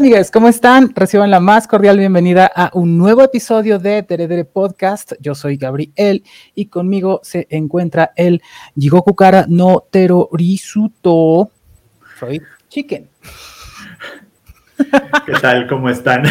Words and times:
Amigas, 0.00 0.30
¿cómo 0.30 0.48
están? 0.48 0.94
Reciban 0.94 1.30
la 1.30 1.40
más 1.40 1.68
cordial 1.68 1.98
bienvenida 1.98 2.50
a 2.56 2.70
un 2.72 2.96
nuevo 2.96 3.22
episodio 3.22 3.78
de 3.78 4.02
Teredere 4.02 4.46
Podcast. 4.46 5.12
Yo 5.20 5.34
soy 5.34 5.58
Gabriel 5.58 6.24
y 6.54 6.68
conmigo 6.68 7.20
se 7.22 7.46
encuentra 7.50 8.12
el 8.16 8.40
Jigoku 8.78 9.14
Kara 9.14 9.44
no 9.46 9.84
Terorisuto. 9.90 11.50
Soy 12.18 12.40
Chicken. 12.70 13.10
¿Qué 15.26 15.32
tal? 15.42 15.68
¿Cómo 15.68 15.90
están? 15.90 16.22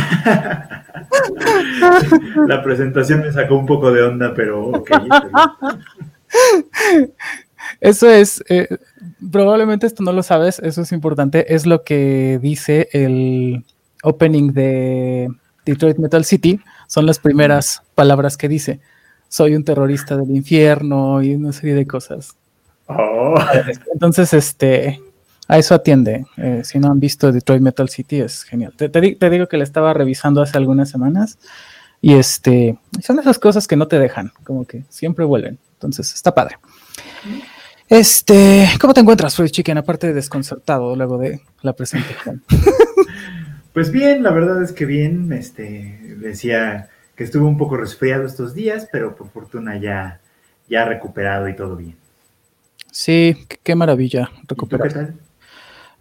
La 2.47 2.63
presentación 2.63 3.19
me 3.19 3.31
sacó 3.31 3.55
un 3.55 3.67
poco 3.67 3.91
de 3.91 4.01
onda, 4.01 4.33
pero 4.33 4.69
ok. 4.69 4.89
Eso 7.79 8.09
es, 8.09 8.43
eh, 8.49 8.67
probablemente 9.31 9.87
esto 9.87 10.03
no 10.03 10.11
lo 10.11 10.23
sabes, 10.23 10.59
eso 10.59 10.81
es 10.81 10.91
importante, 10.91 11.53
es 11.53 11.65
lo 11.65 11.83
que 11.83 12.39
dice 12.41 12.89
el 12.93 13.65
opening 14.03 14.53
de 14.53 15.29
Detroit 15.65 15.97
Metal 15.97 16.25
City, 16.25 16.59
son 16.87 17.05
las 17.05 17.19
primeras 17.19 17.83
palabras 17.95 18.37
que 18.37 18.47
dice. 18.47 18.79
Soy 19.27 19.55
un 19.55 19.63
terrorista 19.63 20.17
del 20.17 20.35
infierno 20.35 21.21
y 21.21 21.35
una 21.35 21.53
serie 21.53 21.75
de 21.75 21.85
cosas. 21.85 22.35
Oh. 22.87 23.35
Entonces, 23.93 24.33
este, 24.33 24.99
a 25.47 25.57
eso 25.59 25.75
atiende. 25.75 26.25
Eh, 26.37 26.61
si 26.63 26.79
no 26.79 26.89
han 26.89 26.99
visto 26.99 27.31
Detroit 27.31 27.61
Metal 27.61 27.87
City, 27.89 28.21
es 28.21 28.43
genial. 28.43 28.73
Te, 28.75 28.89
te, 28.89 29.29
digo 29.29 29.47
que 29.47 29.57
la 29.57 29.63
estaba 29.63 29.93
revisando 29.93 30.41
hace 30.41 30.57
algunas 30.57 30.89
semanas 30.89 31.37
y 32.01 32.13
este, 32.13 32.77
son 33.03 33.19
esas 33.19 33.37
cosas 33.37 33.67
que 33.67 33.75
no 33.75 33.87
te 33.87 33.99
dejan, 33.99 34.31
como 34.43 34.65
que 34.65 34.83
siempre 34.89 35.25
vuelven. 35.25 35.59
Entonces, 35.73 36.13
está 36.13 36.33
padre. 36.33 36.57
Este, 37.89 38.69
¿cómo 38.79 38.93
te 38.93 39.01
encuentras, 39.01 39.35
Fred 39.35 39.49
Chicken? 39.49 39.79
Aparte 39.79 40.07
de 40.07 40.13
desconcertado 40.13 40.95
luego 40.95 41.17
de 41.17 41.41
la 41.61 41.73
presentación. 41.73 42.43
Pues 43.71 43.91
bien, 43.91 44.23
la 44.23 44.31
verdad 44.31 44.61
es 44.63 44.71
que 44.71 44.85
bien. 44.85 45.31
Este, 45.31 46.17
decía 46.17 46.89
que 47.15 47.23
estuve 47.23 47.45
un 47.45 47.57
poco 47.57 47.77
resfriado 47.77 48.25
estos 48.25 48.53
días, 48.53 48.89
pero 48.91 49.15
por 49.15 49.29
fortuna 49.29 49.77
ya, 49.77 50.19
ya 50.67 50.85
recuperado 50.85 51.47
y 51.47 51.55
todo 51.55 51.75
bien. 51.75 51.95
Sí, 52.91 53.37
qué 53.63 53.75
maravilla 53.75 54.31
recuperar. 54.47 55.13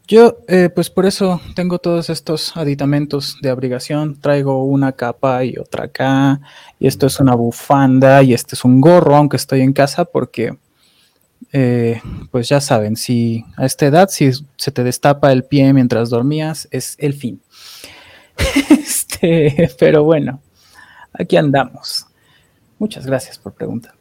Yo, 0.09 0.39
eh, 0.49 0.71
pues 0.75 0.89
por 0.89 1.05
eso 1.05 1.41
tengo 1.55 1.79
todos 1.79 2.09
estos 2.09 2.57
aditamentos 2.57 3.39
de 3.43 3.51
abrigación. 3.51 4.19
Traigo 4.19 4.65
una 4.65 4.93
capa 4.93 5.45
y 5.45 5.59
otra 5.59 5.85
acá, 5.85 6.41
y 6.81 6.87
esto 6.87 7.07
es 7.07 7.21
una 7.21 7.35
bufanda, 7.35 8.23
y 8.23 8.33
este 8.33 8.55
es 8.55 8.65
un 8.65 8.81
gorro, 8.81 9.15
aunque 9.15 9.37
estoy 9.37 9.61
en 9.61 9.75
casa, 9.75 10.07
porque 10.07 10.57
eh, 11.53 12.01
pues 12.31 12.49
ya 12.49 12.61
saben, 12.61 12.97
si 12.97 13.45
a 13.57 13.65
esta 13.65 13.87
edad, 13.87 14.09
si 14.11 14.31
se 14.57 14.71
te 14.71 14.85
destapa 14.85 15.33
el 15.33 15.45
pie 15.45 15.73
mientras 15.73 16.11
dormías, 16.11 16.69
es 16.71 16.97
el 16.99 17.15
fin. 17.15 17.41
este, 18.71 19.71
pero 19.79 20.05
bueno, 20.05 20.41
aquí 21.13 21.37
andamos. 21.37 22.07
Muchas 22.79 23.07
gracias 23.07 23.39
por 23.39 23.55
preguntar. 23.55 23.95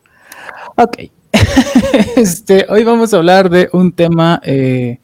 Ok. 0.75 0.97
este, 2.15 2.65
hoy 2.69 2.83
vamos 2.83 3.13
a 3.13 3.17
hablar 3.17 3.49
de 3.49 3.69
un 3.73 3.91
tema 3.91 4.39
eh, 4.43 4.99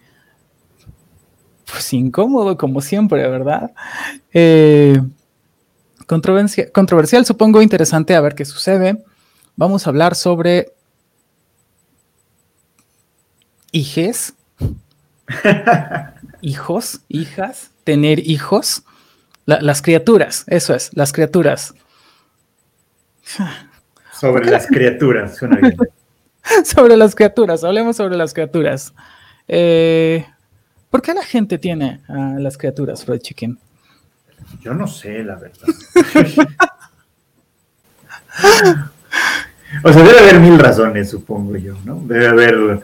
pues 1.72 1.92
incómodo, 1.94 2.58
como 2.58 2.82
siempre, 2.82 3.28
¿verdad? 3.28 3.72
Eh, 4.32 5.02
controversial, 6.06 7.26
supongo, 7.26 7.62
interesante, 7.62 8.16
a 8.16 8.22
ver 8.22 8.36
qué 8.36 8.46
sucede. 8.46 9.04
Vamos 9.56 9.86
a 9.86 9.90
hablar 9.90 10.16
sobre 10.16 10.74
hijes, 13.74 14.36
hijos, 16.42 17.02
hijas, 17.10 17.72
tener 17.84 18.26
hijos, 18.26 18.84
las 19.46 19.82
criaturas, 19.82 20.46
eso 20.48 20.74
es, 20.74 20.92
las 20.94 21.12
criaturas. 21.12 21.74
Sobre 24.18 24.50
las 24.50 24.68
criaturas, 24.68 25.38
sobre 26.64 26.96
las 26.96 27.14
criaturas, 27.14 27.66
hablemos 27.66 27.98
sobre 27.98 28.16
las 28.16 28.34
criaturas. 28.34 28.94
Eh, 29.50 30.26
¿Por 30.90 31.02
qué 31.02 31.14
la 31.14 31.24
gente 31.24 31.58
tiene 31.58 32.00
a 32.08 32.40
las 32.40 32.58
criaturas, 32.58 33.04
Fred 33.04 33.20
Chicken? 33.20 33.60
Yo 34.62 34.74
no 34.74 34.88
sé, 34.88 35.24
la 35.24 35.36
verdad. 35.36 35.68
o 39.84 39.92
sea, 39.92 40.04
debe 40.04 40.20
haber 40.20 40.40
mil 40.40 40.58
razones, 40.60 41.10
supongo 41.10 41.58
yo, 41.58 41.76
¿no? 41.84 42.02
Debe 42.06 42.28
haber 42.28 42.84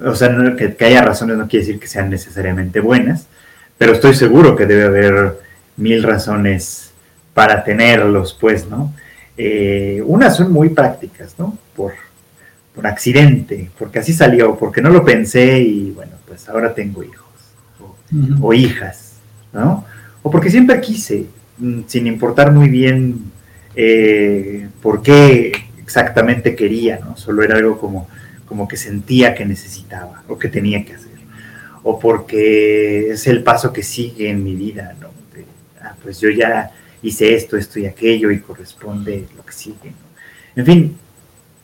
o 0.00 0.14
sea, 0.14 0.30
que, 0.56 0.84
haya 0.84 1.02
razones 1.02 1.36
no 1.36 1.48
quiere 1.48 1.66
decir 1.66 1.80
que 1.80 1.86
sean 1.86 2.10
necesariamente 2.10 2.80
buenas, 2.80 3.26
pero 3.78 3.92
estoy 3.92 4.14
seguro 4.14 4.56
que 4.56 4.66
debe 4.66 4.84
haber 4.84 5.38
mil 5.76 6.02
razones 6.02 6.92
para 7.34 7.64
tenerlos, 7.64 8.36
pues, 8.40 8.68
¿no? 8.68 8.92
Eh, 9.36 10.02
unas 10.04 10.36
son 10.36 10.52
muy 10.52 10.70
prácticas, 10.70 11.34
¿no? 11.38 11.56
Por, 11.74 11.92
por 12.74 12.86
accidente, 12.86 13.70
porque 13.78 13.98
así 13.98 14.12
salió, 14.12 14.56
porque 14.56 14.80
no 14.80 14.90
lo 14.90 15.04
pensé 15.04 15.58
y 15.58 15.90
bueno, 15.90 16.12
pues 16.26 16.48
ahora 16.48 16.74
tengo 16.74 17.02
hijos 17.02 17.22
o, 18.40 18.52
hijas, 18.52 19.14
¿no? 19.52 19.84
O 20.22 20.30
porque 20.30 20.50
siempre 20.50 20.80
quise, 20.80 21.26
mm, 21.58 21.80
sin 21.86 22.06
importar 22.06 22.52
muy 22.52 22.68
bien 22.68 23.30
eh, 23.74 24.68
por 24.82 25.02
qué 25.02 25.52
exactamente 25.78 26.54
quería, 26.54 27.00
¿no? 27.00 27.16
Solo 27.16 27.42
era 27.42 27.56
algo 27.56 27.78
como, 27.78 28.08
como 28.52 28.68
que 28.68 28.76
sentía 28.76 29.34
que 29.34 29.46
necesitaba 29.46 30.24
o 30.28 30.38
que 30.38 30.46
tenía 30.46 30.84
que 30.84 30.92
hacer. 30.92 31.12
O 31.82 31.98
porque 31.98 33.12
es 33.12 33.26
el 33.26 33.42
paso 33.42 33.72
que 33.72 33.82
sigue 33.82 34.28
en 34.28 34.44
mi 34.44 34.54
vida, 34.54 34.94
¿no? 35.00 35.08
Ah, 35.80 35.94
pues 36.02 36.20
yo 36.20 36.28
ya 36.28 36.70
hice 37.02 37.34
esto, 37.34 37.56
esto 37.56 37.80
y 37.80 37.86
aquello 37.86 38.30
y 38.30 38.40
corresponde 38.40 39.26
lo 39.34 39.42
que 39.42 39.54
sigue. 39.54 39.94
En 40.54 40.66
fin, 40.66 40.96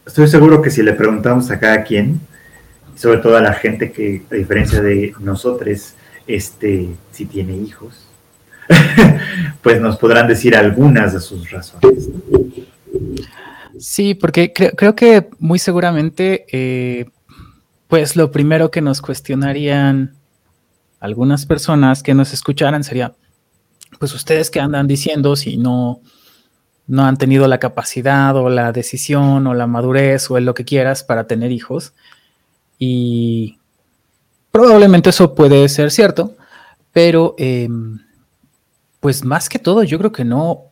estoy 0.06 0.28
seguro 0.28 0.62
que 0.62 0.70
si 0.70 0.82
le 0.82 0.94
preguntamos 0.94 1.50
a 1.50 1.60
cada 1.60 1.84
quien, 1.84 2.20
sobre 2.96 3.18
todo 3.18 3.36
a 3.36 3.42
la 3.42 3.52
gente 3.52 3.92
que, 3.92 4.22
a 4.30 4.34
diferencia 4.34 4.80
de 4.80 5.12
nosotros, 5.20 5.92
este, 6.26 6.88
si 7.12 7.26
tiene 7.26 7.54
hijos, 7.54 8.08
pues 9.62 9.78
nos 9.78 9.98
podrán 9.98 10.26
decir 10.26 10.56
algunas 10.56 11.12
de 11.12 11.20
sus 11.20 11.50
razones. 11.50 12.08
Sí, 13.78 14.14
porque 14.14 14.52
creo, 14.52 14.94
que 14.94 15.28
muy 15.38 15.58
seguramente, 15.58 16.46
eh, 16.52 17.10
pues 17.86 18.16
lo 18.16 18.30
primero 18.30 18.70
que 18.70 18.80
nos 18.80 19.00
cuestionarían 19.00 20.14
algunas 21.00 21.46
personas 21.46 22.02
que 22.02 22.14
nos 22.14 22.32
escucharan 22.32 22.82
sería, 22.82 23.14
pues 23.98 24.14
ustedes 24.14 24.50
que 24.50 24.60
andan 24.60 24.86
diciendo 24.86 25.36
si 25.36 25.56
no, 25.56 26.00
no 26.86 27.04
han 27.04 27.16
tenido 27.16 27.46
la 27.46 27.58
capacidad 27.58 28.34
o 28.36 28.48
la 28.48 28.72
decisión 28.72 29.46
o 29.46 29.54
la 29.54 29.66
madurez 29.66 30.30
o 30.30 30.40
lo 30.40 30.54
que 30.54 30.64
quieras 30.64 31.04
para 31.04 31.26
tener 31.26 31.52
hijos. 31.52 31.92
Y 32.78 33.58
probablemente 34.50 35.10
eso 35.10 35.34
puede 35.34 35.68
ser 35.68 35.90
cierto, 35.90 36.36
pero 36.92 37.34
em, 37.38 38.00
pues 39.00 39.24
más 39.24 39.48
que 39.48 39.58
todo 39.58 39.82
yo 39.84 39.98
creo 39.98 40.12
que 40.12 40.24
no, 40.24 40.64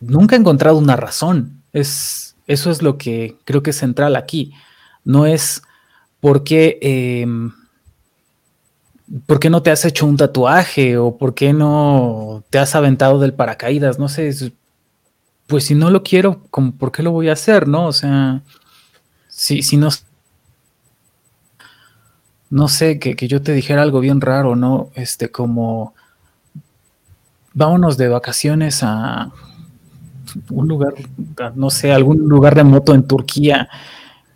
nunca 0.00 0.36
he 0.36 0.38
encontrado 0.38 0.78
una 0.78 0.96
razón 0.96 1.59
es, 1.72 2.36
eso 2.46 2.70
es 2.70 2.82
lo 2.82 2.98
que 2.98 3.36
creo 3.44 3.62
que 3.62 3.70
es 3.70 3.76
central 3.76 4.16
aquí. 4.16 4.52
No 5.04 5.26
es 5.26 5.62
por 6.20 6.44
qué, 6.44 6.78
em, 6.82 7.52
por 9.26 9.40
qué 9.40 9.50
no 9.50 9.62
te 9.62 9.70
has 9.70 9.84
hecho 9.84 10.06
un 10.06 10.16
tatuaje 10.16 10.96
o 10.98 11.16
por 11.16 11.34
qué 11.34 11.52
no 11.52 12.44
te 12.50 12.58
has 12.58 12.74
aventado 12.74 13.18
del 13.18 13.34
paracaídas. 13.34 13.98
No 13.98 14.08
sé, 14.08 14.52
pues 15.46 15.64
si 15.64 15.74
no 15.74 15.90
lo 15.90 16.02
quiero, 16.02 16.42
¿por 16.78 16.92
qué 16.92 17.02
lo 17.02 17.12
voy 17.12 17.28
a 17.28 17.34
hacer? 17.34 17.66
¿No? 17.68 17.86
O 17.86 17.92
sea, 17.92 18.42
si, 19.28 19.62
si 19.62 19.76
no... 19.76 19.88
No 22.50 22.66
sé, 22.66 22.98
que, 22.98 23.14
que 23.14 23.28
yo 23.28 23.42
te 23.42 23.52
dijera 23.52 23.82
algo 23.82 24.00
bien 24.00 24.20
raro, 24.20 24.56
¿no? 24.56 24.90
Este, 24.96 25.30
como 25.30 25.94
vámonos 27.54 27.96
de 27.96 28.08
vacaciones 28.08 28.80
a, 28.82 29.30
un 30.50 30.68
lugar, 30.68 30.94
no 31.54 31.70
sé, 31.70 31.92
algún 31.92 32.28
lugar 32.28 32.54
remoto 32.54 32.94
en 32.94 33.04
Turquía. 33.04 33.68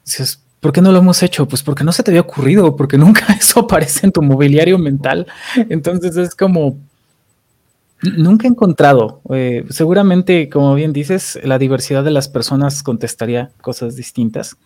Dices, 0.05 0.41
¿por 0.61 0.73
qué 0.73 0.81
no 0.81 0.93
lo 0.93 0.99
hemos 0.99 1.23
hecho? 1.23 1.47
Pues 1.47 1.63
porque 1.63 1.85
no 1.85 1.93
se 1.93 2.03
te 2.03 2.11
había 2.11 2.23
ocurrido, 2.23 2.75
porque 2.77 2.99
nunca 3.05 3.27
eso 3.39 3.61
aparece 3.61 4.07
en 4.07 4.13
tu 4.13 4.23
mobiliario 4.23 4.79
mental. 4.79 5.27
Entonces 5.69 6.17
es 6.17 6.35
como, 6.35 6.79
nunca 8.17 8.47
he 8.47 8.51
encontrado. 8.51 9.21
Eh, 9.31 9.65
seguramente, 9.71 10.49
como 10.49 10.75
bien 10.75 10.93
dices, 10.93 11.39
la 11.43 11.59
diversidad 11.59 12.05
de 12.05 12.11
las 12.11 12.29
personas 12.29 12.83
contestaría 12.83 13.51
cosas 13.61 13.97
distintas. 13.97 14.57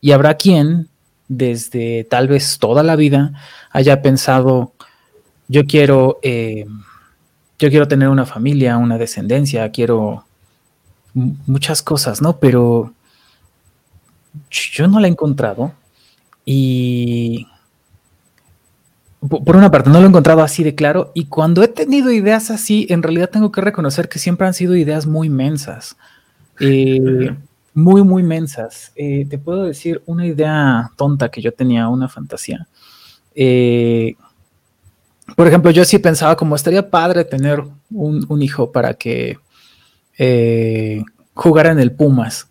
Y 0.00 0.12
habrá 0.12 0.34
quien, 0.34 0.88
desde 1.28 2.04
tal 2.04 2.28
vez 2.28 2.58
toda 2.58 2.82
la 2.82 2.96
vida, 2.96 3.32
haya 3.70 4.02
pensado, 4.02 4.72
yo 5.48 5.66
quiero, 5.66 6.18
eh, 6.22 6.66
yo 7.58 7.70
quiero 7.70 7.88
tener 7.88 8.08
una 8.08 8.26
familia, 8.26 8.78
una 8.78 8.98
descendencia, 8.98 9.70
quiero 9.70 10.24
muchas 11.14 11.82
cosas, 11.82 12.22
¿no? 12.22 12.38
Pero 12.38 12.92
yo 14.50 14.88
no 14.88 15.00
la 15.00 15.08
he 15.08 15.10
encontrado 15.10 15.72
y 16.44 17.46
por 19.20 19.54
una 19.54 19.70
parte, 19.70 19.90
no 19.90 19.98
lo 19.98 20.06
he 20.06 20.08
encontrado 20.08 20.42
así 20.42 20.64
de 20.64 20.74
claro 20.74 21.12
y 21.14 21.26
cuando 21.26 21.62
he 21.62 21.68
tenido 21.68 22.10
ideas 22.10 22.50
así, 22.50 22.86
en 22.88 23.02
realidad 23.02 23.28
tengo 23.30 23.52
que 23.52 23.60
reconocer 23.60 24.08
que 24.08 24.18
siempre 24.18 24.46
han 24.46 24.54
sido 24.54 24.74
ideas 24.76 25.06
muy 25.06 25.28
mensas. 25.28 25.96
Eh, 26.58 27.34
muy, 27.74 28.02
muy 28.02 28.22
mensas. 28.22 28.92
Eh, 28.96 29.26
te 29.28 29.38
puedo 29.38 29.64
decir 29.64 30.02
una 30.06 30.26
idea 30.26 30.90
tonta 30.96 31.30
que 31.30 31.40
yo 31.40 31.52
tenía, 31.52 31.88
una 31.88 32.08
fantasía. 32.08 32.66
Eh, 33.34 34.14
por 35.36 35.46
ejemplo, 35.46 35.70
yo 35.70 35.84
sí 35.84 35.98
pensaba 35.98 36.36
como 36.36 36.56
estaría 36.56 36.88
padre 36.90 37.24
tener 37.24 37.62
un, 37.90 38.42
hijo 38.42 38.72
para 38.72 38.94
que 38.94 39.38
jugara 41.34 41.72
en 41.72 41.80
el 41.80 41.92
Pumas 41.92 42.48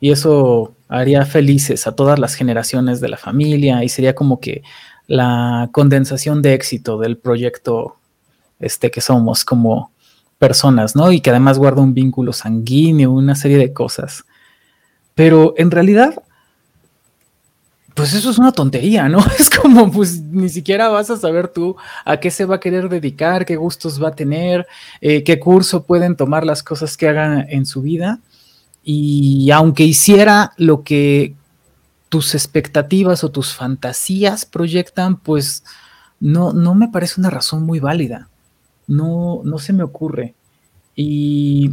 y 0.00 0.10
eso 0.10 0.74
haría 0.88 1.24
felices 1.24 1.86
a 1.86 1.92
todas 1.92 2.18
las 2.18 2.34
generaciones 2.34 3.00
de 3.00 3.08
la 3.08 3.16
familia 3.16 3.82
y 3.84 3.88
sería 3.88 4.14
como 4.14 4.40
que 4.40 4.62
la 5.06 5.68
condensación 5.72 6.42
de 6.42 6.54
éxito 6.54 6.98
del 6.98 7.16
proyecto 7.16 7.96
este 8.60 8.90
que 8.90 9.00
somos 9.00 9.44
como 9.44 9.90
personas, 10.38 10.94
¿no? 10.94 11.10
Y 11.12 11.20
que 11.20 11.30
además 11.30 11.58
guarda 11.58 11.82
un 11.82 11.94
vínculo 11.94 12.32
sanguíneo, 12.32 13.10
una 13.10 13.34
serie 13.34 13.58
de 13.58 13.72
cosas. 13.72 14.24
Pero 15.14 15.54
en 15.56 15.70
realidad, 15.70 16.22
pues 17.98 18.14
eso 18.14 18.30
es 18.30 18.38
una 18.38 18.52
tontería, 18.52 19.08
¿no? 19.08 19.18
Es 19.40 19.50
como, 19.50 19.90
pues 19.90 20.22
ni 20.22 20.48
siquiera 20.48 20.88
vas 20.88 21.10
a 21.10 21.16
saber 21.16 21.48
tú 21.48 21.74
a 22.04 22.18
qué 22.18 22.30
se 22.30 22.44
va 22.44 22.54
a 22.54 22.60
querer 22.60 22.88
dedicar, 22.88 23.44
qué 23.44 23.56
gustos 23.56 24.00
va 24.00 24.08
a 24.08 24.14
tener, 24.14 24.68
eh, 25.00 25.24
qué 25.24 25.40
curso 25.40 25.82
pueden 25.82 26.14
tomar 26.14 26.46
las 26.46 26.62
cosas 26.62 26.96
que 26.96 27.08
hagan 27.08 27.46
en 27.48 27.66
su 27.66 27.82
vida. 27.82 28.20
Y 28.84 29.50
aunque 29.50 29.82
hiciera 29.82 30.52
lo 30.58 30.84
que 30.84 31.34
tus 32.08 32.36
expectativas 32.36 33.24
o 33.24 33.32
tus 33.32 33.52
fantasías 33.52 34.46
proyectan, 34.46 35.16
pues 35.16 35.64
no, 36.20 36.52
no 36.52 36.76
me 36.76 36.86
parece 36.86 37.20
una 37.20 37.30
razón 37.30 37.64
muy 37.64 37.80
válida. 37.80 38.28
No, 38.86 39.40
no 39.42 39.58
se 39.58 39.72
me 39.72 39.82
ocurre. 39.82 40.36
Y, 40.94 41.72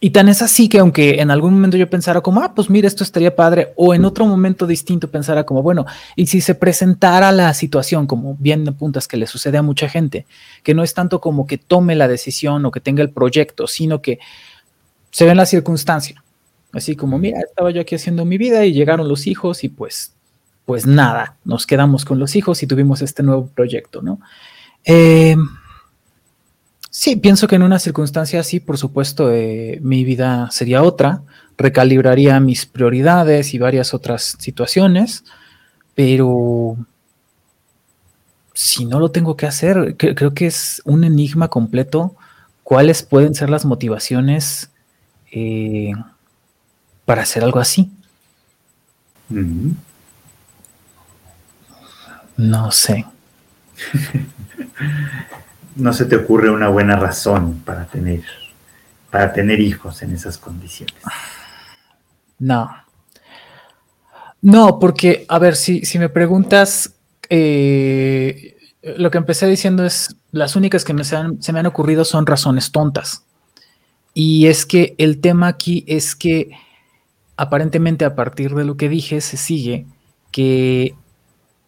y 0.00 0.10
tan 0.10 0.28
es 0.28 0.40
así 0.40 0.68
que 0.68 0.78
aunque 0.78 1.20
en 1.20 1.30
algún 1.30 1.52
momento 1.54 1.76
yo 1.76 1.88
pensara 1.90 2.22
como, 2.22 2.42
ah, 2.42 2.54
pues 2.54 2.70
mira, 2.70 2.88
esto 2.88 3.04
estaría 3.04 3.36
padre, 3.36 3.72
o 3.76 3.94
en 3.94 4.04
otro 4.04 4.26
momento 4.26 4.66
distinto 4.66 5.10
pensara 5.10 5.44
como, 5.44 5.62
bueno, 5.62 5.84
y 6.16 6.26
si 6.26 6.40
se 6.40 6.54
presentara 6.54 7.30
la 7.32 7.52
situación, 7.54 8.06
como 8.06 8.34
bien 8.38 8.66
apuntas 8.66 9.06
que 9.06 9.18
le 9.18 9.26
sucede 9.26 9.58
a 9.58 9.62
mucha 9.62 9.88
gente, 9.88 10.26
que 10.62 10.74
no 10.74 10.82
es 10.82 10.94
tanto 10.94 11.20
como 11.20 11.46
que 11.46 11.58
tome 11.58 11.94
la 11.96 12.08
decisión 12.08 12.64
o 12.64 12.70
que 12.70 12.80
tenga 12.80 13.02
el 13.02 13.10
proyecto, 13.10 13.66
sino 13.66 14.00
que 14.00 14.18
se 15.10 15.24
ve 15.24 15.32
en 15.32 15.36
la 15.36 15.46
circunstancia 15.46 16.22
Así 16.72 16.94
como, 16.94 17.18
mira, 17.18 17.40
estaba 17.40 17.70
yo 17.70 17.80
aquí 17.80 17.96
haciendo 17.96 18.24
mi 18.24 18.38
vida 18.38 18.64
y 18.64 18.72
llegaron 18.72 19.08
los 19.08 19.26
hijos 19.26 19.64
y 19.64 19.68
pues, 19.68 20.14
pues 20.66 20.86
nada, 20.86 21.36
nos 21.44 21.66
quedamos 21.66 22.04
con 22.04 22.18
los 22.18 22.36
hijos 22.36 22.62
y 22.62 22.66
tuvimos 22.66 23.02
este 23.02 23.22
nuevo 23.22 23.48
proyecto, 23.48 24.02
¿no? 24.02 24.20
Eh, 24.84 25.36
sí, 27.00 27.16
pienso 27.16 27.48
que 27.48 27.56
en 27.56 27.62
una 27.62 27.78
circunstancia 27.78 28.40
así, 28.40 28.60
por 28.60 28.76
supuesto, 28.76 29.32
eh, 29.32 29.78
mi 29.80 30.04
vida 30.04 30.50
sería 30.50 30.82
otra, 30.82 31.22
recalibraría 31.56 32.38
mis 32.40 32.66
prioridades 32.66 33.54
y 33.54 33.58
varias 33.58 33.94
otras 33.94 34.36
situaciones, 34.38 35.24
pero 35.94 36.76
si 38.52 38.84
no 38.84 39.00
lo 39.00 39.10
tengo 39.10 39.34
que 39.34 39.46
hacer, 39.46 39.96
creo 39.96 40.34
que 40.34 40.46
es 40.46 40.82
un 40.84 41.04
enigma 41.04 41.48
completo 41.48 42.16
cuáles 42.64 43.02
pueden 43.02 43.34
ser 43.34 43.48
las 43.48 43.64
motivaciones 43.64 44.70
eh, 45.32 45.92
para 47.06 47.22
hacer 47.22 47.42
algo 47.42 47.60
así? 47.60 47.90
No 52.36 52.70
sé. 52.70 53.06
no 55.76 55.92
se 55.92 56.04
te 56.04 56.16
ocurre 56.16 56.50
una 56.50 56.68
buena 56.68 56.96
razón 56.96 57.60
para 57.64 57.86
tener, 57.86 58.22
para 59.10 59.32
tener 59.32 59.60
hijos 59.60 60.02
en 60.02 60.12
esas 60.12 60.38
condiciones. 60.38 60.96
No. 62.38 62.70
No, 64.42 64.78
porque, 64.78 65.26
a 65.28 65.38
ver, 65.38 65.56
si, 65.56 65.84
si 65.84 65.98
me 65.98 66.08
preguntas, 66.08 66.94
eh, 67.28 68.56
lo 68.82 69.10
que 69.10 69.18
empecé 69.18 69.46
diciendo 69.46 69.84
es, 69.84 70.16
las 70.32 70.56
únicas 70.56 70.84
que 70.84 70.94
me 70.94 71.04
se, 71.04 71.16
se 71.40 71.52
me 71.52 71.60
han 71.60 71.66
ocurrido 71.66 72.04
son 72.04 72.26
razones 72.26 72.72
tontas. 72.72 73.24
Y 74.14 74.46
es 74.46 74.66
que 74.66 74.94
el 74.98 75.20
tema 75.20 75.48
aquí 75.48 75.84
es 75.86 76.16
que 76.16 76.50
aparentemente 77.36 78.04
a 78.04 78.14
partir 78.14 78.54
de 78.54 78.64
lo 78.64 78.76
que 78.76 78.88
dije 78.88 79.20
se 79.20 79.36
sigue 79.36 79.86
que 80.30 80.94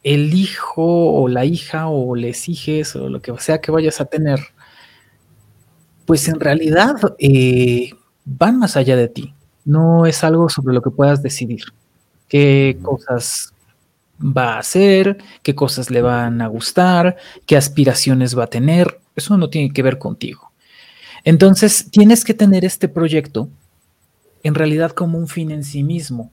el 0.03 0.35
hijo 0.35 0.85
o 0.85 1.29
la 1.29 1.45
hija 1.45 1.89
o 1.89 2.15
les 2.15 2.49
hijes 2.49 2.97
o 2.97 3.09
lo 3.09 3.23
que 3.23 3.33
sea 3.39 3.61
que 3.61 3.71
vayas 3.71 4.01
a 4.01 4.07
tener, 4.07 4.41
pues 6.07 6.29
en 6.29 6.41
realidad 6.41 6.97
eh, 7.19 7.91
van 8.25 8.59
más 8.59 8.77
allá 8.77 8.97
de 8.97 9.09
ti. 9.09 9.35
No 9.65 10.07
es 10.07 10.25
algo 10.25 10.49
sobre 10.49 10.75
lo 10.75 10.83
que 10.83 10.91
puedas 10.91 11.23
decidir. 11.23 11.63
Qué 12.29 12.79
cosas 12.83 13.53
va 14.21 14.55
a 14.55 14.59
hacer, 14.59 15.19
qué 15.43 15.55
cosas 15.55 15.91
le 15.91 16.03
van 16.03 16.41
a 16.43 16.49
gustar, 16.49 17.17
qué 17.47 17.57
aspiraciones 17.57 18.37
va 18.37 18.45
a 18.45 18.49
tener. 18.49 19.01
Eso 19.15 19.37
no 19.37 19.51
tiene 19.51 19.73
que 19.73 19.83
ver 19.83 19.99
contigo. 19.99 20.53
Entonces, 21.25 21.89
tienes 21.91 22.25
que 22.25 22.35
tener 22.35 22.65
este 22.65 22.89
proyecto 22.89 23.49
en 24.43 24.55
realidad 24.55 24.91
como 24.91 25.19
un 25.19 25.29
fin 25.29 25.51
en 25.51 25.63
sí 25.63 25.85
mismo. 25.85 26.33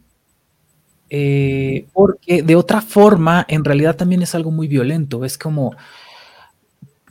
Eh, 1.10 1.88
porque 1.94 2.44
de 2.44 2.56
otra 2.56 2.82
forma, 2.82 3.46
en 3.48 3.64
realidad 3.64 3.96
también 3.96 4.22
es 4.22 4.36
algo 4.36 4.52
muy 4.52 4.68
violento. 4.68 5.26
Es 5.26 5.38
como 5.38 5.76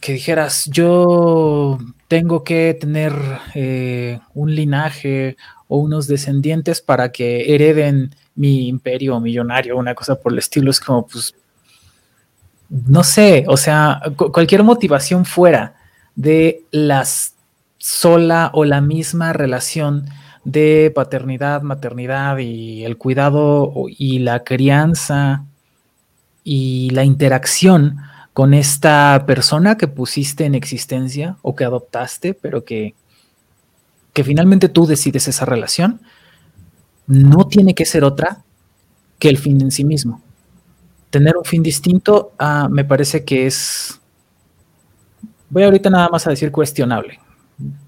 que 0.01 0.13
dijeras, 0.13 0.67
yo 0.67 1.79
tengo 2.07 2.45
que 2.45 2.75
tener 2.75 3.13
eh, 3.55 4.21
un 4.35 4.55
linaje 4.55 5.37
o 5.67 5.79
unos 5.79 6.07
descendientes 6.07 6.81
para 6.81 7.11
que 7.11 7.55
hereden 7.55 8.15
mi 8.35 8.69
imperio 8.69 9.19
millonario, 9.21 9.77
una 9.77 9.95
cosa 9.95 10.15
por 10.15 10.33
el 10.33 10.39
estilo. 10.39 10.71
Es 10.71 10.81
como, 10.81 11.07
pues, 11.07 11.35
no 12.71 13.03
sé, 13.03 13.45
o 13.49 13.57
sea, 13.57 14.01
cualquier 14.17 14.63
motivación 14.63 15.25
fuera 15.25 15.75
de 16.15 16.63
las 16.71 17.35
sola 17.79 18.51
o 18.53 18.65
la 18.65 18.81
misma 18.81 19.33
relación 19.33 20.07
de 20.51 20.91
paternidad, 20.95 21.61
maternidad 21.61 22.39
y 22.39 22.83
el 22.85 22.97
cuidado 22.97 23.75
y 23.87 24.21
la 24.21 24.45
crianza 24.45 25.45
y 26.43 26.89
la 26.91 27.05
interacción 27.05 27.99
con 28.33 28.55
esta 28.55 29.25
persona 29.27 29.77
que 29.77 29.89
pusiste 29.89 30.47
en 30.47 30.55
existencia 30.55 31.37
o 31.43 31.55
que 31.55 31.65
adoptaste, 31.65 32.33
pero 32.33 32.65
que, 32.65 32.95
que 34.15 34.25
finalmente 34.25 34.71
tú 34.71 34.87
decides 34.87 35.29
esa 35.29 35.45
relación, 35.45 36.01
no 37.07 37.47
tiene 37.47 37.75
que 37.75 37.85
ser 37.85 38.03
otra 38.03 38.43
que 39.19 39.29
el 39.29 39.37
fin 39.37 39.61
en 39.61 39.71
sí 39.71 39.85
mismo. 39.85 40.23
Tener 41.11 41.37
un 41.37 41.45
fin 41.45 41.63
distinto 41.63 42.33
ah, 42.39 42.69
me 42.71 42.85
parece 42.85 43.23
que 43.23 43.47
es, 43.47 44.01
voy 45.51 45.65
ahorita 45.65 45.91
nada 45.91 46.09
más 46.09 46.27
a 46.27 46.31
decir 46.31 46.51
cuestionable. 46.51 47.21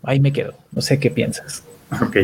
Ahí 0.03 0.21
me 0.21 0.33
quedo, 0.33 0.53
no 0.73 0.83
sé 0.83 0.99
qué 0.99 1.11
piensas. 1.11 1.65
Ok. 2.03 2.17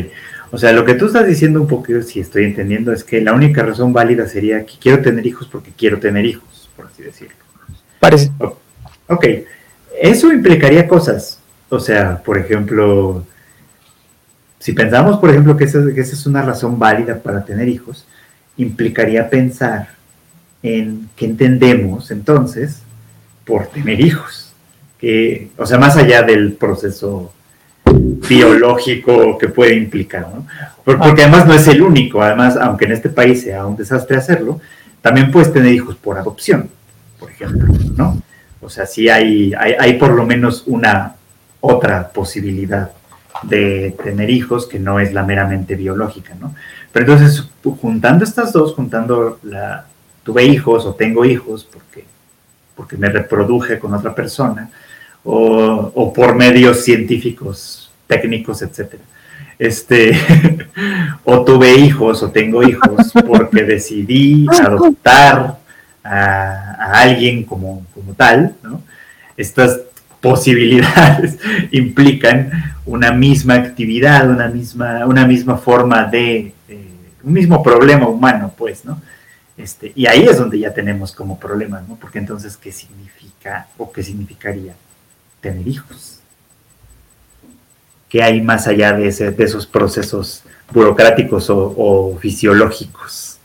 O 0.51 0.57
sea, 0.57 0.71
lo 0.71 0.85
que 0.85 0.93
tú 0.93 1.07
estás 1.07 1.27
diciendo 1.27 1.59
un 1.61 1.67
poco, 1.67 2.01
si 2.01 2.21
estoy 2.21 2.45
entendiendo, 2.45 2.93
es 2.93 3.03
que 3.03 3.19
la 3.19 3.33
única 3.33 3.63
razón 3.63 3.91
válida 3.91 4.27
sería 4.27 4.65
que 4.65 4.73
quiero 4.79 5.01
tener 5.01 5.25
hijos 5.25 5.47
porque 5.51 5.71
quiero 5.77 5.99
tener 5.99 6.25
hijos, 6.25 6.69
por 6.75 6.85
así 6.85 7.03
decirlo. 7.03 7.35
Parece. 7.99 8.31
ok. 9.07 9.25
Eso 9.99 10.31
implicaría 10.31 10.87
cosas. 10.87 11.39
O 11.69 11.79
sea, 11.79 12.21
por 12.23 12.37
ejemplo, 12.37 13.25
si 14.59 14.71
pensamos, 14.73 15.19
por 15.19 15.29
ejemplo, 15.29 15.57
que 15.57 15.65
esa, 15.65 15.79
que 15.93 15.99
esa 15.99 16.13
es 16.13 16.25
una 16.25 16.41
razón 16.41 16.79
válida 16.79 17.19
para 17.19 17.43
tener 17.43 17.67
hijos, 17.67 18.07
implicaría 18.55 19.29
pensar 19.29 19.89
en 20.63 21.09
qué 21.15 21.25
entendemos 21.25 22.09
entonces 22.11 22.81
por 23.45 23.67
tener 23.67 23.99
hijos. 23.99 24.53
Que, 24.97 25.49
o 25.57 25.65
sea, 25.65 25.77
más 25.77 25.97
allá 25.97 26.23
del 26.23 26.53
proceso 26.53 27.33
biológico 28.27 29.37
que 29.37 29.47
puede 29.47 29.75
implicar, 29.75 30.27
¿no? 30.33 30.45
Porque 30.83 31.23
además 31.23 31.45
no 31.45 31.53
es 31.53 31.67
el 31.67 31.81
único, 31.81 32.21
además, 32.21 32.55
aunque 32.55 32.85
en 32.85 32.93
este 32.93 33.09
país 33.09 33.41
sea 33.41 33.65
un 33.65 33.75
desastre 33.75 34.17
hacerlo, 34.17 34.61
también 35.01 35.31
puedes 35.31 35.51
tener 35.51 35.73
hijos 35.73 35.95
por 35.95 36.17
adopción, 36.17 36.69
por 37.19 37.29
ejemplo, 37.29 37.73
¿no? 37.95 38.21
O 38.61 38.69
sea, 38.69 38.85
sí 38.85 39.09
hay, 39.09 39.53
hay, 39.53 39.93
por 39.93 40.11
lo 40.11 40.25
menos 40.25 40.63
una 40.65 41.15
otra 41.61 42.09
posibilidad 42.09 42.91
de 43.43 43.95
tener 44.03 44.29
hijos 44.29 44.65
que 44.65 44.79
no 44.79 44.99
es 44.99 45.13
la 45.13 45.23
meramente 45.23 45.75
biológica, 45.75 46.33
¿no? 46.39 46.55
Pero 46.91 47.05
entonces, 47.05 47.47
juntando 47.81 48.23
estas 48.23 48.51
dos, 48.51 48.73
juntando 48.73 49.39
la, 49.43 49.85
tuve 50.23 50.43
hijos 50.45 50.85
o 50.85 50.95
tengo 50.95 51.23
hijos 51.25 51.67
porque, 51.71 52.05
porque 52.75 52.97
me 52.97 53.09
reproduje 53.09 53.77
con 53.77 53.93
otra 53.93 54.15
persona, 54.15 54.69
o, 55.23 55.91
o 55.93 56.13
por 56.13 56.35
medios 56.35 56.83
científicos 56.83 57.86
técnicos, 58.07 58.61
etcétera. 58.61 59.03
Este, 59.59 60.17
o 61.23 61.43
tuve 61.43 61.75
hijos 61.75 62.23
o 62.23 62.31
tengo 62.31 62.63
hijos 62.63 63.11
porque 63.27 63.63
decidí 63.63 64.45
adoptar 64.63 65.57
a, 66.03 67.01
alguien 67.01 67.43
como, 67.43 67.85
como 67.93 68.13
tal, 68.13 68.55
¿no? 68.63 68.81
estas 69.35 69.81
posibilidades 70.21 71.37
implican 71.71 72.75
una 72.85 73.11
misma 73.11 73.55
actividad, 73.55 74.29
una 74.29 74.47
misma, 74.47 75.05
una 75.05 75.25
misma 75.27 75.57
forma 75.57 76.05
de, 76.05 76.53
eh, 76.67 76.91
un 77.23 77.33
mismo 77.33 77.61
problema 77.61 78.07
humano, 78.07 78.53
pues, 78.57 78.85
¿no? 78.85 79.01
Este, 79.57 79.91
y 79.95 80.05
ahí 80.05 80.23
es 80.23 80.37
donde 80.37 80.59
ya 80.59 80.73
tenemos 80.73 81.11
como 81.11 81.39
problemas, 81.39 81.87
¿no? 81.87 81.95
Porque 81.95 82.19
entonces, 82.19 82.57
¿qué 82.57 82.71
significa 82.71 83.67
o 83.77 83.91
qué 83.91 84.03
significaría 84.03 84.73
tener 85.41 85.67
hijos? 85.67 86.16
¿Qué 88.09 88.23
hay 88.23 88.41
más 88.41 88.67
allá 88.67 88.93
de, 88.93 89.07
ese, 89.07 89.31
de 89.31 89.43
esos 89.43 89.67
procesos 89.67 90.43
burocráticos 90.71 91.47
o 91.49 92.17
fisiológicos? 92.19 93.37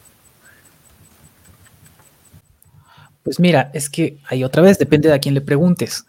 Pues 3.23 3.39
mira, 3.39 3.71
es 3.73 3.89
que 3.89 4.19
ahí 4.29 4.45
otra 4.45 4.63
vez 4.63 4.79
depende 4.79 5.09
de 5.09 5.15
a 5.15 5.19
quién 5.19 5.35
le 5.35 5.41
preguntes. 5.41 6.07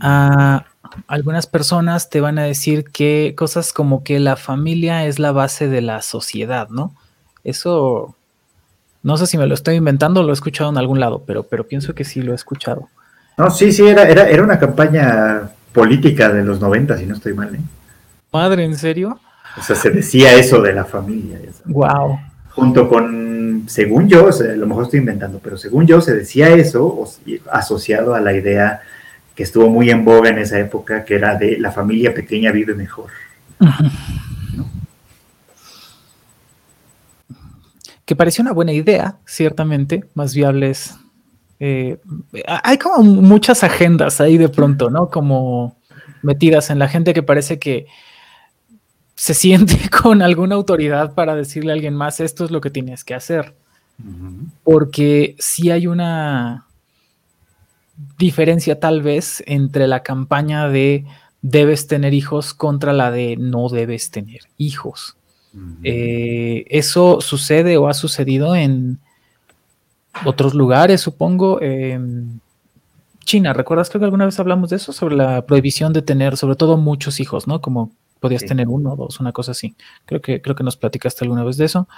A 0.00 0.66
algunas 1.06 1.46
personas 1.46 2.10
te 2.10 2.20
van 2.20 2.38
a 2.38 2.44
decir 2.44 2.84
que 2.84 3.34
cosas 3.36 3.72
como 3.72 4.02
que 4.02 4.18
la 4.18 4.36
familia 4.36 5.06
es 5.06 5.18
la 5.18 5.32
base 5.32 5.68
de 5.68 5.80
la 5.80 6.02
sociedad, 6.02 6.68
¿no? 6.68 6.94
Eso 7.44 8.14
no 9.02 9.16
sé 9.16 9.26
si 9.26 9.38
me 9.38 9.46
lo 9.46 9.54
estoy 9.54 9.76
inventando 9.76 10.20
o 10.20 10.22
lo 10.24 10.30
he 10.30 10.32
escuchado 10.32 10.70
en 10.70 10.78
algún 10.78 10.98
lado, 10.98 11.22
pero, 11.24 11.44
pero 11.44 11.64
pienso 11.64 11.94
que 11.94 12.04
sí 12.04 12.22
lo 12.22 12.32
he 12.32 12.34
escuchado. 12.34 12.88
No, 13.38 13.50
sí, 13.50 13.70
sí, 13.72 13.86
era, 13.86 14.08
era, 14.08 14.28
era 14.28 14.42
una 14.42 14.58
campaña 14.58 15.50
política 15.72 16.30
de 16.30 16.42
los 16.42 16.60
90, 16.60 16.98
si 16.98 17.06
no 17.06 17.14
estoy 17.14 17.34
mal. 17.34 17.54
¿eh? 17.54 17.60
Madre, 18.36 18.64
¿en 18.64 18.76
serio? 18.76 19.18
O 19.56 19.62
sea, 19.62 19.74
se 19.74 19.88
decía 19.88 20.34
eso 20.34 20.60
de 20.60 20.74
la 20.74 20.84
familia. 20.84 21.40
Wow. 21.64 22.18
Junto 22.50 22.86
con, 22.86 23.64
según 23.66 24.08
yo, 24.08 24.28
a 24.28 24.56
lo 24.56 24.66
mejor 24.66 24.84
estoy 24.84 25.00
inventando, 25.00 25.40
pero 25.42 25.56
según 25.56 25.86
yo 25.86 26.02
se 26.02 26.14
decía 26.14 26.50
eso 26.50 27.08
asociado 27.50 28.14
a 28.14 28.20
la 28.20 28.34
idea 28.34 28.82
que 29.34 29.42
estuvo 29.42 29.70
muy 29.70 29.90
en 29.90 30.04
boga 30.04 30.28
en 30.28 30.38
esa 30.38 30.58
época, 30.58 31.04
que 31.06 31.14
era 31.14 31.34
de 31.36 31.58
la 31.58 31.72
familia 31.72 32.12
pequeña 32.12 32.52
vive 32.52 32.74
mejor. 32.74 33.06
Que 38.04 38.14
pareció 38.14 38.42
una 38.42 38.52
buena 38.52 38.72
idea, 38.72 39.16
ciertamente, 39.24 40.04
más 40.12 40.34
viables. 40.34 40.94
Eh, 41.58 41.98
hay 42.46 42.76
como 42.76 43.02
muchas 43.02 43.64
agendas 43.64 44.20
ahí 44.20 44.36
de 44.36 44.50
pronto, 44.50 44.90
¿no? 44.90 45.08
Como 45.08 45.76
metidas 46.22 46.68
en 46.68 46.78
la 46.78 46.88
gente 46.88 47.14
que 47.14 47.22
parece 47.22 47.58
que 47.58 47.86
se 49.16 49.34
siente 49.34 49.88
con 50.02 50.22
alguna 50.22 50.54
autoridad 50.54 51.14
para 51.14 51.34
decirle 51.34 51.72
a 51.72 51.74
alguien 51.74 51.94
más, 51.94 52.20
esto 52.20 52.44
es 52.44 52.50
lo 52.50 52.60
que 52.60 52.70
tienes 52.70 53.02
que 53.02 53.14
hacer. 53.14 53.54
Porque 54.62 55.36
si 55.38 55.70
hay 55.70 55.86
una 55.86 56.66
diferencia 58.18 58.78
tal 58.78 59.02
vez 59.02 59.42
entre 59.46 59.88
la 59.88 60.02
campaña 60.02 60.68
de 60.68 61.06
debes 61.40 61.86
tener 61.86 62.12
hijos 62.12 62.52
contra 62.52 62.92
la 62.92 63.10
de 63.10 63.36
no 63.38 63.70
debes 63.70 64.10
tener 64.10 64.40
hijos. 64.58 65.16
Eh, 65.82 66.66
eso 66.68 67.22
sucede 67.22 67.78
o 67.78 67.88
ha 67.88 67.94
sucedido 67.94 68.54
en 68.54 68.98
otros 70.26 70.52
lugares, 70.52 71.00
supongo. 71.00 71.58
China, 73.24 73.54
¿recuerdas 73.54 73.88
que 73.88 73.96
alguna 73.96 74.26
vez 74.26 74.38
hablamos 74.38 74.68
de 74.68 74.76
eso? 74.76 74.92
Sobre 74.92 75.16
la 75.16 75.46
prohibición 75.46 75.94
de 75.94 76.02
tener, 76.02 76.36
sobre 76.36 76.56
todo, 76.56 76.76
muchos 76.76 77.18
hijos, 77.18 77.46
¿no? 77.46 77.62
Como 77.62 77.90
podías 78.20 78.44
tener 78.44 78.68
uno 78.68 78.92
o 78.92 78.96
dos, 78.96 79.20
una 79.20 79.32
cosa 79.32 79.52
así. 79.52 79.76
Creo 80.04 80.20
que, 80.20 80.40
creo 80.40 80.56
que 80.56 80.64
nos 80.64 80.76
platicaste 80.76 81.24
alguna 81.24 81.44
vez 81.44 81.56
de 81.56 81.66
eso. 81.66 81.88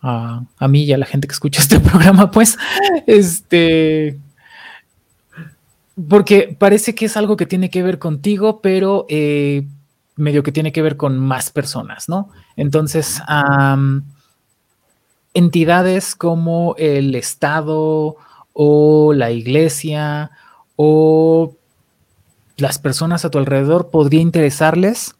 a 0.00 0.68
mí 0.68 0.84
y 0.84 0.92
a 0.92 0.98
la 0.98 1.06
gente 1.06 1.26
que 1.26 1.32
escucha 1.32 1.60
este 1.62 1.80
programa, 1.80 2.30
pues, 2.30 2.58
este, 3.06 4.18
porque 6.08 6.54
parece 6.58 6.94
que 6.94 7.06
es 7.06 7.16
algo 7.16 7.36
que 7.36 7.46
tiene 7.46 7.70
que 7.70 7.82
ver 7.82 7.98
contigo, 7.98 8.60
pero 8.60 9.06
eh, 9.08 9.66
medio 10.14 10.42
que 10.42 10.52
tiene 10.52 10.72
que 10.72 10.82
ver 10.82 10.96
con 10.96 11.18
más 11.18 11.50
personas, 11.50 12.08
¿no? 12.08 12.30
Entonces, 12.56 13.22
entidades 15.32 16.14
como 16.14 16.74
el 16.78 17.14
Estado 17.14 18.16
o 18.52 19.12
la 19.14 19.30
iglesia 19.30 20.30
o 20.76 21.54
las 22.56 22.78
personas 22.78 23.24
a 23.24 23.30
tu 23.30 23.38
alrededor 23.38 23.90
podría 23.90 24.20
interesarles 24.20 25.14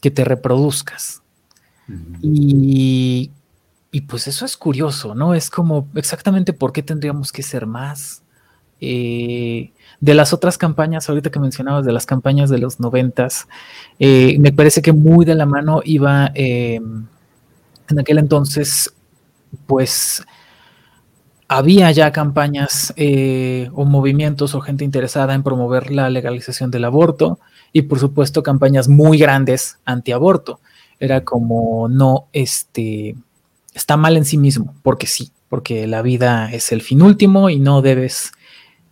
que 0.00 0.10
te 0.10 0.24
reproduzcas. 0.24 1.22
y, 2.22 3.30
y, 3.90 4.00
pues 4.02 4.26
eso 4.28 4.44
es 4.44 4.56
curioso, 4.56 5.14
¿no? 5.14 5.34
Es 5.34 5.50
como 5.50 5.88
exactamente 5.94 6.52
por 6.52 6.72
qué 6.72 6.82
tendríamos 6.82 7.32
que 7.32 7.42
ser 7.42 7.66
más. 7.66 8.22
Eh, 8.80 9.70
de 10.00 10.14
las 10.14 10.32
otras 10.32 10.58
campañas, 10.58 11.08
ahorita 11.08 11.30
que 11.30 11.38
mencionabas 11.38 11.84
de 11.84 11.92
las 11.92 12.04
campañas 12.04 12.50
de 12.50 12.58
los 12.58 12.80
noventas, 12.80 13.46
eh, 14.00 14.36
me 14.40 14.52
parece 14.52 14.82
que 14.82 14.92
muy 14.92 15.24
de 15.24 15.36
la 15.36 15.46
mano 15.46 15.82
iba 15.84 16.32
em, 16.34 17.06
en 17.88 18.00
aquel 18.00 18.18
entonces, 18.18 18.92
pues 19.66 20.24
había 21.56 21.90
ya 21.90 22.12
campañas 22.12 22.92
eh, 22.96 23.70
o 23.74 23.84
movimientos 23.84 24.54
o 24.54 24.60
gente 24.60 24.84
interesada 24.84 25.34
en 25.34 25.42
promover 25.42 25.90
la 25.90 26.10
legalización 26.10 26.70
del 26.70 26.84
aborto 26.84 27.38
y 27.72 27.82
por 27.82 27.98
supuesto 27.98 28.42
campañas 28.42 28.88
muy 28.88 29.18
grandes 29.18 29.78
antiaborto. 29.84 30.60
Era 31.00 31.24
como 31.24 31.88
no, 31.88 32.26
este, 32.32 33.16
está 33.74 33.96
mal 33.96 34.16
en 34.16 34.24
sí 34.24 34.38
mismo, 34.38 34.74
porque 34.82 35.06
sí, 35.06 35.32
porque 35.48 35.86
la 35.86 36.02
vida 36.02 36.52
es 36.52 36.72
el 36.72 36.82
fin 36.82 37.02
último 37.02 37.50
y 37.50 37.58
no 37.58 37.82
debes 37.82 38.32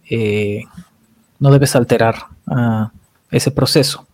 eh, 0.09 0.65
no 1.39 1.51
debes 1.51 1.75
alterar 1.77 2.17
ah, 2.47 2.93
ese 3.31 3.51
proceso. 3.51 4.07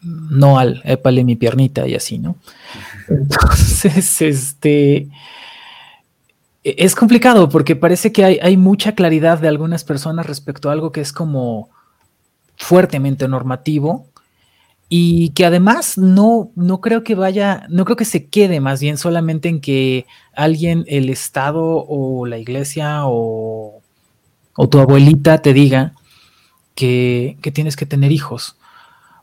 No 0.00 0.58
al 0.58 0.80
épale 0.84 1.24
mi 1.24 1.36
piernita 1.36 1.86
y 1.86 1.94
así, 1.94 2.18
¿no? 2.18 2.36
Entonces, 3.08 4.22
este 4.22 5.08
es 6.76 6.94
complicado 6.94 7.48
porque 7.48 7.76
parece 7.76 8.12
que 8.12 8.24
hay, 8.24 8.56
mucha 8.56 8.94
claridad 8.94 9.38
de 9.38 9.48
algunas 9.48 9.84
personas 9.84 10.26
respecto 10.26 10.68
a 10.68 10.72
algo 10.72 10.92
que 10.92 11.00
es 11.00 11.12
como 11.12 11.70
fuertemente 12.56 13.28
normativo 13.28 14.06
y 14.88 15.30
que 15.30 15.46
además 15.46 15.98
no, 15.98 16.50
no 16.56 16.80
creo 16.80 17.04
que 17.04 17.14
vaya, 17.14 17.66
no 17.68 17.84
creo 17.84 17.96
que 17.96 18.04
se 18.04 18.26
quede 18.26 18.60
más 18.60 18.80
bien 18.80 18.98
solamente 18.98 19.48
en 19.48 19.60
que 19.60 20.06
alguien, 20.34 20.84
el 20.88 21.10
Estado 21.10 21.62
o 21.62 22.26
la 22.26 22.38
iglesia 22.38 23.06
o, 23.06 23.82
o 24.56 24.68
tu 24.68 24.80
abuelita 24.80 25.38
te 25.38 25.52
diga 25.52 25.94
que, 26.78 27.36
tienes 27.52 27.76
que 27.76 27.86
tener 27.86 28.12
hijos. 28.12 28.56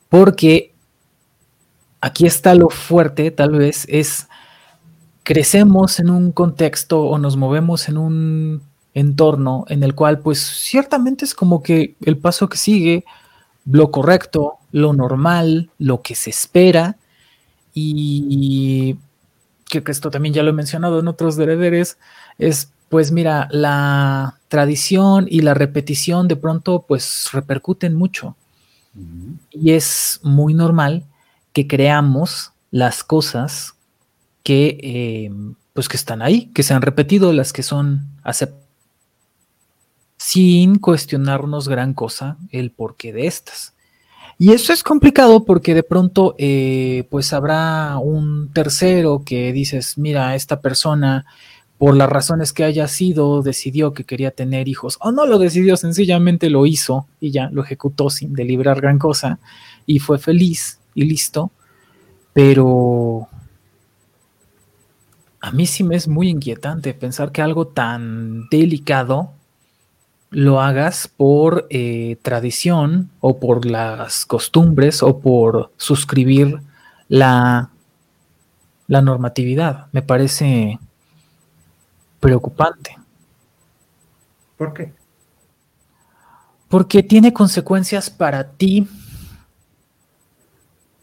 Porque 0.09 0.73
aquí 2.01 2.25
está 2.25 2.53
lo 2.53 2.69
fuerte, 2.69 3.31
tal 3.31 3.51
vez, 3.51 3.85
es 3.89 4.27
crecemos 5.25 5.99
en 5.99 6.09
un 6.09 6.31
contexto 6.31 7.01
o 7.01 7.17
nos 7.17 7.35
movemos 7.35 7.89
en 7.89 7.97
un 7.97 8.61
entorno 8.93 9.65
en 9.67 9.83
el 9.83 9.93
cual 9.93 10.19
pues 10.19 10.39
ciertamente 10.39 11.25
es 11.25 11.33
como 11.33 11.61
que 11.61 11.95
el 12.05 12.17
paso 12.17 12.47
que 12.47 12.57
sigue, 12.57 13.03
lo 13.65 13.91
correcto, 13.91 14.53
lo 14.71 14.93
normal, 14.93 15.69
lo 15.79 16.01
que 16.01 16.15
se 16.15 16.29
espera 16.29 16.95
y 17.73 18.95
creo 19.69 19.83
que 19.83 19.91
esto 19.91 20.11
también 20.11 20.33
ya 20.33 20.43
lo 20.43 20.51
he 20.51 20.53
mencionado 20.53 20.99
en 20.99 21.07
otros 21.09 21.35
derederes, 21.35 21.97
es 22.37 22.69
pues 22.89 23.11
mira, 23.11 23.47
la 23.51 24.39
tradición 24.47 25.25
y 25.29 25.41
la 25.41 25.53
repetición 25.53 26.27
de 26.27 26.35
pronto 26.35 26.85
pues 26.87 27.29
repercuten 27.33 27.93
mucho. 27.95 28.35
Y 29.51 29.71
es 29.71 30.21
muy 30.23 30.53
normal 30.53 31.03
que 31.51 31.67
creamos 31.67 32.51
las 32.71 33.03
cosas 33.03 33.74
que 34.45 34.77
eh, 34.79 35.31
pues 35.73 35.89
que 35.89 35.97
están 35.97 36.21
ahí, 36.21 36.51
que 36.53 36.61
se 36.61 36.75
han 36.75 36.83
repetido, 36.83 37.33
las 37.33 37.51
que 37.51 37.63
son 37.63 38.05
aceptadas, 38.23 38.63
sin 40.17 40.77
cuestionarnos 40.77 41.67
gran 41.67 41.93
cosa 41.93 42.37
el 42.51 42.71
porqué 42.71 43.11
de 43.11 43.25
estas. 43.25 43.73
Y 44.37 44.51
eso 44.51 44.71
es 44.71 44.83
complicado 44.83 45.45
porque 45.45 45.73
de 45.73 45.81
pronto 45.81 46.35
eh, 46.37 47.07
pues 47.09 47.33
habrá 47.33 47.97
un 47.97 48.51
tercero 48.53 49.23
que 49.25 49.51
dices, 49.51 49.97
mira, 49.97 50.35
esta 50.35 50.61
persona 50.61 51.25
por 51.79 51.97
las 51.97 52.09
razones 52.09 52.53
que 52.53 52.63
haya 52.63 52.87
sido, 52.87 53.41
decidió 53.41 53.93
que 53.93 54.03
quería 54.03 54.29
tener 54.29 54.67
hijos, 54.67 54.97
o 55.01 55.11
no 55.11 55.25
lo 55.25 55.39
decidió, 55.39 55.75
sencillamente 55.75 56.51
lo 56.51 56.67
hizo 56.67 57.07
y 57.19 57.31
ya 57.31 57.49
lo 57.49 57.63
ejecutó 57.63 58.09
sin 58.11 58.33
deliberar 58.33 58.79
gran 58.79 58.99
cosa, 58.99 59.39
y 59.85 59.99
fue 59.99 60.19
feliz 60.19 60.79
y 60.93 61.03
listo, 61.03 61.51
pero 62.31 63.27
a 65.45 65.51
mí 65.51 65.67
sí 65.67 65.83
me 65.83 65.95
es 65.95 66.07
muy 66.07 66.29
inquietante 66.29 66.95
pensar 66.95 67.31
que 67.31 67.39
algo 67.39 67.67
tan 67.67 68.49
delicado 68.49 69.31
lo 70.31 70.59
hagas 70.59 71.07
por 71.07 71.67
eh, 71.69 72.17
tradición 72.23 73.11
o 73.19 73.37
por 73.39 73.67
las 73.67 74.25
costumbres 74.25 75.03
o 75.03 75.19
por 75.19 75.71
suscribir 75.77 76.61
la, 77.09 77.69
la 78.87 79.01
normatividad. 79.03 79.85
Me 79.91 80.01
parece 80.01 80.79
preocupante. 82.19 82.97
¿Por 84.57 84.73
qué? 84.73 84.93
Porque 86.69 87.03
tiene 87.03 87.33
consecuencias 87.33 88.09
para 88.09 88.49
ti. 88.49 88.87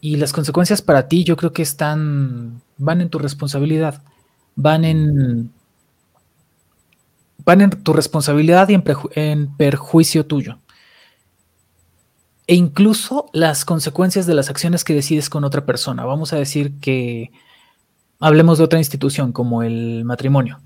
Y 0.01 0.17
las 0.17 0.33
consecuencias 0.33 0.81
para 0.81 1.07
ti 1.07 1.23
yo 1.23 1.37
creo 1.37 1.53
que 1.53 1.61
están, 1.61 2.61
van 2.77 2.99
en 2.99 3.09
tu 3.09 3.19
responsabilidad, 3.19 4.03
van 4.55 4.85
en, 4.85 5.51
van 7.45 7.61
en 7.61 7.69
tu 7.69 7.93
responsabilidad 7.93 8.69
y 8.69 8.81
en, 9.15 9.55
perjuicio 9.55 10.25
tuyo. 10.25 10.59
E 12.45 12.55
incluso 12.55 13.29
las 13.33 13.65
consecuencias 13.65 14.25
de 14.25 14.33
las 14.33 14.49
acciones 14.49 14.83
que 14.83 14.93
decides 14.93 15.29
con 15.29 15.43
otra 15.43 15.65
persona. 15.65 16.05
Vamos 16.05 16.33
a 16.33 16.37
decir 16.37 16.73
que 16.81 17.31
hablemos 18.19 18.57
de 18.57 18.65
otra 18.65 18.79
institución 18.79 19.31
como 19.31 19.63
el 19.63 20.03
matrimonio. 20.03 20.59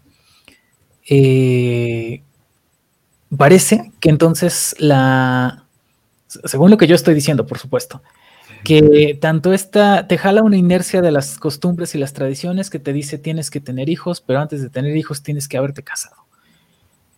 Eh, 1.10 2.24
parece 3.36 3.92
que 4.00 4.10
entonces 4.10 4.76
la, 4.80 5.66
según 6.28 6.72
lo 6.72 6.78
que 6.78 6.88
yo 6.88 6.96
estoy 6.96 7.14
diciendo, 7.14 7.46
por 7.46 7.60
supuesto, 7.60 8.02
que 8.64 9.18
tanto 9.20 9.54
esta 9.54 10.08
te 10.08 10.18
jala 10.18 10.44
una 10.44 10.58
inercia 10.58 11.02
de 11.02 11.12
las 11.12 11.38
costumbres 11.38 11.96
y 11.96 11.98
las 11.98 12.14
tradiciones 12.14 12.70
que 12.70 12.80
te 12.80 12.94
dice 12.94 13.18
tienes 13.18 13.50
que 13.50 13.60
tener 13.60 13.90
hijos, 13.90 14.22
pero 14.22 14.40
antes 14.40 14.62
de 14.62 14.70
tener 14.70 14.96
hijos 14.96 15.24
tienes 15.24 15.48
que 15.48 15.58
haberte 15.58 15.84
casado. 15.84 16.28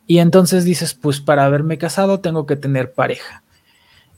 Y 0.08 0.20
entonces 0.20 0.66
dices, 0.66 0.96
pues 0.96 1.22
para 1.22 1.46
haberme 1.46 1.78
casado 1.78 2.20
tengo 2.20 2.46
que 2.46 2.56
tener 2.56 2.94
pareja. 2.94 3.44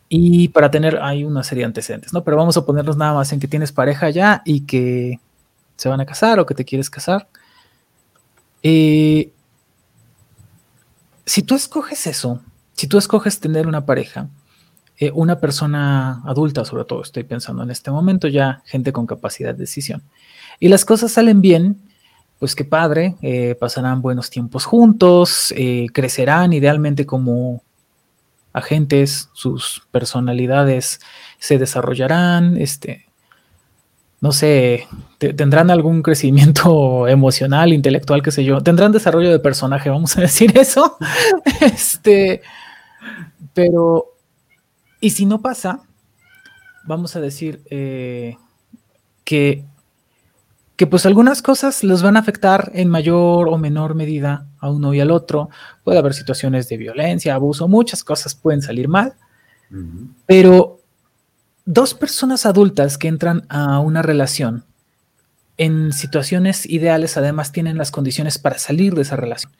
Y 0.07 0.49
para 0.49 0.71
tener, 0.71 0.99
hay 1.01 1.23
una 1.23 1.43
serie 1.43 1.63
de 1.63 1.67
antecedentes, 1.67 2.13
¿no? 2.13 2.23
Pero 2.23 2.37
vamos 2.37 2.57
a 2.57 2.65
ponernos 2.65 2.97
nada 2.97 3.13
más 3.13 3.31
en 3.31 3.39
que 3.39 3.47
tienes 3.47 3.71
pareja 3.71 4.09
ya 4.09 4.41
y 4.45 4.61
que 4.61 5.19
se 5.77 5.89
van 5.89 6.01
a 6.01 6.05
casar 6.05 6.39
o 6.39 6.45
que 6.45 6.55
te 6.55 6.65
quieres 6.65 6.89
casar. 6.89 7.27
Eh, 8.63 9.31
si 11.25 11.43
tú 11.43 11.55
escoges 11.55 12.07
eso, 12.07 12.41
si 12.73 12.87
tú 12.87 12.97
escoges 12.97 13.39
tener 13.39 13.67
una 13.67 13.85
pareja, 13.85 14.27
eh, 15.01 15.12
una 15.15 15.39
persona 15.39 16.22
adulta 16.27 16.63
sobre 16.63 16.86
todo, 16.86 17.01
estoy 17.01 17.24
pensando 17.24 17.63
en 17.63 17.72
este 17.72 17.89
momento 17.89 18.27
ya, 18.27 18.62
gente 18.65 18.93
con 18.93 19.08
capacidad 19.08 19.51
de 19.55 19.62
decisión, 19.62 20.03
y 20.60 20.67
las 20.67 20.86
cosas 20.86 21.12
salen 21.12 21.41
bien, 21.41 21.81
pues 22.38 22.53
qué 22.53 22.65
padre, 22.65 23.15
eh, 23.24 23.55
pasarán 23.60 24.03
buenos 24.03 24.29
tiempos 24.29 24.65
juntos, 24.65 25.55
eh, 25.58 25.88
crecerán 25.91 26.53
idealmente 26.53 27.08
como 27.08 27.63
agentes, 28.53 29.29
sus 29.34 29.81
personalidades 29.89 31.00
se 31.39 31.58
desarrollarán, 31.58 32.58
este, 32.58 33.08
no 34.20 34.31
sé, 34.31 34.88
tendrán 35.17 35.72
algún 35.72 36.01
crecimiento 36.03 37.08
emocional, 37.08 37.74
intelectual, 37.74 38.22
qué 38.22 38.29
sé 38.29 38.43
yo, 38.43 38.62
tendrán 38.62 38.91
desarrollo 38.91 39.31
de 39.31 39.39
personaje, 39.39 39.89
vamos 39.89 40.15
a 40.15 40.22
decir 40.22 40.55
eso. 40.60 41.00
este, 41.62 42.43
pero, 43.55 44.12
y 45.01 45.10
si 45.10 45.25
no 45.25 45.41
pasa, 45.41 45.81
vamos 46.86 47.15
a 47.15 47.20
decir 47.20 47.62
eh, 47.70 48.38
que, 49.25 49.65
que 50.77 50.88
pues 50.88 51.05
algunas 51.05 51.41
cosas 51.41 51.84
los 51.84 52.01
van 52.03 52.15
a 52.15 52.20
afectar 52.20 52.72
en 52.74 52.88
mayor 52.88 53.50
o 53.50 53.58
menor 53.58 53.96
medida 53.96 54.48
a 54.60 54.70
uno 54.70 54.93
y 54.93 55.00
al 55.00 55.12
otro. 55.12 55.50
Puede 55.84 56.00
haber 56.00 56.13
situaciones 56.13 56.70
de 56.70 56.77
violencia, 56.77 57.36
abuso, 57.36 57.67
muchas 57.67 58.03
cosas 58.03 58.36
pueden 58.36 58.62
salir 58.62 58.88
mal, 58.88 59.15
pero 60.25 60.79
dos 61.66 61.94
personas 61.94 62.46
adultas 62.46 62.98
que 62.98 63.07
entran 63.07 63.46
a 63.50 63.79
una 63.79 64.01
relación 64.01 64.66
en 65.57 65.94
situaciones 65.94 66.66
ideales 66.66 67.18
además 67.18 67.51
tienen 67.51 67.77
las 67.77 67.92
condiciones 67.92 68.40
para 68.40 68.57
salir 68.57 68.96
de 68.96 69.03
esa 69.03 69.16
relación. 69.16 69.53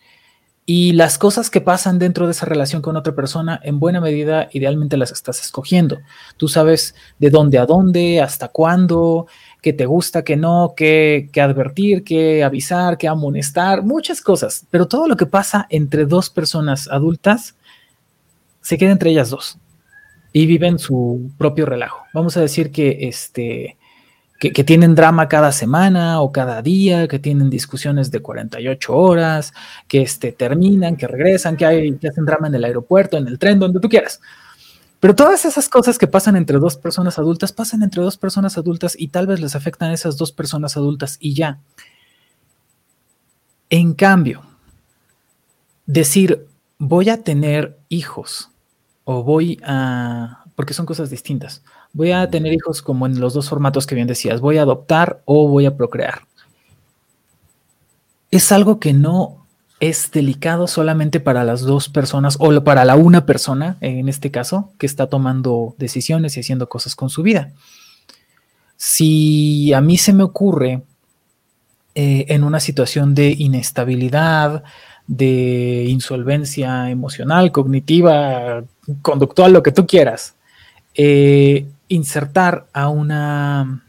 Y 0.66 0.94
las 0.94 1.18
cosas 1.18 1.50
que 1.50 1.60
pasan 1.60 1.98
dentro 1.98 2.28
de 2.28 2.34
esa 2.34 2.46
relación 2.46 2.82
con 2.82 2.96
otra 2.96 3.16
persona, 3.16 3.60
en 3.64 3.80
buena 3.80 4.00
medida, 4.00 4.48
idealmente 4.52 4.96
las 4.96 5.12
estás 5.12 5.42
escogiendo. 5.42 6.00
Tú 6.38 6.48
sabes 6.48 6.96
de 7.18 7.30
dónde 7.30 7.58
a 7.58 7.66
dónde, 7.66 8.22
hasta 8.22 8.48
cuándo, 8.48 9.28
qué 9.62 9.74
te 9.74 9.86
gusta, 9.86 10.24
qué 10.24 10.38
no, 10.38 10.74
qué, 10.78 11.30
qué 11.34 11.42
advertir, 11.42 12.04
qué 12.04 12.44
avisar, 12.44 12.98
qué 12.98 13.08
amonestar, 13.08 13.84
muchas 13.84 14.22
cosas. 14.22 14.66
Pero 14.70 14.88
todo 14.88 15.08
lo 15.08 15.18
que 15.18 15.26
pasa 15.26 15.66
entre 15.70 16.06
dos 16.06 16.30
personas 16.30 16.88
adultas 16.88 17.56
se 18.62 18.78
queda 18.78 18.92
entre 18.92 19.10
ellas 19.10 19.32
dos 19.32 19.58
y 20.32 20.46
viven 20.46 20.80
su 20.80 21.32
propio 21.38 21.66
relajo. 21.66 22.04
Vamos 22.14 22.38
a 22.38 22.42
decir 22.42 22.72
que, 22.72 23.08
este, 23.08 23.78
que, 24.50 24.64
tienen 24.64 24.96
drama 24.96 25.30
cada 25.30 25.52
semana 25.52 26.20
o 26.20 26.32
cada 26.32 26.64
día, 26.64 27.08
que 27.08 27.20
tienen 27.20 27.52
discusiones 27.52 28.10
de 28.10 28.22
48 28.22 28.92
horas, 28.92 29.54
que 29.88 30.02
este, 30.02 30.32
terminan, 30.32 30.96
que 30.96 31.08
regresan, 31.08 31.56
que, 31.56 31.66
hay, 31.66 31.96
que 31.98 32.08
hacen 32.08 32.26
drama 32.26 32.48
en 32.48 32.56
el 32.56 32.64
aeropuerto, 32.66 33.18
en 33.18 33.28
el 33.28 33.38
tren, 33.38 33.60
donde 33.60 33.80
tú 33.80 33.88
quieras. 33.88 34.20
Pero 35.00 35.16
todas 35.16 35.46
esas 35.46 35.70
cosas 35.70 36.00
que 36.00 36.08
pasan 36.08 36.36
entre 36.36 36.58
dos 36.58 36.76
personas 36.76 37.20
adultas, 37.20 37.52
pasan 37.52 37.84
entre 37.84 38.02
dos 38.02 38.18
personas 38.18 38.58
adultas 38.58 38.96
y 38.98 39.10
tal 39.10 39.28
vez 39.28 39.40
les 39.40 39.56
afectan 39.56 39.92
a 39.92 39.94
esas 39.94 40.18
dos 40.18 40.32
personas 40.32 40.76
adultas 40.76 41.18
y 41.20 41.36
ya. 41.36 41.60
En 43.70 43.94
cambio, 43.94 44.42
decir, 45.86 46.48
voy 46.80 47.10
a 47.10 47.22
tener 47.22 47.78
hijos 47.90 48.50
o 49.04 49.24
voy 49.24 49.60
a, 49.64 50.46
porque 50.56 50.74
son 50.74 50.88
cosas 50.88 51.12
distintas, 51.12 51.62
voy 51.94 52.12
a 52.12 52.30
tener 52.30 52.54
hijos 52.54 52.82
como 52.82 53.06
en 53.06 53.20
los 53.20 53.34
dos 53.34 53.50
formatos 53.50 53.86
que 53.86 53.96
bien 53.96 54.08
decías, 54.08 54.42
voy 54.42 54.58
a 54.58 54.64
adoptar 54.64 55.22
o 55.26 55.48
voy 55.48 55.66
a 55.66 55.76
procrear. 55.76 56.22
Es 58.30 58.52
algo 58.52 58.80
que 58.80 58.94
no 58.94 59.46
es 59.82 60.12
delicado 60.12 60.68
solamente 60.68 61.20
para 61.20 61.44
las 61.44 61.62
dos 61.62 61.90
personas 61.90 62.38
o 62.40 62.64
para 62.64 62.86
la 62.86 62.96
una 62.96 63.26
persona, 63.26 63.78
en 63.82 64.08
este 64.10 64.30
caso, 64.30 64.72
que 64.78 64.86
está 64.86 65.08
tomando 65.08 65.76
decisiones 65.80 66.38
y 66.38 66.42
haciendo 66.42 66.70
cosas 66.70 66.96
con 66.96 67.10
su 67.10 67.24
vida. 67.24 67.52
Si 68.78 69.74
a 69.74 69.82
mí 69.82 69.98
se 69.98 70.14
me 70.14 70.24
ocurre 70.24 70.84
eh, 71.96 72.26
en 72.30 72.44
una 72.44 72.60
situación 72.60 73.16
de 73.16 73.36
inestabilidad, 73.38 74.64
de 75.08 75.86
insolvencia 75.90 76.90
emocional, 76.90 77.52
cognitiva, 77.52 78.64
conductual, 79.02 79.52
lo 79.52 79.64
que 79.64 79.72
tú 79.72 79.88
quieras, 79.88 80.36
eh, 80.94 81.66
insertar 81.92 82.68
a 82.74 82.90
una, 82.90 83.84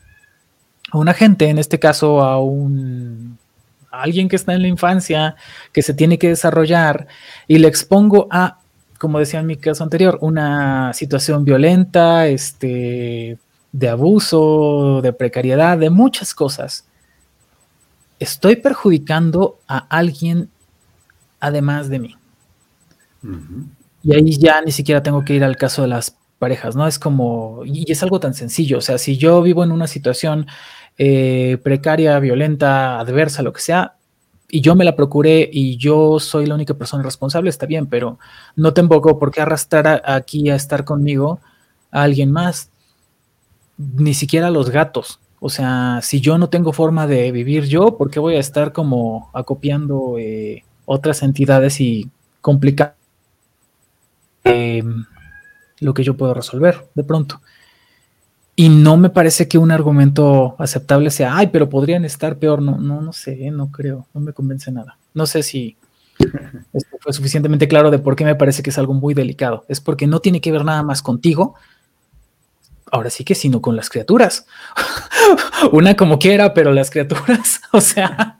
a 0.91 0.99
un 0.99 1.09
agente, 1.09 1.49
en 1.49 1.59
este 1.59 1.79
caso 1.79 2.21
a 2.21 2.41
un 2.41 3.39
alguien 3.91 4.29
que 4.29 4.37
está 4.37 4.55
en 4.55 4.63
la 4.63 4.69
infancia, 4.69 5.37
que 5.73 5.83
se 5.83 5.95
tiene 5.95 6.19
que 6.19 6.29
desarrollar, 6.29 7.07
y 7.47 7.59
le 7.59 7.69
expongo 7.69 8.27
a, 8.31 8.59
como 8.99 9.19
decía 9.19 9.41
en 9.41 9.47
mi 9.47 9.57
caso 9.57 9.85
anterior, 9.85 10.19
una 10.23 10.93
situación 10.95 11.45
violenta, 11.45 12.27
este, 12.27 13.39
de 13.71 13.89
abuso, 13.89 15.01
de 15.03 15.13
precariedad, 15.13 15.77
de 15.79 15.91
muchas 15.91 16.35
cosas. 16.35 16.87
Estoy 18.19 18.57
perjudicando 18.57 19.59
a 19.69 19.79
alguien 19.79 20.49
además 21.39 21.89
de 21.89 21.99
mí. 21.99 22.17
Y 24.03 24.15
ahí 24.15 24.39
ya 24.39 24.61
ni 24.63 24.73
siquiera 24.73 25.03
tengo 25.03 25.25
que 25.25 25.35
ir 25.35 25.45
al 25.45 25.57
caso 25.57 25.83
de 25.83 25.89
las 25.89 26.17
parejas, 26.43 26.75
¿no? 26.75 26.89
Es 26.89 26.99
como, 26.99 27.63
y 27.65 27.89
es 27.93 28.03
algo 28.03 28.19
tan 28.19 28.35
sencillo, 28.35 28.79
o 28.79 28.81
sea, 28.81 28.99
si 28.99 29.17
yo 29.17 29.41
vivo 29.43 29.63
en 29.63 29.71
una 29.71 29.87
situación 29.87 30.49
eh, 30.99 31.57
precaria, 31.63 32.19
violenta, 32.19 32.99
adversa, 32.99 33.43
lo 33.43 33.53
que 33.53 33.61
sea, 33.61 33.95
y 34.51 34.61
yo 34.61 34.75
me 34.75 34.85
la 34.85 34.97
procuré 34.97 35.49
y 35.53 35.77
yo 35.77 36.19
soy 36.19 36.47
la 36.47 36.57
única 36.57 36.75
persona 36.75 37.05
responsable, 37.05 37.49
está 37.49 37.67
bien, 37.67 37.87
pero 37.87 38.19
no 38.57 38.75
tengo 38.75 39.01
por 39.21 39.31
qué 39.31 39.41
arrastrar 39.41 40.03
aquí 40.05 40.51
a 40.51 40.57
estar 40.57 40.85
conmigo 40.85 41.39
a 41.93 42.03
alguien 42.03 42.33
más, 42.33 42.71
ni 43.79 44.13
siquiera 44.13 44.49
a 44.49 44.51
los 44.51 44.71
gatos. 44.71 45.21
O 45.39 45.49
sea, 45.49 46.01
si 46.03 46.21
yo 46.21 46.39
no 46.39 46.49
tengo 46.49 46.73
forma 46.73 47.07
de 47.07 47.31
vivir 47.31 47.67
yo, 47.67 47.97
¿por 47.97 48.11
qué 48.11 48.19
voy 48.19 48.35
a 48.35 48.41
estar 48.41 48.73
como 48.73 49.31
acopiando 49.33 50.17
eh, 50.19 50.65
otras 50.87 51.23
entidades 51.23 51.81
y 51.81 52.11
complicar 52.41 52.97
em, 54.43 55.05
lo 55.83 55.95
que 55.95 56.05
yo 56.05 56.17
puedo 56.17 56.35
resolver 56.35 56.87
de 56.95 57.05
pronto. 57.05 57.41
Y 58.55 58.69
no 58.69 58.97
me 58.97 59.11
parece 59.11 59.49
que 59.49 59.59
un 59.59 59.71
argumento 59.71 60.57
aceptable 60.59 61.11
sea, 61.11 61.37
ay, 61.37 61.49
pero 61.49 61.69
podrían 61.69 62.05
estar 62.05 62.39
peor. 62.39 62.61
No, 62.61 62.79
no, 62.79 63.01
no 63.01 63.13
sé, 63.13 63.51
no 63.51 63.71
creo, 63.71 64.07
no 64.13 64.21
me 64.21 64.33
convence 64.33 64.71
nada. 64.71 64.99
No 65.15 65.27
sé 65.27 65.43
si 65.43 65.77
esto 66.73 66.97
fue 67.01 67.13
suficientemente 67.13 67.69
claro 67.69 67.91
de 67.91 67.99
por 67.99 68.17
qué 68.17 68.25
me 68.25 68.35
parece 68.35 68.63
que 68.63 68.71
es 68.71 68.79
algo 68.79 68.95
muy 68.95 69.15
delicado. 69.15 69.65
Es 69.69 69.81
porque 69.81 70.07
no 70.07 70.21
tiene 70.21 70.41
que 70.41 70.53
ver 70.53 70.65
nada 70.65 70.83
más 70.83 71.03
contigo, 71.03 71.55
ahora 72.91 73.11
sí 73.11 73.25
que 73.25 73.35
sino 73.35 73.61
con 73.61 73.75
las 73.75 73.89
criaturas. 73.89 74.47
Una 75.73 75.97
como 75.97 76.19
quiera, 76.19 76.55
pero 76.55 76.73
las 76.73 76.91
criaturas, 76.91 77.61
o 77.73 77.81
sea. 77.81 78.39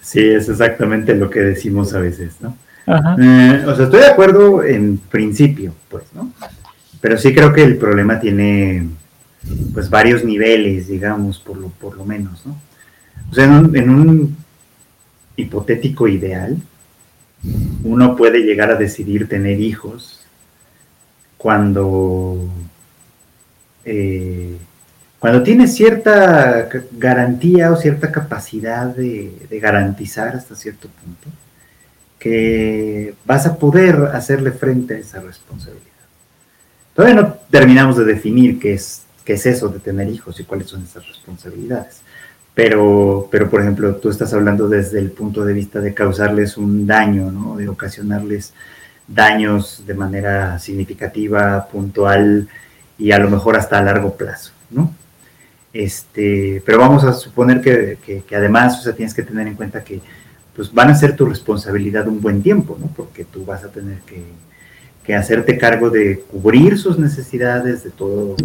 Sí, 0.00 0.20
es 0.20 0.48
exactamente 0.48 1.14
lo 1.14 1.28
que 1.28 1.40
decimos 1.40 1.92
a 1.92 2.00
veces, 2.00 2.40
¿no? 2.40 2.56
Eh, 3.18 3.64
o 3.66 3.74
sea, 3.74 3.84
estoy 3.84 4.00
de 4.00 4.06
acuerdo 4.06 4.64
en 4.64 4.98
principio, 4.98 5.74
pues, 5.88 6.04
¿no? 6.14 6.32
Pero 7.00 7.16
sí 7.18 7.32
creo 7.34 7.52
que 7.52 7.62
el 7.62 7.76
problema 7.76 8.18
tiene, 8.18 8.88
pues, 9.72 9.88
varios 9.88 10.24
niveles, 10.24 10.88
digamos, 10.88 11.38
por 11.38 11.56
lo, 11.56 11.68
por 11.68 11.96
lo 11.96 12.04
menos, 12.04 12.44
¿no? 12.44 12.56
O 13.30 13.34
sea, 13.34 13.44
en 13.44 13.90
un, 13.90 14.36
hipotético 15.36 16.06
ideal, 16.06 16.58
uno 17.84 18.16
puede 18.16 18.40
llegar 18.40 18.70
a 18.70 18.74
decidir 18.74 19.26
tener 19.26 19.58
hijos 19.58 20.20
cuando, 21.38 22.50
eh, 23.86 24.58
cuando 25.18 25.42
tiene 25.42 25.66
cierta 25.66 26.68
garantía 26.92 27.72
o 27.72 27.76
cierta 27.76 28.12
capacidad 28.12 28.86
de 28.94 29.58
garantizar 29.62 30.36
hasta 30.36 30.54
cierto 30.54 30.88
punto 30.88 31.30
que 32.20 33.14
vas 33.24 33.46
a 33.46 33.56
poder 33.56 33.96
hacerle 34.12 34.52
frente 34.52 34.94
a 34.94 34.98
esa 34.98 35.20
responsabilidad. 35.20 35.86
Todavía 36.94 37.22
no 37.22 37.34
terminamos 37.50 37.96
de 37.96 38.04
definir 38.04 38.60
qué 38.60 38.74
es, 38.74 39.06
qué 39.24 39.32
es 39.32 39.46
eso 39.46 39.68
de 39.68 39.80
tener 39.80 40.08
hijos 40.08 40.38
y 40.38 40.44
cuáles 40.44 40.68
son 40.68 40.84
esas 40.84 41.06
responsabilidades. 41.08 42.02
Pero, 42.54 43.26
pero, 43.30 43.48
por 43.48 43.62
ejemplo, 43.62 43.96
tú 43.96 44.10
estás 44.10 44.34
hablando 44.34 44.68
desde 44.68 44.98
el 44.98 45.12
punto 45.12 45.44
de 45.44 45.54
vista 45.54 45.80
de 45.80 45.94
causarles 45.94 46.58
un 46.58 46.86
daño, 46.86 47.32
¿no? 47.32 47.56
de 47.56 47.68
ocasionarles 47.68 48.52
daños 49.08 49.84
de 49.86 49.94
manera 49.94 50.58
significativa, 50.58 51.66
puntual 51.68 52.48
y 52.98 53.12
a 53.12 53.18
lo 53.18 53.30
mejor 53.30 53.56
hasta 53.56 53.78
a 53.78 53.82
largo 53.82 54.14
plazo. 54.14 54.52
¿no? 54.70 54.92
Este, 55.72 56.62
pero 56.66 56.78
vamos 56.78 57.04
a 57.04 57.14
suponer 57.14 57.62
que, 57.62 57.96
que, 58.04 58.36
además 58.36 58.80
o 58.80 58.82
sea, 58.82 58.92
tienes 58.92 59.14
que 59.14 59.22
tener 59.22 59.46
en 59.46 59.54
cuenta 59.54 59.82
que 59.82 60.02
pues, 60.60 60.74
van 60.74 60.90
a 60.90 60.94
ser 60.94 61.16
tu 61.16 61.24
responsabilidad 61.24 62.06
un 62.06 62.20
buen 62.20 62.42
tiempo, 62.42 62.76
¿no? 62.78 62.88
porque 62.88 63.24
tú 63.24 63.46
vas 63.46 63.64
a 63.64 63.68
tener 63.68 64.00
que, 64.00 64.20
hacerte 65.14 65.56
cargo 65.56 65.88
de 65.88 66.20
cubrir 66.30 66.78
sus 66.78 66.98
necesidades 66.98 67.82
de 67.82 67.90
todo, 67.90 68.36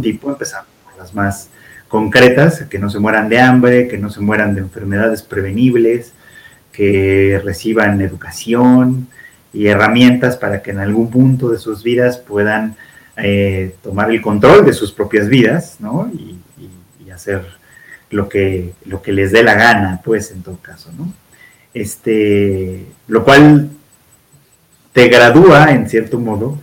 tipo, 0.00 0.30
empezando 0.30 0.68
por 0.84 0.96
las 0.96 1.14
más 1.14 1.48
concretas, 1.88 2.62
que 2.70 2.78
no 2.78 2.90
se 2.90 3.00
mueran 3.00 3.28
de 3.30 3.40
hambre, 3.40 3.88
que 3.88 3.96
no 3.96 4.10
se 4.10 4.20
mueran 4.20 4.54
de 4.54 4.60
enfermedades 4.60 5.22
prevenibles, 5.22 6.12
que 6.72 7.40
reciban 7.42 8.00
educación 8.02 9.08
y 9.52 9.66
herramientas 9.66 10.36
para 10.36 10.62
que 10.62 10.72
en 10.72 10.78
algún 10.78 11.10
punto 11.10 11.48
de 11.48 11.58
sus 11.58 11.82
vidas 11.82 12.18
puedan 12.18 12.76
eh, 13.16 13.74
tomar 13.82 14.10
el 14.10 14.20
control 14.20 14.64
de 14.64 14.74
sus 14.74 14.92
propias 14.92 15.26
vidas, 15.26 15.78
¿no? 15.80 16.08
Y, 16.12 16.38
hacer 17.10 17.44
lo 18.10 18.28
que, 18.28 18.72
lo 18.86 19.02
que 19.02 19.12
les 19.12 19.32
dé 19.32 19.42
la 19.42 19.54
gana, 19.54 20.00
pues, 20.02 20.30
en 20.30 20.42
todo 20.42 20.58
caso, 20.62 20.90
¿no? 20.96 21.12
Este, 21.74 22.84
lo 23.08 23.24
cual 23.24 23.70
te 24.92 25.08
gradúa, 25.08 25.72
en 25.72 25.88
cierto 25.88 26.18
modo, 26.18 26.58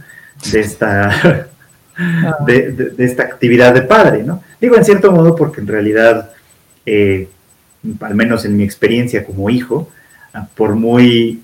de 0.51 0.59
esta, 0.59 1.47
de, 2.45 2.93
esta 2.97 3.23
actividad 3.23 3.73
de 3.73 3.81
padre, 3.81 4.23
¿no? 4.23 4.43
Digo 4.61 4.75
en 4.75 4.85
cierto 4.85 5.11
modo 5.11 5.35
porque 5.35 5.61
en 5.61 5.67
realidad, 5.67 6.31
eh, 6.85 7.27
al 8.01 8.15
menos 8.15 8.45
en 8.45 8.55
mi 8.55 8.63
experiencia 8.63 9.25
como 9.25 9.49
hijo, 9.49 9.89
ah, 10.33 10.47
por 10.55 10.75
muy 10.75 11.41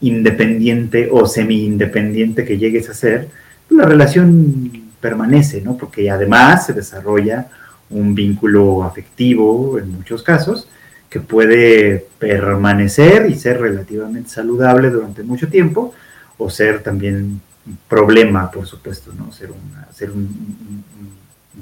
independiente 0.00 1.08
o 1.10 1.26
semi-independiente 1.26 2.44
que 2.44 2.58
llegues 2.58 2.88
a 2.88 2.94
ser, 2.94 3.28
la 3.68 3.84
relación 3.84 4.90
permanece, 5.00 5.60
¿no? 5.60 5.76
Porque 5.76 6.10
además 6.10 6.66
se 6.66 6.72
desarrolla 6.72 7.48
un 7.90 8.14
vínculo 8.14 8.84
afectivo 8.84 9.78
en 9.78 9.90
muchos 9.92 10.22
casos 10.22 10.68
que 11.10 11.18
puede 11.20 12.06
permanecer 12.18 13.28
y 13.28 13.34
ser 13.34 13.60
relativamente 13.60 14.30
saludable 14.30 14.90
durante 14.90 15.24
mucho 15.24 15.48
tiempo 15.48 15.92
o 16.38 16.48
ser 16.48 16.82
también 16.84 17.40
problema, 17.88 18.50
por 18.50 18.66
supuesto, 18.66 19.12
¿no? 19.18 19.32
Ser, 19.32 19.50
un, 19.50 20.84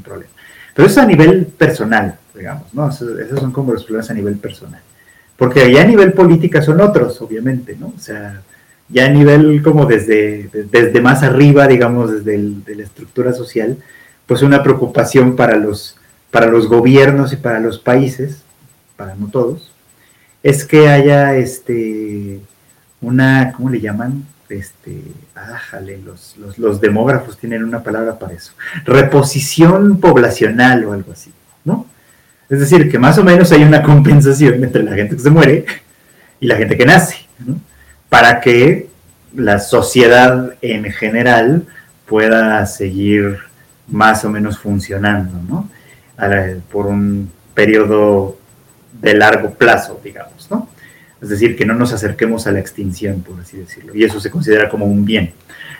problema. 0.04 0.30
Pero 0.74 0.86
eso 0.86 1.00
es 1.00 1.04
a 1.04 1.06
nivel 1.06 1.46
personal, 1.46 2.18
digamos, 2.34 2.72
¿no? 2.74 2.88
Esos, 2.90 3.40
son 3.40 3.50
como 3.50 3.72
los 3.72 3.84
problemas 3.84 4.10
a 4.10 4.14
nivel 4.14 4.36
personal. 4.36 4.82
Porque 5.36 5.72
ya 5.72 5.82
a 5.82 5.86
nivel 5.86 6.12
política 6.12 6.60
son 6.60 6.80
otros, 6.80 7.20
obviamente, 7.22 7.74
¿no? 7.80 7.94
O 7.96 7.98
sea, 7.98 8.42
ya 8.90 9.06
a 9.06 9.08
nivel 9.08 9.62
como 9.62 9.86
desde, 9.86 10.50
desde 10.70 11.00
más 11.00 11.22
arriba, 11.22 11.66
digamos, 11.66 12.12
desde 12.12 12.38
de 12.38 12.74
la 12.76 12.82
estructura 12.82 13.32
social, 13.32 13.78
pues 14.26 14.42
una 14.42 14.62
preocupación 14.62 15.36
para 15.36 15.56
los, 15.56 15.96
para 16.30 16.46
los 16.46 16.68
gobiernos 16.68 17.32
y 17.32 17.36
para 17.36 17.60
los 17.60 17.78
países, 17.78 18.42
para 18.98 19.14
no 19.14 19.28
todos, 19.28 19.72
es 20.42 20.66
que 20.66 20.88
haya 20.90 21.34
este 21.36 22.40
una, 23.00 23.54
¿cómo 23.56 23.70
le 23.70 23.80
llaman? 23.80 24.26
este, 24.48 25.02
ájale, 25.34 25.98
los, 25.98 26.36
los, 26.56 26.80
demógrafos 26.80 27.36
tienen 27.38 27.64
una 27.64 27.82
palabra 27.82 28.18
para 28.18 28.32
eso, 28.32 28.52
reposición 28.84 30.00
poblacional 30.00 30.84
o 30.84 30.92
algo 30.92 31.12
así, 31.12 31.32
¿no? 31.64 31.86
Es 32.48 32.60
decir, 32.60 32.90
que 32.90 32.98
más 32.98 33.18
o 33.18 33.24
menos 33.24 33.52
hay 33.52 33.62
una 33.62 33.82
compensación 33.82 34.64
entre 34.64 34.82
la 34.82 34.94
gente 34.94 35.16
que 35.16 35.22
se 35.22 35.30
muere 35.30 35.66
y 36.40 36.46
la 36.46 36.56
gente 36.56 36.78
que 36.78 36.86
nace, 36.86 37.16
¿no? 37.44 37.60
Para 38.08 38.40
que 38.40 38.88
la 39.34 39.58
sociedad 39.58 40.54
en 40.62 40.90
general 40.92 41.66
pueda 42.06 42.64
seguir 42.64 43.40
más 43.86 44.24
o 44.24 44.30
menos 44.30 44.58
funcionando, 44.58 45.38
¿no? 45.46 45.68
Por 46.72 46.86
un 46.86 47.30
periodo 47.52 48.37
de 49.00 49.14
largo 49.14 49.50
plazo, 49.50 50.00
digamos, 50.02 50.48
¿no? 50.50 50.68
es 51.20 51.28
decir, 51.28 51.56
que 51.56 51.64
no 51.64 51.74
nos 51.74 51.92
acerquemos 51.92 52.46
a 52.46 52.52
la 52.52 52.60
extinción, 52.60 53.22
por 53.22 53.40
así 53.40 53.56
decirlo, 53.56 53.94
y 53.94 54.04
eso 54.04 54.20
se 54.20 54.30
considera 54.30 54.68
como 54.68 54.86
un 54.86 55.04
bien. 55.04 55.32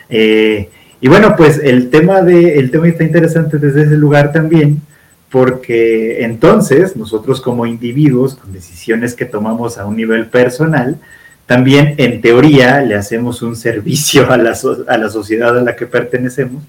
Eh, 0.09 0.69
y 1.01 1.07
bueno, 1.07 1.35
pues 1.37 1.59
el 1.63 1.89
tema, 1.89 2.21
de, 2.21 2.59
el 2.59 2.71
tema 2.71 2.87
está 2.87 3.03
interesante 3.03 3.57
desde 3.57 3.83
ese 3.83 3.95
lugar 3.95 4.33
también, 4.33 4.81
porque 5.29 6.23
entonces 6.23 6.95
nosotros 6.95 7.39
como 7.39 7.65
individuos, 7.65 8.35
con 8.35 8.51
decisiones 8.51 9.13
que 9.13 9.25
tomamos 9.25 9.77
a 9.77 9.85
un 9.85 9.95
nivel 9.95 10.25
personal, 10.25 10.97
también 11.45 11.95
en 11.97 12.21
teoría 12.21 12.81
le 12.81 12.95
hacemos 12.95 13.41
un 13.41 13.55
servicio 13.55 14.29
a 14.29 14.37
la, 14.37 14.57
a 14.87 14.97
la 14.97 15.09
sociedad 15.09 15.57
a 15.57 15.61
la 15.61 15.75
que 15.75 15.85
pertenecemos, 15.85 16.63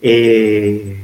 eh, 0.00 0.98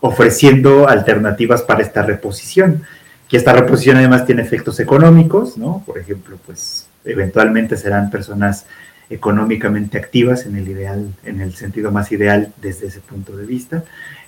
ofreciendo 0.00 0.88
alternativas 0.88 1.62
para 1.62 1.82
esta 1.82 2.02
reposición 2.02 2.82
que 3.32 3.38
esta 3.38 3.54
reposición 3.54 3.96
además 3.96 4.26
tiene 4.26 4.42
efectos 4.42 4.78
económicos, 4.78 5.56
¿no? 5.56 5.82
Por 5.86 5.96
ejemplo, 5.96 6.36
pues 6.44 6.86
eventualmente 7.02 7.78
serán 7.78 8.10
personas 8.10 8.66
económicamente 9.08 9.96
activas 9.96 10.44
en 10.44 10.54
el 10.54 10.68
ideal, 10.68 11.14
en 11.24 11.40
el 11.40 11.54
sentido 11.54 11.90
más 11.90 12.12
ideal 12.12 12.52
desde 12.60 12.88
ese 12.88 13.00
punto 13.00 13.34
de 13.34 13.46
vista, 13.46 13.84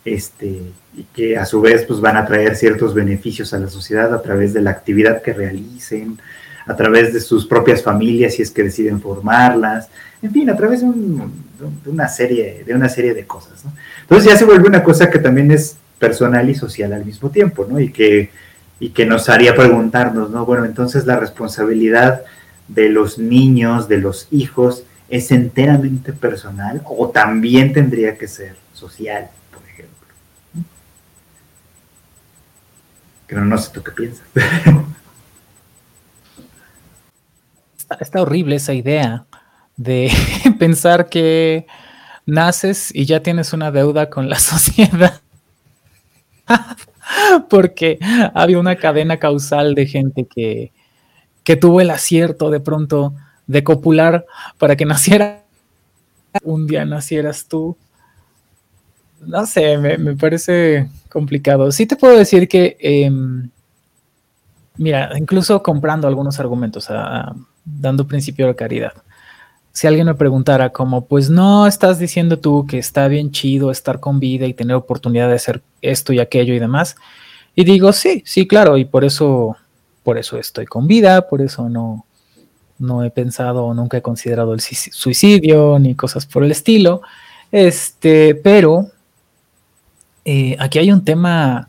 este, 0.06 0.62
y 0.96 1.02
que 1.14 1.36
a 1.36 1.44
su 1.44 1.60
vez 1.60 1.84
pues 1.84 2.00
van 2.00 2.16
a 2.16 2.24
traer 2.24 2.56
ciertos 2.56 2.94
beneficios 2.94 3.52
a 3.52 3.58
la 3.58 3.68
sociedad 3.68 4.14
a 4.14 4.22
través 4.22 4.54
de 4.54 4.62
la 4.62 4.70
actividad 4.70 5.20
que 5.20 5.34
realicen, 5.34 6.18
a 6.64 6.74
través 6.74 7.12
de 7.12 7.20
sus 7.20 7.44
propias 7.44 7.82
familias 7.82 8.36
si 8.36 8.40
es 8.40 8.50
que 8.50 8.62
deciden 8.62 9.02
formarlas, 9.02 9.90
en 10.22 10.32
fin, 10.32 10.48
a 10.48 10.56
través 10.56 10.80
de, 10.80 10.86
una, 11.84 12.08
serie, 12.08 12.64
de 12.66 12.74
una 12.74 12.88
serie 12.88 13.12
de 13.12 13.26
cosas. 13.26 13.66
¿no? 13.66 13.74
Entonces 14.00 14.32
ya 14.32 14.38
se 14.38 14.46
vuelve 14.46 14.66
una 14.66 14.82
cosa 14.82 15.10
que 15.10 15.18
también 15.18 15.50
es 15.50 15.76
personal 15.98 16.48
y 16.48 16.54
social 16.54 16.94
al 16.94 17.04
mismo 17.04 17.28
tiempo, 17.28 17.66
¿no? 17.68 17.78
Y 17.78 17.92
que 17.92 18.30
y 18.80 18.90
que 18.90 19.06
nos 19.06 19.28
haría 19.28 19.54
preguntarnos, 19.54 20.30
¿no? 20.30 20.44
Bueno, 20.44 20.64
entonces 20.64 21.06
la 21.06 21.16
responsabilidad 21.16 22.22
de 22.68 22.88
los 22.88 23.18
niños, 23.18 23.88
de 23.88 23.98
los 23.98 24.28
hijos, 24.30 24.84
es 25.08 25.30
enteramente 25.30 26.12
personal 26.12 26.82
o 26.84 27.10
también 27.10 27.72
tendría 27.72 28.16
que 28.16 28.26
ser 28.26 28.56
social, 28.72 29.28
por 29.52 29.62
ejemplo. 29.68 30.08
Que 33.28 33.34
no, 33.36 33.44
no 33.44 33.58
sé 33.58 33.70
tú 33.72 33.82
qué 33.82 33.92
piensas. 33.92 34.26
Está, 38.00 38.22
horrible 38.22 38.56
esa 38.56 38.74
idea 38.74 39.24
de 39.76 40.10
pensar 40.58 41.08
que 41.08 41.66
naces 42.26 42.90
y 42.94 43.04
ya 43.04 43.22
tienes 43.22 43.52
una 43.52 43.70
deuda 43.70 44.10
con 44.10 44.28
la 44.28 44.38
sociedad. 44.40 45.20
porque 47.50 47.98
había 48.34 48.58
una 48.58 48.76
cadena 48.76 49.18
causal 49.18 49.74
de 49.74 49.86
gente 49.86 50.26
que, 50.26 50.72
que 51.42 51.56
tuvo 51.56 51.80
el 51.80 51.90
acierto 51.90 52.50
de 52.50 52.60
pronto 52.60 53.14
de 53.46 53.64
copular 53.64 54.26
para 54.58 54.76
que 54.76 54.84
naciera 54.86 55.42
un 56.42 56.66
día 56.66 56.84
nacieras 56.84 57.46
tú. 57.46 57.76
No 59.20 59.46
sé, 59.46 59.78
me, 59.78 60.16
parece 60.16 60.88
complicado. 61.08 61.70
Sí 61.72 61.86
te 61.86 61.96
puedo 61.96 62.18
decir 62.18 62.48
que, 62.48 62.76
em, 62.80 63.48
mira, 64.76 65.16
incluso 65.16 65.62
comprando 65.62 66.06
algunos 66.06 66.38
argumentos, 66.40 66.88
dando 67.64 68.06
principio 68.06 68.48
de 68.48 68.56
caridad. 68.56 68.92
Si 69.74 69.86
alguien 69.86 70.06
me 70.06 70.14
preguntara 70.14 70.70
como, 70.70 71.04
pues 71.04 71.28
no 71.28 71.66
estás 71.66 71.98
diciendo 71.98 72.38
tú 72.38 72.64
que 72.66 72.78
está 72.78 73.08
bien 73.08 73.32
chido 73.32 73.70
estar 73.70 74.00
con 74.00 74.20
vida 74.20 74.46
y 74.46 74.54
tener 74.54 74.76
oportunidad 74.76 75.28
de 75.28 75.34
hacer 75.34 75.62
esto 75.82 76.12
y 76.12 76.20
aquello 76.20 76.54
y 76.54 76.60
demás, 76.60 76.96
y 77.56 77.64
digo, 77.64 77.92
sí, 77.92 78.22
sí, 78.24 78.46
claro, 78.46 78.78
y 78.78 78.84
por 78.84 79.04
eso, 79.04 79.56
por 80.02 80.16
eso 80.16 80.38
estoy 80.38 80.64
con 80.64 80.86
vida, 80.86 81.28
por 81.28 81.42
eso 81.42 81.68
no, 81.68 82.06
no 82.78 83.02
he 83.02 83.10
pensado 83.10 83.64
o 83.64 83.74
nunca 83.74 83.96
he 83.96 84.02
considerado 84.02 84.54
el 84.54 84.60
suicidio 84.60 85.78
ni 85.78 85.94
cosas 85.94 86.24
por 86.24 86.44
el 86.44 86.52
estilo. 86.52 87.02
Este, 87.50 88.34
pero 88.36 88.88
eh, 90.24 90.56
aquí 90.58 90.78
hay 90.78 90.90
un 90.90 91.04
tema 91.04 91.68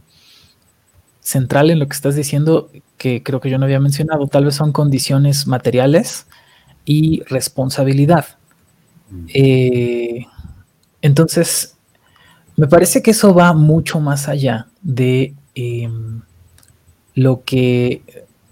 central 1.22 1.72
en 1.72 1.80
lo 1.80 1.88
que 1.88 1.94
estás 1.94 2.16
diciendo 2.16 2.70
que 2.98 3.24
creo 3.24 3.40
que 3.40 3.50
yo 3.50 3.58
no 3.58 3.66
había 3.66 3.80
mencionado. 3.80 4.28
Tal 4.28 4.46
vez 4.46 4.56
son 4.56 4.72
condiciones 4.72 5.48
materiales 5.48 6.28
y 6.86 7.24
responsabilidad. 7.24 8.26
Mm. 9.10 9.26
Eh, 9.34 10.26
entonces, 11.02 11.76
me 12.56 12.68
parece 12.68 13.02
que 13.02 13.12
eso 13.12 13.34
va 13.34 13.54
mucho 13.54 14.00
más 14.00 14.28
allá 14.28 14.68
de 14.82 15.34
em, 15.56 16.22
lo 17.16 17.44
que, 17.44 18.02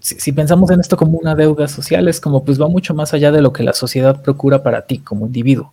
si, 0.00 0.32
pensamos 0.32 0.70
en 0.70 0.80
esto 0.80 0.96
como 0.96 1.18
una 1.18 1.34
deuda 1.34 1.68
social, 1.68 2.08
es 2.08 2.20
como 2.20 2.44
pues 2.44 2.60
va 2.60 2.68
mucho 2.68 2.94
más 2.94 3.14
allá 3.14 3.32
de 3.32 3.40
lo 3.40 3.52
que 3.52 3.62
la 3.62 3.72
sociedad 3.72 4.20
procura 4.22 4.62
para 4.62 4.86
ti 4.86 4.98
como 4.98 5.26
individuo. 5.26 5.72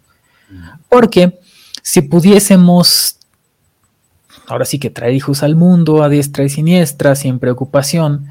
Mm. 0.49 0.79
Porque 0.87 1.39
si 1.81 2.01
pudiésemos, 2.01 3.17
ahora 4.47 4.65
sí 4.65 4.79
que 4.79 4.89
traer 4.89 5.13
hijos 5.13 5.43
al 5.43 5.55
mundo 5.55 6.03
a 6.03 6.09
diestra 6.09 6.43
y 6.43 6.49
siniestra, 6.49 7.15
sin 7.15 7.39
preocupación 7.39 8.27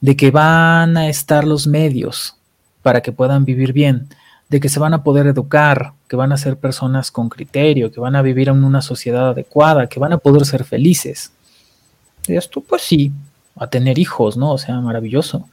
de 0.00 0.16
que 0.16 0.30
van 0.30 0.96
a 0.96 1.08
estar 1.08 1.44
los 1.44 1.66
medios 1.66 2.36
para 2.82 3.00
que 3.00 3.12
puedan 3.12 3.44
vivir 3.44 3.72
bien, 3.72 4.08
de 4.48 4.60
que 4.60 4.68
se 4.68 4.80
van 4.80 4.94
a 4.94 5.02
poder 5.02 5.26
educar, 5.26 5.92
que 6.08 6.16
van 6.16 6.32
a 6.32 6.36
ser 6.36 6.58
personas 6.58 7.10
con 7.10 7.28
criterio, 7.28 7.90
que 7.90 8.00
van 8.00 8.16
a 8.16 8.22
vivir 8.22 8.48
en 8.48 8.64
una 8.64 8.82
sociedad 8.82 9.30
adecuada, 9.30 9.86
que 9.86 10.00
van 10.00 10.12
a 10.12 10.18
poder 10.18 10.44
ser 10.44 10.64
felices. 10.64 11.32
Y 12.26 12.36
esto, 12.36 12.60
pues 12.60 12.82
sí, 12.82 13.12
a 13.56 13.66
tener 13.68 13.98
hijos, 13.98 14.36
¿no? 14.36 14.52
O 14.52 14.58
sea, 14.58 14.80
maravilloso. 14.80 15.48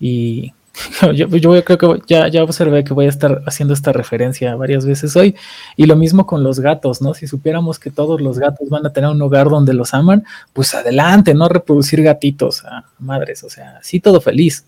Y 0.00 0.52
yo, 1.14 1.28
creo 1.64 1.78
que 1.78 2.02
ya, 2.06 2.28
ya 2.28 2.42
observé 2.42 2.82
que 2.84 2.94
voy 2.94 3.06
a 3.06 3.08
estar 3.08 3.42
haciendo 3.46 3.74
esta 3.74 3.92
referencia 3.92 4.56
varias 4.56 4.84
veces 4.84 5.14
hoy. 5.16 5.36
Y 5.76 5.86
lo 5.86 5.96
mismo 5.96 6.26
con 6.26 6.42
los 6.42 6.60
gatos, 6.60 7.00
¿no? 7.00 7.14
Si 7.14 7.26
supiéramos 7.26 7.78
que 7.78 7.90
todos 7.90 8.20
los 8.20 8.38
gatos 8.38 8.68
van 8.68 8.86
a 8.86 8.92
tener 8.92 9.10
un 9.10 9.22
hogar 9.22 9.48
donde 9.48 9.74
los 9.74 9.94
aman, 9.94 10.24
pues 10.52 10.74
adelante, 10.74 11.34
no 11.34 11.48
reproducir 11.48 12.02
gatitos 12.02 12.64
a 12.64 12.84
madres, 12.98 13.44
o 13.44 13.50
sea, 13.50 13.78
sí 13.82 14.00
todo 14.00 14.20
feliz. 14.20 14.64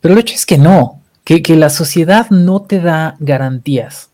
Pero 0.00 0.14
el 0.14 0.20
hecho 0.20 0.34
es 0.34 0.46
que 0.46 0.58
no, 0.58 1.00
que, 1.24 1.42
que 1.42 1.56
la 1.56 1.70
sociedad 1.70 2.28
no 2.30 2.62
te 2.62 2.80
da 2.80 3.16
garantías 3.20 4.10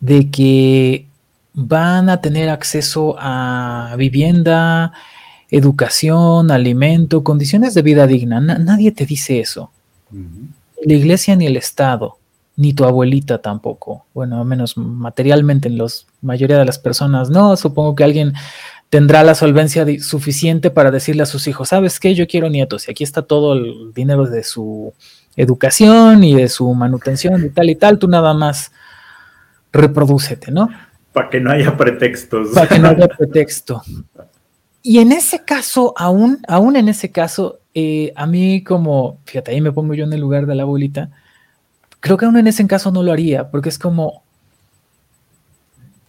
de 0.00 0.30
que 0.30 1.06
van 1.52 2.08
a 2.08 2.20
tener 2.20 2.48
acceso 2.48 3.16
a 3.18 3.94
vivienda, 3.98 4.92
educación, 5.50 6.50
alimento, 6.50 7.22
condiciones 7.22 7.74
de 7.74 7.82
vida 7.82 8.06
digna. 8.06 8.40
nadie 8.40 8.92
te 8.92 9.06
dice 9.06 9.40
eso. 9.40 9.70
La 10.82 10.94
iglesia 10.94 11.36
ni 11.36 11.46
el 11.46 11.56
Estado, 11.56 12.16
ni 12.56 12.72
tu 12.72 12.84
abuelita 12.84 13.38
tampoco. 13.38 14.06
Bueno, 14.14 14.38
al 14.40 14.46
menos 14.46 14.76
materialmente 14.76 15.68
en 15.68 15.78
la 15.78 15.86
mayoría 16.22 16.58
de 16.58 16.64
las 16.64 16.78
personas 16.78 17.30
no. 17.30 17.56
Supongo 17.56 17.94
que 17.94 18.04
alguien 18.04 18.32
tendrá 18.90 19.22
la 19.22 19.36
solvencia 19.36 19.86
suficiente 20.00 20.70
para 20.70 20.90
decirle 20.90 21.22
a 21.22 21.26
sus 21.26 21.46
hijos, 21.46 21.68
¿sabes 21.68 22.00
qué? 22.00 22.14
Yo 22.14 22.26
quiero 22.26 22.50
nietos 22.50 22.88
y 22.88 22.90
aquí 22.90 23.04
está 23.04 23.22
todo 23.22 23.54
el 23.54 23.92
dinero 23.94 24.26
de 24.26 24.42
su 24.42 24.92
educación 25.36 26.24
y 26.24 26.34
de 26.34 26.48
su 26.48 26.74
manutención 26.74 27.44
y 27.44 27.50
tal 27.50 27.70
y 27.70 27.76
tal, 27.76 27.98
tú 27.98 28.08
nada 28.08 28.34
más 28.34 28.72
reproducete, 29.72 30.50
¿no? 30.50 30.68
Para 31.12 31.30
que 31.30 31.40
no 31.40 31.52
haya 31.52 31.76
pretextos. 31.76 32.48
Para 32.48 32.68
que 32.68 32.78
no 32.80 32.88
haya 32.88 33.08
pretexto. 33.18 33.80
Y 34.82 34.98
en 34.98 35.12
ese 35.12 35.44
caso, 35.44 35.94
aún, 35.96 36.40
aún 36.48 36.74
en 36.74 36.88
ese 36.88 37.12
caso, 37.12 37.60
eh, 37.74 38.12
a 38.16 38.26
mí 38.26 38.64
como, 38.64 39.18
fíjate, 39.24 39.52
ahí 39.52 39.60
me 39.60 39.72
pongo 39.72 39.94
yo 39.94 40.04
en 40.04 40.12
el 40.12 40.20
lugar 40.20 40.46
de 40.46 40.56
la 40.56 40.64
abuelita, 40.64 41.10
creo 42.00 42.16
que 42.16 42.24
aún 42.24 42.38
en 42.38 42.48
ese 42.48 42.66
caso 42.66 42.90
no 42.90 43.04
lo 43.04 43.12
haría, 43.12 43.50
porque 43.50 43.68
es 43.68 43.78
como, 43.78 44.24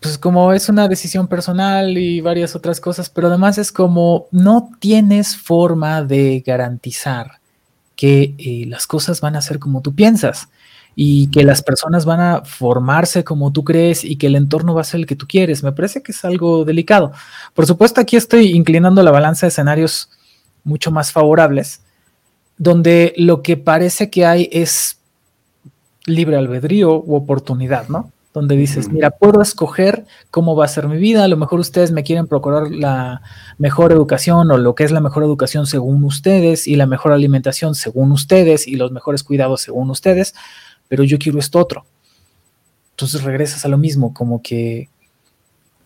pues 0.01 0.17
como 0.17 0.51
es 0.51 0.67
una 0.67 0.87
decisión 0.87 1.27
personal 1.27 1.95
y 1.95 2.21
varias 2.21 2.55
otras 2.55 2.81
cosas, 2.81 3.07
pero 3.09 3.27
además 3.27 3.59
es 3.59 3.71
como 3.71 4.25
no 4.31 4.71
tienes 4.79 5.37
forma 5.37 6.01
de 6.01 6.43
garantizar 6.45 7.39
que 7.95 8.33
eh, 8.39 8.65
las 8.67 8.87
cosas 8.87 9.21
van 9.21 9.35
a 9.35 9.43
ser 9.43 9.59
como 9.59 9.81
tú 9.81 9.93
piensas 9.93 10.49
y 10.95 11.29
que 11.29 11.43
las 11.43 11.61
personas 11.61 12.05
van 12.05 12.19
a 12.19 12.41
formarse 12.43 13.23
como 13.23 13.53
tú 13.53 13.63
crees 13.63 14.03
y 14.03 14.15
que 14.15 14.25
el 14.25 14.35
entorno 14.35 14.73
va 14.73 14.81
a 14.81 14.85
ser 14.85 15.01
el 15.01 15.05
que 15.05 15.15
tú 15.15 15.27
quieres. 15.27 15.61
Me 15.61 15.71
parece 15.71 16.01
que 16.01 16.13
es 16.13 16.25
algo 16.25 16.65
delicado. 16.65 17.11
Por 17.53 17.67
supuesto, 17.67 18.01
aquí 18.01 18.15
estoy 18.17 18.53
inclinando 18.53 19.03
la 19.03 19.11
balanza 19.11 19.45
de 19.45 19.49
escenarios 19.49 20.09
mucho 20.63 20.89
más 20.89 21.11
favorables, 21.11 21.81
donde 22.57 23.13
lo 23.17 23.43
que 23.43 23.55
parece 23.55 24.09
que 24.09 24.25
hay 24.25 24.49
es 24.51 24.97
libre 26.05 26.37
albedrío 26.37 27.03
u 27.05 27.13
oportunidad, 27.13 27.87
¿no? 27.87 28.11
Donde 28.33 28.55
dices, 28.55 28.89
mira, 28.89 29.11
puedo 29.11 29.41
escoger 29.41 30.05
cómo 30.29 30.55
va 30.55 30.63
a 30.63 30.69
ser 30.69 30.87
mi 30.87 30.97
vida, 30.97 31.25
a 31.25 31.27
lo 31.27 31.35
mejor 31.35 31.59
ustedes 31.59 31.91
me 31.91 32.03
quieren 32.03 32.27
procurar 32.27 32.71
la 32.71 33.21
mejor 33.57 33.91
educación 33.91 34.49
o 34.51 34.57
lo 34.57 34.73
que 34.73 34.85
es 34.85 34.91
la 34.91 35.01
mejor 35.01 35.23
educación 35.23 35.67
según 35.67 36.03
ustedes 36.05 36.65
y 36.65 36.75
la 36.77 36.85
mejor 36.85 37.11
alimentación 37.11 37.75
según 37.75 38.13
ustedes 38.13 38.67
y 38.67 38.77
los 38.77 38.91
mejores 38.91 39.23
cuidados 39.23 39.61
según 39.61 39.89
ustedes, 39.89 40.33
pero 40.87 41.03
yo 41.03 41.19
quiero 41.19 41.39
esto 41.39 41.59
otro. 41.59 41.85
Entonces 42.91 43.23
regresas 43.23 43.65
a 43.65 43.67
lo 43.67 43.77
mismo, 43.77 44.13
como 44.13 44.41
que, 44.41 44.87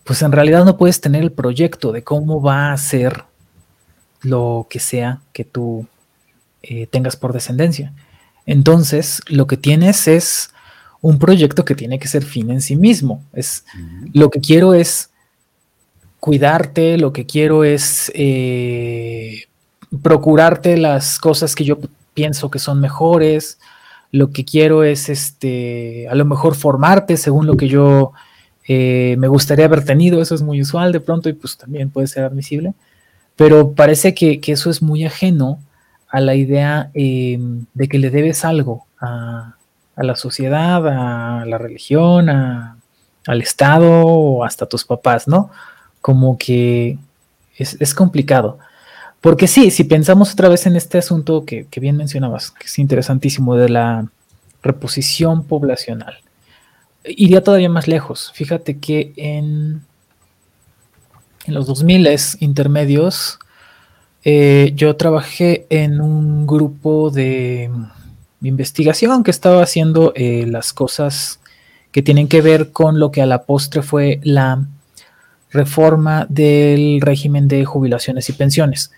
pues 0.04 0.22
en 0.22 0.32
realidad 0.32 0.64
no 0.64 0.76
puedes 0.76 1.00
tener 1.00 1.22
el 1.22 1.32
proyecto 1.32 1.90
de 1.90 2.04
cómo 2.04 2.40
va 2.40 2.72
a 2.72 2.76
ser 2.76 3.24
lo 4.20 4.66
que 4.70 4.80
sea 4.80 5.20
que 5.32 5.44
tú 5.44 5.86
eh, 6.62 6.86
tengas 6.86 7.16
por 7.16 7.32
descendencia. 7.32 7.92
Entonces, 8.44 9.22
lo 9.28 9.46
que 9.46 9.56
tienes 9.56 10.06
es 10.08 10.50
un 11.00 11.18
proyecto 11.18 11.64
que 11.64 11.74
tiene 11.74 11.98
que 11.98 12.08
ser 12.08 12.24
fin 12.24 12.50
en 12.50 12.60
sí 12.60 12.76
mismo. 12.76 13.22
Es 13.32 13.64
lo 14.12 14.30
que 14.30 14.40
quiero 14.40 14.74
es 14.74 15.10
cuidarte, 16.20 16.98
lo 16.98 17.12
que 17.12 17.26
quiero 17.26 17.64
es 17.64 18.10
eh, 18.14 19.44
procurarte 20.02 20.76
las 20.76 21.18
cosas 21.18 21.54
que 21.54 21.64
yo 21.64 21.78
pienso 22.14 22.50
que 22.50 22.58
son 22.58 22.80
mejores, 22.80 23.58
lo 24.10 24.30
que 24.30 24.44
quiero 24.44 24.82
es, 24.82 25.08
este, 25.08 26.08
a 26.08 26.14
lo 26.14 26.24
mejor 26.24 26.54
formarte 26.54 27.16
según 27.16 27.46
lo 27.46 27.56
que 27.56 27.68
yo 27.68 28.12
eh, 28.66 29.16
me 29.18 29.28
gustaría 29.28 29.66
haber 29.66 29.84
tenido, 29.84 30.20
eso 30.20 30.34
es 30.34 30.42
muy 30.42 30.60
usual 30.60 30.92
de 30.92 31.00
pronto 31.00 31.28
y 31.28 31.34
pues 31.34 31.56
también 31.56 31.90
puede 31.90 32.06
ser 32.06 32.24
admisible, 32.24 32.74
pero 33.36 33.72
parece 33.72 34.14
que, 34.14 34.40
eso 34.46 34.70
es 34.70 34.82
muy 34.82 35.04
ajeno 35.04 35.60
a 36.08 36.20
la 36.20 36.34
idea 36.34 36.90
em, 36.94 37.66
de 37.74 37.88
que 37.88 37.98
le 37.98 38.10
debes 38.10 38.44
algo 38.44 38.86
a, 39.00 39.55
la 40.02 40.16
sociedad, 40.16 40.86
a 40.86 41.44
la 41.46 41.58
religión, 41.58 42.28
al 42.28 43.42
Estado 43.42 44.06
o 44.06 44.44
hasta 44.44 44.66
tus 44.66 44.84
papás, 44.84 45.26
¿no? 45.26 45.50
Como 46.00 46.38
que 46.38 46.98
es, 47.56 47.76
es 47.80 47.94
complicado. 47.94 48.58
Porque 49.26 49.48
sí, 49.48 49.72
si 49.72 49.82
pensamos 49.82 50.32
otra 50.32 50.48
vez 50.48 50.66
en 50.66 50.76
este 50.76 50.98
asunto 50.98 51.44
que, 51.44 51.66
bien 51.80 51.96
mencionabas, 51.96 52.52
que 52.52 52.66
es 52.66 52.78
interesantísimo, 52.78 53.56
de 53.56 53.68
la 53.68 54.06
reposición 54.62 55.44
poblacional, 55.44 56.18
iría 57.04 57.42
todavía 57.42 57.68
más 57.68 57.88
lejos. 57.88 58.30
Fíjate 58.34 58.78
que 58.78 59.12
en, 59.16 59.82
en 61.46 61.54
los 61.54 61.66
2000 61.66 62.08
intermedios, 62.38 63.40
eh, 64.24 64.72
yo 64.76 64.94
trabajé 64.94 65.66
en 65.70 66.00
un 66.00 66.46
grupo 66.46 67.10
de 67.10 67.68
investigación 68.48 69.22
que 69.22 69.30
estaba 69.30 69.62
haciendo 69.62 70.12
eh, 70.14 70.46
las 70.46 70.72
cosas 70.72 71.40
que 71.92 72.02
tienen 72.02 72.28
que 72.28 72.42
ver 72.42 72.72
con 72.72 72.98
lo 72.98 73.10
que 73.10 73.22
a 73.22 73.26
la 73.26 73.44
postre 73.44 73.82
fue 73.82 74.20
la 74.22 74.66
reforma 75.50 76.26
del 76.28 77.00
régimen 77.00 77.48
de 77.48 77.64
jubilaciones 77.64 78.28
y 78.28 78.32
pensiones. 78.32 78.90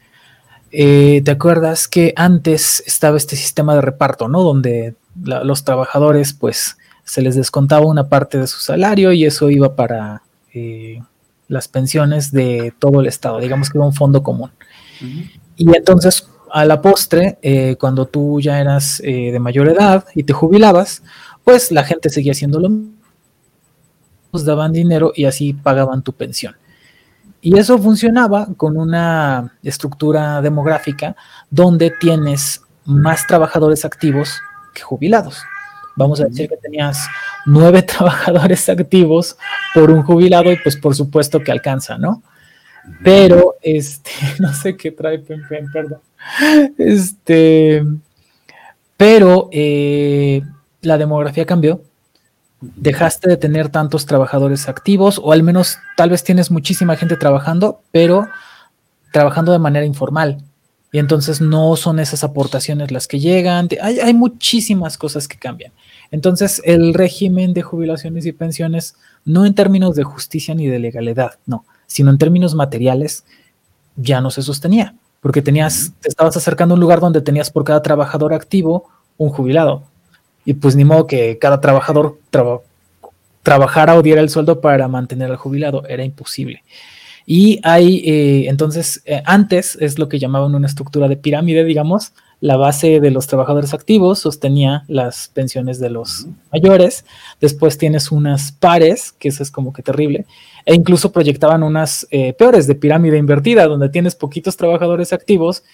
Eh, 0.70 1.22
¿te 1.24 1.30
acuerdas 1.30 1.88
que 1.88 2.12
antes 2.16 2.82
estaba 2.86 3.16
este 3.16 3.36
sistema 3.36 3.74
de 3.74 3.80
reparto, 3.80 4.28
¿no? 4.28 4.42
Donde 4.42 4.94
los 5.14 5.64
trabajadores, 5.64 6.32
pues, 6.34 6.76
se 7.04 7.22
les 7.22 7.36
descontaba 7.36 7.86
una 7.86 8.08
parte 8.08 8.38
de 8.38 8.46
su 8.46 8.60
salario 8.60 9.12
y 9.12 9.24
eso 9.24 9.48
iba 9.48 9.74
para 9.74 10.22
eh, 10.52 11.00
las 11.48 11.68
pensiones 11.68 12.32
de 12.32 12.74
todo 12.78 13.00
el 13.00 13.06
Estado, 13.06 13.40
digamos 13.40 13.70
que 13.70 13.78
era 13.78 13.86
un 13.86 13.94
fondo 13.94 14.22
común. 14.22 14.50
Y 15.56 15.74
entonces, 15.74 16.28
a 16.52 16.64
la 16.64 16.80
postre, 16.80 17.38
eh, 17.42 17.76
cuando 17.78 18.06
tú 18.06 18.40
ya 18.40 18.60
eras 18.60 18.98
de 18.98 19.38
mayor 19.40 19.68
edad 19.68 20.04
y 20.14 20.22
te 20.22 20.32
jubilabas, 20.32 21.02
pues 21.44 21.72
la 21.72 21.84
gente 21.84 22.10
seguía 22.10 22.32
haciendo 22.32 22.60
lo 22.60 22.68
mismo, 22.68 22.98
daban 24.32 24.72
dinero 24.72 25.12
y 25.14 25.24
así 25.24 25.52
pagaban 25.52 26.02
tu 26.02 26.12
pensión. 26.12 26.56
Y 27.40 27.58
eso 27.58 27.78
funcionaba 27.78 28.48
con 28.56 28.76
una 28.76 29.54
estructura 29.62 30.42
demográfica 30.42 31.14
donde 31.50 31.90
tienes 31.90 32.62
más 32.84 33.26
trabajadores 33.26 33.84
activos 33.84 34.40
que 34.74 34.82
jubilados. 34.82 35.42
Vamos 35.94 36.20
a 36.20 36.24
decir 36.24 36.48
que 36.48 36.56
tenías 36.56 37.06
nueve 37.46 37.82
trabajadores 37.82 38.68
activos 38.68 39.36
por 39.74 39.90
un 39.90 40.02
jubilado 40.02 40.50
y 40.50 40.56
pues 40.56 40.76
por 40.76 40.94
supuesto 40.94 41.40
que 41.40 41.52
alcanza, 41.52 41.98
¿no? 41.98 42.22
Pero, 43.02 43.56
este, 43.62 44.10
no 44.38 44.52
sé 44.52 44.76
qué 44.76 44.90
trae 44.90 45.18
Pen, 45.18 45.42
perdón. 45.72 46.00
Este, 46.76 47.84
pero 48.96 49.48
eh, 49.52 50.42
la 50.82 50.98
demografía 50.98 51.46
cambió 51.46 51.82
dejaste 52.60 53.28
de 53.28 53.36
tener 53.36 53.68
tantos 53.68 54.06
trabajadores 54.06 54.68
activos 54.68 55.20
o 55.22 55.32
al 55.32 55.42
menos 55.42 55.78
tal 55.96 56.10
vez 56.10 56.24
tienes 56.24 56.50
muchísima 56.50 56.96
gente 56.96 57.16
trabajando, 57.16 57.82
pero 57.92 58.28
trabajando 59.12 59.52
de 59.52 59.58
manera 59.58 59.86
informal. 59.86 60.38
Y 60.90 60.98
entonces 60.98 61.40
no 61.40 61.76
son 61.76 62.00
esas 62.00 62.24
aportaciones 62.24 62.90
las 62.90 63.06
que 63.06 63.20
llegan. 63.20 63.68
Hay, 63.82 64.00
hay 64.00 64.14
muchísimas 64.14 64.96
cosas 64.96 65.28
que 65.28 65.38
cambian. 65.38 65.72
Entonces 66.10 66.62
el 66.64 66.94
régimen 66.94 67.52
de 67.52 67.62
jubilaciones 67.62 68.24
y 68.26 68.32
pensiones, 68.32 68.96
no 69.24 69.44
en 69.44 69.54
términos 69.54 69.94
de 69.94 70.04
justicia 70.04 70.54
ni 70.54 70.66
de 70.66 70.78
legalidad, 70.78 71.38
no, 71.46 71.66
sino 71.88 72.10
en 72.10 72.18
términos 72.18 72.54
materiales, 72.54 73.24
ya 73.96 74.20
no 74.20 74.30
se 74.30 74.42
sostenía, 74.42 74.94
porque 75.20 75.42
tenías, 75.42 75.92
te 76.00 76.08
estabas 76.08 76.36
acercando 76.36 76.74
a 76.74 76.76
un 76.76 76.80
lugar 76.80 77.00
donde 77.00 77.20
tenías 77.20 77.50
por 77.50 77.64
cada 77.64 77.82
trabajador 77.82 78.32
activo 78.32 78.88
un 79.16 79.30
jubilado. 79.30 79.82
Y 80.44 80.54
pues 80.54 80.76
ni 80.76 80.84
modo 80.84 81.08
que 81.08 81.38
cada 81.38 81.60
trabajador 81.60 82.20
trabajara 83.42 83.96
o 83.96 84.02
diera 84.02 84.20
el 84.20 84.30
sueldo 84.30 84.60
para 84.60 84.86
mantener 84.86 85.30
al 85.30 85.36
jubilado, 85.36 85.84
era 85.88 86.04
imposible. 86.04 86.62
Y 87.26 87.60
hay, 87.62 87.98
eh, 88.06 88.48
entonces, 88.48 89.02
eh, 89.04 89.22
antes 89.26 89.76
es 89.80 89.98
lo 89.98 90.08
que 90.08 90.18
llamaban 90.18 90.54
una 90.54 90.66
estructura 90.66 91.08
de 91.08 91.16
pirámide, 91.16 91.64
digamos, 91.64 92.12
la 92.40 92.56
base 92.56 93.00
de 93.00 93.10
los 93.10 93.26
trabajadores 93.26 93.74
activos 93.74 94.20
sostenía 94.20 94.84
las 94.86 95.28
pensiones 95.28 95.80
de 95.80 95.90
los 95.90 96.28
mayores, 96.52 97.04
después 97.40 97.78
tienes 97.78 98.12
unas 98.12 98.52
pares, 98.52 99.12
que 99.12 99.28
eso 99.28 99.42
es 99.42 99.50
como 99.50 99.72
que 99.72 99.82
terrible, 99.82 100.24
e 100.68 100.74
incluso 100.74 101.10
proyectaban 101.12 101.62
unas 101.62 102.06
eh, 102.10 102.34
peores 102.34 102.66
de 102.66 102.74
pirámide 102.74 103.16
invertida, 103.16 103.66
donde 103.66 103.88
tienes 103.88 104.14
poquitos 104.14 104.54
trabajadores 104.54 105.14
activos 105.14 105.64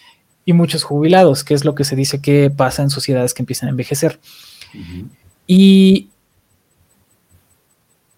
y 0.44 0.52
muchos 0.52 0.84
jubilados, 0.84 1.42
que 1.42 1.54
es 1.54 1.64
lo 1.64 1.74
que 1.74 1.82
se 1.82 1.96
dice 1.96 2.20
que 2.20 2.48
pasa 2.48 2.84
en 2.84 2.90
sociedades 2.90 3.34
que 3.34 3.42
empiezan 3.42 3.66
a 3.66 3.70
envejecer. 3.70 4.20
Y 5.48 6.10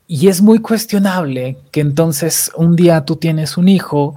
y 0.06 0.28
es 0.28 0.42
muy 0.42 0.58
cuestionable 0.58 1.56
que 1.72 1.80
entonces 1.80 2.52
un 2.54 2.76
día 2.76 3.06
tú 3.06 3.16
tienes 3.16 3.56
un 3.56 3.68
hijo 3.68 4.14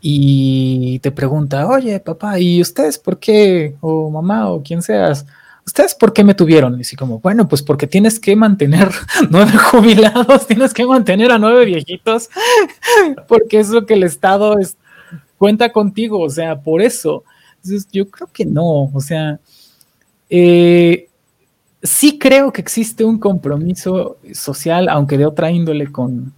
y 0.00 0.98
te 0.98 1.12
pregunta, 1.12 1.68
oye, 1.68 2.00
papá, 2.00 2.40
¿y 2.40 2.60
ustedes 2.60 2.98
por 2.98 3.20
qué? 3.20 3.76
O 3.80 4.10
mamá, 4.10 4.50
o 4.50 4.64
quien 4.64 4.82
seas, 4.82 5.26
¿ustedes 5.66 5.94
por 5.94 6.12
qué 6.12 6.24
me 6.24 6.34
tuvieron? 6.34 6.78
Y 6.78 6.82
así 6.82 6.96
como, 6.96 7.20
bueno, 7.20 7.48
pues 7.48 7.62
porque 7.62 7.86
tienes 7.86 8.18
que 8.18 8.36
mantener 8.36 8.90
nueve 9.30 9.56
jubilados, 9.56 10.46
tienes 10.46 10.74
que 10.74 10.86
mantener 10.86 11.32
a 11.32 11.38
nueve 11.38 11.64
viejitos, 11.64 12.28
porque 13.28 13.60
es 13.60 13.68
lo 13.70 13.86
que 13.86 13.94
el 13.94 14.02
Estado 14.02 14.58
es, 14.58 14.76
cuenta 15.38 15.72
contigo, 15.72 16.20
o 16.20 16.30
sea, 16.30 16.60
por 16.60 16.82
eso. 16.82 17.24
Entonces, 17.56 17.88
yo 17.92 18.10
creo 18.10 18.28
que 18.32 18.44
no, 18.44 18.90
o 18.92 19.00
sea, 19.00 19.38
eh, 20.28 21.08
sí 21.82 22.18
creo 22.18 22.52
que 22.52 22.60
existe 22.60 23.04
un 23.04 23.18
compromiso 23.18 24.18
social, 24.32 24.88
aunque 24.88 25.18
de 25.18 25.26
otra 25.26 25.50
índole 25.50 25.90
con 25.90 26.32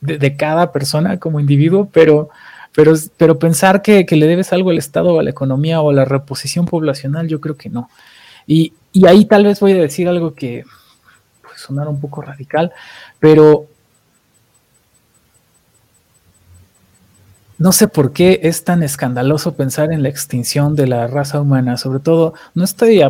de, 0.00 0.36
cada 0.36 0.72
persona 0.72 1.18
como 1.18 1.40
individuo, 1.40 1.88
pero, 1.92 2.28
pero, 2.74 2.94
pero 3.16 3.38
pensar 3.38 3.82
que, 3.82 4.06
le 4.08 4.26
debes 4.26 4.52
algo 4.52 4.70
al 4.70 4.78
Estado 4.78 5.14
o 5.14 5.20
a 5.20 5.22
la 5.22 5.30
economía 5.30 5.80
o 5.80 5.90
a 5.90 5.94
la 5.94 6.04
reposición 6.04 6.66
poblacional, 6.66 7.28
yo 7.28 7.40
creo 7.40 7.56
que 7.56 7.68
no. 7.68 7.88
Y, 8.48 8.72
ahí 9.06 9.26
tal 9.26 9.44
vez 9.44 9.60
voy 9.60 9.72
a 9.72 9.76
decir 9.76 10.08
algo 10.08 10.34
que 10.34 10.64
puede 11.42 11.58
sonar 11.58 11.86
un 11.86 12.00
poco 12.00 12.22
radical, 12.22 12.72
pero 13.20 13.66
no 17.58 17.72
sé 17.72 17.88
por 17.88 18.12
qué 18.12 18.40
es 18.42 18.64
tan 18.64 18.82
escandaloso 18.82 19.54
pensar 19.54 19.92
en 19.92 20.02
la 20.02 20.08
extinción 20.08 20.74
de 20.74 20.86
la 20.86 21.06
raza 21.06 21.40
humana, 21.40 21.76
sobre 21.76 22.00
todo, 22.00 22.32
no 22.54 22.64
estoy 22.64 23.02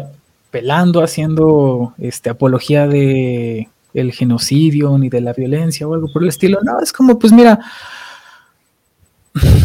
pelando, 0.50 1.02
haciendo 1.02 1.94
este, 1.98 2.30
apología 2.30 2.88
de 2.88 3.68
el 3.94 4.12
genocidio 4.12 4.98
ni 4.98 5.08
de 5.08 5.20
la 5.20 5.32
violencia 5.32 5.86
o 5.86 5.94
algo 5.94 6.12
por 6.12 6.22
el 6.22 6.28
estilo. 6.28 6.58
No, 6.62 6.80
es 6.80 6.92
como, 6.92 7.18
pues 7.18 7.32
mira, 7.32 7.60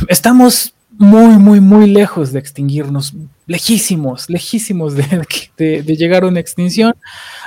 estamos 0.07 0.73
muy, 0.97 1.37
muy, 1.37 1.59
muy 1.59 1.89
lejos 1.89 2.31
de 2.31 2.39
extinguirnos, 2.39 3.13
lejísimos, 3.47 4.29
lejísimos 4.29 4.93
de, 5.57 5.83
llegar 5.83 6.23
a 6.23 6.27
una 6.27 6.39
extinción. 6.39 6.95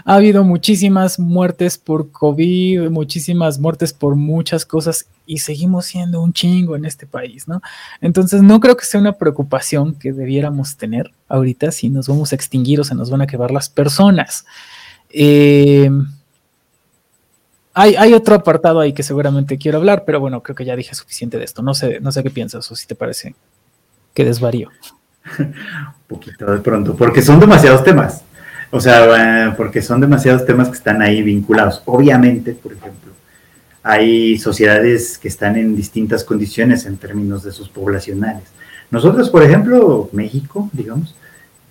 Ha 0.04 0.16
habido 0.16 0.44
muchísimas 0.44 1.18
muertes 1.18 1.78
por 1.78 2.10
COVID, 2.10 2.90
muchísimas 2.90 3.58
muertes 3.58 3.92
por 3.92 4.16
muchas 4.16 4.66
cosas 4.66 5.06
y 5.26 5.38
seguimos 5.38 5.86
siendo 5.86 6.20
un 6.20 6.32
chingo 6.32 6.76
en 6.76 6.84
este 6.84 7.06
país, 7.06 7.48
¿no? 7.48 7.60
Entonces 8.00 8.42
no 8.42 8.60
creo 8.60 8.76
que 8.76 8.84
sea 8.84 9.00
una 9.00 9.12
preocupación 9.12 9.94
que 9.94 10.12
debiéramos 10.12 10.76
tener 10.76 11.12
ahorita 11.28 11.70
si 11.72 11.88
nos 11.88 12.08
vamos 12.08 12.32
a 12.32 12.36
extinguir 12.36 12.80
o 12.80 12.84
se 12.84 12.94
nos 12.94 13.10
van 13.10 13.22
a 13.22 13.26
quedar 13.26 13.50
las 13.50 13.68
personas. 13.68 14.44
Eh, 15.10 15.90
hay, 17.78 18.14
otro 18.14 18.34
apartado 18.34 18.80
ahí 18.80 18.94
que 18.94 19.02
seguramente 19.02 19.58
quiero 19.58 19.76
hablar, 19.78 20.04
pero 20.06 20.18
bueno, 20.18 20.42
creo 20.42 20.56
que 20.56 20.64
ya 20.64 20.74
dije 20.74 20.94
suficiente 20.94 21.36
de 21.36 21.44
esto. 21.44 21.62
No 21.62 21.74
sé, 21.74 22.00
no 22.00 22.10
sé 22.10 22.22
qué 22.22 22.30
piensas 22.30 22.70
o 22.72 22.74
si 22.74 22.86
te 22.86 22.94
parece 22.94 23.34
que 24.14 24.24
desvarío. 24.24 24.70
Un 25.38 25.54
poquito 26.08 26.50
de 26.50 26.58
pronto, 26.60 26.96
porque 26.96 27.20
son 27.20 27.38
demasiados 27.38 27.84
temas. 27.84 28.22
O 28.70 28.80
sea, 28.80 29.48
eh, 29.48 29.54
porque 29.58 29.82
son 29.82 30.00
demasiados 30.00 30.46
temas 30.46 30.68
que 30.68 30.74
están 30.74 31.02
ahí 31.02 31.22
vinculados. 31.22 31.82
Obviamente, 31.84 32.52
por 32.52 32.72
ejemplo, 32.72 33.12
hay 33.82 34.38
sociedades 34.38 35.18
que 35.18 35.28
están 35.28 35.56
en 35.56 35.76
distintas 35.76 36.24
condiciones 36.24 36.86
en 36.86 36.96
términos 36.96 37.42
de 37.42 37.52
sus 37.52 37.68
poblacionales. 37.68 38.44
Nosotros, 38.90 39.28
por 39.28 39.42
ejemplo, 39.42 40.08
México, 40.12 40.70
digamos, 40.72 41.14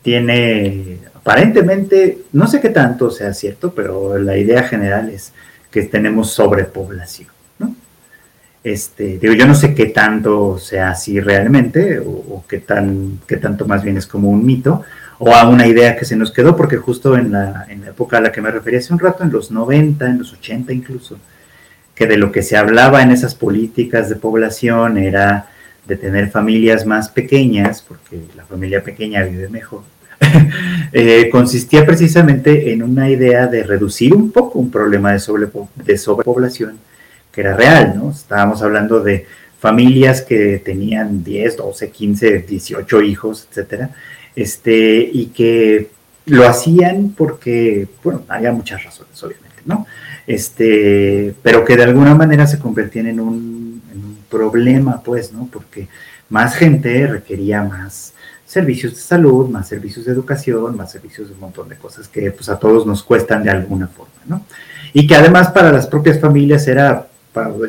tiene 0.04 1.00
aparentemente, 1.16 2.20
no 2.32 2.46
sé 2.46 2.62
qué 2.62 2.70
tanto 2.70 3.10
sea 3.10 3.34
cierto, 3.34 3.74
pero 3.74 4.20
la 4.20 4.38
idea 4.38 4.62
general 4.64 5.10
es 5.10 5.34
que 5.76 5.84
tenemos 5.84 6.32
sobrepoblación. 6.32 7.28
¿no? 7.60 7.76
Este, 8.64 9.18
digo, 9.18 9.34
yo 9.34 9.46
no 9.46 9.54
sé 9.54 9.76
qué 9.76 9.88
tanto 9.88 10.58
sea 10.58 10.92
así 10.92 11.20
realmente, 11.20 12.00
o, 12.00 12.46
qué, 12.48 12.60
tan, 12.60 13.20
qué 13.28 13.36
tanto 13.36 13.68
más 13.68 13.84
bien 13.84 13.98
es 13.98 14.08
como 14.08 14.30
un 14.30 14.46
mito, 14.46 14.84
o 15.20 15.36
a 15.36 15.50
una 15.50 15.68
idea 15.68 15.98
que 15.98 16.06
se 16.06 16.16
nos 16.16 16.32
quedó, 16.32 16.56
porque 16.56 16.78
justo 16.78 17.18
en 17.18 17.34
la, 17.34 17.66
en 17.68 17.82
la 17.82 17.88
época 17.90 18.20
a 18.20 18.22
la 18.22 18.32
que 18.32 18.42
me 18.42 18.52
refería 18.52 18.80
hace 18.80 18.94
un 18.94 19.00
rato, 19.00 19.26
en 19.26 19.34
los 19.34 19.52
90, 19.52 20.06
en 20.06 20.20
los 20.20 20.32
80 20.32 20.72
incluso, 20.72 21.18
que 21.94 22.08
de 22.08 22.16
lo 22.16 22.32
que 22.32 22.42
se 22.42 22.56
hablaba 22.56 23.02
en 23.02 23.12
esas 23.12 23.36
políticas 23.36 24.08
de 24.08 24.16
población 24.16 24.98
era 24.98 25.50
de 25.86 25.98
tener 25.98 26.32
familias 26.32 26.86
más 26.86 27.10
pequeñas, 27.10 27.82
porque 27.86 28.22
la 28.34 28.46
familia 28.46 28.82
pequeña 28.82 29.24
vive 29.24 29.50
mejor, 29.50 29.84
Eh, 30.98 31.30
consistía 31.30 31.86
precisamente 31.86 32.72
en 32.72 32.82
una 32.82 33.10
idea 33.10 33.48
de 33.48 33.64
reducir 33.64 34.14
un 34.14 34.32
poco 34.32 34.60
un 34.60 34.72
problema 34.72 35.12
de, 35.12 35.20
de 35.84 35.98
sobrepoblación 35.98 36.78
que 37.34 37.42
era 37.42 37.54
real, 37.54 37.96
¿no? 37.98 38.12
Estábamos 38.12 38.62
hablando 38.62 39.02
de 39.02 39.26
familias 39.60 40.22
que 40.22 40.62
tenían 40.64 41.22
10, 41.22 41.58
12, 41.58 41.90
15, 41.90 42.40
18 42.48 43.02
hijos, 43.02 43.48
etcétera, 43.50 43.90
este, 44.36 45.10
y 45.12 45.28
que 45.28 45.90
lo 46.28 46.48
hacían 46.48 47.14
porque, 47.18 47.88
bueno, 48.04 48.24
había 48.30 48.54
muchas 48.54 48.84
razones, 48.86 49.22
obviamente, 49.22 49.62
¿no? 49.66 49.86
Este, 50.26 51.36
pero 51.44 51.66
que 51.66 51.76
de 51.76 51.84
alguna 51.84 52.16
manera 52.16 52.48
se 52.48 52.58
convertían 52.58 53.08
en 53.08 53.20
un, 53.20 53.82
en 53.92 53.98
un 53.98 54.18
problema, 54.30 55.02
pues, 55.04 55.34
¿no? 55.34 55.50
Porque 55.52 55.88
más 56.30 56.56
gente 56.56 57.06
requería 57.06 57.64
más 57.64 58.14
servicios 58.56 58.96
de 58.96 59.02
salud, 59.02 59.50
más 59.50 59.68
servicios 59.68 60.06
de 60.06 60.14
educación, 60.14 60.78
más 60.78 60.90
servicios 60.90 61.28
de 61.28 61.34
un 61.34 61.42
montón 61.42 61.68
de 61.68 61.76
cosas 61.76 62.08
que 62.08 62.32
pues 62.32 62.48
a 62.48 62.58
todos 62.58 62.86
nos 62.86 63.04
cuestan 63.04 63.44
de 63.44 63.50
alguna 63.50 63.90
forma, 63.90 64.14
¿no? 64.28 64.46
Y 64.94 65.06
que 65.06 65.14
además 65.14 65.50
para 65.50 65.74
las 65.74 65.88
propias 65.88 66.22
familias 66.22 66.66
era, 66.66 67.08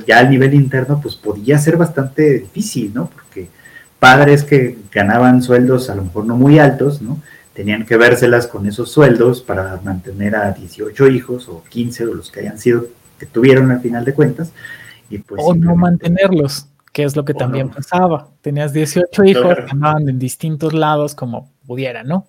ya 0.06 0.18
al 0.20 0.30
nivel 0.30 0.54
interno, 0.54 1.00
pues 1.02 1.16
podía 1.16 1.58
ser 1.58 1.76
bastante 1.76 2.38
difícil, 2.38 2.92
¿no? 2.94 3.10
Porque 3.10 3.48
padres 3.98 4.44
que 4.44 4.78
ganaban 4.92 5.42
sueldos 5.42 5.90
a 5.90 5.96
lo 5.96 6.04
mejor 6.04 6.24
no 6.24 6.36
muy 6.36 6.60
altos, 6.60 7.02
¿no? 7.02 7.20
Tenían 7.52 7.84
que 7.84 7.96
vérselas 7.96 8.46
con 8.46 8.64
esos 8.66 8.88
sueldos 8.92 9.42
para 9.42 9.80
mantener 9.82 10.36
a 10.36 10.52
18 10.52 11.08
hijos 11.08 11.48
o 11.48 11.64
15 11.68 12.06
o 12.06 12.14
los 12.14 12.30
que 12.30 12.40
hayan 12.40 12.60
sido, 12.60 12.86
que 13.18 13.26
tuvieron 13.26 13.72
al 13.72 13.80
final 13.80 14.04
de 14.04 14.14
cuentas. 14.14 14.52
Y 15.10 15.18
pues 15.18 15.42
o 15.44 15.52
no 15.52 15.74
mantenerlos 15.74 16.68
que 16.96 17.02
es 17.02 17.14
lo 17.14 17.26
que 17.26 17.34
también 17.34 17.68
pasaba. 17.68 18.28
Tenías 18.40 18.72
18 18.72 19.24
hijos 19.26 19.54
que 19.54 19.70
andaban 19.70 20.08
en 20.08 20.18
distintos 20.18 20.72
lados 20.72 21.14
como 21.14 21.52
pudiera, 21.66 22.02
¿no? 22.02 22.26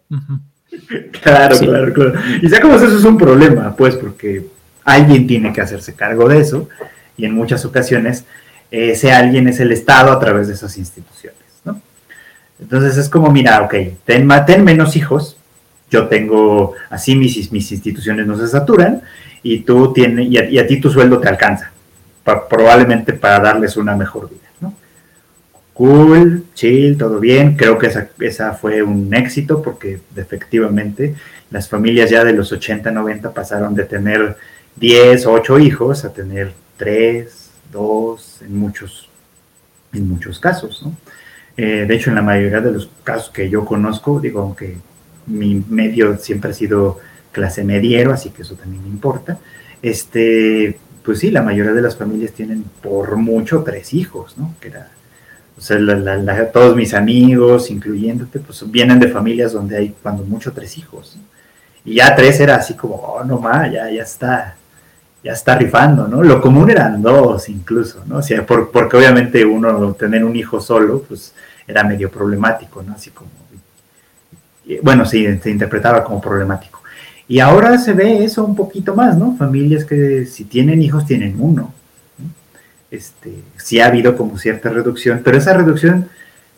Claro, 1.22 1.58
claro, 1.58 1.94
claro. 1.94 2.20
Y 2.42 2.50
ya 2.50 2.60
como 2.60 2.76
eso 2.76 2.86
es 2.88 3.06
un 3.06 3.18
problema, 3.18 3.74
pues, 3.78 3.96
porque 3.96 4.46
alguien 4.84 5.26
tiene 5.26 5.54
que 5.54 5.62
hacerse 5.62 5.94
cargo 5.94 6.28
de 6.28 6.40
eso 6.40 6.68
y 7.16 7.24
en 7.24 7.34
muchas 7.34 7.64
ocasiones 7.64 8.26
ese 8.70 9.14
alguien 9.14 9.48
es 9.48 9.62
el 9.62 9.72
Estado 9.72 10.12
a 10.12 10.20
través 10.20 10.50
de 10.50 10.56
esas 10.56 10.78
instituciones, 10.78 11.62
¿no? 11.64 11.80
Entonces 12.60 12.98
es 12.98 13.08
como, 13.08 13.32
mira, 13.32 13.62
ok, 13.62 13.74
ten, 14.04 14.28
ten 14.46 14.66
menos 14.66 14.98
hijos, 14.98 15.38
yo 15.90 16.10
tengo, 16.10 16.74
así 16.90 17.16
mis, 17.16 17.54
mis 17.54 17.72
instituciones 17.72 18.28
no 18.28 18.38
se 18.38 18.50
saturan 18.50 19.02
y 19.44 19.62
tú 19.62 19.94
tienes, 19.94 20.28
y 20.28 20.58
a, 20.58 20.68
ti 20.68 20.82
tu 20.82 20.92
sueldo 20.92 21.22
te 21.22 21.30
alcanza, 21.30 21.72
probablemente 22.50 23.14
para 23.14 23.40
darles 23.40 23.78
una 23.78 23.96
mejor 23.96 24.30
vida 24.30 24.47
cool, 25.78 26.46
chill, 26.56 26.98
todo 26.98 27.20
bien. 27.20 27.56
Creo 27.56 27.78
que 27.78 27.88
esa, 27.88 28.10
esa 28.20 28.54
fue 28.54 28.82
un 28.82 29.14
éxito 29.14 29.62
porque 29.62 30.00
efectivamente 30.16 31.16
las 31.52 31.70
familias 31.70 32.10
ya 32.10 32.24
de 32.24 32.34
los 32.34 32.52
80, 32.52 32.92
90 32.92 33.32
pasaron 33.34 33.76
de 33.76 33.84
tener 33.86 34.38
10, 34.78 35.28
8 35.28 35.60
hijos 35.60 36.04
a 36.04 36.12
tener 36.12 36.52
3, 36.78 37.52
2, 37.72 38.42
en 38.42 38.58
muchos, 38.58 39.08
en 39.94 40.10
muchos 40.10 40.40
casos, 40.40 40.82
¿no? 40.84 40.96
Eh, 41.56 41.86
de 41.88 41.96
hecho, 41.96 42.10
en 42.10 42.16
la 42.16 42.22
mayoría 42.22 42.62
de 42.62 42.72
los 42.72 42.90
casos 43.04 43.30
que 43.30 43.50
yo 43.50 43.66
conozco, 43.66 44.20
digo, 44.20 44.42
aunque 44.42 44.78
mi 45.26 45.64
medio 45.70 46.18
siempre 46.18 46.52
ha 46.52 46.54
sido 46.54 47.00
clase 47.32 47.64
mediero, 47.64 48.14
así 48.14 48.30
que 48.30 48.44
eso 48.44 48.56
también 48.56 48.84
me 48.84 48.90
importa, 48.90 49.40
este, 49.82 50.78
pues 51.04 51.20
sí, 51.20 51.32
la 51.32 51.42
mayoría 51.42 51.74
de 51.74 51.82
las 51.82 51.96
familias 51.96 52.34
tienen 52.34 52.64
por 52.82 53.16
mucho 53.16 53.64
tres 53.64 53.94
hijos, 53.94 54.38
¿no? 54.38 54.56
Que 54.60 54.70
era, 54.70 54.92
o 55.58 55.62
sea, 55.62 56.52
todos 56.52 56.76
mis 56.76 56.94
amigos, 56.94 57.72
incluyéndote, 57.72 58.40
pues 58.40 58.64
vienen 58.70 59.00
de 59.00 59.08
familias 59.08 59.54
donde 59.54 59.78
hay 59.78 59.96
cuando 60.04 60.24
mucho 60.24 60.52
tres 60.52 60.78
hijos. 60.78 61.18
Y 61.84 61.96
ya 61.96 62.16
tres 62.16 62.40
era 62.40 62.56
así 62.56 62.76
como, 62.76 62.96
oh, 62.96 63.24
no 63.24 63.40
más, 63.40 63.72
ya, 63.72 63.90
ya 63.90 64.04
está, 64.04 64.56
ya 65.24 65.32
está 65.32 65.56
rifando, 65.56 66.08
¿no? 66.08 66.22
Lo 66.22 66.40
común 66.42 66.70
eran 66.70 67.02
dos 67.02 67.50
incluso, 67.50 68.04
¿no? 68.06 68.18
O 68.18 68.22
sea, 68.22 68.46
porque 68.46 68.98
obviamente 68.98 69.44
uno 69.44 69.94
tener 69.94 70.24
un 70.24 70.36
hijo 70.36 70.62
solo, 70.62 71.02
pues 71.02 71.34
era 71.68 71.84
medio 71.84 72.12
problemático, 72.12 72.84
¿no? 72.84 72.94
Así 72.94 73.10
como, 73.10 73.32
bueno, 74.84 75.06
sí, 75.06 75.26
se 75.42 75.50
interpretaba 75.50 76.04
como 76.04 76.22
problemático. 76.22 76.82
Y 77.28 77.40
ahora 77.40 77.78
se 77.78 77.94
ve 77.94 78.24
eso 78.24 78.46
un 78.46 78.56
poquito 78.56 78.96
más, 78.96 79.18
¿no? 79.18 79.36
Familias 79.38 79.86
que 79.86 80.26
si 80.26 80.46
tienen 80.46 80.82
hijos 80.82 81.06
tienen 81.06 81.36
uno. 81.40 81.74
Este, 82.90 83.44
sí 83.58 83.80
ha 83.80 83.88
habido 83.88 84.16
como 84.16 84.38
cierta 84.38 84.70
reducción, 84.70 85.22
pero 85.24 85.38
esa 85.38 85.54
reducción 85.54 86.10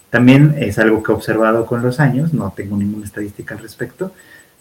también 0.09 0.55
es 0.57 0.79
algo 0.79 1.03
que 1.03 1.11
he 1.11 1.15
observado 1.15 1.65
con 1.65 1.81
los 1.81 1.99
años, 1.99 2.33
no 2.33 2.53
tengo 2.55 2.77
ninguna 2.77 3.05
estadística 3.05 3.55
al 3.55 3.61
respecto. 3.61 4.11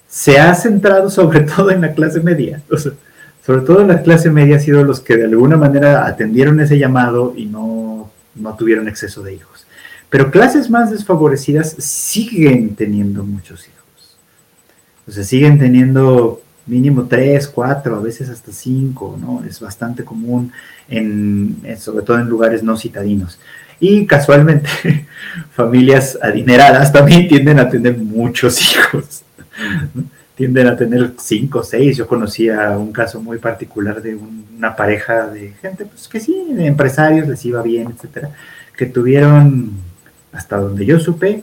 Se 0.09 0.39
ha 0.39 0.55
centrado 0.55 1.11
sobre 1.11 1.41
todo 1.41 1.71
en 1.71 1.81
la 1.81 1.93
clase 1.93 2.21
media. 2.21 2.63
Sobre 3.45 3.63
todo 3.63 3.87
la 3.87 4.03
clase 4.03 4.31
media 4.31 4.57
ha 4.57 4.61
sido 4.61 4.85
los 4.85 5.01
que 5.01 5.17
de 5.17 5.25
alguna 5.25 5.57
manera 5.57 6.07
atendieron 6.07 6.61
ese 6.61 6.79
llamado 6.79 7.33
y 7.35 7.47
no, 7.47 8.11
no 8.35 8.57
tuvieron 8.57 8.89
exceso 8.89 9.23
de 9.23 9.35
hijos. 9.35 9.67
Pero 10.11 10.31
clases 10.31 10.71
más 10.71 10.91
desfavorecidas 10.91 11.71
siguen 11.79 12.75
teniendo 12.75 13.25
muchos 13.25 13.67
hijos. 13.67 14.19
O 15.07 15.11
sea, 15.11 15.25
siguen 15.25 15.59
teniendo 15.59 16.43
mínimo 16.69 17.07
tres, 17.07 17.49
cuatro, 17.49 17.97
a 17.97 18.01
veces 18.01 18.29
hasta 18.29 18.53
cinco, 18.53 19.19
¿no? 19.21 19.43
Es 19.49 19.59
bastante 19.61 20.05
común, 20.05 20.53
en, 20.89 21.57
sobre 21.79 22.05
todo 22.05 22.19
en 22.19 22.29
lugares 22.29 22.63
no 22.63 22.77
citadinos. 22.77 23.39
Y 23.81 24.07
casualmente, 24.07 24.69
familias 25.53 26.19
adineradas 26.21 26.93
también 26.93 27.29
tienden 27.29 27.59
a 27.59 27.69
tener 27.69 27.97
muchos 27.97 28.61
hijos. 28.73 29.23
Tienden 30.35 30.69
a 30.69 30.77
tener 30.77 31.15
cinco, 31.19 31.65
seis. 31.65 31.97
Yo 31.97 32.07
conocía 32.07 32.71
un 32.79 32.93
caso 32.93 33.21
muy 33.21 33.39
particular 33.39 34.01
de 34.03 34.17
una 34.17 34.77
pareja 34.77 35.27
de 35.27 35.55
gente, 35.61 35.85
pues 35.85 36.07
que 36.07 36.21
sí, 36.21 36.49
de 36.53 36.67
empresarios, 36.67 37.27
les 37.27 37.45
iba 37.45 37.63
bien, 37.63 37.89
etcétera, 37.91 38.31
que 38.77 38.87
tuvieron, 38.87 39.73
hasta 40.33 40.59
donde 40.59 40.87
yo 40.87 41.01
supe, 41.01 41.43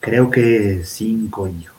creo 0.00 0.30
que 0.30 0.82
cinco 0.84 1.46
hijos 1.46 1.72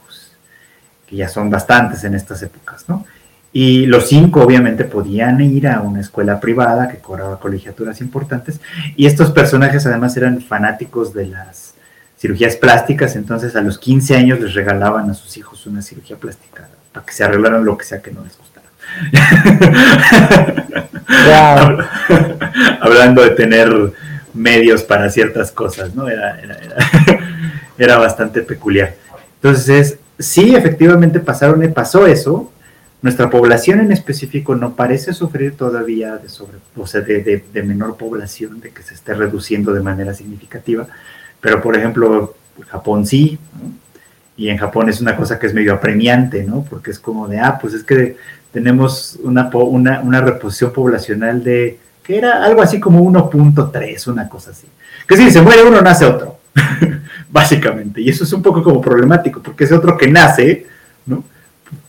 ya 1.18 1.30
son 1.30 1.50
bastantes 1.50 2.04
en 2.04 2.16
estas 2.16 2.42
épocas, 2.44 2.86
¿no? 2.88 3.06
Y 3.52 3.86
los 3.86 4.08
cinco 4.08 4.42
obviamente 4.42 4.84
podían 4.84 5.40
ir 5.42 5.68
a 5.68 5.82
una 5.82 6.02
escuela 6.02 6.40
privada 6.40 6.88
que 6.88 6.98
cobraba 6.98 7.40
colegiaturas 7.40 8.02
importantes 8.02 8.60
y 8.96 9.06
estos 9.06 9.30
personajes 9.30 9.86
además 9.86 10.18
eran 10.18 10.42
fanáticos 10.42 11.14
de 11.14 11.28
las 11.28 11.76
cirugías 12.18 12.56
plásticas, 12.56 13.16
entonces 13.16 13.56
a 13.56 13.62
los 13.62 13.78
15 13.78 14.16
años 14.16 14.40
les 14.40 14.56
regalaban 14.56 15.10
a 15.10 15.14
sus 15.14 15.38
hijos 15.38 15.68
una 15.68 15.84
cirugía 15.84 16.16
plástica 16.16 16.68
para 16.92 17.06
que 17.06 17.14
se 17.14 17.24
arreglaran 17.24 17.64
lo 17.64 17.78
que 17.78 17.86
sea 17.86 18.02
que 18.02 18.12
no 18.12 18.24
les 18.24 18.38
gustara. 18.38 18.68
Hablando 22.82 23.22
de 23.22 23.30
tener 23.32 23.94
medios 24.34 24.84
para 24.84 25.10
ciertas 25.10 25.52
cosas, 25.52 25.94
¿no? 25.96 26.08
Era, 26.08 26.40
era, 26.40 26.58
era 27.78 27.98
bastante 28.00 28.42
peculiar. 28.42 28.96
Entonces, 29.36 30.00
sí, 30.20 30.56
efectivamente 30.56 31.20
pasaron, 31.20 31.72
pasó 31.74 32.08
eso. 32.08 32.52
Nuestra 33.02 33.30
población 33.30 33.82
en 33.82 33.92
específico 33.92 34.56
no 34.56 34.76
parece 34.76 35.14
sufrir 35.14 35.58
todavía 35.58 36.18
de, 36.18 36.30
sobre, 36.30 36.58
o 36.76 36.88
sea, 36.88 37.02
de, 37.02 37.44
menor 37.66 37.98
población, 37.98 38.62
de 38.62 38.70
que 38.70 38.82
se 38.82 38.94
esté 38.94 39.14
reduciendo 39.14 39.74
de 39.74 39.82
manera 39.82 40.14
significativa. 40.14 40.88
Pero, 41.42 41.62
por 41.62 41.76
ejemplo, 41.76 42.34
Japón 42.70 43.06
sí, 43.06 43.38
y 44.38 44.48
en 44.48 44.58
Japón 44.58 44.88
es 44.88 45.02
una 45.02 45.18
cosa 45.18 45.38
que 45.38 45.48
es 45.48 45.54
medio 45.54 45.74
apremiante, 45.74 46.44
¿no? 46.44 46.66
Porque 46.70 46.92
es 46.92 47.00
como 47.00 47.28
de, 47.28 47.40
ah, 47.40 47.58
pues 47.62 47.74
es 47.74 47.84
que 47.84 48.16
tenemos 48.54 49.20
una, 49.22 49.50
una, 49.54 50.00
una 50.00 50.22
reposición 50.22 50.72
poblacional 50.72 51.44
de, 51.44 51.80
que 52.04 52.18
era 52.18 52.44
algo 52.44 52.62
así 52.62 52.80
como 52.80 53.04
1.3, 53.04 54.08
una 54.08 54.30
cosa 54.30 54.52
así. 54.52 54.68
Que 55.08 55.18
si 55.18 55.30
se 55.32 55.42
muere 55.42 55.64
uno, 55.64 55.82
nace 55.82 56.06
otro. 56.06 56.38
básicamente. 57.34 58.00
Y 58.00 58.10
eso 58.10 58.24
es 58.24 58.32
un 58.32 58.44
poco 58.44 58.62
como 58.62 58.80
problemático, 58.80 59.42
porque 59.42 59.64
ese 59.64 59.74
otro 59.74 59.98
que 59.98 60.08
nace, 60.08 60.68
¿no? 61.08 61.24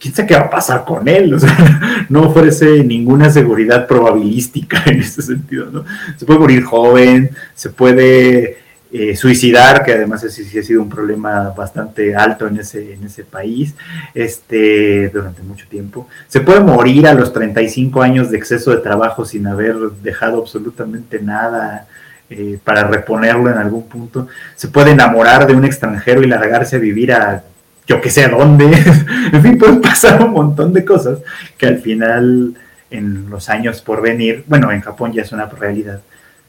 ¿Quién 0.00 0.14
sabe 0.14 0.28
qué 0.28 0.34
va 0.34 0.46
a 0.46 0.50
pasar 0.50 0.84
con 0.86 1.06
él? 1.06 1.34
O 1.34 1.38
sea, 1.38 2.06
no 2.08 2.22
ofrece 2.22 2.82
ninguna 2.82 3.28
seguridad 3.28 3.86
probabilística 3.86 4.82
en 4.86 5.00
ese 5.00 5.20
sentido, 5.20 5.66
¿no? 5.70 5.84
Se 6.16 6.24
puede 6.24 6.40
morir 6.40 6.64
joven, 6.64 7.30
se 7.54 7.68
puede 7.68 8.56
eh, 8.90 9.14
suicidar, 9.16 9.84
que 9.84 9.92
además 9.92 10.24
ese 10.24 10.44
sí 10.44 10.58
ha 10.58 10.62
sido 10.62 10.80
un 10.80 10.88
problema 10.88 11.50
bastante 11.50 12.16
alto 12.16 12.46
en 12.46 12.60
ese, 12.60 12.94
en 12.94 13.04
ese 13.04 13.24
país, 13.24 13.74
este, 14.14 15.10
durante 15.10 15.42
mucho 15.42 15.66
tiempo. 15.68 16.08
Se 16.26 16.40
puede 16.40 16.60
morir 16.60 17.06
a 17.06 17.12
los 17.12 17.34
35 17.34 18.00
años 18.00 18.30
de 18.30 18.38
exceso 18.38 18.70
de 18.70 18.78
trabajo 18.78 19.26
sin 19.26 19.46
haber 19.46 19.76
dejado 20.02 20.40
absolutamente 20.40 21.20
nada 21.20 21.86
eh, 22.30 22.58
para 22.62 22.84
reponerlo 22.84 23.50
en 23.50 23.58
algún 23.58 23.88
punto. 23.88 24.28
Se 24.56 24.68
puede 24.68 24.92
enamorar 24.92 25.46
de 25.46 25.54
un 25.54 25.64
extranjero 25.64 26.22
y 26.22 26.26
largarse 26.26 26.76
a 26.76 26.78
vivir 26.78 27.12
a 27.12 27.44
yo 27.86 28.00
que 28.00 28.10
sé 28.10 28.24
a 28.24 28.28
dónde. 28.28 28.64
en 29.32 29.42
fin, 29.42 29.58
puede 29.58 29.76
pasar 29.76 30.22
un 30.22 30.32
montón 30.32 30.72
de 30.72 30.84
cosas 30.84 31.18
que 31.58 31.66
al 31.66 31.78
final, 31.78 32.54
en 32.90 33.28
los 33.30 33.48
años 33.48 33.82
por 33.82 34.02
venir, 34.02 34.44
bueno, 34.46 34.72
en 34.72 34.80
Japón 34.80 35.12
ya 35.12 35.22
es 35.22 35.32
una 35.32 35.46
realidad, 35.46 36.00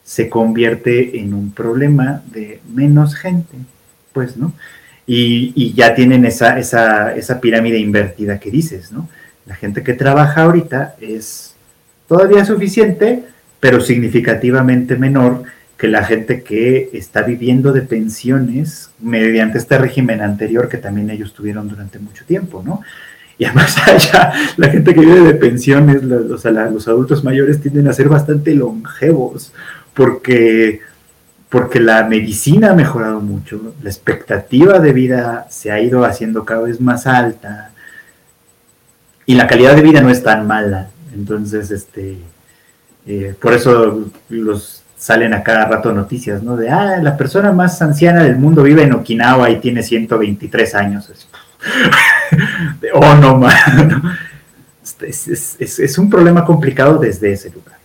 se 0.04 0.30
convierte 0.30 1.20
en 1.20 1.34
un 1.34 1.52
problema 1.52 2.22
de 2.32 2.62
menos 2.74 3.16
gente, 3.16 3.58
pues, 4.14 4.38
¿no? 4.38 4.54
Y, 5.08 5.74
ya 5.74 5.94
tienen 5.94 6.26
esa, 6.26 6.58
esa, 6.58 7.16
esa 7.16 7.40
pirámide 7.40 7.78
invertida 7.78 8.40
que 8.40 8.50
dices, 8.50 8.92
¿no? 8.92 9.08
La 9.46 9.56
gente 9.56 9.84
que 9.84 9.94
trabaja 9.94 10.44
ahorita 10.44 10.96
es 11.00 11.54
todavía 12.08 12.46
suficiente, 12.46 13.24
pero 13.60 13.82
significativamente 13.82 14.96
menor 14.96 15.44
que 15.78 15.88
la 15.88 16.04
gente 16.04 16.42
que 16.42 16.90
está 16.94 17.22
viviendo 17.22 17.74
de 17.74 17.82
pensiones 17.82 18.92
mediante 19.00 19.58
este 19.58 19.78
régimen 19.78 20.22
anterior 20.22 20.70
que 20.70 20.78
también 20.78 21.10
ellos 21.10 21.34
tuvieron 21.34 21.68
durante 21.68 22.00
mucho 22.00 22.24
tiempo, 22.26 22.64
¿no? 22.66 22.82
Y 23.38 23.46
además 23.46 23.76
allá 23.88 24.34
la 24.58 24.70
gente 24.70 24.94
que 24.94 25.02
vive 25.02 25.22
de 25.22 25.34
pensiones, 25.34 26.04
los, 26.04 26.46
los 26.46 26.88
adultos 26.88 27.24
mayores 27.24 27.62
tienden 27.62 27.88
a 27.88 27.94
ser 27.94 28.08
bastante 28.08 28.56
longevos 28.56 29.52
porque, 29.94 30.82
porque 31.50 31.80
la 31.80 32.04
medicina 32.06 32.72
ha 32.72 32.76
mejorado 32.76 33.20
mucho, 33.20 33.74
la 33.82 33.90
expectativa 33.90 34.80
de 34.80 34.94
vida 34.94 35.48
se 35.50 35.72
ha 35.72 35.82
ido 35.82 36.06
haciendo 36.06 36.46
cada 36.46 36.62
vez 36.62 36.80
más 36.80 37.06
alta 37.06 37.72
y 39.26 39.36
la 39.36 39.48
calidad 39.48 39.76
de 39.76 39.82
vida 39.82 40.02
no 40.02 40.10
es 40.10 40.24
tan 40.24 40.46
mala. 40.46 40.90
Entonces, 41.14 41.72
este, 41.72 42.18
eh, 43.08 43.34
por 43.40 43.54
eso 43.54 44.12
los 44.30 44.85
salen 44.98 45.34
a 45.34 45.44
cada 45.44 45.66
rato 45.66 45.92
noticias, 45.92 46.42
¿no? 46.42 46.56
De, 46.56 46.70
ah, 46.70 46.98
la 47.02 47.18
persona 47.18 47.52
más 47.52 47.82
anciana 47.82 48.24
del 48.24 48.38
mundo 48.38 48.64
vive 48.64 48.84
en 48.84 48.94
Okinawa 48.94 49.50
y 49.50 49.60
tiene 49.60 49.84
123 49.84 50.76
años. 50.76 51.28
oh, 52.94 53.16
no, 53.16 53.38
man. 53.38 54.18
Es, 55.02 55.98
un 55.98 56.10
problema 56.10 56.46
complicado 56.46 57.00
desde 57.00 57.34
ese 57.34 57.50
lugar. 57.50 57.78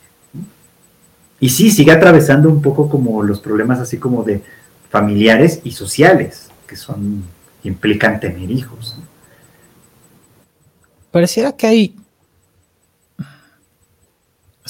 Y 1.40 1.48
sí, 1.48 1.70
sigue 1.70 1.92
atravesando 1.92 2.48
un 2.50 2.60
poco 2.60 2.90
como 2.90 3.22
los 3.22 3.40
problemas 3.40 3.80
así 3.80 3.96
como 3.96 4.22
de 4.22 4.42
familiares 4.90 5.60
y 5.64 5.72
sociales, 5.72 6.50
que 6.66 6.76
son, 6.76 7.24
implican 7.64 8.20
tener 8.20 8.50
hijos. 8.50 8.98
Pareciera 11.10 11.52
que 11.52 11.66
hay 11.66 11.99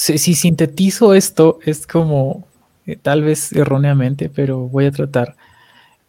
si, 0.00 0.34
sintetizo 0.34 1.14
esto, 1.14 1.58
es 1.64 1.86
como, 1.86 2.44
eh, 2.86 2.96
tal 2.96 3.22
vez 3.22 3.52
erróneamente, 3.52 4.30
pero 4.30 4.60
voy 4.60 4.86
a 4.86 4.90
tratar. 4.90 5.36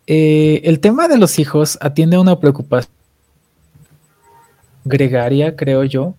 Eh, 0.08 0.62
el 0.64 0.80
tema 0.80 1.08
de 1.08 1.18
los 1.18 1.40
hijos 1.40 1.78
atiende 1.82 2.16
a 2.16 2.22
una 2.22 2.40
preocupación 2.40 2.94
gregaria, 4.86 5.56
creo 5.56 5.84
yo. 5.84 6.16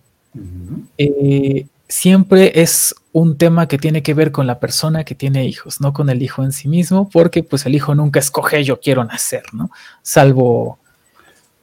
Eh, 0.97 1.65
siempre 1.87 2.61
es 2.61 2.95
un 3.11 3.37
tema 3.37 3.67
que 3.67 3.77
tiene 3.77 4.01
que 4.03 4.13
ver 4.13 4.31
con 4.31 4.47
la 4.47 4.59
persona 4.59 5.03
que 5.03 5.15
tiene 5.15 5.45
hijos, 5.45 5.81
no 5.81 5.93
con 5.93 6.09
el 6.09 6.21
hijo 6.21 6.43
en 6.43 6.51
sí 6.51 6.67
mismo, 6.67 7.09
porque 7.09 7.43
pues 7.43 7.65
el 7.65 7.75
hijo 7.75 7.93
nunca 7.95 8.19
escoge 8.19 8.63
yo 8.63 8.79
quiero 8.79 9.03
nacer, 9.03 9.43
¿no? 9.51 9.71
Salvo 10.03 10.77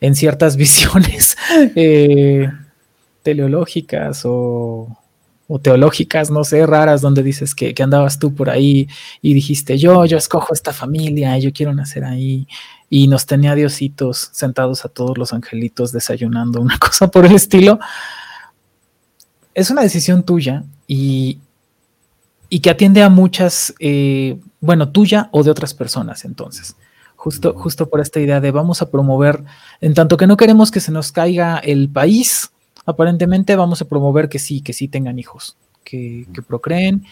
en 0.01 0.15
ciertas 0.17 0.57
visiones 0.57 1.37
teleológicas 3.23 4.23
o 4.25 4.97
o 5.53 5.59
teológicas, 5.59 6.31
no 6.31 6.45
sé, 6.45 6.65
raras, 6.65 7.01
donde 7.01 7.25
dices 7.25 7.57
que, 7.57 7.75
andabas 7.83 8.21
tú 8.21 8.33
por 8.33 8.49
ahí 8.49 8.89
y 9.21 9.35
dijiste, 9.35 9.77
yo, 9.79 10.05
yo 10.05 10.17
escojo 10.17 10.55
esta 10.55 10.73
familia, 10.73 11.37
yo 11.39 11.53
quiero 11.53 11.75
nacer 11.75 12.05
ahí, 12.05 12.47
y 12.89 13.09
nos 13.09 13.27
tenía 13.27 13.57
diositos 13.57 14.31
sentados 14.33 14.85
a 14.85 14.89
todos 14.89 15.19
los 15.19 15.33
angelitos 15.33 15.91
desayunando, 15.91 16.61
una 16.61 16.79
cosa 16.79 17.11
por 17.11 17.27
el 17.27 17.33
estilo. 17.33 17.81
Es 19.53 19.71
una 19.71 19.83
decisión 19.83 20.23
tuya 20.23 20.63
y, 20.87 21.41
y 22.49 22.61
que 22.61 22.71
atiende 22.71 23.03
a 23.03 23.09
muchas, 23.09 23.75
eh, 23.81 24.39
bueno, 24.61 24.91
tuya 24.91 25.31
o 25.33 25.43
de 25.43 25.51
otras 25.51 25.75
personas, 25.75 26.25
entonces. 26.25 26.77
Justo, 27.17 27.55
justo 27.55 27.91
por 27.91 28.01
esta 28.01 28.21
idea 28.21 28.41
de 28.41 28.53
vamos 28.53 28.83
a 28.83 28.91
promover, 28.91 29.43
en 29.81 29.95
tanto 29.95 30.17
que 30.17 30.29
no 30.29 30.37
queremos 30.37 30.71
que 30.71 30.79
se 30.79 30.93
nos 30.93 31.11
caiga 31.11 31.59
el 31.59 31.89
país, 31.89 32.53
aparentemente 32.87 33.57
vamos 33.57 33.83
a 33.83 33.85
promover 33.87 34.29
que 34.29 34.39
sí, 34.39 34.61
que 34.61 34.73
sí 34.73 34.89
tengan 34.89 35.19
hijos, 35.19 35.57
que, 35.85 36.27
procreen. 36.47 37.05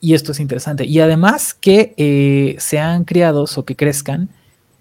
Y 0.00 0.14
esto 0.14 0.32
es 0.32 0.40
interesante. 0.40 0.86
Y 0.86 1.00
además 1.00 1.54
que 1.54 1.94
eh, 1.96 2.56
sean 2.58 3.04
criados 3.04 3.58
o 3.58 3.64
que 3.64 3.76
crezcan 3.76 4.30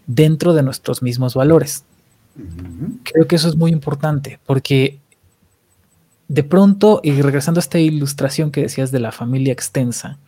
dentro 0.07 0.53
de 0.53 0.63
nuestros 0.63 1.01
mismos 1.01 1.35
valores. 1.35 1.83
Creo 3.03 3.27
que 3.27 3.35
eso 3.35 3.49
es 3.49 3.55
muy 3.55 3.71
importante 3.71 4.39
porque 4.45 4.99
de 6.29 6.43
pronto, 6.43 7.01
y 7.03 7.21
regresando 7.21 7.59
a 7.59 7.61
esta 7.61 7.79
ilustración 7.79 8.51
que 8.51 8.61
decías 8.61 8.91
de 8.91 8.99
la 8.99 9.11
familia 9.11 9.51
extensa, 9.51 10.19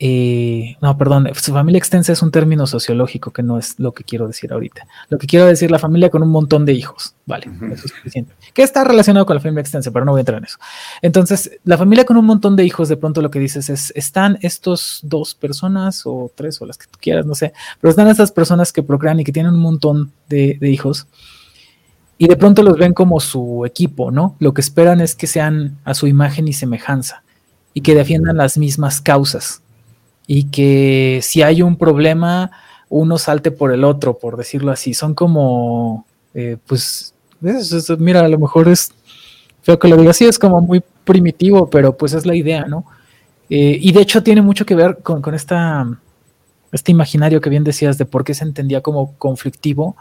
eh, 0.00 0.76
no, 0.80 0.98
perdón, 0.98 1.28
su 1.34 1.52
familia 1.52 1.78
extensa 1.78 2.12
es 2.12 2.20
un 2.20 2.32
término 2.32 2.66
sociológico 2.66 3.32
que 3.32 3.44
no 3.44 3.58
es 3.58 3.78
lo 3.78 3.92
que 3.92 4.02
quiero 4.02 4.26
decir 4.26 4.52
ahorita. 4.52 4.86
Lo 5.08 5.18
que 5.18 5.26
quiero 5.26 5.46
decir, 5.46 5.70
la 5.70 5.78
familia 5.78 6.10
con 6.10 6.22
un 6.22 6.30
montón 6.30 6.66
de 6.66 6.72
hijos, 6.72 7.14
vale, 7.26 7.48
eso 7.72 7.86
es 7.86 7.92
suficiente. 7.92 8.34
Que 8.52 8.62
está 8.62 8.82
relacionado 8.82 9.24
con 9.24 9.36
la 9.36 9.40
familia 9.40 9.60
extensa, 9.60 9.92
pero 9.92 10.04
no 10.04 10.10
voy 10.12 10.18
a 10.18 10.22
entrar 10.22 10.38
en 10.38 10.44
eso. 10.44 10.58
Entonces, 11.00 11.58
la 11.64 11.78
familia 11.78 12.04
con 12.04 12.16
un 12.16 12.24
montón 12.24 12.56
de 12.56 12.64
hijos, 12.64 12.88
de 12.88 12.96
pronto 12.96 13.22
lo 13.22 13.30
que 13.30 13.38
dices 13.38 13.70
es, 13.70 13.92
están 13.94 14.38
estos 14.42 15.00
dos 15.04 15.34
personas 15.34 16.02
o 16.06 16.30
tres 16.34 16.60
o 16.60 16.66
las 16.66 16.76
que 16.76 16.86
tú 16.86 16.98
quieras, 17.00 17.24
no 17.24 17.36
sé, 17.36 17.52
pero 17.80 17.90
están 17.90 18.08
estas 18.08 18.32
personas 18.32 18.72
que 18.72 18.82
procrean 18.82 19.20
y 19.20 19.24
que 19.24 19.32
tienen 19.32 19.54
un 19.54 19.60
montón 19.60 20.12
de, 20.28 20.58
de 20.60 20.70
hijos 20.70 21.06
y 22.18 22.28
de 22.28 22.36
pronto 22.36 22.62
los 22.62 22.76
ven 22.78 22.94
como 22.94 23.20
su 23.20 23.64
equipo, 23.64 24.10
¿no? 24.10 24.36
Lo 24.38 24.54
que 24.54 24.60
esperan 24.60 25.00
es 25.00 25.14
que 25.14 25.26
sean 25.26 25.78
a 25.84 25.94
su 25.94 26.06
imagen 26.06 26.46
y 26.46 26.52
semejanza 26.52 27.22
y 27.74 27.80
que 27.80 27.94
defiendan 27.94 28.36
las 28.36 28.56
mismas 28.56 29.00
causas 29.00 29.62
y 30.26 30.44
que 30.44 31.20
si 31.22 31.42
hay 31.42 31.62
un 31.62 31.76
problema, 31.76 32.50
uno 32.88 33.18
salte 33.18 33.50
por 33.50 33.72
el 33.72 33.84
otro, 33.84 34.18
por 34.18 34.36
decirlo 34.36 34.72
así. 34.72 34.94
Son 34.94 35.14
como, 35.14 36.06
eh, 36.32 36.56
pues, 36.66 37.14
mira, 37.98 38.20
a 38.20 38.28
lo 38.28 38.38
mejor 38.38 38.68
es 38.68 38.92
feo 39.62 39.78
que 39.78 39.88
lo 39.88 39.96
diga 39.96 40.10
así, 40.10 40.24
es 40.26 40.38
como 40.38 40.60
muy 40.60 40.82
primitivo, 41.04 41.68
pero 41.68 41.96
pues 41.96 42.12
es 42.14 42.26
la 42.26 42.34
idea, 42.34 42.66
¿no? 42.66 42.84
Eh, 43.50 43.78
y 43.80 43.92
de 43.92 44.00
hecho 44.00 44.22
tiene 44.22 44.42
mucho 44.42 44.64
que 44.64 44.74
ver 44.74 44.98
con, 45.02 45.20
con 45.20 45.34
esta, 45.34 45.86
este 46.72 46.92
imaginario 46.92 47.40
que 47.40 47.50
bien 47.50 47.64
decías 47.64 47.98
de 47.98 48.04
por 48.04 48.24
qué 48.24 48.34
se 48.34 48.44
entendía 48.44 48.80
como 48.80 49.14
conflictivo 49.18 49.96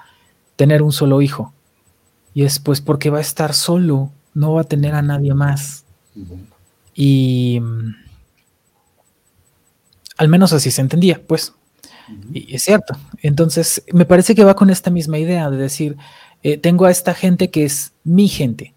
tener 0.55 0.82
un 0.82 0.91
solo 0.91 1.21
hijo. 1.21 1.53
Y 2.34 2.43
es 2.43 2.59
pues 2.59 2.82
porque 2.82 3.09
va 3.09 3.19
a 3.19 3.21
estar 3.21 3.53
solo, 3.53 4.11
no 4.34 4.53
va 4.53 4.61
a 4.61 4.65
tener 4.65 4.95
a 4.95 5.01
nadie 5.01 5.34
más. 5.34 5.84
Y 6.95 7.61
al 10.18 10.28
menos 10.28 10.53
así 10.53 10.72
se 10.72 10.82
entendía, 10.82 11.22
pues. 11.26 11.53
Y 12.34 12.55
es 12.55 12.64
cierto. 12.64 12.97
Entonces, 13.22 13.84
me 13.93 14.05
parece 14.05 14.36
que 14.36 14.43
va 14.43 14.55
con 14.55 14.70
esta 14.70 14.89
misma 14.89 15.18
idea 15.18 15.49
de 15.49 15.57
decir, 15.57 15.97
eh, 16.43 16.57
tengo 16.57 16.86
a 16.86 16.91
esta 16.91 17.14
gente 17.14 17.49
que 17.49 17.66
es 17.66 17.93
mi 18.03 18.28
gente. 18.28 18.74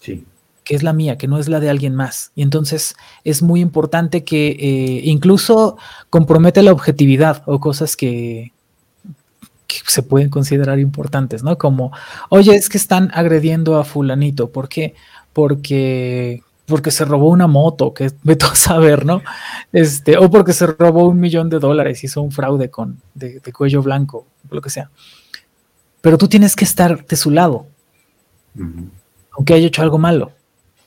Sí. 0.00 0.24
Que 0.64 0.74
es 0.74 0.82
la 0.82 0.92
mía, 0.92 1.16
que 1.16 1.28
no 1.28 1.38
es 1.38 1.48
la 1.48 1.60
de 1.60 1.70
alguien 1.70 1.94
más. 1.94 2.32
Y 2.34 2.42
entonces 2.42 2.96
es 3.22 3.42
muy 3.42 3.60
importante 3.60 4.24
que 4.24 4.48
eh, 4.48 5.00
incluso 5.04 5.76
compromete 6.10 6.62
la 6.62 6.72
objetividad 6.72 7.42
o 7.46 7.60
cosas 7.60 7.96
que, 7.96 8.52
que 9.66 9.76
se 9.86 10.02
pueden 10.02 10.30
considerar 10.30 10.80
importantes, 10.80 11.42
¿no? 11.42 11.58
Como, 11.58 11.92
oye, 12.28 12.54
es 12.56 12.68
que 12.68 12.78
están 12.78 13.10
agrediendo 13.14 13.76
a 13.76 13.84
fulanito. 13.84 14.50
¿Por 14.50 14.68
qué? 14.68 14.94
Porque 15.32 16.42
porque 16.66 16.90
se 16.90 17.04
robó 17.04 17.28
una 17.28 17.46
moto, 17.46 17.92
que 17.92 18.12
me 18.22 18.36
a 18.40 18.54
saber, 18.54 19.04
¿no? 19.04 19.22
Este, 19.72 20.16
o 20.16 20.30
porque 20.30 20.52
se 20.52 20.66
robó 20.66 21.08
un 21.08 21.20
millón 21.20 21.50
de 21.50 21.58
dólares, 21.58 22.02
hizo 22.04 22.22
un 22.22 22.32
fraude 22.32 22.70
con, 22.70 23.00
de, 23.14 23.40
cuello 23.52 23.82
blanco, 23.82 24.26
lo 24.50 24.60
que 24.60 24.70
sea. 24.70 24.90
Pero 26.00 26.18
tú 26.18 26.28
tienes 26.28 26.54
que 26.54 26.64
estar 26.64 27.06
de 27.06 27.16
su 27.16 27.30
lado, 27.30 27.66
aunque 29.32 29.54
haya 29.54 29.66
hecho 29.66 29.82
algo 29.82 29.98
malo. 29.98 30.32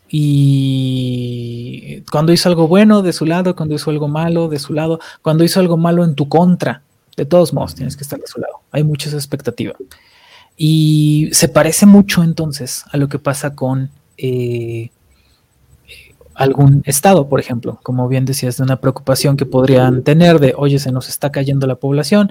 Y 0.10 2.02
cuando 2.12 2.32
hizo 2.32 2.48
algo 2.48 2.68
bueno, 2.68 3.02
de 3.02 3.14
su 3.14 3.26
lado, 3.26 3.56
cuando 3.56 3.76
hizo 3.76 3.90
algo 3.90 4.08
malo, 4.08 4.48
de 4.48 4.60
su 4.60 4.74
lado, 4.74 5.00
cuando 5.22 5.44
hizo 5.44 5.60
algo 5.60 5.76
malo 5.76 6.06
en 6.06 6.16
tu 6.16 6.30
contra, 6.30 6.82
de 7.18 7.26
todos 7.26 7.52
modos, 7.52 7.76
tienes 7.76 7.98
que 7.98 8.04
estar 8.04 8.20
de 8.20 8.28
su 8.28 8.40
lado. 8.40 8.62
Hay 8.72 8.84
muchas 8.84 9.14
expectativas. 9.14 9.76
Y 10.56 11.30
se 11.34 11.50
parece 11.50 11.86
mucho 11.86 12.24
entonces 12.24 12.86
a 12.92 12.98
lo 12.98 13.10
que 13.10 13.20
pasa 13.20 13.54
con 13.56 13.90
eh, 14.18 14.92
algún 16.38 16.84
estado, 16.86 17.28
por 17.28 17.40
ejemplo, 17.40 17.80
como 17.82 18.08
bien 18.08 18.26
decías, 18.26 18.58
de 18.58 18.64
una 18.64 18.80
preocupación 18.80 19.38
que 19.38 19.48
podrían 19.48 20.04
tener 20.04 20.40
de, 20.40 20.54
oye, 20.56 20.78
se 20.78 20.92
nos 20.92 21.10
está 21.10 21.32
cayendo 21.32 21.66
la 21.66 21.76
población, 21.76 22.30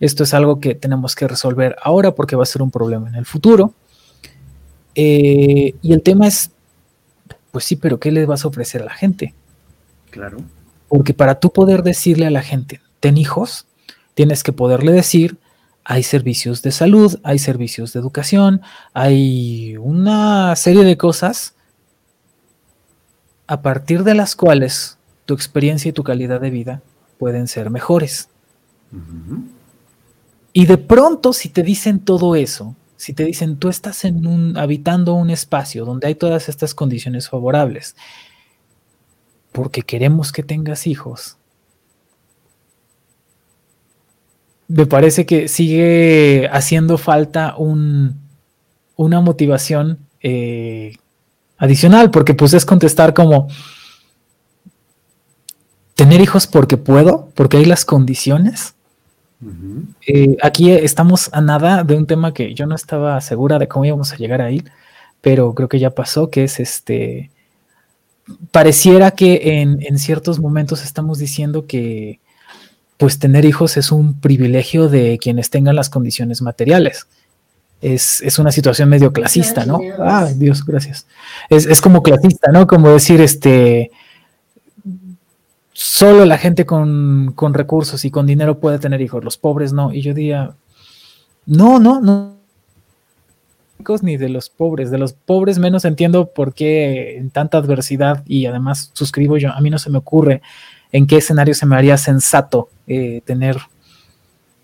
esto 0.00 0.24
es 0.24 0.34
algo 0.34 0.58
que 0.58 0.74
tenemos 0.74 1.14
que 1.14 1.28
resolver 1.28 1.76
ahora 1.80 2.16
porque 2.16 2.34
va 2.34 2.42
a 2.42 2.46
ser 2.46 2.62
un 2.62 2.72
problema 2.72 3.08
en 3.08 3.14
el 3.14 3.24
futuro. 3.24 3.72
Eh, 4.96 5.74
y 5.80 5.92
el 5.92 6.02
tema 6.02 6.26
es, 6.26 6.50
pues 7.52 7.64
sí, 7.64 7.76
pero 7.76 8.00
¿qué 8.00 8.10
le 8.10 8.26
vas 8.26 8.44
a 8.44 8.48
ofrecer 8.48 8.82
a 8.82 8.86
la 8.86 8.94
gente? 8.94 9.34
Claro. 10.10 10.38
Porque 10.88 11.14
para 11.14 11.38
tú 11.38 11.52
poder 11.52 11.84
decirle 11.84 12.26
a 12.26 12.30
la 12.30 12.42
gente, 12.42 12.80
ten 12.98 13.16
hijos, 13.16 13.66
tienes 14.14 14.42
que 14.42 14.52
poderle 14.52 14.90
decir, 14.90 15.38
hay 15.84 16.02
servicios 16.02 16.62
de 16.62 16.72
salud, 16.72 17.20
hay 17.22 17.38
servicios 17.38 17.92
de 17.92 18.00
educación, 18.00 18.62
hay 18.94 19.76
una 19.76 20.56
serie 20.56 20.82
de 20.82 20.96
cosas 20.96 21.54
a 23.46 23.62
partir 23.62 24.04
de 24.04 24.14
las 24.14 24.36
cuales 24.36 24.98
tu 25.26 25.34
experiencia 25.34 25.88
y 25.88 25.92
tu 25.92 26.04
calidad 26.04 26.40
de 26.40 26.50
vida 26.50 26.82
pueden 27.18 27.48
ser 27.48 27.70
mejores. 27.70 28.28
Y 30.52 30.66
de 30.66 30.78
pronto, 30.78 31.32
si 31.32 31.48
te 31.48 31.62
dicen 31.62 31.98
todo 31.98 32.36
eso, 32.36 32.76
si 32.96 33.12
te 33.12 33.24
dicen 33.24 33.56
tú 33.56 33.68
estás 33.68 34.04
en 34.04 34.26
un, 34.26 34.56
habitando 34.56 35.14
un 35.14 35.30
espacio 35.30 35.84
donde 35.84 36.06
hay 36.06 36.14
todas 36.14 36.48
estas 36.48 36.74
condiciones 36.74 37.28
favorables, 37.28 37.96
porque 39.52 39.82
queremos 39.82 40.32
que 40.32 40.42
tengas 40.42 40.86
hijos, 40.86 41.36
me 44.68 44.86
parece 44.86 45.26
que 45.26 45.48
sigue 45.48 46.48
haciendo 46.50 46.98
falta 46.98 47.54
un, 47.56 48.20
una 48.96 49.20
motivación 49.20 49.98
eh, 50.20 50.96
adicional, 51.58 52.10
porque 52.10 52.34
pues 52.34 52.54
es 52.54 52.64
contestar 52.64 53.14
como 53.14 53.48
tener 55.94 56.20
hijos 56.20 56.46
porque 56.46 56.76
puedo, 56.76 57.30
porque 57.34 57.58
hay 57.58 57.64
las 57.64 57.84
condiciones. 57.84 58.74
Eh, 60.06 60.36
aquí 60.42 60.70
estamos 60.70 61.28
a 61.32 61.40
nada 61.42 61.84
de 61.84 61.96
un 61.96 62.06
tema 62.06 62.32
que 62.32 62.54
yo 62.54 62.66
no 62.66 62.74
estaba 62.74 63.20
segura 63.20 63.58
de 63.58 63.68
cómo 63.68 63.84
íbamos 63.84 64.12
a 64.12 64.16
llegar 64.16 64.40
ahí, 64.40 64.64
pero 65.20 65.54
creo 65.54 65.68
que 65.68 65.78
ya 65.78 65.90
pasó, 65.90 66.30
que 66.30 66.44
es 66.44 66.60
este, 66.60 67.30
pareciera 68.50 69.10
que 69.10 69.60
en, 69.60 69.82
en 69.82 69.98
ciertos 69.98 70.38
momentos 70.38 70.82
estamos 70.82 71.18
diciendo 71.18 71.66
que 71.66 72.20
pues 72.96 73.18
tener 73.18 73.44
hijos 73.44 73.76
es 73.76 73.92
un 73.92 74.18
privilegio 74.18 74.88
de 74.88 75.18
quienes 75.18 75.50
tengan 75.50 75.76
las 75.76 75.90
condiciones 75.90 76.40
materiales 76.40 77.06
es, 77.84 78.38
una 78.38 78.50
situación 78.50 78.88
medio 78.88 79.12
clasista, 79.12 79.66
¿no? 79.66 79.78
Ah, 79.98 80.30
Dios, 80.34 80.64
gracias. 80.64 81.06
Es, 81.50 81.80
como 81.80 82.02
clasista, 82.02 82.50
¿no? 82.50 82.66
Como 82.66 82.90
decir, 82.90 83.20
este, 83.20 83.90
solo 85.72 86.24
la 86.24 86.38
gente 86.38 86.64
con, 86.64 87.34
recursos 87.52 88.04
y 88.04 88.10
con 88.10 88.26
dinero 88.26 88.58
puede 88.58 88.78
tener 88.78 89.02
hijos, 89.02 89.22
los 89.22 89.36
pobres 89.36 89.72
no. 89.72 89.92
Y 89.92 90.00
yo 90.00 90.14
diría, 90.14 90.54
no, 91.46 91.78
no, 91.78 92.00
no 92.00 92.34
ni 94.00 94.16
de 94.16 94.30
los 94.30 94.48
pobres, 94.48 94.90
de 94.90 94.96
los 94.96 95.12
pobres 95.12 95.58
menos 95.58 95.84
entiendo 95.84 96.30
por 96.30 96.54
qué 96.54 97.18
en 97.18 97.28
tanta 97.28 97.58
adversidad 97.58 98.22
y 98.24 98.46
además 98.46 98.90
suscribo 98.94 99.36
yo, 99.36 99.52
a 99.52 99.60
mí 99.60 99.68
no 99.68 99.78
se 99.78 99.90
me 99.90 99.98
ocurre 99.98 100.40
en 100.90 101.06
qué 101.06 101.18
escenario 101.18 101.52
se 101.52 101.66
me 101.66 101.76
haría 101.76 101.98
sensato 101.98 102.70
eh, 102.86 103.20
tener 103.26 103.58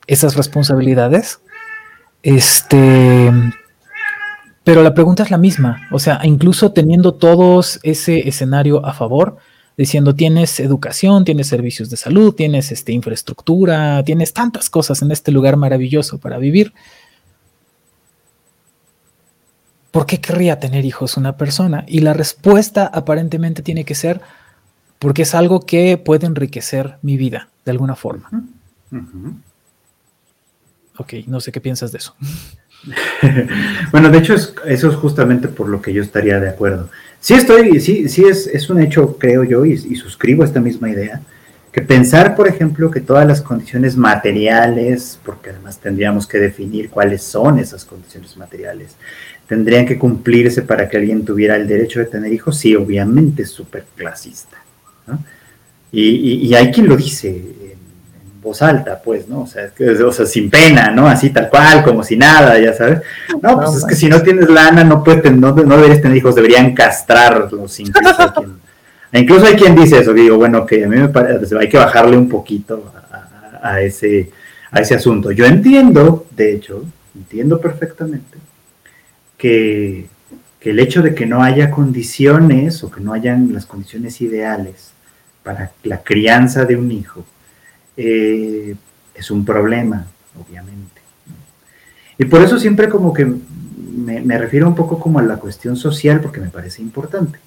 esas 0.07 0.37
responsabilidades. 0.37 1.41
Este, 2.23 3.31
pero 4.65 4.83
la 4.83 4.95
pregunta 4.95 5.23
es 5.23 5.31
la 5.31 5.39
misma, 5.39 5.89
o 5.91 5.99
sea, 5.99 6.21
incluso 6.25 6.73
teniendo 6.73 7.15
todos 7.15 7.81
ese 7.83 8.29
escenario 8.29 8.85
a 8.85 8.93
favor, 8.93 9.39
diciendo 9.77 10.15
tienes 10.15 10.61
educación, 10.61 11.25
tienes 11.25 11.47
servicios 11.47 11.89
de 11.89 11.97
salud, 11.97 12.35
tienes 12.35 12.71
este, 12.71 12.93
infraestructura, 12.93 14.03
tienes 14.05 14.35
tantas 14.35 14.69
cosas 14.69 15.01
en 15.01 15.11
este 15.11 15.33
lugar 15.33 15.57
maravilloso 15.57 16.19
para 16.19 16.39
vivir. 16.39 16.75
¿por 19.91 20.07
qué 20.07 20.21
querría 20.21 20.59
tener 20.59 20.85
hijos 20.85 21.17
una 21.17 21.37
persona? 21.37 21.85
Y 21.87 22.01
la 22.01 22.13
respuesta 22.13 22.87
aparentemente 22.87 23.63
tiene 23.63 23.85
que 23.85 23.95
ser 23.95 24.21
porque 24.99 25.23
es 25.23 25.35
algo 25.35 25.61
que 25.61 25.97
puede 25.97 26.27
enriquecer 26.27 26.99
mi 27.03 27.17
vida 27.17 27.49
de 27.65 27.71
alguna 27.71 27.97
forma. 27.97 28.29
Ok, 31.01 31.15
no 31.29 31.41
sé 31.41 31.51
qué 31.51 31.63
piensas 31.63 31.93
de 31.93 31.99
eso. 31.99 32.15
bueno, 33.91 34.11
de 34.11 34.19
hecho, 34.19 34.35
eso 34.35 34.91
es 34.91 34.97
justamente 34.97 35.49
por 35.49 35.67
lo 35.67 35.81
que 35.81 35.95
yo 35.95 36.03
estaría 36.03 36.39
de 36.39 36.51
acuerdo. 36.51 36.91
Sí 37.21 37.33
estoy, 37.33 37.81
sí, 37.81 38.07
sí 38.11 38.25
es, 38.25 38.69
un 38.69 38.83
hecho, 38.83 39.17
creo 39.17 39.43
yo, 39.45 39.65
y, 39.65 39.73
y 39.73 39.97
suscribo 39.97 40.45
esta 40.45 40.61
misma 40.61 40.91
idea, 40.91 41.23
que 41.73 41.81
pensar, 41.81 42.37
por 42.37 42.49
ejemplo, 42.49 42.91
que 42.91 43.01
todas 43.01 43.27
las 43.27 43.41
condiciones 43.41 43.97
materiales, 43.97 45.19
porque 45.25 45.49
además 45.49 45.79
tendríamos 45.79 46.27
que 46.27 46.37
definir 46.37 46.91
cuáles 46.91 47.23
son 47.23 47.59
esas 47.59 47.87
condiciones 47.87 48.37
materiales, 48.37 48.97
tendrían 49.47 49.87
que 49.87 49.99
cumplirse 49.99 50.61
para 50.61 50.87
que 50.87 50.99
alguien 50.99 51.25
tuviera 51.25 51.57
el 51.57 51.67
derecho 51.67 52.01
de 52.01 52.07
tener 52.07 52.31
hijos, 52.31 52.59
sí, 52.59 52.77
obviamente 52.77 53.45
es 53.45 53.51
súper 53.51 53.87
clasista. 53.97 54.59
Y, 55.93 56.53
hay 56.55 56.71
quien 56.71 56.89
lo 56.89 56.97
dice 56.97 57.43
voz 58.41 58.63
alta, 58.63 59.01
pues, 59.03 59.29
¿no? 59.29 59.43
O 59.43 59.47
sea, 59.47 59.71
o 60.07 60.13
sea, 60.13 60.27
sin 60.27 60.51
pena, 60.51 60.91
¿no? 60.91 61.07
Así 61.07 61.31
tal 61.31 61.51
cual, 61.51 61.83
como 61.83 62.03
si 62.03 62.17
nada, 62.17 62.59
ya 62.59 62.73
sabes. 62.73 63.03
No, 63.43 63.61
pues 63.61 63.77
es 63.77 63.85
que 63.85 63.95
si 63.95 64.09
no 64.09 64.23
tienes 64.23 64.49
lana, 64.49 64.83
no 64.83 65.05
puedes, 65.05 65.33
no, 65.33 65.55
no 65.55 65.77
deberías 65.77 66.01
tener 66.01 66.17
hijos, 66.17 66.35
deberían 66.35 66.75
castrarlos, 66.75 67.81
incluso 67.81 68.35
Incluso 69.13 69.47
hay 69.47 69.57
quien 69.57 69.75
dice 69.75 69.99
eso, 69.99 70.13
digo, 70.13 70.37
bueno, 70.37 70.65
que 70.65 70.85
a 70.85 70.89
mí 70.89 70.97
me 70.97 71.09
parece, 71.09 71.59
hay 71.59 71.69
que 71.69 71.77
bajarle 71.77 72.17
un 72.17 72.29
poquito 72.29 72.93
a, 73.61 73.81
ese, 73.81 74.31
a 74.71 74.81
ese 74.81 74.95
asunto. 74.95 75.33
Yo 75.33 75.47
entiendo, 75.47 76.27
de 76.31 76.55
hecho, 76.55 76.85
entiendo 77.17 77.61
perfectamente 77.61 78.39
que, 79.37 80.07
el 80.61 80.79
hecho 80.79 81.03
de 81.03 81.15
que 81.15 81.27
no 81.27 81.43
haya 81.43 81.71
condiciones 81.71 82.85
o 82.85 82.91
que 82.91 83.01
no 83.01 83.13
hayan 83.13 83.53
las 83.53 83.67
condiciones 83.67 84.21
ideales 84.21 84.93
para 85.43 85.73
la 85.83 86.03
crianza 86.03 86.67
de 86.67 86.77
un 86.77 86.93
hijo 86.93 87.25
eh, 88.03 88.75
es 89.15 89.31
un 89.31 89.45
problema, 89.45 90.07
obviamente. 90.39 91.03
Y 92.17 92.25
por 92.25 92.41
eso 92.41 92.59
siempre 92.59 92.89
como 92.89 93.13
que 93.13 93.27
me, 93.27 94.21
me 94.23 94.39
refiero 94.39 94.67
un 94.67 94.75
poco 94.75 94.99
como 94.99 95.19
a 95.19 95.23
la 95.23 95.37
cuestión 95.37 95.77
social 95.77 96.21
porque 96.21 96.41
me 96.41 96.49
parece 96.49 96.81
importante. 96.81 97.39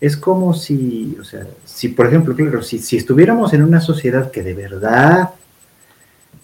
Es 0.00 0.16
como 0.16 0.52
si, 0.52 1.16
o 1.20 1.24
sea, 1.24 1.46
si 1.64 1.88
por 1.88 2.08
ejemplo, 2.08 2.34
claro, 2.34 2.62
si, 2.62 2.96
estuviéramos 2.96 3.52
en 3.54 3.62
una 3.62 3.80
sociedad 3.80 4.32
que 4.32 4.42
de 4.42 4.54
verdad 4.54 5.30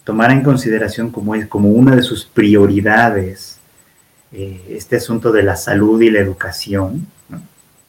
tomara 0.05 0.31
en 0.31 0.43
consideración 0.43 1.11
como, 1.11 1.33
como 1.49 1.69
una 1.69 1.95
de 1.95 2.03
sus 2.03 2.23
prioridades 2.23 3.59
eh, 4.31 4.61
este 4.69 4.95
asunto 4.95 5.33
de 5.33 5.43
la 5.43 5.57
salud 5.57 6.01
y 6.01 6.09
la 6.09 6.19
educación, 6.19 7.05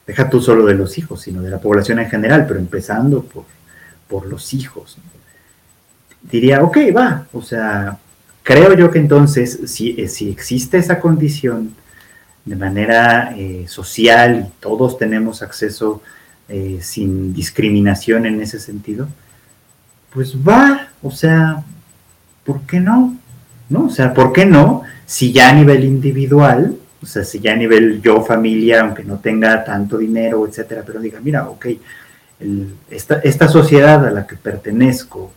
deja 0.08 0.28
tú 0.28 0.40
solo 0.40 0.66
de 0.66 0.74
los 0.74 0.98
hijos, 0.98 1.22
sino 1.22 1.40
de 1.40 1.50
la 1.50 1.60
población 1.60 2.00
en 2.00 2.10
general, 2.10 2.46
pero 2.48 2.58
empezando 2.58 3.22
por, 3.22 3.44
por 4.08 4.26
los 4.26 4.52
hijos, 4.52 4.98
diría, 6.22 6.62
ok, 6.62 6.78
va, 6.96 7.26
o 7.32 7.42
sea, 7.42 7.98
creo 8.42 8.74
yo 8.74 8.90
que 8.90 8.98
entonces, 8.98 9.60
si, 9.66 10.00
eh, 10.00 10.08
si 10.08 10.30
existe 10.30 10.78
esa 10.78 11.00
condición, 11.00 11.74
de 12.44 12.56
manera 12.56 13.34
eh, 13.36 13.66
social 13.68 14.48
y 14.48 14.60
todos 14.60 14.98
tenemos 14.98 15.42
acceso 15.42 16.02
eh, 16.48 16.78
sin 16.82 17.32
discriminación 17.32 18.26
en 18.26 18.40
ese 18.40 18.58
sentido, 18.58 19.08
pues 20.12 20.36
va, 20.36 20.88
o 21.02 21.10
sea, 21.10 21.62
¿por 22.44 22.62
qué 22.62 22.80
no? 22.80 23.16
¿No? 23.68 23.86
O 23.86 23.90
sea, 23.90 24.12
¿por 24.12 24.32
qué 24.32 24.44
no? 24.44 24.82
Si 25.06 25.32
ya 25.32 25.50
a 25.50 25.52
nivel 25.52 25.84
individual, 25.84 26.76
o 27.00 27.06
sea, 27.06 27.24
si 27.24 27.38
ya 27.40 27.52
a 27.52 27.56
nivel 27.56 28.02
yo, 28.02 28.22
familia, 28.22 28.82
aunque 28.82 29.04
no 29.04 29.18
tenga 29.18 29.64
tanto 29.64 29.98
dinero, 29.98 30.46
etcétera, 30.46 30.82
pero 30.84 31.00
diga, 31.00 31.20
mira, 31.20 31.48
ok, 31.48 31.66
esta, 32.90 33.20
esta 33.20 33.48
sociedad 33.48 34.04
a 34.04 34.10
la 34.10 34.26
que 34.26 34.36
pertenezco 34.36 35.32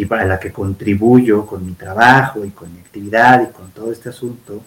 y 0.00 0.12
a 0.12 0.24
la 0.24 0.38
que 0.38 0.52
contribuyo 0.52 1.44
con 1.46 1.66
mi 1.66 1.72
trabajo 1.72 2.44
y 2.44 2.50
con 2.50 2.72
mi 2.72 2.80
actividad 2.80 3.42
y 3.42 3.52
con 3.52 3.70
todo 3.70 3.92
este 3.92 4.08
asunto, 4.10 4.62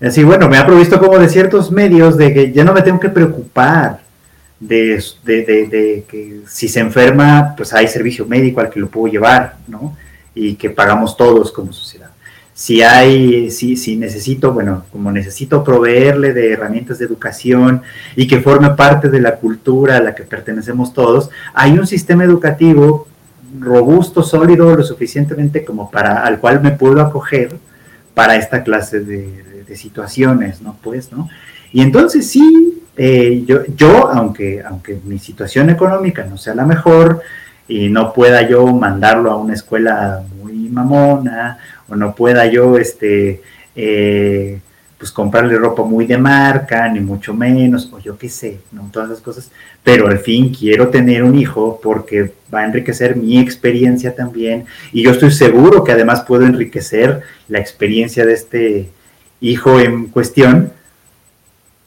Así, 0.00 0.22
bueno, 0.24 0.48
me 0.48 0.58
ha 0.58 0.66
provisto 0.66 0.98
como 0.98 1.18
de 1.18 1.28
ciertos 1.28 1.70
medios 1.70 2.18
de 2.18 2.34
que 2.34 2.52
ya 2.52 2.64
no 2.64 2.74
me 2.74 2.82
tengo 2.82 3.00
que 3.00 3.08
preocupar 3.08 4.00
de, 4.60 5.02
que 6.06 6.40
si 6.46 6.68
se 6.68 6.80
enferma, 6.80 7.54
pues 7.56 7.72
hay 7.72 7.88
servicio 7.88 8.26
médico 8.26 8.60
al 8.60 8.68
que 8.68 8.80
lo 8.80 8.88
puedo 8.88 9.10
llevar, 9.10 9.56
¿no? 9.66 9.96
Y 10.34 10.56
que 10.56 10.68
pagamos 10.68 11.16
todos 11.16 11.50
como 11.50 11.72
sociedad. 11.72 12.10
Si 12.52 12.82
hay, 12.82 13.50
si, 13.50 13.76
si 13.76 13.96
necesito, 13.96 14.52
bueno, 14.52 14.84
como 14.92 15.12
necesito 15.12 15.62
proveerle 15.64 16.32
de 16.32 16.52
herramientas 16.52 16.98
de 16.98 17.04
educación 17.06 17.82
y 18.16 18.26
que 18.26 18.40
forme 18.40 18.70
parte 18.70 19.08
de 19.08 19.20
la 19.20 19.36
cultura 19.36 19.96
a 19.96 20.02
la 20.02 20.14
que 20.14 20.24
pertenecemos 20.24 20.92
todos, 20.92 21.30
hay 21.54 21.78
un 21.78 21.86
sistema 21.86 22.24
educativo 22.24 23.08
robusto, 23.60 24.22
sólido, 24.22 24.74
lo 24.74 24.82
suficientemente 24.82 25.64
como 25.64 25.90
para 25.90 26.24
al 26.24 26.38
cual 26.38 26.60
me 26.62 26.72
puedo 26.72 27.00
acoger 27.00 27.56
para 28.14 28.36
esta 28.36 28.62
clase 28.62 29.00
de, 29.00 29.44
situaciones, 29.74 30.62
¿no? 30.62 30.78
Pues, 30.80 31.12
¿no? 31.12 31.28
Y 31.72 31.82
entonces 31.82 32.30
sí, 32.30 32.82
eh, 32.96 33.42
yo, 33.46 33.66
yo 33.76 34.08
aunque, 34.10 34.62
aunque 34.64 34.98
mi 35.04 35.18
situación 35.18 35.68
económica 35.68 36.24
no 36.24 36.38
sea 36.38 36.54
la 36.54 36.64
mejor 36.64 37.20
y 37.68 37.90
no 37.90 38.12
pueda 38.14 38.48
yo 38.48 38.64
mandarlo 38.68 39.30
a 39.30 39.36
una 39.36 39.52
escuela 39.52 40.22
muy 40.40 40.54
mamona 40.70 41.58
o 41.88 41.96
no 41.96 42.14
pueda 42.14 42.46
yo, 42.46 42.78
este, 42.78 43.42
eh, 43.74 44.60
pues 44.98 45.12
comprarle 45.12 45.58
ropa 45.58 45.82
muy 45.82 46.06
de 46.06 46.16
marca, 46.16 46.88
ni 46.88 47.00
mucho 47.00 47.34
menos, 47.34 47.90
o 47.92 47.98
yo 47.98 48.16
qué 48.16 48.28
sé, 48.28 48.60
¿no? 48.72 48.88
Todas 48.90 49.10
esas 49.10 49.22
cosas. 49.22 49.50
Pero 49.84 50.08
al 50.08 50.18
fin 50.18 50.54
quiero 50.54 50.88
tener 50.88 51.22
un 51.22 51.38
hijo 51.38 51.78
porque 51.82 52.32
va 52.52 52.60
a 52.60 52.64
enriquecer 52.64 53.14
mi 53.14 53.38
experiencia 53.38 54.14
también. 54.14 54.64
Y 54.92 55.02
yo 55.02 55.10
estoy 55.10 55.32
seguro 55.32 55.84
que 55.84 55.92
además 55.92 56.22
puedo 56.22 56.46
enriquecer 56.46 57.20
la 57.48 57.58
experiencia 57.58 58.24
de 58.24 58.32
este, 58.32 58.90
hijo 59.40 59.78
en 59.80 60.06
cuestión, 60.06 60.72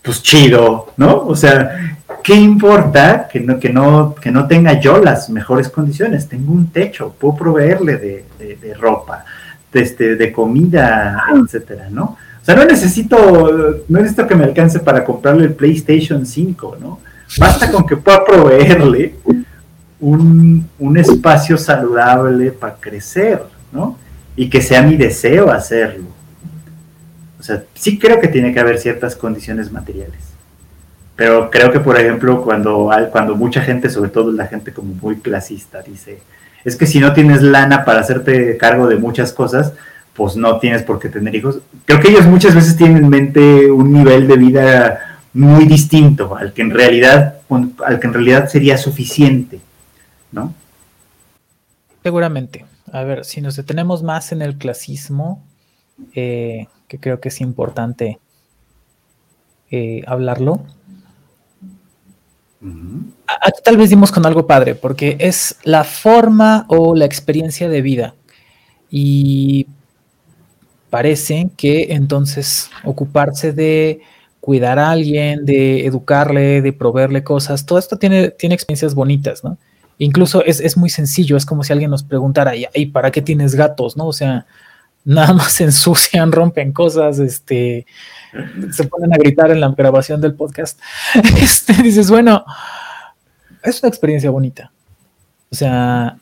pues 0.01 0.21
chido, 0.21 0.93
¿no? 0.97 1.25
O 1.25 1.35
sea, 1.35 1.97
¿qué 2.23 2.35
importa 2.35 3.27
que 3.27 3.39
no, 3.39 3.59
que 3.59 3.69
no, 3.69 4.15
que 4.15 4.31
no 4.31 4.47
tenga 4.47 4.79
yo 4.79 4.99
las 4.99 5.29
mejores 5.29 5.69
condiciones? 5.69 6.27
Tengo 6.27 6.51
un 6.53 6.71
techo, 6.71 7.15
puedo 7.19 7.35
proveerle 7.35 7.97
de, 7.97 8.25
de, 8.61 8.73
ropa, 8.75 9.25
de, 9.71 9.81
este, 9.81 10.15
de 10.15 10.31
comida, 10.31 11.23
etcétera, 11.43 11.89
¿no? 11.89 12.17
Sea, 12.49 12.55
no 12.55 12.65
necesito, 12.65 13.83
no 13.87 13.99
necesito 13.99 14.25
que 14.25 14.33
me 14.33 14.43
alcance 14.43 14.79
para 14.79 15.05
comprarle 15.05 15.45
el 15.45 15.53
PlayStation 15.53 16.25
5, 16.25 16.77
¿no? 16.81 16.99
Basta 17.37 17.71
con 17.71 17.85
que 17.85 17.95
pueda 17.95 18.25
proveerle 18.25 19.13
un, 19.99 20.67
un 20.79 20.97
espacio 20.97 21.59
saludable 21.59 22.51
para 22.51 22.73
crecer, 22.73 23.43
¿no? 23.71 23.99
Y 24.35 24.49
que 24.49 24.63
sea 24.63 24.81
mi 24.81 24.97
deseo 24.97 25.51
hacerlo. 25.51 26.05
O 27.39 27.43
sea, 27.43 27.61
sí 27.75 27.99
creo 27.99 28.19
que 28.19 28.27
tiene 28.27 28.51
que 28.51 28.59
haber 28.59 28.79
ciertas 28.79 29.15
condiciones 29.15 29.71
materiales. 29.71 30.19
Pero 31.15 31.51
creo 31.51 31.71
que, 31.71 31.79
por 31.79 31.99
ejemplo, 31.99 32.41
cuando, 32.41 32.89
cuando 33.11 33.35
mucha 33.35 33.61
gente, 33.61 33.91
sobre 33.91 34.09
todo 34.09 34.31
la 34.31 34.47
gente 34.47 34.73
como 34.73 34.95
muy 34.95 35.17
clasista, 35.17 35.83
dice, 35.83 36.17
es 36.65 36.75
que 36.75 36.87
si 36.87 36.99
no 36.99 37.13
tienes 37.13 37.43
lana 37.43 37.85
para 37.85 37.99
hacerte 37.99 38.57
cargo 38.57 38.87
de 38.87 38.95
muchas 38.95 39.33
cosas, 39.33 39.73
pues 40.19 40.35
no 40.35 40.59
tienes 40.59 40.83
por 40.83 40.99
qué 40.99 41.07
tener 41.07 41.33
hijos. 41.33 41.59
Creo 41.85 42.01
que 42.01 42.09
ellos 42.09 42.25
muchas 42.25 42.53
veces 42.53 42.75
tienen 42.75 42.97
en 42.97 43.09
mente 43.09 43.71
un 43.71 43.93
nivel 43.93 44.27
de 44.27 44.35
vida 44.35 45.21
muy 45.31 45.63
distinto 45.63 46.35
al 46.35 46.51
que 46.51 46.61
en 46.61 46.71
realidad, 46.71 47.37
al 47.85 47.99
que 48.01 48.07
en 48.07 48.13
realidad 48.13 48.49
sería 48.49 48.77
suficiente, 48.77 49.61
¿no? 50.33 50.53
Seguramente. 52.03 52.65
A 52.91 53.03
ver, 53.03 53.23
si 53.23 53.39
nos 53.39 53.55
detenemos 53.55 54.03
más 54.03 54.33
en 54.33 54.41
el 54.41 54.57
clasismo, 54.57 55.41
eh, 56.13 56.67
que 56.89 56.99
creo 56.99 57.21
que 57.21 57.29
es 57.29 57.39
importante 57.39 58.19
eh, 59.71 60.03
hablarlo. 60.05 60.65
Aquí 63.25 63.61
tal 63.63 63.77
vez 63.77 63.89
dimos 63.89 64.11
con 64.11 64.25
algo 64.25 64.45
padre, 64.45 64.75
porque 64.75 65.15
es 65.17 65.55
la 65.63 65.85
forma 65.85 66.65
o 66.67 66.93
la 66.93 67.05
experiencia 67.05 67.69
de 67.69 67.81
vida. 67.81 68.15
Y 68.91 69.67
parece 70.89 71.49
que 71.57 71.93
entonces 71.93 72.69
ocuparse 72.83 73.53
de 73.53 74.01
cuidar 74.39 74.79
a 74.79 74.91
alguien, 74.91 75.45
de 75.45 75.85
educarle, 75.85 76.61
de 76.61 76.73
proveerle 76.73 77.23
cosas, 77.23 77.65
todo 77.65 77.77
esto 77.77 77.97
tiene, 77.97 78.29
tiene 78.29 78.55
experiencias 78.55 78.95
bonitas, 78.95 79.43
¿no? 79.43 79.57
Incluso 79.97 80.43
es, 80.45 80.61
es 80.61 80.77
muy 80.77 80.89
sencillo, 80.89 81.35
es 81.35 81.45
como 81.45 81.63
si 81.63 81.73
alguien 81.73 81.91
nos 81.91 82.03
preguntara, 82.03 82.53
¿y 82.55 82.85
para 82.87 83.11
qué 83.11 83.21
tienes 83.21 83.53
gatos, 83.53 83.97
no? 83.97 84.07
O 84.07 84.13
sea, 84.13 84.45
nada 85.03 85.33
más 85.33 85.59
ensucian, 85.61 86.31
rompen 86.31 86.71
cosas, 86.71 87.19
este, 87.19 87.85
se 88.71 88.83
ponen 88.85 89.13
a 89.13 89.17
gritar 89.17 89.51
en 89.51 89.59
la 89.59 89.69
grabación 89.69 90.21
del 90.21 90.35
podcast. 90.35 90.79
Este, 91.41 91.73
dices, 91.83 92.09
bueno, 92.09 92.45
es 93.63 93.81
una 93.81 93.89
experiencia 93.89 94.29
bonita. 94.29 94.71
O 95.51 95.55
sea, 95.55 96.17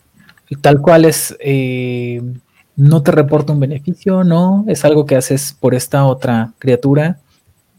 tal 0.62 0.82
cual 0.82 1.06
es, 1.06 1.36
eh, 1.40 2.22
no 2.78 3.02
te 3.04 3.12
reporta 3.12 3.54
un 3.54 3.60
beneficio, 3.60 4.24
no, 4.24 4.64
es 4.68 4.86
algo 4.86 5.06
que 5.06 5.16
haces 5.16 5.56
por 5.60 5.76
esta 5.76 6.06
otra 6.06 6.54
criatura. 6.60 7.20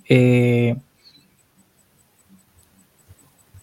eh, 0.08 0.76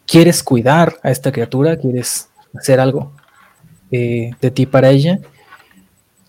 quieres 0.07 0.43
cuidar 0.43 0.95
a 1.03 1.11
esta 1.11 1.31
criatura, 1.31 1.77
quieres 1.77 2.29
hacer 2.57 2.79
algo 2.79 3.11
eh, 3.91 4.31
de 4.39 4.51
ti 4.51 4.65
para 4.65 4.89
ella, 4.89 5.19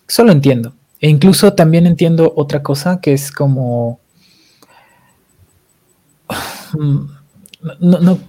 solo 0.07 0.31
entiendo. 0.31 0.73
E 0.99 1.09
incluso 1.09 1.53
también 1.53 1.85
entiendo 1.85 2.33
otra 2.35 2.61
cosa 2.61 2.99
que 2.99 3.13
es 3.13 3.31
como... 3.31 3.99
No, 7.79 8.19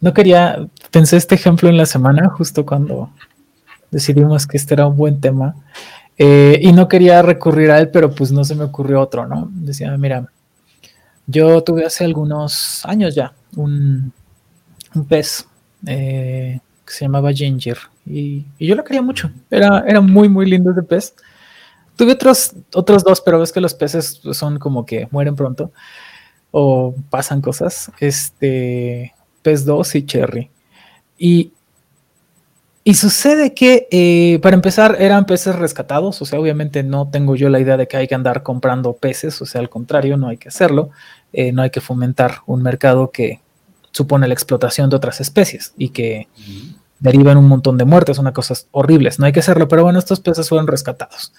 no, 0.00 0.12
quería, 0.12 0.68
pensé 0.90 1.16
este 1.16 1.36
ejemplo 1.36 1.70
en 1.70 1.78
la 1.78 1.86
semana, 1.86 2.28
justo 2.28 2.66
cuando 2.66 3.08
decidimos 3.90 4.46
que 4.46 4.58
este 4.58 4.74
era 4.74 4.86
un 4.86 4.96
buen 4.96 5.20
tema, 5.20 5.54
eh, 6.18 6.58
y 6.62 6.72
no 6.72 6.88
quería 6.88 7.22
recurrir 7.22 7.70
a 7.70 7.78
él, 7.78 7.90
pero 7.90 8.14
pues 8.14 8.30
no 8.30 8.44
se 8.44 8.54
me 8.54 8.64
ocurrió 8.64 9.00
otro, 9.00 9.26
¿no? 9.26 9.48
Decía, 9.50 9.96
mira, 9.96 10.28
yo 11.26 11.62
tuve 11.62 11.84
hace 11.84 12.04
algunos 12.04 12.84
años 12.84 13.14
ya 13.14 13.32
un, 13.56 14.12
un 14.94 15.04
pez 15.06 15.46
eh, 15.86 16.60
que 16.86 16.92
se 16.92 17.04
llamaba 17.04 17.32
Ginger 17.32 17.78
y, 18.06 18.44
yo 18.58 18.74
lo 18.74 18.84
quería 18.84 19.02
mucho. 19.02 19.30
Era, 19.50 19.84
era 19.86 20.00
muy, 20.00 20.28
muy 20.28 20.46
lindo 20.46 20.70
ese 20.70 20.82
pez. 20.82 21.14
Tuve 21.96 22.12
otros, 22.12 22.52
otros 22.74 23.04
dos, 23.04 23.20
pero 23.20 23.38
ves 23.38 23.52
que 23.52 23.60
los 23.60 23.74
peces 23.74 24.20
son 24.32 24.58
como 24.58 24.84
que 24.84 25.08
mueren 25.10 25.36
pronto 25.36 25.72
o 26.50 26.94
pasan 27.10 27.40
cosas. 27.40 27.90
Este, 27.98 29.14
pez 29.42 29.64
2 29.64 29.94
y 29.94 30.06
Cherry. 30.06 30.50
Y, 31.18 31.52
y 32.86 32.94
sucede 32.94 33.54
que, 33.54 33.88
eh, 33.90 34.38
para 34.42 34.54
empezar, 34.54 34.96
eran 35.00 35.24
peces 35.24 35.56
rescatados, 35.56 36.20
o 36.20 36.26
sea, 36.26 36.38
obviamente 36.38 36.82
no 36.82 37.08
tengo 37.10 37.34
yo 37.34 37.48
la 37.48 37.58
idea 37.58 37.78
de 37.78 37.88
que 37.88 37.96
hay 37.96 38.06
que 38.06 38.14
andar 38.14 38.42
comprando 38.42 38.92
peces, 38.92 39.40
o 39.40 39.46
sea, 39.46 39.62
al 39.62 39.70
contrario, 39.70 40.18
no 40.18 40.28
hay 40.28 40.36
que 40.36 40.48
hacerlo, 40.48 40.90
eh, 41.32 41.50
no 41.50 41.62
hay 41.62 41.70
que 41.70 41.80
fomentar 41.80 42.40
un 42.46 42.62
mercado 42.62 43.10
que 43.10 43.40
supone 43.90 44.28
la 44.28 44.34
explotación 44.34 44.90
de 44.90 44.96
otras 44.96 45.22
especies 45.22 45.72
y 45.78 45.88
que 45.90 46.28
derivan 47.00 47.38
un 47.38 47.48
montón 47.48 47.78
de 47.78 47.86
muertes, 47.86 48.18
una 48.18 48.32
cosas 48.32 48.68
horribles, 48.70 49.18
no 49.18 49.24
hay 49.24 49.32
que 49.32 49.40
hacerlo, 49.40 49.66
pero 49.66 49.82
bueno, 49.82 49.98
estos 49.98 50.20
peces 50.20 50.48
fueron 50.48 50.66
rescatados. 50.66 51.32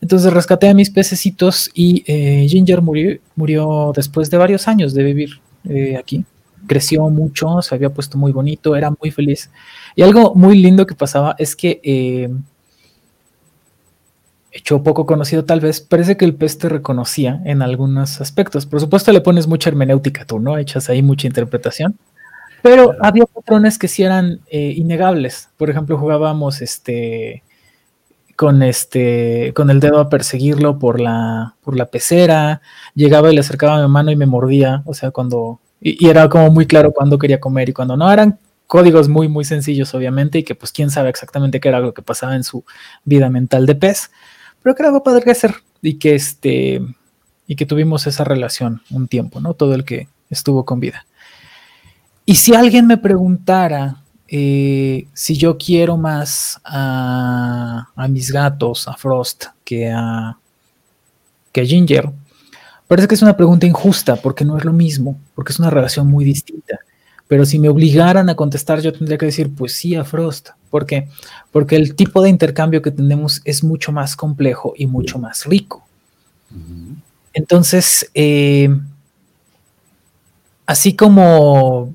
Entonces 0.00 0.32
rescaté 0.32 0.68
a 0.68 0.74
mis 0.74 0.90
pececitos 0.90 1.70
y 1.74 2.04
eh, 2.06 2.46
Ginger 2.48 2.82
murió, 2.82 3.18
murió, 3.34 3.92
después 3.96 4.30
de 4.30 4.36
varios 4.36 4.68
años 4.68 4.94
de 4.94 5.02
vivir 5.02 5.40
eh, 5.68 5.96
aquí. 5.96 6.24
Creció 6.66 7.08
mucho, 7.10 7.62
se 7.62 7.74
había 7.74 7.90
puesto 7.90 8.18
muy 8.18 8.32
bonito, 8.32 8.76
era 8.76 8.90
muy 8.90 9.10
feliz. 9.10 9.50
Y 9.94 10.02
algo 10.02 10.34
muy 10.34 10.58
lindo 10.58 10.86
que 10.86 10.94
pasaba 10.94 11.34
es 11.38 11.56
que, 11.56 11.80
eh, 11.82 12.30
hecho 14.54 14.82
poco 14.82 15.04
conocido 15.04 15.44
tal 15.44 15.60
vez, 15.60 15.80
parece 15.80 16.16
que 16.16 16.24
el 16.24 16.34
pez 16.34 16.58
te 16.58 16.68
reconocía 16.68 17.42
en 17.44 17.60
algunos 17.60 18.20
aspectos. 18.20 18.66
Por 18.66 18.80
supuesto 18.80 19.12
le 19.12 19.20
pones 19.20 19.46
mucha 19.48 19.68
hermenéutica 19.68 20.24
tú, 20.24 20.38
¿no? 20.38 20.56
Echas 20.56 20.88
ahí 20.88 21.02
mucha 21.02 21.26
interpretación. 21.26 21.98
Pero 22.62 22.94
había 23.02 23.26
patrones 23.26 23.78
que 23.78 23.88
sí 23.88 24.04
eran 24.04 24.40
eh, 24.50 24.72
innegables. 24.76 25.50
Por 25.58 25.68
ejemplo, 25.68 25.98
jugábamos 25.98 26.62
este 26.62 27.42
con 28.36 28.62
este 28.62 29.52
con 29.54 29.70
el 29.70 29.80
dedo 29.80 30.00
a 30.00 30.08
perseguirlo 30.08 30.78
por 30.78 31.00
la 31.00 31.54
por 31.62 31.76
la 31.76 31.86
pecera, 31.86 32.62
llegaba 32.94 33.30
y 33.30 33.34
le 33.34 33.40
acercaba 33.40 33.82
mi 33.82 33.88
mano 33.88 34.10
y 34.10 34.16
me 34.16 34.26
mordía, 34.26 34.82
o 34.86 34.94
sea, 34.94 35.10
cuando 35.10 35.60
y, 35.84 36.08
era 36.08 36.28
como 36.28 36.50
muy 36.50 36.66
claro 36.66 36.92
cuándo 36.92 37.18
quería 37.18 37.38
comer 37.38 37.68
y 37.68 37.72
cuando 37.72 37.96
no 37.96 38.10
eran 38.10 38.38
códigos 38.66 39.08
muy 39.08 39.28
muy 39.28 39.44
sencillos 39.44 39.94
obviamente 39.94 40.38
y 40.38 40.42
que 40.42 40.54
pues 40.54 40.72
quién 40.72 40.90
sabe 40.90 41.10
exactamente 41.10 41.60
qué 41.60 41.68
era 41.68 41.80
lo 41.80 41.92
que 41.92 42.02
pasaba 42.02 42.34
en 42.34 42.42
su 42.42 42.64
vida 43.04 43.28
mental 43.28 43.66
de 43.66 43.74
pez, 43.74 44.10
pero 44.62 44.74
que 44.74 44.82
era 44.82 44.88
algo 44.88 45.04
padre 45.04 45.22
que 45.22 45.30
hacer 45.30 45.54
y 45.82 45.98
que 45.98 46.14
este 46.14 46.80
y 47.46 47.56
que 47.56 47.66
tuvimos 47.66 48.06
esa 48.06 48.24
relación 48.24 48.80
un 48.90 49.06
tiempo, 49.06 49.40
¿no? 49.40 49.52
Todo 49.52 49.74
el 49.74 49.84
que 49.84 50.08
estuvo 50.30 50.64
con 50.64 50.80
vida. 50.80 51.06
Y 52.24 52.36
si 52.36 52.54
alguien 52.54 52.86
me 52.86 52.96
preguntara 52.96 53.98
eh, 54.28 55.06
si 55.12 55.36
yo 55.36 55.58
quiero 55.58 55.96
más 55.96 56.60
a, 56.64 57.86
mis 58.08 58.32
gatos, 58.32 58.88
a 58.88 58.94
Frost, 58.94 59.44
que 59.64 59.90
a, 59.90 60.38
que 61.52 61.60
a 61.60 61.64
Ginger, 61.64 62.10
parece 62.88 63.06
que 63.06 63.14
es 63.14 63.22
una 63.22 63.36
pregunta 63.36 63.66
injusta 63.66 64.16
porque 64.16 64.44
no 64.44 64.56
es 64.56 64.64
lo 64.64 64.72
mismo, 64.72 65.18
porque 65.34 65.52
es 65.52 65.58
una 65.58 65.70
relación 65.70 66.06
muy 66.06 66.24
distinta. 66.24 66.78
Pero 67.26 67.46
si 67.46 67.58
me 67.58 67.68
obligaran 67.68 68.28
a 68.28 68.36
contestar, 68.36 68.80
yo 68.80 68.92
tendría 68.92 69.18
que 69.18 69.26
decir, 69.26 69.50
pues 69.54 69.74
sí, 69.74 69.94
a 69.94 70.04
Frost. 70.04 70.50
¿Por 70.70 70.86
qué? 70.86 71.08
Porque 71.50 71.76
el 71.76 71.94
tipo 71.94 72.22
de 72.22 72.28
intercambio 72.28 72.82
que 72.82 72.90
tenemos 72.90 73.40
es 73.44 73.64
mucho 73.64 73.92
más 73.92 74.16
complejo 74.16 74.74
y 74.76 74.86
mucho 74.86 75.18
más 75.18 75.46
rico. 75.46 75.86
Entonces, 77.32 78.10
eh, 78.14 78.68
así 80.66 80.94
como 80.94 81.94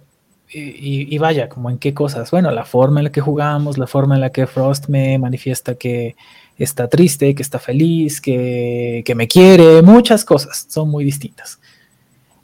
y, 0.52 1.18
vaya, 1.20 1.48
como 1.48 1.70
en 1.70 1.78
qué 1.78 1.94
cosas. 1.94 2.32
Bueno, 2.32 2.50
la 2.52 2.66
forma 2.66 3.00
en 3.00 3.06
la 3.06 3.12
que 3.12 3.22
jugamos, 3.22 3.78
la 3.78 3.88
forma 3.88 4.16
en 4.16 4.22
la 4.22 4.32
que 4.32 4.48
Frost 4.48 4.88
me 4.88 5.18
manifiesta 5.20 5.76
que 5.76 6.16
está 6.58 6.88
triste, 6.88 7.36
que 7.36 7.44
está 7.44 7.60
feliz, 7.60 8.20
que, 8.20 9.04
me 9.16 9.28
quiere, 9.28 9.82
muchas 9.82 10.26
cosas 10.26 10.66
son 10.70 10.90
muy 10.90 11.04
distintas. 11.04 11.60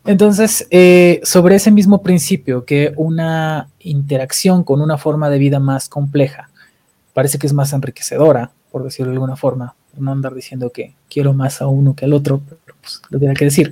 Entonces, 0.05 0.67
eh, 0.69 1.19
sobre 1.23 1.55
ese 1.55 1.71
mismo 1.71 2.01
principio, 2.03 2.65
que 2.65 2.93
una 2.95 3.69
interacción 3.79 4.63
con 4.63 4.81
una 4.81 4.97
forma 4.97 5.29
de 5.29 5.39
vida 5.39 5.59
más 5.59 5.89
compleja 5.89 6.49
parece 7.13 7.39
que 7.39 7.47
es 7.47 7.53
más 7.53 7.73
enriquecedora, 7.73 8.51
por 8.71 8.83
decirlo 8.83 9.11
de 9.11 9.15
alguna 9.15 9.35
forma, 9.35 9.75
no 9.97 10.11
andar 10.11 10.35
diciendo 10.35 10.69
que 10.69 10.93
quiero 11.09 11.33
más 11.33 11.61
a 11.61 11.67
uno 11.67 11.95
que 11.95 12.05
al 12.05 12.13
otro, 12.13 12.41
pero 12.47 12.77
pues 12.81 13.01
lo 13.09 13.19
tiene 13.19 13.33
que 13.33 13.45
decir. 13.45 13.71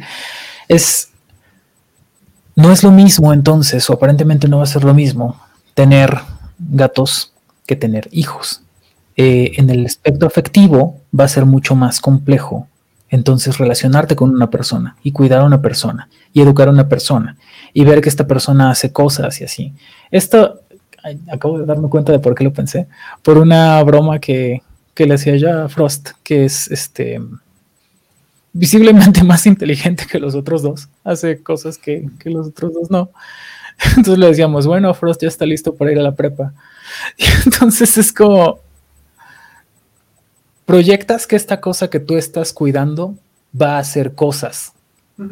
Es 0.67 1.09
no 2.55 2.71
es 2.71 2.83
lo 2.83 2.91
mismo 2.91 3.33
entonces, 3.33 3.89
o 3.89 3.93
aparentemente 3.93 4.47
no 4.47 4.57
va 4.57 4.63
a 4.63 4.67
ser 4.67 4.83
lo 4.83 4.93
mismo, 4.93 5.39
tener 5.73 6.19
gatos 6.59 7.33
que 7.65 7.75
tener 7.75 8.07
hijos. 8.11 8.61
Eh, 9.15 9.53
en 9.57 9.69
el 9.69 9.85
aspecto 9.85 10.25
afectivo 10.25 11.01
va 11.17 11.25
a 11.25 11.29
ser 11.29 11.45
mucho 11.45 11.75
más 11.75 11.99
complejo. 11.99 12.67
Entonces, 13.13 13.59
relacionarte 13.59 14.15
con 14.15 14.31
una 14.31 14.49
persona 14.49 14.95
y 15.03 15.11
cuidar 15.11 15.41
a 15.41 15.43
una 15.43 15.61
persona 15.61 16.09
y 16.33 16.41
educar 16.41 16.67
a 16.67 16.71
una 16.71 16.89
persona 16.89 17.37
y 17.71 17.85
ver 17.85 18.01
que 18.01 18.09
esta 18.09 18.25
persona 18.25 18.71
hace 18.71 18.91
cosas 18.91 19.39
y 19.39 19.43
así. 19.43 19.71
Esto, 20.09 20.61
acabo 21.31 21.59
de 21.59 21.67
darme 21.67 21.89
cuenta 21.89 22.11
de 22.11 22.17
por 22.17 22.33
qué 22.33 22.43
lo 22.43 22.51
pensé, 22.51 22.87
por 23.21 23.37
una 23.37 23.83
broma 23.83 24.17
que, 24.17 24.63
que 24.95 25.05
le 25.05 25.13
hacía 25.13 25.37
ya 25.37 25.65
a 25.65 25.69
Frost, 25.69 26.09
que 26.23 26.45
es 26.45 26.71
este 26.71 27.21
visiblemente 28.51 29.23
más 29.31 29.45
inteligente 29.45 30.07
que 30.11 30.17
los 30.17 30.33
otros 30.33 30.63
dos, 30.63 30.89
hace 31.03 31.43
cosas 31.43 31.77
que, 31.77 32.09
los 32.25 32.47
otros 32.47 32.73
dos 32.73 32.89
no. 32.89 33.11
Entonces 33.95 34.17
le 34.17 34.25
decíamos, 34.25 34.65
bueno, 34.65 34.91
Frost 34.95 35.21
ya 35.21 35.27
está 35.27 35.45
listo 35.45 35.75
para 35.75 35.91
ir 35.91 35.99
a 35.99 36.03
la 36.03 36.15
prepa. 36.15 36.51
Y 37.17 37.25
entonces 37.45 37.95
es 37.95 38.11
como, 38.11 38.59
proyectas 40.73 41.27
que 41.27 41.35
esta 41.35 41.61
cosa 41.61 41.91
que 41.91 41.99
tú 41.99 42.17
estás 42.17 42.51
cuidando 42.51 43.15
va 43.53 43.75
a 43.75 43.77
hacer 43.77 44.15
cosas 44.15 44.73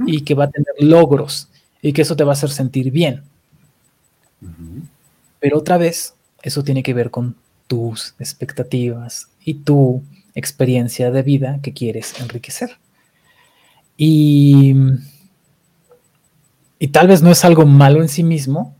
y 0.05 0.21
que 0.21 0.35
va 0.35 0.43
a 0.43 0.51
tener 0.51 0.75
logros 0.79 1.49
y 1.81 1.93
que 1.93 2.03
eso 2.03 2.15
te 2.15 2.23
va 2.23 2.33
a 2.33 2.37
hacer 2.37 2.51
sentir 2.51 2.91
bien. 2.91 3.23
Pero 5.39 5.57
otra 5.57 5.79
vez, 5.79 6.13
eso 6.43 6.63
tiene 6.63 6.83
que 6.83 6.93
ver 6.93 7.09
con 7.09 7.35
tus 7.65 8.13
expectativas 8.19 9.29
y 9.43 9.55
tu 9.55 10.03
experiencia 10.35 11.09
de 11.09 11.23
vida 11.23 11.57
que 11.63 11.73
quieres 11.73 12.13
enriquecer. 12.19 12.77
Y, 13.97 14.75
y 16.77 16.87
tal 16.89 17.07
vez 17.07 17.23
no 17.23 17.31
es 17.31 17.43
algo 17.43 17.65
malo 17.65 18.03
en 18.03 18.09
sí 18.09 18.21
mismo, 18.21 18.75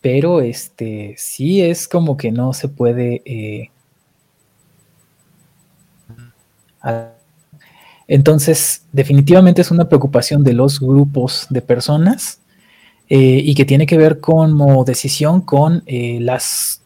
pero 0.00 0.40
este 0.40 1.14
sí 1.18 1.60
es 1.60 1.86
como 1.86 2.16
que 2.16 2.32
no 2.32 2.54
se 2.54 2.68
puede. 2.68 3.20
Eh, 3.26 3.70
entonces, 8.08 8.82
definitivamente 8.92 9.62
es 9.62 9.70
una 9.70 9.88
preocupación 9.88 10.44
de 10.44 10.52
los 10.52 10.80
grupos 10.80 11.46
de 11.50 11.60
personas 11.60 12.40
eh, 13.08 13.40
y 13.44 13.54
que 13.54 13.64
tiene 13.64 13.86
que 13.86 13.96
ver 13.96 14.20
como 14.20 14.84
decisión 14.84 15.40
con 15.40 15.82
eh, 15.86 16.18
las 16.20 16.80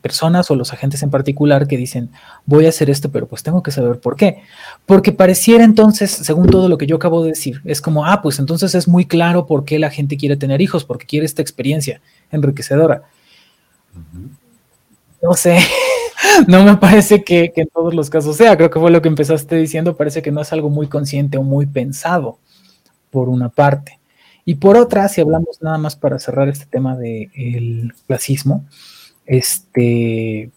personas 0.00 0.50
o 0.50 0.54
los 0.54 0.72
agentes 0.72 1.02
en 1.02 1.10
particular 1.10 1.66
que 1.66 1.76
dicen, 1.76 2.10
voy 2.46 2.66
a 2.66 2.68
hacer 2.68 2.88
esto, 2.88 3.10
pero 3.10 3.26
pues 3.26 3.42
tengo 3.42 3.62
que 3.62 3.72
saber 3.72 3.98
por 3.98 4.16
qué. 4.16 4.42
Porque 4.86 5.12
pareciera 5.12 5.64
entonces, 5.64 6.10
según 6.10 6.48
todo 6.48 6.68
lo 6.68 6.78
que 6.78 6.86
yo 6.86 6.96
acabo 6.96 7.22
de 7.22 7.30
decir, 7.30 7.60
es 7.64 7.80
como, 7.80 8.06
ah, 8.06 8.22
pues 8.22 8.38
entonces 8.38 8.74
es 8.74 8.86
muy 8.86 9.04
claro 9.06 9.46
por 9.46 9.64
qué 9.64 9.78
la 9.78 9.90
gente 9.90 10.16
quiere 10.16 10.36
tener 10.36 10.60
hijos, 10.60 10.84
porque 10.84 11.06
quiere 11.06 11.26
esta 11.26 11.42
experiencia 11.42 12.00
enriquecedora. 12.30 13.02
No 15.20 15.34
sé, 15.34 15.58
no 16.46 16.64
me 16.64 16.76
parece 16.76 17.22
que, 17.22 17.52
en 17.54 17.68
todos 17.68 17.94
los 17.94 18.10
casos 18.10 18.36
sea, 18.36 18.56
creo 18.56 18.70
que 18.70 18.80
fue 18.80 18.90
lo 18.90 19.02
que 19.02 19.08
empezaste 19.08 19.56
diciendo, 19.56 19.96
parece 19.96 20.22
que 20.22 20.30
no 20.30 20.40
es 20.40 20.52
algo 20.52 20.70
muy 20.70 20.88
consciente 20.88 21.38
o 21.38 21.42
muy 21.42 21.66
pensado, 21.66 22.38
por 23.10 23.28
una 23.28 23.48
parte. 23.48 23.98
Y 24.44 24.56
por 24.56 24.76
otra, 24.76 25.08
si 25.08 25.20
hablamos 25.20 25.58
nada 25.60 25.78
más 25.78 25.96
para 25.96 26.18
cerrar 26.18 26.48
este 26.48 26.66
tema 26.66 26.96
del 26.96 27.88
de 27.88 27.94
clasismo, 28.06 28.64
este, 29.26 30.50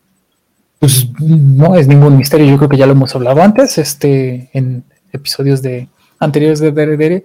pues 0.79 1.09
no 1.19 1.75
es 1.75 1.87
ningún 1.87 2.17
misterio, 2.17 2.47
yo 2.47 2.57
creo 2.57 2.69
que 2.69 2.77
ya 2.77 2.85
lo 2.85 2.93
hemos 2.93 3.13
hablado 3.13 3.41
antes, 3.41 3.77
este, 3.77 4.49
en 4.53 4.83
episodios 5.11 5.61
de 5.61 5.89
anteriores 6.19 6.59
de 6.59 6.71
Dere. 6.71 7.23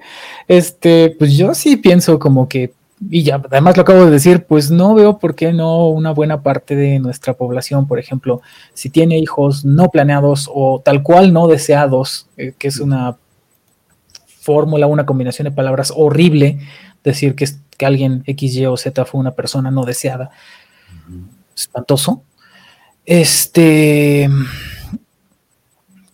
Este, 0.49 1.15
pues 1.19 1.37
yo 1.37 1.55
sí 1.55 1.77
pienso 1.77 2.19
como 2.19 2.49
que, 2.49 2.73
y 2.99 3.23
ya 3.23 3.43
además 3.51 3.77
lo 3.77 3.83
acabo 3.83 4.05
de 4.07 4.11
decir, 4.11 4.45
pues 4.45 4.71
no 4.71 4.95
veo 4.95 5.19
por 5.19 5.35
qué 5.35 5.53
no 5.53 5.89
una 5.89 6.13
buena 6.13 6.43
parte 6.43 6.75
de 6.77 6.99
nuestra 6.99 7.35
población, 7.35 7.87
por 7.87 7.99
ejemplo, 7.99 8.41
si 8.73 8.89
tiene 8.89 9.19
hijos 9.19 9.65
no 9.65 9.91
planeados 9.91 10.51
o 10.53 10.81
tal 10.83 11.03
cual 11.03 11.33
no 11.33 11.47
deseados, 11.47 12.27
eh, 12.37 12.55
que 12.59 12.69
es 12.69 12.81
una 12.81 13.17
fórmula, 14.41 14.87
una 14.87 15.05
combinación 15.05 15.45
de 15.45 15.51
palabras 15.51 15.93
horrible, 15.95 16.59
decir 17.05 17.35
que, 17.35 17.47
que 17.77 17.87
alguien 17.87 18.23
X, 18.27 18.55
Y 18.55 18.67
o 18.67 18.77
Z 18.77 19.05
fue 19.05 19.21
una 19.21 19.33
persona 19.33 19.71
no 19.71 19.85
deseada, 19.85 20.31
espantoso. 21.55 22.23
Este, 23.05 24.29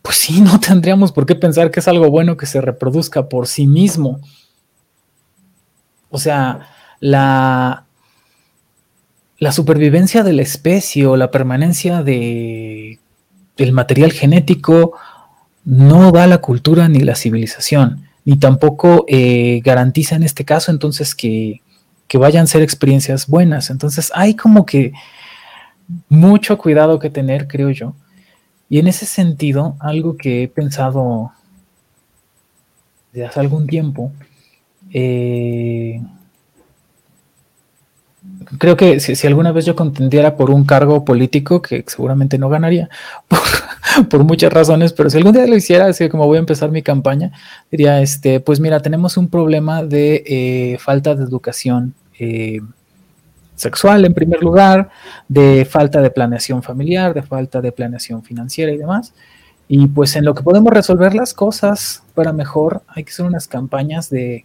pues 0.02 0.16
sí, 0.16 0.40
no 0.40 0.58
tendríamos 0.60 1.12
por 1.12 1.26
qué 1.26 1.34
pensar 1.36 1.70
que 1.70 1.80
es 1.80 1.88
algo 1.88 2.10
bueno 2.10 2.36
que 2.36 2.46
se 2.46 2.60
reproduzca 2.60 3.28
por 3.28 3.46
sí 3.46 3.66
mismo. 3.66 4.20
O 6.12 6.18
sea, 6.18 6.68
la, 7.00 7.84
la 9.38 9.50
supervivencia 9.50 10.22
de 10.22 10.34
la 10.34 10.42
especie 10.42 11.06
o 11.06 11.16
la 11.16 11.32
permanencia 11.32 12.02
de, 12.02 13.00
del 13.56 13.72
material 13.72 14.12
genético 14.12 14.92
no 15.64 16.12
da 16.12 16.26
la 16.26 16.38
cultura 16.38 16.88
ni 16.88 17.00
la 17.00 17.16
civilización, 17.16 18.06
ni 18.24 18.36
tampoco 18.36 19.04
eh, 19.08 19.60
garantiza 19.64 20.14
en 20.14 20.22
este 20.22 20.44
caso 20.44 20.70
entonces 20.70 21.14
que, 21.14 21.62
que 22.08 22.18
vayan 22.18 22.44
a 22.44 22.46
ser 22.46 22.62
experiencias 22.62 23.26
buenas. 23.26 23.70
Entonces 23.70 24.12
hay 24.14 24.34
como 24.34 24.66
que 24.66 24.92
mucho 26.10 26.58
cuidado 26.58 26.98
que 26.98 27.10
tener, 27.10 27.48
creo 27.48 27.70
yo, 27.70 27.94
y 28.68 28.78
en 28.78 28.86
ese 28.86 29.06
sentido, 29.06 29.76
algo 29.80 30.16
que 30.16 30.44
he 30.44 30.48
pensado 30.48 31.32
desde 33.12 33.26
hace 33.26 33.40
algún 33.40 33.66
tiempo, 33.66 34.12
eh, 34.92 36.00
creo 38.58 38.76
que 38.76 39.00
si, 39.00 39.26
alguna 39.26 39.52
vez 39.52 39.64
yo 39.64 39.74
contendiera 39.74 40.36
por 40.36 40.50
un 40.50 40.64
cargo 40.64 41.04
político, 41.04 41.62
que 41.62 41.84
seguramente 41.86 42.38
no 42.38 42.48
ganaría 42.48 42.88
por, 44.10 44.24
muchas 44.24 44.52
razones, 44.52 44.92
pero 44.92 45.10
si 45.10 45.18
algún 45.18 45.32
día 45.32 45.46
lo 45.46 45.56
hiciera, 45.56 45.86
así 45.86 46.08
como 46.08 46.26
voy 46.26 46.36
a 46.36 46.40
empezar 46.40 46.70
mi 46.70 46.82
campaña, 46.82 47.32
diría, 47.70 48.00
este, 48.00 48.40
pues 48.40 48.60
mira, 48.60 48.80
tenemos 48.80 49.16
un 49.16 49.28
problema 49.28 49.82
de 49.82 50.22
eh, 50.26 50.78
falta 50.78 51.14
de 51.14 51.24
educación. 51.24 51.94
Eh, 52.18 52.60
sexual 53.54 54.04
en 54.04 54.12
primer 54.12 54.42
lugar, 54.42 54.90
de 55.28 55.64
falta 55.64 56.00
de 56.02 56.10
planeación 56.10 56.62
familiar, 56.62 57.14
de 57.14 57.22
falta 57.22 57.60
de 57.60 57.70
planeación 57.70 58.22
financiera 58.22 58.72
y 58.72 58.76
demás. 58.76 59.14
Y 59.68 59.86
pues 59.86 60.16
en 60.16 60.24
lo 60.24 60.34
que 60.34 60.42
podemos 60.42 60.72
resolver 60.72 61.14
las 61.14 61.32
cosas 61.32 62.02
para 62.14 62.32
mejor, 62.32 62.82
hay 62.88 63.04
que 63.04 63.10
hacer 63.10 63.24
unas 63.24 63.46
campañas 63.46 64.10
de 64.10 64.44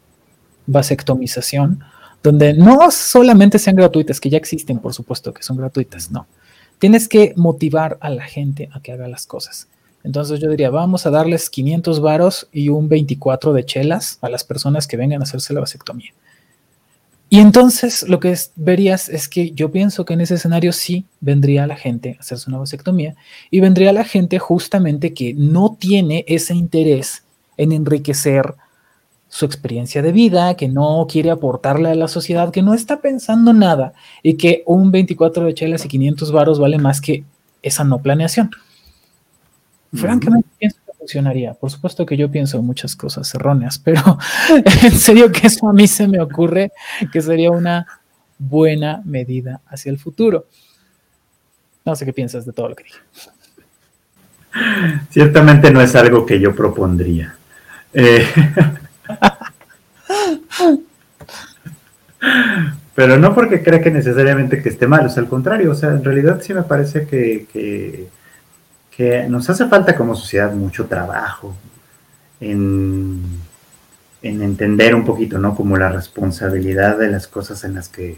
vasectomización, 0.67 1.79
donde 2.21 2.53
no 2.53 2.91
solamente 2.91 3.57
sean 3.57 3.75
gratuitas, 3.75 4.19
que 4.19 4.29
ya 4.29 4.37
existen, 4.37 4.79
por 4.79 4.93
supuesto 4.93 5.33
que 5.33 5.43
son 5.43 5.57
gratuitas, 5.57 6.11
no. 6.11 6.27
Tienes 6.79 7.07
que 7.07 7.33
motivar 7.35 7.97
a 8.01 8.09
la 8.09 8.23
gente 8.23 8.69
a 8.71 8.81
que 8.81 8.91
haga 8.91 9.07
las 9.07 9.25
cosas. 9.25 9.67
Entonces 10.03 10.39
yo 10.39 10.49
diría, 10.49 10.69
vamos 10.69 11.05
a 11.05 11.09
darles 11.09 11.49
500 11.49 12.01
varos 12.01 12.47
y 12.51 12.69
un 12.69 12.87
24 12.87 13.53
de 13.53 13.65
chelas 13.65 14.19
a 14.21 14.29
las 14.29 14.43
personas 14.43 14.87
que 14.87 14.97
vengan 14.97 15.21
a 15.21 15.23
hacerse 15.23 15.53
la 15.53 15.61
vasectomía. 15.61 16.13
Y 17.29 17.39
entonces 17.39 18.07
lo 18.07 18.19
que 18.19 18.33
verías 18.55 19.09
es 19.09 19.27
que 19.27 19.51
yo 19.51 19.69
pienso 19.69 20.05
que 20.05 20.13
en 20.13 20.21
ese 20.21 20.35
escenario 20.35 20.71
sí 20.71 21.05
vendría 21.19 21.67
la 21.67 21.75
gente 21.75 22.15
a 22.17 22.21
hacerse 22.21 22.49
una 22.49 22.59
vasectomía 22.59 23.15
y 23.51 23.59
vendría 23.59 23.91
la 23.91 24.05
gente 24.05 24.39
justamente 24.39 25.13
que 25.13 25.33
no 25.33 25.75
tiene 25.77 26.23
ese 26.27 26.55
interés 26.55 27.23
en 27.57 27.73
enriquecer 27.73 28.55
su 29.29 29.45
experiencia 29.45 30.01
de 30.01 30.11
vida, 30.11 30.55
que 30.55 30.67
no 30.67 31.05
quiere 31.09 31.29
aportarle 31.29 31.89
a 31.89 31.95
la 31.95 32.07
sociedad, 32.07 32.51
que 32.51 32.61
no 32.61 32.73
está 32.73 33.01
pensando 33.01 33.53
nada 33.53 33.93
y 34.23 34.35
que 34.35 34.63
un 34.65 34.91
24 34.91 35.45
de 35.45 35.53
chelas 35.53 35.85
y 35.85 35.87
500 35.89 36.31
varos 36.31 36.59
vale 36.59 36.77
más 36.77 37.01
que 37.01 37.23
esa 37.61 37.83
no 37.83 37.99
planeación. 37.99 38.51
Francamente 39.93 40.47
pienso 40.57 40.77
funcionaría. 41.07 41.53
Por 41.53 41.71
supuesto 41.71 42.05
que 42.05 42.17
yo 42.17 42.29
pienso 42.29 42.61
muchas 42.61 42.95
cosas 42.95 43.33
erróneas, 43.33 43.79
pero 43.83 44.17
en 44.83 44.91
serio 44.91 45.31
que 45.31 45.47
eso 45.47 45.69
a 45.69 45.73
mí 45.73 45.87
se 45.87 46.07
me 46.07 46.19
ocurre 46.19 46.71
que 47.11 47.21
sería 47.21 47.51
una 47.51 47.87
buena 48.37 49.01
medida 49.05 49.61
hacia 49.67 49.89
el 49.89 49.97
futuro. 49.97 50.45
No 51.85 51.95
sé 51.95 52.05
qué 52.05 52.13
piensas 52.13 52.45
de 52.45 52.51
todo 52.51 52.69
lo 52.69 52.75
que 52.75 52.83
dije. 52.83 52.99
Ciertamente 55.11 55.71
no 55.71 55.81
es 55.81 55.95
algo 55.95 56.25
que 56.25 56.39
yo 56.39 56.53
propondría. 56.53 57.35
Eh, 57.93 58.25
pero 62.95 63.17
no 63.17 63.33
porque 63.35 63.63
crea 63.63 63.81
que 63.81 63.91
necesariamente 63.91 64.61
que 64.61 64.69
esté 64.69 64.87
mal, 64.87 65.05
o 65.05 65.09
sea, 65.09 65.23
al 65.23 65.29
contrario, 65.29 65.71
o 65.71 65.75
sea, 65.75 65.89
en 65.89 66.03
realidad 66.03 66.41
sí 66.41 66.53
me 66.53 66.63
parece 66.63 67.05
que 67.07 68.07
que 68.97 69.29
nos 69.29 69.47
hace 69.47 69.67
falta 69.67 69.95
como 69.95 70.15
sociedad 70.15 70.51
mucho 70.53 70.87
trabajo 70.87 71.55
en, 72.39 73.21
entender 74.23 74.95
un 74.95 75.05
poquito, 75.05 75.37
¿no? 75.37 75.55
Como 75.55 75.77
la 75.77 75.89
responsabilidad 75.89 76.97
de 76.97 77.11
las 77.11 77.27
cosas 77.27 77.63
en 77.63 77.75
las 77.75 77.89
que, 77.89 78.17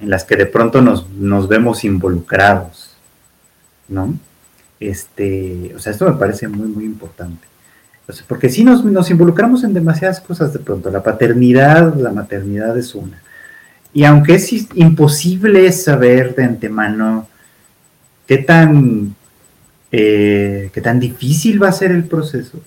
en 0.00 0.08
las 0.08 0.24
que 0.24 0.36
de 0.36 0.46
pronto 0.46 0.80
nos, 0.80 1.10
nos 1.10 1.46
vemos 1.46 1.84
involucrados, 1.84 2.96
¿no? 3.86 4.14
Este, 4.80 5.74
o 5.76 5.78
sea, 5.78 5.92
esto 5.92 6.06
me 6.10 6.18
parece 6.18 6.48
muy, 6.48 6.68
muy 6.68 6.86
importante. 6.86 7.46
Porque 8.26 8.48
si 8.48 8.64
nos, 8.64 9.10
involucramos 9.10 9.64
en 9.64 9.74
demasiadas 9.74 10.20
cosas 10.20 10.52
de 10.52 10.60
pronto, 10.60 10.90
la 10.90 11.02
paternidad, 11.02 11.94
la 11.94 12.10
maternidad 12.10 12.76
es 12.78 12.94
una. 12.94 13.20
Y 13.92 14.04
aunque 14.04 14.36
es 14.36 14.50
imposible 14.74 15.70
saber 15.72 16.34
de 16.34 16.44
antemano 16.44 17.28
qué 18.26 18.38
tan 18.38 19.14
eh, 19.90 20.70
qué 20.72 20.80
tan 20.80 21.00
difícil 21.00 21.62
va 21.62 21.68
a 21.68 21.72
ser 21.72 21.90
el 21.92 22.04
proceso. 22.04 22.60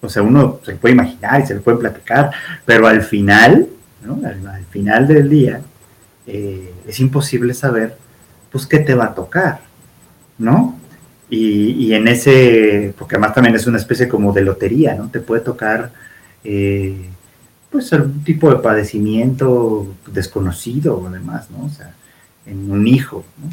O 0.00 0.08
sea, 0.08 0.22
uno 0.22 0.60
se 0.64 0.72
lo 0.72 0.78
puede 0.78 0.94
imaginar 0.94 1.40
y 1.40 1.46
se 1.46 1.54
lo 1.54 1.62
puede 1.62 1.78
platicar, 1.78 2.30
pero 2.64 2.86
al 2.86 3.02
final, 3.02 3.66
¿no? 4.04 4.20
al, 4.24 4.64
final 4.66 5.08
del 5.08 5.28
día, 5.28 5.60
eh, 6.26 6.72
es 6.86 7.00
imposible 7.00 7.54
saber, 7.54 7.96
pues, 8.52 8.66
qué 8.66 8.78
te 8.78 8.94
va 8.94 9.06
a 9.06 9.14
tocar, 9.14 9.60
¿no? 10.38 10.78
Y, 11.28 11.92
en 11.92 12.06
ese, 12.06 12.94
porque 12.96 13.16
además 13.16 13.34
también 13.34 13.56
es 13.56 13.66
una 13.66 13.78
especie 13.78 14.08
como 14.08 14.32
de 14.32 14.42
lotería, 14.42 14.94
¿no? 14.94 15.08
Te 15.10 15.18
puede 15.18 15.40
tocar, 15.42 15.90
eh, 16.44 16.96
pues, 17.70 17.92
algún 17.92 18.22
tipo 18.22 18.48
de 18.48 18.60
padecimiento 18.60 19.92
desconocido, 20.06 21.04
además, 21.08 21.50
¿no? 21.50 21.64
O 21.64 21.68
sea, 21.68 21.94
en 22.46 22.70
un 22.70 22.86
hijo, 22.86 23.24
¿no? 23.42 23.50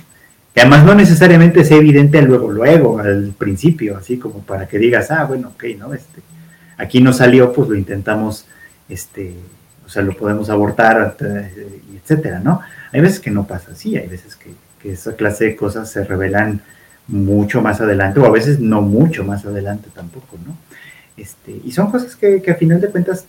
que 0.54 0.62
además 0.62 0.86
no 0.86 0.94
necesariamente 0.94 1.62
es 1.62 1.72
evidente 1.72 2.22
luego, 2.22 2.52
luego, 2.52 3.00
al 3.00 3.34
principio, 3.38 3.98
así 3.98 4.18
como 4.18 4.44
para 4.44 4.68
que 4.68 4.78
digas, 4.78 5.10
ah, 5.10 5.26
bueno, 5.26 5.50
ok, 5.56 5.64
¿no? 5.80 5.94
Este, 5.94 6.22
aquí 6.78 7.02
no 7.02 7.12
salió, 7.12 7.52
pues 7.52 7.70
lo 7.70 7.76
intentamos, 7.76 8.46
este, 8.88 9.34
o 9.84 9.90
sea, 9.90 10.04
lo 10.04 10.16
podemos 10.16 10.50
abortar, 10.52 11.18
etcétera, 11.96 12.40
¿no? 12.40 12.62
Hay 12.92 13.02
veces 13.02 13.20
que 13.20 13.32
no 13.32 13.48
pasa 13.48 13.72
así, 13.72 13.98
hay 13.98 14.08
veces 14.08 14.36
que, 14.36 14.54
esa 14.84 15.16
clase 15.16 15.46
de 15.46 15.56
cosas 15.56 15.90
se 15.90 16.04
revelan 16.04 16.62
mucho 17.08 17.62
más 17.62 17.82
adelante, 17.82 18.20
o 18.20 18.26
a 18.26 18.32
veces 18.32 18.60
no 18.60 18.82
mucho 18.82 19.24
más 19.24 19.46
adelante 19.46 19.90
tampoco, 19.94 20.38
¿no? 20.46 20.56
Este, 21.18 21.62
y 21.64 21.72
son 21.72 21.92
cosas 21.92 22.16
que, 22.16 22.42
que 22.42 22.52
a 22.52 22.56
final 22.56 22.82
de 22.82 22.90
cuentas 22.90 23.26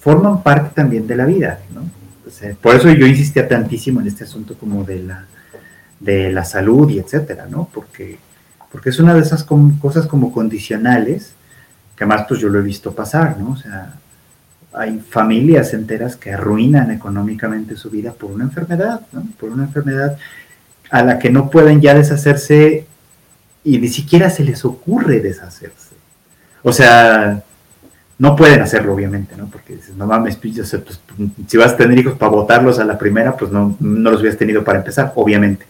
forman 0.00 0.42
parte 0.42 0.70
también 0.74 1.06
de 1.06 1.16
la 1.16 1.26
vida, 1.26 1.60
¿no? 1.74 1.82
por 2.60 2.74
eso 2.74 2.90
yo 2.90 3.06
insistía 3.06 3.46
tantísimo 3.46 4.00
en 4.00 4.08
este 4.08 4.24
asunto 4.24 4.56
como 4.58 4.82
de 4.82 5.02
la 5.02 5.26
de 6.00 6.30
la 6.30 6.44
salud 6.44 6.88
y 6.90 6.98
etcétera, 6.98 7.46
¿no? 7.48 7.68
Porque, 7.72 8.18
porque 8.70 8.90
es 8.90 8.98
una 8.98 9.14
de 9.14 9.20
esas 9.20 9.44
cosas 9.44 10.06
como 10.06 10.32
condicionales 10.32 11.34
que 11.96 12.06
más 12.06 12.26
pues 12.28 12.40
yo 12.40 12.48
lo 12.48 12.58
he 12.58 12.62
visto 12.62 12.94
pasar, 12.94 13.38
¿no? 13.38 13.52
O 13.52 13.56
sea, 13.56 13.94
hay 14.72 14.98
familias 14.98 15.72
enteras 15.72 16.16
que 16.16 16.32
arruinan 16.32 16.90
económicamente 16.90 17.76
su 17.76 17.90
vida 17.90 18.12
por 18.12 18.32
una 18.32 18.44
enfermedad, 18.44 19.00
¿no? 19.12 19.26
Por 19.38 19.50
una 19.50 19.64
enfermedad 19.64 20.18
a 20.90 21.02
la 21.02 21.18
que 21.18 21.30
no 21.30 21.50
pueden 21.50 21.80
ya 21.80 21.94
deshacerse 21.94 22.86
y 23.64 23.78
ni 23.78 23.88
siquiera 23.88 24.28
se 24.30 24.44
les 24.44 24.64
ocurre 24.64 25.20
deshacerse. 25.20 25.94
O 26.62 26.72
sea, 26.72 27.42
no 28.18 28.36
pueden 28.36 28.60
hacerlo, 28.60 28.94
obviamente, 28.94 29.34
¿no? 29.36 29.48
Porque 29.48 29.76
dices, 29.76 29.96
no 29.96 30.06
mames, 30.06 30.36
pues, 30.36 31.00
si 31.46 31.56
vas 31.56 31.72
a 31.72 31.76
tener 31.76 31.98
hijos 31.98 32.14
para 32.14 32.30
votarlos 32.30 32.78
a 32.78 32.84
la 32.84 32.98
primera, 32.98 33.36
pues 33.36 33.50
no, 33.50 33.76
no 33.80 34.10
los 34.10 34.20
hubieras 34.20 34.38
tenido 34.38 34.62
para 34.62 34.78
empezar, 34.78 35.12
obviamente. 35.16 35.66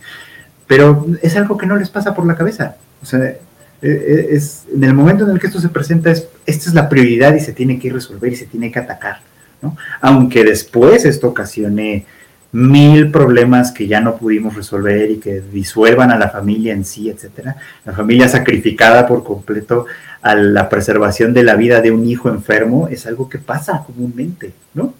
Pero 0.67 1.07
es 1.23 1.37
algo 1.37 1.57
que 1.57 1.67
no 1.67 1.77
les 1.77 1.89
pasa 1.89 2.15
por 2.15 2.27
la 2.27 2.37
cabeza. 2.37 2.77
O 3.03 3.07
sea, 3.07 3.21
e, 3.21 3.39
e, 3.83 4.35
es, 4.35 4.65
en 4.75 4.85
el 4.85 4.95
momento 4.95 5.25
en 5.25 5.31
el 5.31 5.41
que 5.41 5.47
esto 5.47 5.61
se 5.61 5.69
presenta, 5.69 6.11
es, 6.11 6.27
esta 6.47 6.69
es 6.69 6.75
la 6.75 6.89
prioridad 6.89 7.35
y 7.35 7.41
se 7.41 7.53
tiene 7.53 7.79
que 7.79 7.93
resolver 7.93 8.33
y 8.33 8.37
se 8.37 8.47
tiene 8.47 8.73
que 8.73 8.79
atacar, 8.79 9.21
¿no? 9.63 9.77
Aunque 10.01 10.45
después 10.45 11.05
esto 11.05 11.29
ocasione 11.29 12.07
mil 12.55 13.11
problemas 13.11 13.73
que 13.73 13.89
ya 13.89 14.01
no 14.01 14.17
pudimos 14.17 14.55
resolver 14.55 15.11
y 15.11 15.17
que 15.17 15.41
disuelvan 15.41 16.13
a 16.13 16.19
la 16.19 16.29
familia 16.31 16.73
en 16.73 16.85
sí, 16.85 17.11
etcétera. 17.11 17.57
La 17.85 17.93
familia 17.93 18.29
sacrificada 18.29 19.09
por 19.09 19.25
completo 19.25 19.87
a 20.23 20.37
la 20.37 20.69
preservación 20.69 21.35
de 21.35 21.43
la 21.43 21.57
vida 21.57 21.81
de 21.81 21.91
un 21.91 22.07
hijo 22.07 22.29
enfermo 22.29 22.87
es 22.87 23.09
algo 23.09 23.29
que 23.29 23.39
pasa 23.39 23.83
comúnmente, 23.85 24.53
¿no? 24.73 24.95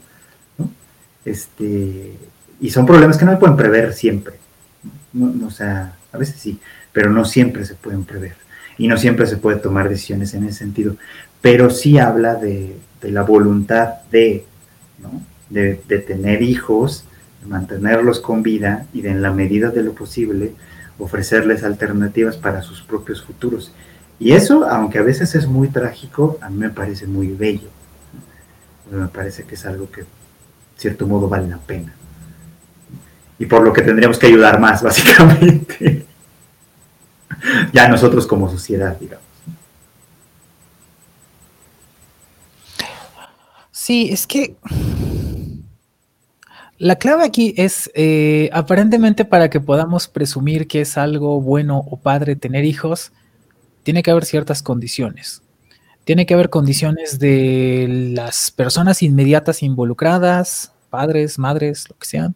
Este, 1.25 2.15
y 2.61 2.71
son 2.71 2.87
problemas 2.87 3.19
que 3.19 3.25
no 3.25 3.31
se 3.31 3.39
pueden 3.39 3.57
prever 3.57 3.93
siempre. 3.93 4.35
No, 5.13 5.47
o 5.47 5.51
sea, 5.53 5.95
a 6.13 6.19
veces 6.19 6.41
sí, 6.41 6.59
pero 6.93 7.11
no 7.11 7.25
siempre 7.25 7.65
se 7.65 7.77
pueden 7.77 8.03
prever. 8.03 8.35
Y 8.79 8.89
no 8.89 8.97
siempre 8.97 9.29
se 9.29 9.37
puede 9.37 9.59
tomar 9.59 9.89
decisiones 9.89 10.35
en 10.35 10.43
ese 10.43 10.59
sentido. 10.59 10.97
Pero 11.41 11.71
sí 11.71 11.99
habla 12.01 12.35
de, 12.35 12.75
la 13.03 13.23
voluntad 13.23 13.91
de, 14.11 14.45
¿no? 15.01 15.23
de, 15.51 15.81
de 15.87 15.99
tener 16.01 16.43
hijos, 16.43 17.05
mantenerlos 17.47 18.21
con 18.21 18.43
vida 18.43 18.87
y 18.93 19.07
en 19.07 19.23
la 19.23 19.33
medida 19.33 19.71
de 19.71 19.83
lo 19.83 19.93
posible 19.93 20.55
ofrecerles 20.99 21.65
alternativas 21.65 22.37
para 22.37 22.63
sus 22.63 22.83
propios 22.83 23.23
futuros. 23.23 23.73
Y 24.19 24.33
eso, 24.33 24.69
aunque 24.69 24.99
a 24.99 25.03
veces 25.03 25.35
es 25.35 25.47
muy 25.47 25.69
trágico, 25.69 26.39
a 26.41 26.49
mí 26.49 26.59
me 26.59 26.71
parece 26.71 27.07
muy 27.07 27.29
bello. 27.29 27.69
Me 28.91 29.09
parece 29.09 29.45
que 29.45 29.57
es 29.57 29.67
algo 29.67 29.91
que, 29.91 30.03
de 30.03 30.07
cierto 30.77 31.07
modo, 31.07 31.29
vale 31.29 31.49
la 31.49 31.59
pena. 31.59 31.93
Y 33.39 33.47
por 33.47 33.63
lo 33.63 33.73
que 33.73 33.83
tendríamos 33.83 34.19
que 34.19 34.29
ayudar 34.29 34.61
más, 34.61 34.83
básicamente. 34.85 36.07
ya 37.73 37.89
nosotros 37.89 38.27
como 38.27 38.49
sociedad, 38.49 38.97
digamos. 38.99 39.25
Sí, 43.73 44.09
es 44.11 44.27
que 44.27 44.57
la 46.79 46.97
clave 46.97 47.25
aquí 47.25 47.55
es, 47.57 47.91
eh, 47.95 48.51
aparentemente 48.53 49.25
para 49.25 49.49
que 49.49 49.61
podamos 49.61 50.09
presumir 50.09 50.67
que 50.67 50.81
es 50.81 50.99
algo 50.99 51.41
bueno 51.41 51.79
o 51.79 51.97
padre 51.97 52.37
tener 52.37 52.65
hijos, 52.65 53.13
tiene 53.85 54.03
que 54.03 54.11
haber 54.11 54.25
ciertas 54.25 54.63
condiciones. 54.63 55.43
Tiene 56.05 56.27
que 56.27 56.35
haber 56.35 56.51
condiciones 56.51 57.19
de 57.19 58.13
las 58.15 58.51
personas 58.51 59.03
inmediatas 59.03 59.63
involucradas, 59.63 60.73
padres, 60.91 61.39
madres, 61.39 61.89
lo 61.89 61.97
que 61.97 62.07
sean, 62.07 62.35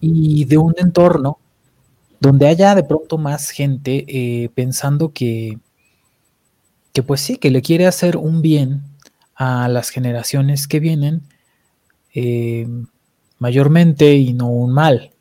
y 0.00 0.44
de 0.44 0.58
un 0.58 0.74
entorno 0.78 1.38
donde 2.20 2.46
haya 2.48 2.74
de 2.74 2.84
pronto 2.84 3.18
más 3.18 3.50
gente 3.50 4.04
eh, 4.08 4.48
pensando 4.54 5.12
que, 5.12 5.58
que 6.92 7.02
pues 7.02 7.20
sí, 7.20 7.36
que 7.36 7.50
le 7.50 7.62
quiere 7.62 7.86
hacer 7.86 8.16
un 8.16 8.42
bien 8.42 8.82
a 9.34 9.68
las 9.68 9.90
generaciones 9.90 10.66
que 10.66 10.80
vienen 10.80 11.22
eh, 12.18 12.66
mayormente 13.38 14.14
y 14.14 14.32
no 14.32 14.48
un 14.48 14.72
mal. 14.72 15.12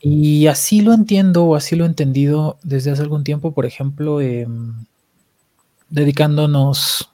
Y 0.00 0.48
así 0.48 0.80
lo 0.80 0.92
entiendo 0.92 1.44
o 1.44 1.54
así 1.54 1.76
lo 1.76 1.84
he 1.84 1.86
entendido 1.86 2.58
desde 2.64 2.90
hace 2.90 3.02
algún 3.02 3.22
tiempo, 3.22 3.52
por 3.52 3.64
ejemplo, 3.64 4.20
em, 4.20 4.86
dedicándonos, 5.88 7.12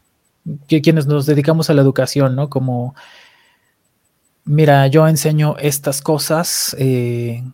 que 0.67 0.81
quienes 0.81 1.07
nos 1.07 1.27
dedicamos 1.27 1.69
a 1.69 1.75
la 1.75 1.83
educación, 1.83 2.37
¿no? 2.37 2.49
Como, 2.49 2.95
mira, 4.45 4.87
yo 4.87 5.07
enseño 5.07 5.57
estas 5.59 6.01
cosas 6.01 6.75
eh, 6.79 7.45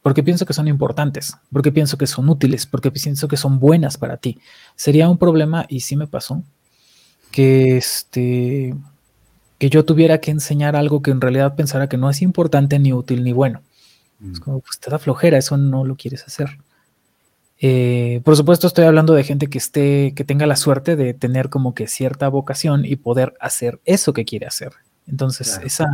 porque 0.00 0.22
pienso 0.22 0.46
que 0.46 0.54
son 0.54 0.68
importantes, 0.68 1.36
porque 1.52 1.72
pienso 1.72 1.98
que 1.98 2.06
son 2.06 2.28
útiles, 2.30 2.64
porque 2.64 2.90
pienso 2.90 3.28
que 3.28 3.36
son 3.36 3.58
buenas 3.58 3.98
para 3.98 4.16
ti. 4.16 4.38
Sería 4.76 5.10
un 5.10 5.18
problema, 5.18 5.66
y 5.68 5.80
sí 5.80 5.96
me 5.96 6.06
pasó, 6.06 6.42
que 7.32 7.76
este 7.76 8.74
que 9.58 9.70
yo 9.70 9.84
tuviera 9.84 10.18
que 10.18 10.30
enseñar 10.30 10.76
algo 10.76 11.02
que 11.02 11.10
en 11.10 11.20
realidad 11.20 11.54
pensara 11.54 11.88
que 11.88 11.96
no 11.96 12.10
es 12.10 12.22
importante, 12.22 12.78
ni 12.78 12.92
útil, 12.92 13.24
ni 13.24 13.32
bueno. 13.32 13.62
Es 14.20 14.40
mm. 14.40 14.42
como, 14.42 14.60
pues 14.60 14.78
te 14.78 14.90
da 14.90 14.98
flojera, 14.98 15.38
eso 15.38 15.56
no 15.56 15.84
lo 15.84 15.96
quieres 15.96 16.24
hacer. 16.24 16.58
Eh, 17.58 18.20
por 18.24 18.36
supuesto, 18.36 18.66
estoy 18.66 18.84
hablando 18.84 19.14
de 19.14 19.24
gente 19.24 19.46
que 19.48 19.58
esté, 19.58 20.12
que 20.14 20.24
tenga 20.24 20.46
la 20.46 20.56
suerte 20.56 20.94
de 20.94 21.14
tener 21.14 21.48
como 21.48 21.74
que 21.74 21.86
cierta 21.86 22.28
vocación 22.28 22.84
y 22.84 22.96
poder 22.96 23.34
hacer 23.40 23.80
eso 23.84 24.12
que 24.12 24.26
quiere 24.26 24.46
hacer. 24.46 24.72
Entonces, 25.06 25.60
esa, 25.64 25.86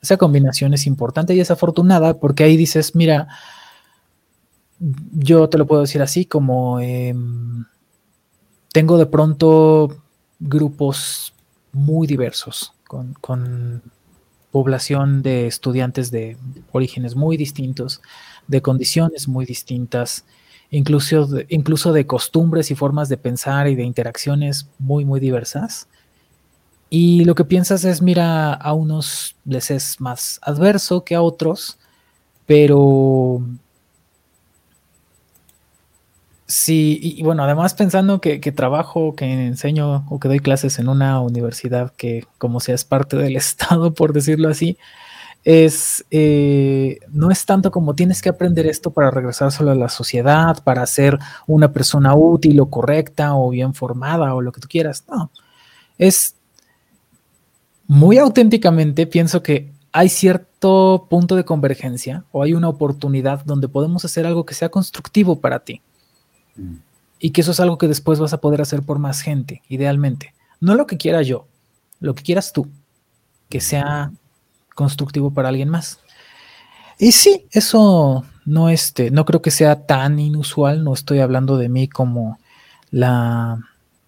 esa 0.00 0.16
combinación 0.16 0.72
es 0.72 0.86
importante 0.86 1.34
y 1.34 1.40
es 1.40 1.50
afortunada 1.50 2.14
porque 2.14 2.44
ahí 2.44 2.56
dices, 2.56 2.94
mira, 2.94 3.28
yo 4.78 5.48
te 5.48 5.58
lo 5.58 5.66
puedo 5.66 5.82
decir 5.82 6.00
así, 6.00 6.24
como 6.24 6.80
em, 6.80 7.64
tengo 8.72 8.96
de 8.98 9.06
pronto 9.06 10.02
grupos 10.38 11.33
muy 11.74 12.06
diversos, 12.06 12.72
con, 12.86 13.82
población 14.50 15.22
de 15.22 15.48
estudiantes 15.48 16.12
de 16.12 16.36
orígenes 16.70 17.16
muy 17.16 17.36
distintos, 17.36 18.00
de 18.46 18.62
condiciones 18.62 19.26
muy 19.26 19.46
distintas, 19.46 20.24
incluso 20.70 21.26
de, 21.26 21.46
incluso 21.48 21.92
de 21.92 22.06
costumbres 22.06 22.70
y 22.70 22.76
formas 22.76 23.08
de 23.08 23.16
pensar 23.16 23.66
y 23.66 23.74
de 23.74 23.82
interacciones 23.82 24.68
muy, 24.78 25.04
muy 25.04 25.18
diversas. 25.18 25.88
Y 26.88 27.24
lo 27.24 27.34
que 27.34 27.44
piensas 27.44 27.84
es, 27.84 28.00
mira, 28.00 28.54
a 28.54 28.72
unos 28.74 29.34
les 29.44 29.72
es 29.72 30.00
más 30.00 30.38
adverso 30.40 31.04
que 31.04 31.16
a 31.16 31.22
otros, 31.22 31.80
pero 32.46 33.42
Sí, 36.56 37.00
y, 37.02 37.22
bueno, 37.24 37.42
además 37.42 37.74
pensando 37.74 38.20
que, 38.20 38.38
trabajo, 38.52 39.16
que 39.16 39.24
enseño 39.24 40.06
o 40.08 40.20
que 40.20 40.28
doy 40.28 40.38
clases 40.38 40.78
en 40.78 40.88
una 40.88 41.20
universidad 41.20 41.92
que 41.96 42.26
como 42.38 42.60
sea 42.60 42.76
es 42.76 42.84
parte 42.84 43.16
del 43.16 43.34
Estado, 43.44 43.92
por 43.92 44.12
decirlo 44.12 44.48
así, 44.48 44.78
es, 45.42 46.04
eh, 46.12 47.00
no 47.10 47.32
es 47.32 47.44
tanto 47.44 47.72
como 47.72 47.96
tienes 47.96 48.22
que 48.22 48.28
aprender 48.28 48.66
esto 48.68 48.92
para 48.92 49.10
regresar 49.10 49.50
solo 49.50 49.72
a 49.72 49.74
la 49.74 49.88
sociedad, 49.88 50.62
para 50.62 50.86
ser 50.86 51.18
una 51.48 51.72
persona 51.72 52.14
útil 52.14 52.60
o 52.60 52.70
correcta 52.70 53.34
o 53.34 53.50
bien 53.50 53.74
formada 53.74 54.32
o 54.34 54.40
lo 54.40 54.52
que 54.52 54.60
tú 54.60 54.68
quieras, 54.68 55.04
no, 55.08 55.32
es 55.98 56.36
muy 57.88 58.18
auténticamente 58.18 59.08
pienso 59.08 59.42
que 59.42 59.72
hay 59.92 60.08
cierto 60.08 61.08
punto 61.10 61.34
de 61.34 61.44
convergencia 61.44 62.24
o 62.30 62.44
hay 62.44 62.54
una 62.54 62.68
oportunidad 62.68 63.44
donde 63.44 63.68
podemos 63.68 64.04
hacer 64.04 64.24
algo 64.24 64.46
que 64.46 64.54
sea 64.54 64.68
constructivo 64.68 65.40
para 65.40 65.58
ti 65.60 65.82
y 67.18 67.30
que 67.30 67.40
eso 67.40 67.52
es 67.52 67.60
algo 67.60 67.78
que 67.78 67.88
después 67.88 68.18
vas 68.18 68.32
a 68.32 68.40
poder 68.40 68.60
hacer 68.60 68.82
por 68.82 68.98
más 68.98 69.20
gente, 69.20 69.62
idealmente. 69.68 70.34
No 70.60 70.74
lo 70.74 70.86
que 70.86 70.96
quiera 70.96 71.22
yo, 71.22 71.46
lo 72.00 72.14
que 72.14 72.22
quieras 72.22 72.52
tú, 72.52 72.68
que 73.48 73.60
sea 73.60 74.12
constructivo 74.74 75.32
para 75.32 75.48
alguien 75.48 75.68
más. 75.68 76.00
Y 76.98 77.12
sí, 77.12 77.46
eso 77.50 78.24
no, 78.44 78.68
este, 78.68 79.10
no 79.10 79.24
creo 79.24 79.42
que 79.42 79.50
sea 79.50 79.86
tan 79.86 80.18
inusual, 80.18 80.84
no 80.84 80.92
estoy 80.92 81.20
hablando 81.20 81.56
de 81.56 81.68
mí 81.68 81.88
como 81.88 82.38
la, 82.90 83.58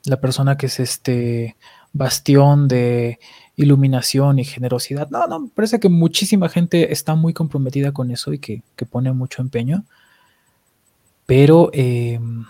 la 0.04 0.20
persona 0.20 0.56
que 0.56 0.66
es 0.66 0.78
este 0.78 1.56
bastión 1.92 2.68
de 2.68 3.18
iluminación 3.56 4.38
y 4.38 4.44
generosidad. 4.44 5.08
No, 5.10 5.26
no, 5.26 5.48
parece 5.54 5.80
que 5.80 5.88
muchísima 5.88 6.48
gente 6.48 6.92
está 6.92 7.14
muy 7.14 7.32
comprometida 7.32 7.92
con 7.92 8.10
eso 8.10 8.32
y 8.32 8.38
que, 8.38 8.62
que 8.76 8.86
pone 8.86 9.12
mucho 9.12 9.42
empeño. 9.42 9.84
Pero, 11.26 11.70
em, 11.72 12.44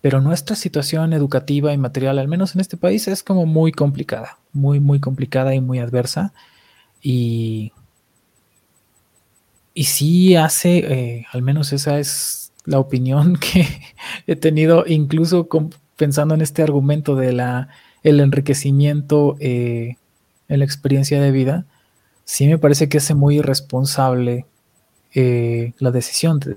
pero 0.00 0.20
nuestra 0.20 0.56
situación 0.56 1.12
educativa 1.12 1.72
y 1.72 1.78
material, 1.78 2.18
al 2.18 2.28
menos 2.28 2.54
en 2.54 2.60
este 2.60 2.76
país, 2.76 3.08
es 3.08 3.22
como 3.22 3.46
muy 3.46 3.72
complicada, 3.72 4.38
muy, 4.52 4.80
muy 4.80 5.00
complicada 5.00 5.54
y 5.54 5.60
muy 5.60 5.78
adversa. 5.78 6.32
Y, 7.00 7.72
y 9.72 9.84
sí 9.84 10.36
hace, 10.36 10.78
eh, 10.78 11.26
al 11.32 11.42
menos 11.42 11.72
esa 11.72 11.98
es 11.98 12.52
la 12.64 12.78
opinión 12.78 13.36
que 13.40 13.66
he 14.26 14.36
tenido, 14.36 14.84
incluso 14.86 15.48
pensando 15.96 16.34
en 16.34 16.40
este 16.40 16.62
argumento 16.62 17.16
de 17.16 17.32
la, 17.32 17.68
el 18.02 18.20
enriquecimiento 18.20 19.36
eh, 19.40 19.96
en 20.48 20.58
la 20.58 20.64
experiencia 20.64 21.20
de 21.20 21.30
vida, 21.30 21.66
sí 22.24 22.46
me 22.46 22.58
parece 22.58 22.88
que 22.88 22.98
hace 22.98 23.14
muy 23.14 23.38
irresponsable 23.38 24.46
eh, 25.14 25.72
la 25.78 25.90
decisión 25.90 26.40
de 26.40 26.56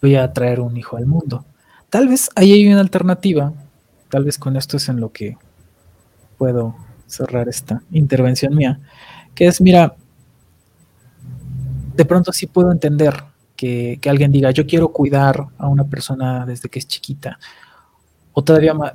voy 0.00 0.16
a 0.16 0.32
traer 0.32 0.60
un 0.60 0.76
hijo 0.76 0.96
al 0.96 1.06
mundo. 1.06 1.44
Tal 1.90 2.08
vez 2.08 2.30
ahí 2.34 2.52
hay 2.52 2.66
una 2.68 2.80
alternativa, 2.80 3.52
tal 4.10 4.24
vez 4.24 4.38
con 4.38 4.56
esto 4.56 4.76
es 4.76 4.88
en 4.88 5.00
lo 5.00 5.12
que 5.12 5.36
puedo 6.36 6.76
cerrar 7.06 7.48
esta 7.48 7.82
intervención 7.90 8.54
mía, 8.54 8.78
que 9.34 9.46
es, 9.46 9.60
mira, 9.60 9.94
de 11.94 12.04
pronto 12.04 12.32
sí 12.32 12.46
puedo 12.46 12.70
entender 12.70 13.24
que, 13.56 13.98
alguien 14.06 14.30
diga, 14.30 14.52
yo 14.52 14.66
quiero 14.66 14.88
cuidar 14.88 15.46
a 15.58 15.66
una 15.66 15.84
persona 15.84 16.46
desde 16.46 16.68
que 16.68 16.78
es 16.78 16.86
chiquita, 16.86 17.38
o 18.32 18.44
todavía 18.44 18.72
más, 18.72 18.92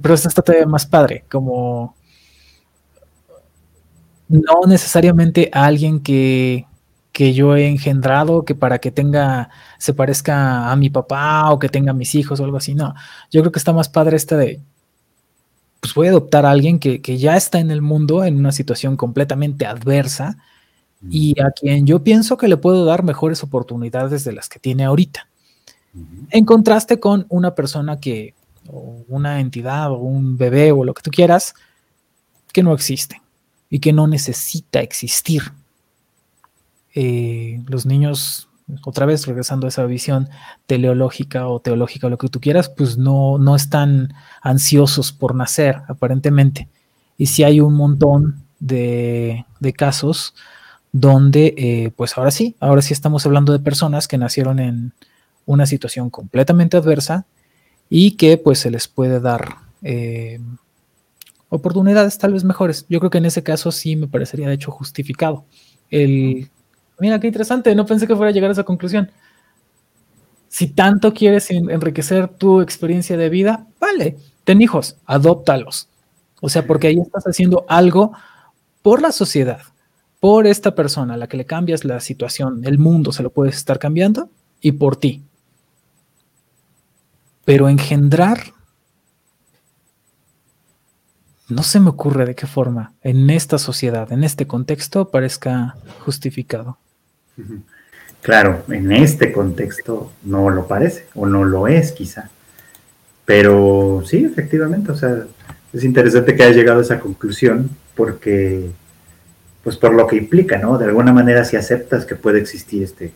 pero 0.00 0.14
está 0.14 0.40
todavía 0.40 0.66
más 0.66 0.86
padre, 0.86 1.24
como 1.28 1.96
no 4.28 4.60
necesariamente 4.68 5.50
a 5.52 5.64
alguien 5.64 6.00
que, 6.00 6.66
que 7.14 7.32
yo 7.32 7.56
he 7.56 7.68
engendrado, 7.68 8.44
que 8.44 8.56
para 8.56 8.80
que 8.80 8.90
tenga, 8.90 9.48
se 9.78 9.94
parezca 9.94 10.72
a 10.72 10.74
mi 10.74 10.90
papá 10.90 11.48
o 11.52 11.60
que 11.60 11.68
tenga 11.68 11.92
mis 11.92 12.16
hijos 12.16 12.40
o 12.40 12.44
algo 12.44 12.56
así, 12.56 12.74
no. 12.74 12.92
Yo 13.30 13.40
creo 13.40 13.52
que 13.52 13.60
está 13.60 13.72
más 13.72 13.88
padre 13.88 14.16
esta 14.16 14.36
de, 14.36 14.60
pues 15.78 15.94
voy 15.94 16.08
a 16.08 16.10
adoptar 16.10 16.44
a 16.44 16.50
alguien 16.50 16.80
que, 16.80 17.00
ya 17.16 17.36
está 17.36 17.60
en 17.60 17.70
el 17.70 17.82
mundo 17.82 18.24
en 18.24 18.36
una 18.36 18.50
situación 18.50 18.96
completamente 18.96 19.64
adversa 19.64 20.38
y 21.08 21.40
a 21.40 21.52
quien 21.52 21.86
yo 21.86 22.02
pienso 22.02 22.36
que 22.36 22.48
le 22.48 22.56
puedo 22.56 22.84
dar 22.84 23.04
mejores 23.04 23.44
oportunidades 23.44 24.24
de 24.24 24.32
las 24.32 24.48
que 24.48 24.58
tiene 24.58 24.84
ahorita. 24.84 25.28
En 26.30 26.44
contraste 26.44 26.98
con 26.98 27.26
una 27.28 27.54
persona 27.54 28.00
que, 28.00 28.34
o 28.66 29.04
una 29.06 29.38
entidad, 29.38 29.92
o 29.92 29.98
un 29.98 30.36
bebé, 30.36 30.72
o 30.72 30.82
lo 30.82 30.94
que 30.94 31.02
tú 31.02 31.12
quieras, 31.12 31.54
que 32.52 32.64
no 32.64 32.74
existe 32.74 33.22
y 33.70 33.78
que 33.78 33.92
no 33.92 34.08
necesita 34.08 34.80
existir. 34.80 35.52
Eh, 36.94 37.62
los 37.66 37.86
niños, 37.86 38.48
otra 38.84 39.06
vez 39.06 39.26
regresando 39.26 39.66
a 39.66 39.68
esa 39.68 39.84
visión 39.84 40.28
teleológica 40.66 41.48
o 41.48 41.60
teológica, 41.60 42.08
lo 42.08 42.18
que 42.18 42.28
tú 42.28 42.40
quieras, 42.40 42.68
pues 42.68 42.96
no, 42.96 43.38
no 43.38 43.56
están 43.56 44.14
ansiosos 44.40 45.12
por 45.12 45.34
nacer, 45.34 45.82
aparentemente. 45.88 46.68
Y 47.18 47.26
si 47.26 47.44
hay 47.44 47.60
un 47.60 47.74
montón 47.74 48.44
de, 48.60 49.44
casos 49.76 50.34
donde, 50.92 51.54
eh, 51.56 51.90
pues 51.96 52.16
ahora 52.16 52.30
sí, 52.30 52.56
ahora 52.60 52.82
sí 52.82 52.92
estamos 52.92 53.26
hablando 53.26 53.52
de 53.52 53.58
personas 53.58 54.08
que 54.08 54.18
nacieron 54.18 54.58
en 54.60 54.92
una 55.46 55.66
situación 55.66 56.10
completamente 56.10 56.76
adversa 56.76 57.26
y 57.90 58.12
que 58.12 58.38
pues 58.38 58.60
se 58.60 58.70
les 58.70 58.88
puede 58.88 59.20
dar 59.20 59.56
eh, 59.82 60.40
oportunidades 61.48 62.18
tal 62.18 62.32
vez 62.32 62.44
mejores. 62.44 62.86
Yo 62.88 63.00
creo 63.00 63.10
que 63.10 63.18
en 63.18 63.26
ese 63.26 63.42
caso 63.42 63.72
sí 63.72 63.96
me 63.96 64.08
parecería 64.08 64.48
de 64.48 64.54
hecho 64.54 64.70
justificado. 64.70 65.44
El, 65.90 66.48
mira 66.98 67.20
qué 67.20 67.26
interesante, 67.26 67.74
no 67.74 67.86
pensé 67.86 68.06
que 68.06 68.16
fuera 68.16 68.30
a 68.30 68.32
llegar 68.32 68.50
a 68.50 68.52
esa 68.52 68.64
conclusión. 68.64 69.10
Si 70.48 70.68
tanto 70.68 71.12
quieres 71.12 71.50
enriquecer 71.50 72.28
tu 72.28 72.60
experiencia 72.60 73.16
de 73.16 73.28
vida, 73.28 73.66
vale, 73.80 74.16
ten 74.44 74.62
hijos, 74.62 74.96
adóptalos. 75.04 75.88
O 76.40 76.48
sea, 76.48 76.66
porque 76.66 76.88
ahí 76.88 76.98
estás 76.98 77.24
haciendo 77.24 77.64
algo 77.68 78.12
por 78.82 79.02
la 79.02 79.12
sociedad, 79.12 79.62
por 80.20 80.46
esta 80.46 80.74
persona 80.74 81.14
a 81.14 81.16
la 81.16 81.26
que 81.26 81.36
le 81.36 81.46
cambias 81.46 81.84
la 81.84 82.00
situación, 82.00 82.60
el 82.64 82.78
mundo 82.78 83.12
se 83.12 83.22
lo 83.22 83.30
puedes 83.30 83.56
estar 83.56 83.78
cambiando 83.78 84.28
y 84.60 84.72
por 84.72 84.96
ti. 84.96 85.22
Pero 87.44 87.68
engendrar 87.68 88.54
no 91.48 91.62
se 91.62 91.80
me 91.80 91.90
ocurre 91.90 92.26
de 92.26 92.34
qué 92.34 92.46
forma 92.46 92.94
en 93.02 93.28
esta 93.28 93.58
sociedad, 93.58 94.10
en 94.12 94.24
este 94.24 94.46
contexto, 94.46 95.10
parezca 95.10 95.76
justificado. 96.04 96.78
Claro, 98.22 98.64
en 98.68 98.90
este 98.92 99.32
contexto 99.32 100.10
no 100.22 100.48
lo 100.48 100.66
parece 100.66 101.06
o 101.14 101.26
no 101.26 101.44
lo 101.44 101.68
es 101.68 101.92
quizá. 101.92 102.30
Pero 103.24 104.02
sí, 104.06 104.24
efectivamente, 104.24 104.92
o 104.92 104.96
sea, 104.96 105.26
es 105.72 105.84
interesante 105.84 106.34
que 106.34 106.42
haya 106.42 106.54
llegado 106.54 106.78
a 106.78 106.82
esa 106.82 107.00
conclusión 107.00 107.70
porque, 107.94 108.70
pues 109.62 109.76
por 109.76 109.92
lo 109.94 110.06
que 110.06 110.16
implica, 110.16 110.58
¿no? 110.58 110.78
De 110.78 110.86
alguna 110.86 111.12
manera 111.12 111.44
si 111.44 111.56
aceptas 111.56 112.06
que 112.06 112.16
puede 112.16 112.40
existir 112.40 112.82
este, 112.82 113.12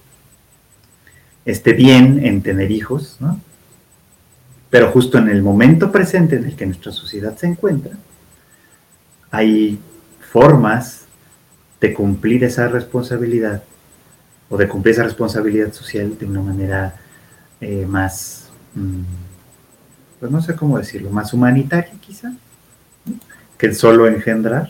este 1.45 1.73
bien 1.73 2.25
en 2.25 2.43
tener 2.43 2.71
hijos, 2.71 3.17
¿no? 3.21 3.41
Pero 4.71 4.91
justo 4.91 5.17
en 5.19 5.29
el 5.29 5.43
momento 5.43 5.91
presente 5.91 6.37
en 6.37 6.45
el 6.45 6.57
que 6.57 6.67
nuestra 6.67 6.93
sociedad 6.93 7.37
se 7.37 7.47
encuentra, 7.47 7.93
hay 9.31 9.79
formas 10.31 11.07
de 11.81 11.95
cumplir 11.95 12.45
esa 12.45 12.69
responsabilidad 12.69 13.63
o 14.49 14.57
de 14.57 14.69
cumplir 14.69 14.95
esa 14.95 15.05
responsabilidad 15.05 15.73
social 15.73 16.17
de 16.19 16.27
una 16.27 16.41
manera 16.41 16.97
eh, 17.61 17.87
más, 17.87 18.49
mm, 18.75 19.03
pues 20.21 20.33
no 20.33 20.41
sé 20.41 20.55
cómo 20.57 20.79
decirlo, 20.79 21.11
más 21.11 21.33
humanitaria 21.33 21.93
quizá, 22.01 22.33
que 23.57 23.67
el 23.67 23.75
solo 23.75 24.07
engendrar. 24.07 24.69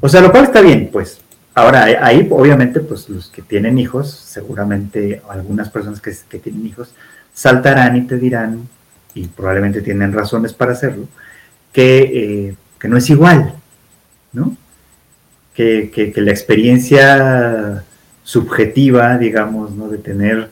O 0.00 0.08
sea, 0.08 0.20
lo 0.20 0.30
cual 0.30 0.44
está 0.44 0.60
bien, 0.60 0.90
pues. 0.92 1.20
Ahora, 1.54 1.84
ahí 2.00 2.26
obviamente, 2.30 2.78
pues 2.80 3.08
los 3.08 3.28
que 3.28 3.42
tienen 3.42 3.78
hijos, 3.78 4.10
seguramente 4.10 5.22
algunas 5.28 5.68
personas 5.70 6.00
que, 6.00 6.38
tienen 6.38 6.66
hijos, 6.66 6.94
saltarán 7.34 7.96
y 7.96 8.06
te 8.06 8.16
dirán, 8.16 8.68
y 9.14 9.26
probablemente 9.26 9.82
tienen 9.82 10.12
razones 10.12 10.52
para 10.52 10.72
hacerlo, 10.72 11.08
que 11.72 11.98
eh, 12.48 12.56
que 12.78 12.88
no 12.88 12.96
es 12.96 13.10
igual, 13.10 13.54
¿no? 14.32 14.56
Que, 15.54 16.12
la 16.16 16.30
experiencia 16.30 17.84
subjetiva, 18.28 19.16
digamos, 19.16 19.70
¿no? 19.70 19.88
De 19.88 19.96
tener 19.96 20.50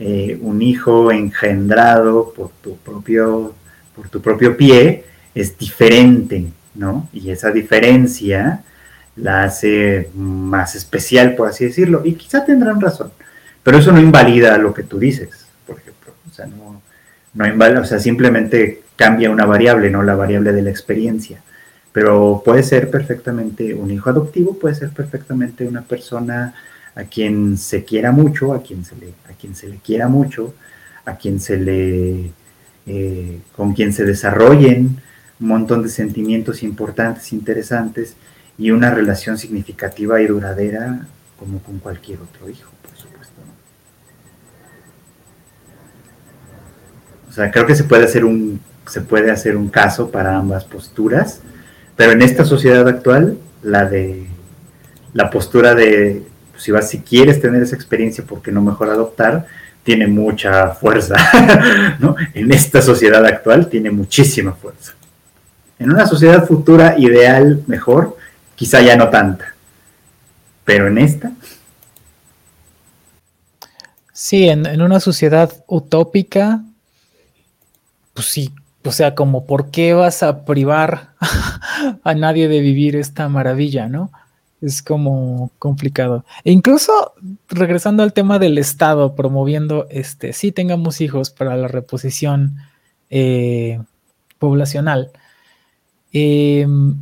eh, 0.00 0.36
un 0.42 0.60
hijo 0.60 1.12
engendrado 1.12 2.32
por 2.34 2.50
tu 2.60 2.76
propio, 2.78 3.54
por 3.94 4.08
tu 4.08 4.20
propio 4.20 4.56
pie 4.56 5.04
es 5.32 5.56
diferente, 5.56 6.46
¿no? 6.74 7.08
Y 7.12 7.30
esa 7.30 7.52
diferencia 7.52 8.64
la 9.14 9.44
hace 9.44 10.10
más 10.16 10.74
especial, 10.74 11.36
por 11.36 11.48
así 11.48 11.64
decirlo, 11.64 12.02
y 12.04 12.14
quizá 12.14 12.44
tendrán 12.44 12.80
razón, 12.80 13.12
pero 13.62 13.78
eso 13.78 13.92
no 13.92 14.00
invalida 14.00 14.58
lo 14.58 14.74
que 14.74 14.82
tú 14.82 14.98
dices, 14.98 15.46
por 15.64 15.78
ejemplo, 15.78 16.12
o 16.28 16.34
sea, 16.34 16.46
no, 16.46 16.82
no 17.34 17.46
invalida, 17.46 17.82
o 17.82 17.84
sea, 17.84 18.00
simplemente 18.00 18.82
cambia 18.96 19.30
una 19.30 19.46
variable, 19.46 19.90
no 19.90 20.02
la 20.02 20.16
variable 20.16 20.52
de 20.52 20.62
la 20.62 20.70
experiencia. 20.70 21.40
Pero 21.92 22.42
puede 22.44 22.62
ser 22.62 22.90
perfectamente 22.90 23.74
un 23.74 23.90
hijo 23.92 24.10
adoptivo, 24.10 24.58
puede 24.58 24.74
ser 24.74 24.90
perfectamente 24.90 25.68
una 25.68 25.82
persona 25.82 26.54
a 26.94 27.04
quien 27.04 27.56
se 27.56 27.84
quiera 27.84 28.12
mucho, 28.12 28.52
a 28.52 28.62
quien 28.62 28.84
se 28.84 28.96
le, 28.96 29.08
a 29.28 29.32
quien 29.38 29.54
se 29.54 29.68
le 29.68 29.76
quiera 29.76 30.08
mucho, 30.08 30.54
a 31.04 31.16
quien 31.16 31.40
se 31.40 31.56
le, 31.56 32.30
eh, 32.86 33.40
con 33.56 33.72
quien 33.72 33.92
se 33.92 34.04
desarrollen 34.04 35.00
un 35.40 35.48
montón 35.48 35.82
de 35.82 35.88
sentimientos 35.88 36.62
importantes, 36.62 37.32
interesantes 37.32 38.14
y 38.58 38.70
una 38.70 38.90
relación 38.90 39.38
significativa 39.38 40.20
y 40.20 40.26
duradera 40.26 41.06
como 41.38 41.60
con 41.60 41.78
cualquier 41.78 42.20
otro 42.20 42.48
hijo, 42.48 42.70
por 42.82 42.96
supuesto. 42.96 43.40
O 47.28 47.32
sea, 47.32 47.50
creo 47.50 47.66
que 47.66 47.74
se 47.74 47.84
puede 47.84 48.04
hacer 48.04 48.24
un, 48.24 48.60
se 48.86 49.00
puede 49.00 49.30
hacer 49.30 49.56
un 49.56 49.68
caso 49.68 50.10
para 50.10 50.36
ambas 50.36 50.64
posturas 50.64 51.40
pero 51.96 52.12
en 52.12 52.22
esta 52.22 52.44
sociedad 52.44 52.88
actual, 52.88 53.38
la 53.62 53.84
de 53.84 54.26
la 55.12 55.30
postura 55.30 55.74
de 55.74 56.22
si 56.56 56.70
vas, 56.70 56.88
si 56.88 57.00
quieres 57.00 57.40
tener 57.40 57.62
esa 57.62 57.76
experiencia, 57.76 58.24
¿por 58.24 58.42
qué 58.42 58.52
no 58.52 58.62
mejor 58.62 58.90
adoptar? 58.90 59.46
Tiene 59.82 60.06
mucha 60.06 60.68
fuerza, 60.68 61.16
¿no? 61.98 62.14
En 62.34 62.52
esta 62.52 62.80
sociedad 62.82 63.24
actual 63.24 63.68
tiene 63.68 63.90
muchísima 63.90 64.52
fuerza. 64.52 64.94
En 65.78 65.90
una 65.90 66.06
sociedad 66.06 66.46
futura 66.46 66.96
ideal, 66.98 67.62
mejor, 67.66 68.16
quizá 68.54 68.80
ya 68.80 68.96
no 68.96 69.08
tanta. 69.10 69.54
Pero 70.64 70.86
en 70.86 70.98
esta. 70.98 71.32
Sí, 74.12 74.48
en, 74.48 74.66
en 74.66 74.82
una 74.82 75.00
sociedad 75.00 75.52
utópica, 75.66 76.62
pues 78.14 78.28
sí, 78.28 78.52
o 78.84 78.92
sea, 78.92 79.14
como 79.14 79.46
por 79.46 79.70
qué 79.70 79.94
vas 79.94 80.22
a 80.22 80.44
privar 80.44 81.10
a 82.04 82.14
nadie 82.14 82.48
de 82.48 82.60
vivir 82.60 82.96
esta 82.96 83.28
maravilla, 83.28 83.88
¿no? 83.88 84.10
Es 84.62 84.82
como 84.82 85.50
complicado. 85.58 86.24
E 86.44 86.52
incluso 86.52 87.12
regresando 87.48 88.02
al 88.02 88.14
tema 88.14 88.38
del 88.38 88.56
Estado, 88.56 89.14
promoviendo 89.14 89.86
este, 89.90 90.32
sí 90.32 90.52
tengamos 90.52 91.00
hijos 91.00 91.30
para 91.30 91.56
la 91.56 91.68
reposición 91.68 92.56
eh, 93.10 93.80
poblacional. 94.38 95.10
Em, 96.12 96.96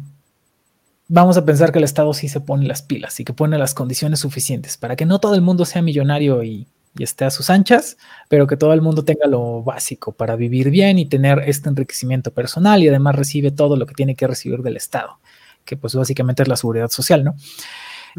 vamos 1.07 1.37
a 1.37 1.45
pensar 1.45 1.70
que 1.70 1.78
el 1.78 1.85
Estado 1.85 2.12
sí 2.15 2.28
se 2.28 2.41
pone 2.41 2.66
las 2.66 2.82
pilas 2.82 3.20
y 3.20 3.24
que 3.24 3.35
pone 3.35 3.59
las 3.59 3.74
condiciones 3.74 4.20
suficientes 4.20 4.77
para 4.77 4.97
que 4.97 5.07
no 5.07 5.20
todo 5.20 5.35
el 5.35 5.43
mundo 5.43 5.65
sea 5.65 5.82
millonario 5.82 6.43
y 6.43 6.66
y 6.99 7.05
esté 7.05 7.24
a 7.24 7.31
sus 7.31 7.51
anchas, 7.51 7.97
pero 8.28 8.47
que 8.47 8.57
todo 8.57 8.73
el 8.73 8.82
mundo 8.82 9.05
tenga 9.05 9.27
lo 9.27 9.62
básico 9.62 10.12
para 10.12 10.37
vivir 10.37 10.70
bien 10.70 10.99
y 10.99 11.07
tener 11.07 11.41
este 11.47 11.69
enriquecimiento 11.69 12.32
personal 12.32 12.82
y 12.82 12.89
además 12.89 13.15
recibe 13.15 13.51
todo 13.51 13.77
lo 13.77 13.87
que 13.87 13.95
tiene 13.95 14.16
que 14.16 14.27
recibir 14.27 14.62
del 14.62 14.77
Estado, 14.77 15.19
que 15.65 15.77
pues 15.77 15.95
básicamente 15.95 16.43
es 16.43 16.49
la 16.49 16.57
seguridad 16.57 16.89
social, 16.89 17.24
¿no? 17.24 17.35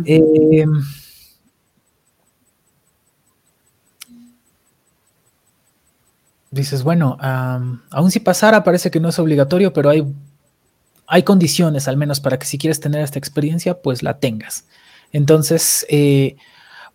Eh, 0.06 0.66
dices, 6.52 6.84
bueno, 6.84 7.18
aún 7.20 8.12
si 8.12 8.20
pasara, 8.20 8.64
parece 8.64 8.92
que 8.92 9.00
no 9.00 9.10
es 9.10 9.20
obligatorio, 9.20 9.74
pero 9.74 9.90
hay, 9.90 10.06
hay 11.08 11.24
condiciones 11.24 11.88
al 11.88 11.98
menos 11.98 12.20
para 12.20 12.38
que 12.38 12.46
si 12.46 12.58
quieres 12.58 12.80
tener 12.80 13.02
esta 13.02 13.18
experiencia, 13.20 13.82
pues 13.82 14.04
la 14.04 14.20
tengas. 14.20 14.66
Entonces, 15.14 15.86
eh, 15.90 16.36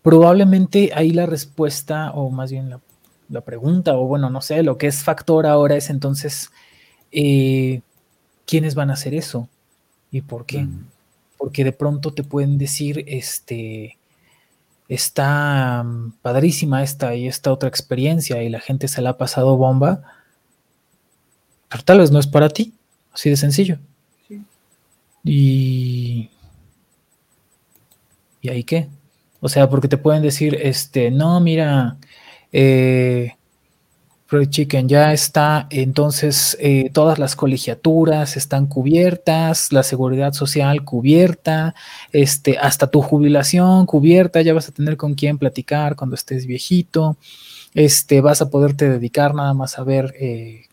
probablemente 0.02 0.93
ahí 0.94 1.10
la 1.10 1.27
respuesta, 1.27 2.12
o 2.12 2.31
más 2.31 2.51
bien 2.51 2.70
la, 3.28 3.40
pregunta, 3.40 3.97
o 3.97 4.06
bueno, 4.06 4.31
no 4.31 4.40
sé, 4.40 4.62
lo 4.62 4.78
que 4.78 4.86
es 4.86 5.02
factor 5.02 5.47
ahora 5.47 5.77
es 5.77 5.90
entonces, 5.90 6.51
eh, 7.10 7.81
¿quiénes 8.47 8.74
van 8.74 8.90
a 8.90 8.93
hacer 8.93 9.14
eso? 9.14 9.48
¿Y 10.11 10.23
por 10.23 10.47
qué? 10.47 10.62
Mm. 10.62 10.87
Porque 11.39 11.65
de 11.65 11.73
pronto 11.73 12.12
te 12.12 12.24
pueden 12.24 12.59
decir, 12.59 13.05
este, 13.07 13.99
está 14.89 15.83
mm, 15.83 16.12
padrísima 16.23 16.83
esta 16.83 17.15
y 17.15 17.27
esta 17.27 17.53
otra 17.53 17.69
experiencia 17.69 18.43
y 18.43 18.49
la 18.49 18.61
gente 18.61 18.89
se 18.89 19.03
la 19.03 19.11
ha 19.11 19.19
pasado 19.19 19.57
bomba, 19.57 20.03
pero 21.69 21.83
tal 21.85 21.99
vez 21.99 22.11
no 22.11 22.19
es 22.19 22.27
para 22.27 22.49
ti. 22.49 22.73
Así 23.12 23.31
de 23.31 23.37
sencillo. 23.37 23.78
Y. 25.24 26.28
¿Y 28.43 28.49
ahí 28.49 28.62
qué? 28.62 28.89
O 29.41 29.49
sea, 29.49 29.69
porque 29.69 29.89
te 29.89 29.97
pueden 29.97 30.23
decir, 30.23 30.57
este, 30.61 31.11
no, 31.11 31.41
mira, 31.41 31.97
eh, 32.53 33.37
Chicken 34.28 34.89
ya 34.89 35.12
está, 35.12 35.69
entonces 35.70 36.57
eh, 36.61 36.90
todas 36.93 37.19
las 37.19 37.36
colegiaturas 37.36 38.36
están 38.36 38.66
cubiertas, 38.66 39.73
la 39.73 39.85
seguridad 39.85 40.32
social 40.32 40.85
cubierta, 40.85 41.74
este, 42.12 42.59
hasta 42.59 42.89
tu 42.89 43.03
jubilación 43.03 43.86
cubierta, 43.86 44.43
ya 44.43 44.53
vas 44.53 44.69
a 44.69 44.73
tener 44.73 44.97
con 44.97 45.15
quién 45.15 45.39
platicar 45.39 45.94
cuando 45.94 46.16
estés 46.16 46.47
viejito, 46.47 47.16
este, 47.74 48.20
vas 48.20 48.43
a 48.43 48.51
poderte 48.51 48.89
dedicar 48.89 49.32
nada 49.32 49.55
más 49.55 49.78
a 49.78 49.85
ver 49.85 50.12
eh, 50.19 50.65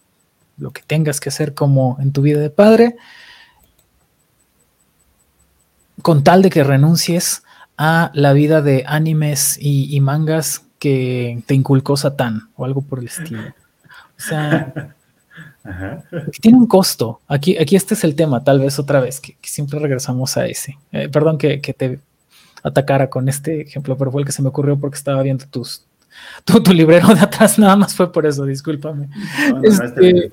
lo 0.57 0.71
que 0.71 0.81
tengas 0.81 1.19
que 1.19 1.30
hacer 1.30 1.53
como 1.53 1.97
en 1.99 2.11
tu 2.11 2.23
vida 2.23 2.39
de 2.39 2.49
padre, 2.49 2.95
con 6.01 6.23
tal 6.23 6.41
de 6.41 6.49
que 6.49 6.63
renuncies 6.63 7.43
a 7.77 8.09
la 8.15 8.34
vida 8.34 8.63
de 8.63 8.84
animes 8.88 9.57
y 9.59 9.99
mangas 10.01 10.63
que 10.84 11.41
te 11.45 11.53
inculcó 11.53 11.95
Satán 11.95 12.49
o 12.57 12.65
algo 12.65 12.81
por 12.81 12.99
el 12.99 13.05
estilo. 13.05 13.39
O 13.41 14.22
sea, 14.22 14.93
tiene 16.41 16.57
un 16.57 16.68
costo. 16.68 17.22
Aquí, 17.26 17.57
aquí 17.57 17.77
este 17.77 17.93
es 17.93 18.03
el 18.03 18.15
tema, 18.15 18.43
tal 18.43 18.60
vez 18.60 18.77
otra 18.80 18.99
vez, 18.99 19.22
que, 19.22 19.38
siempre 19.43 19.80
regresamos 19.80 20.35
a 20.35 20.45
ese. 20.45 20.77
Eh, 20.91 21.07
perdón 21.07 21.38
que, 21.38 21.57
te 21.60 22.01
atacara 22.64 23.10
con 23.10 23.30
este 23.30 23.61
ejemplo, 23.61 23.97
pero 23.97 24.11
fue 24.11 24.23
el 24.23 24.26
que 24.26 24.34
se 24.34 24.41
me 24.41 24.49
ocurrió 24.49 24.77
porque 24.77 24.97
estaba 24.97 25.22
viendo 25.22 25.45
tus, 25.45 25.85
tu, 26.43 26.60
librero 26.73 27.07
de 27.15 27.22
atrás, 27.22 27.57
nada 27.60 27.77
más 27.77 27.95
fue 27.95 28.11
por 28.11 28.26
eso, 28.26 28.43
discúlpame. 28.43 29.07
Este, 29.64 30.30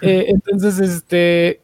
eh, 0.00 0.24
entonces, 0.30 0.80
este... 0.80 1.60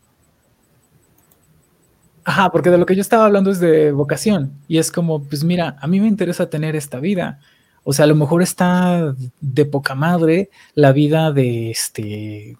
Ajá, 2.22 2.52
porque 2.52 2.70
de 2.70 2.78
lo 2.78 2.86
que 2.86 2.94
yo 2.94 3.00
estaba 3.00 3.26
hablando 3.26 3.50
es 3.50 3.58
de 3.58 3.90
vocación 3.90 4.52
y 4.68 4.78
es 4.78 4.92
como, 4.92 5.24
pues 5.24 5.42
mira, 5.42 5.76
a 5.80 5.88
mí 5.88 5.98
me 5.98 6.06
interesa 6.06 6.48
tener 6.48 6.76
esta 6.76 7.00
vida 7.00 7.40
o 7.88 7.92
sea, 7.92 8.04
a 8.04 8.08
lo 8.08 8.16
mejor 8.16 8.42
está 8.42 9.14
de 9.40 9.64
poca 9.64 9.94
madre 9.94 10.50
la 10.74 10.90
vida 10.90 11.30
de 11.30 11.70
este 11.70 12.56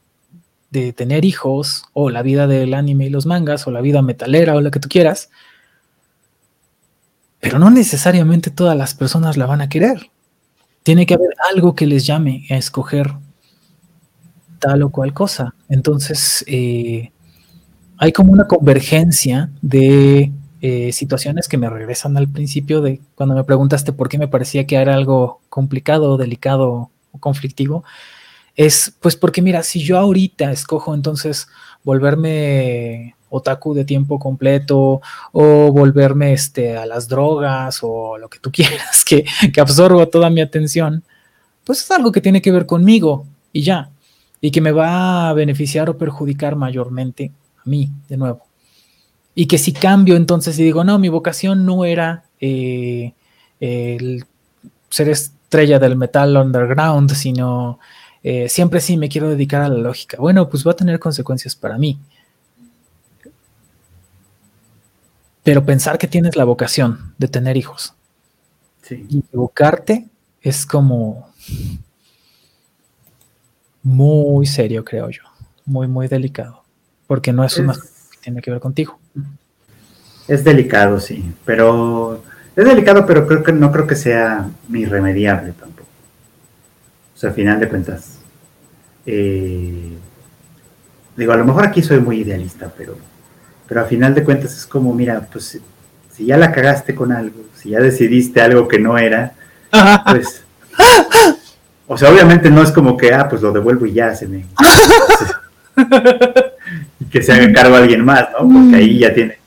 de 0.70 0.92
tener 0.92 1.24
hijos, 1.24 1.82
o 1.94 2.10
la 2.10 2.22
vida 2.22 2.46
del 2.46 2.74
anime 2.74 3.06
y 3.06 3.10
los 3.10 3.26
mangas, 3.26 3.66
o 3.66 3.72
la 3.72 3.80
vida 3.80 4.02
metalera, 4.02 4.54
o 4.54 4.60
la 4.60 4.70
que 4.70 4.78
tú 4.78 4.88
quieras. 4.88 5.30
Pero 7.40 7.58
no 7.58 7.70
necesariamente 7.70 8.50
todas 8.50 8.76
las 8.76 8.94
personas 8.94 9.36
la 9.36 9.46
van 9.46 9.62
a 9.62 9.68
querer. 9.68 10.10
Tiene 10.84 11.06
que 11.06 11.14
haber 11.14 11.30
algo 11.52 11.74
que 11.74 11.86
les 11.86 12.06
llame 12.06 12.46
a 12.50 12.56
escoger 12.56 13.12
tal 14.60 14.84
o 14.84 14.90
cual 14.90 15.12
cosa. 15.12 15.56
Entonces, 15.68 16.44
eh, 16.46 17.10
hay 17.98 18.12
como 18.12 18.30
una 18.30 18.46
convergencia 18.46 19.50
de 19.60 20.30
eh, 20.60 20.92
situaciones 20.92 21.48
que 21.48 21.58
me 21.58 21.68
regresan 21.68 22.16
al 22.16 22.28
principio 22.28 22.80
de 22.80 23.00
cuando 23.14 23.34
me 23.34 23.44
preguntaste 23.44 23.92
por 23.92 24.08
qué 24.08 24.18
me 24.18 24.28
parecía 24.28 24.66
que 24.66 24.76
era 24.76 24.94
algo 24.94 25.40
complicado, 25.48 26.16
delicado 26.16 26.90
o 27.12 27.18
conflictivo, 27.18 27.84
es 28.54 28.94
pues 29.00 29.16
porque 29.16 29.42
mira, 29.42 29.62
si 29.62 29.80
yo 29.82 29.98
ahorita 29.98 30.50
escojo 30.50 30.94
entonces 30.94 31.48
volverme 31.84 33.14
otaku 33.28 33.74
de 33.74 33.84
tiempo 33.84 34.18
completo 34.18 35.00
o 35.32 35.72
volverme 35.72 36.32
este, 36.32 36.76
a 36.76 36.86
las 36.86 37.08
drogas 37.08 37.80
o 37.82 38.18
lo 38.18 38.28
que 38.28 38.38
tú 38.38 38.50
quieras 38.52 39.04
que, 39.04 39.24
que 39.52 39.60
absorba 39.60 40.06
toda 40.06 40.30
mi 40.30 40.40
atención, 40.40 41.04
pues 41.64 41.82
es 41.82 41.90
algo 41.90 42.12
que 42.12 42.20
tiene 42.20 42.40
que 42.40 42.52
ver 42.52 42.66
conmigo 42.66 43.26
y 43.52 43.62
ya, 43.62 43.90
y 44.40 44.50
que 44.50 44.60
me 44.60 44.72
va 44.72 45.28
a 45.28 45.32
beneficiar 45.32 45.90
o 45.90 45.98
perjudicar 45.98 46.56
mayormente 46.56 47.32
a 47.58 47.68
mí, 47.68 47.90
de 48.08 48.16
nuevo. 48.16 48.45
Y 49.38 49.46
que 49.46 49.58
si 49.58 49.74
cambio 49.74 50.16
entonces 50.16 50.58
y 50.58 50.64
digo, 50.64 50.82
no, 50.82 50.98
mi 50.98 51.10
vocación 51.10 51.66
no 51.66 51.84
era 51.84 52.24
eh, 52.40 53.12
el 53.60 54.24
ser 54.88 55.10
estrella 55.10 55.78
del 55.78 55.94
metal 55.94 56.38
underground, 56.38 57.12
sino 57.12 57.78
eh, 58.22 58.48
siempre 58.48 58.80
sí 58.80 58.96
me 58.96 59.10
quiero 59.10 59.28
dedicar 59.28 59.60
a 59.60 59.68
la 59.68 59.76
lógica. 59.76 60.16
Bueno, 60.18 60.48
pues 60.48 60.66
va 60.66 60.70
a 60.70 60.76
tener 60.76 60.98
consecuencias 60.98 61.54
para 61.54 61.76
mí. 61.76 62.00
Pero 65.42 65.66
pensar 65.66 65.98
que 65.98 66.08
tienes 66.08 66.34
la 66.34 66.44
vocación 66.44 67.14
de 67.18 67.28
tener 67.28 67.58
hijos 67.58 67.94
y 68.90 69.18
equivocarte 69.18 70.06
es 70.40 70.64
como 70.64 71.28
muy 73.82 74.46
serio, 74.46 74.82
creo 74.82 75.10
yo. 75.10 75.22
Muy, 75.66 75.88
muy 75.88 76.08
delicado. 76.08 76.64
Porque 77.06 77.32
no 77.32 77.44
es 77.44 77.58
una 77.58 77.74
tiene 78.26 78.42
que 78.42 78.50
ver 78.50 78.58
contigo. 78.58 78.98
Es 80.26 80.42
delicado, 80.42 80.98
sí, 80.98 81.32
pero 81.44 82.24
es 82.56 82.64
delicado, 82.64 83.06
pero 83.06 83.24
creo 83.24 83.44
que 83.44 83.52
no 83.52 83.70
creo 83.70 83.86
que 83.86 83.94
sea 83.94 84.50
irremediable 84.72 85.52
tampoco. 85.52 85.88
O 87.14 87.18
sea, 87.18 87.30
al 87.30 87.36
final 87.36 87.60
de 87.60 87.68
cuentas, 87.68 88.18
eh, 89.06 89.92
digo, 91.16 91.32
a 91.32 91.36
lo 91.36 91.44
mejor 91.44 91.66
aquí 91.66 91.84
soy 91.84 92.00
muy 92.00 92.22
idealista, 92.22 92.72
pero, 92.76 92.98
pero 93.68 93.82
al 93.82 93.86
final 93.86 94.12
de 94.12 94.24
cuentas 94.24 94.56
es 94.56 94.66
como, 94.66 94.92
mira, 94.92 95.20
pues 95.32 95.60
si 96.10 96.26
ya 96.26 96.36
la 96.36 96.50
cagaste 96.50 96.96
con 96.96 97.12
algo, 97.12 97.44
si 97.54 97.70
ya 97.70 97.78
decidiste 97.78 98.40
algo 98.40 98.66
que 98.66 98.80
no 98.80 98.98
era, 98.98 99.34
pues, 100.10 100.42
o 101.86 101.96
sea, 101.96 102.10
obviamente 102.10 102.50
no 102.50 102.60
es 102.64 102.72
como 102.72 102.96
que, 102.96 103.14
ah, 103.14 103.28
pues 103.28 103.40
lo 103.40 103.52
devuelvo 103.52 103.86
y 103.86 103.92
ya 103.92 104.16
se 104.16 104.26
me... 104.26 104.46
que 107.16 107.22
se 107.22 107.32
haga 107.32 107.50
cargo 107.50 107.76
alguien 107.76 108.04
más, 108.04 108.28
¿no? 108.32 108.46
Porque 108.46 108.76
ahí 108.76 108.98
ya 108.98 109.14
tiene, 109.14 109.38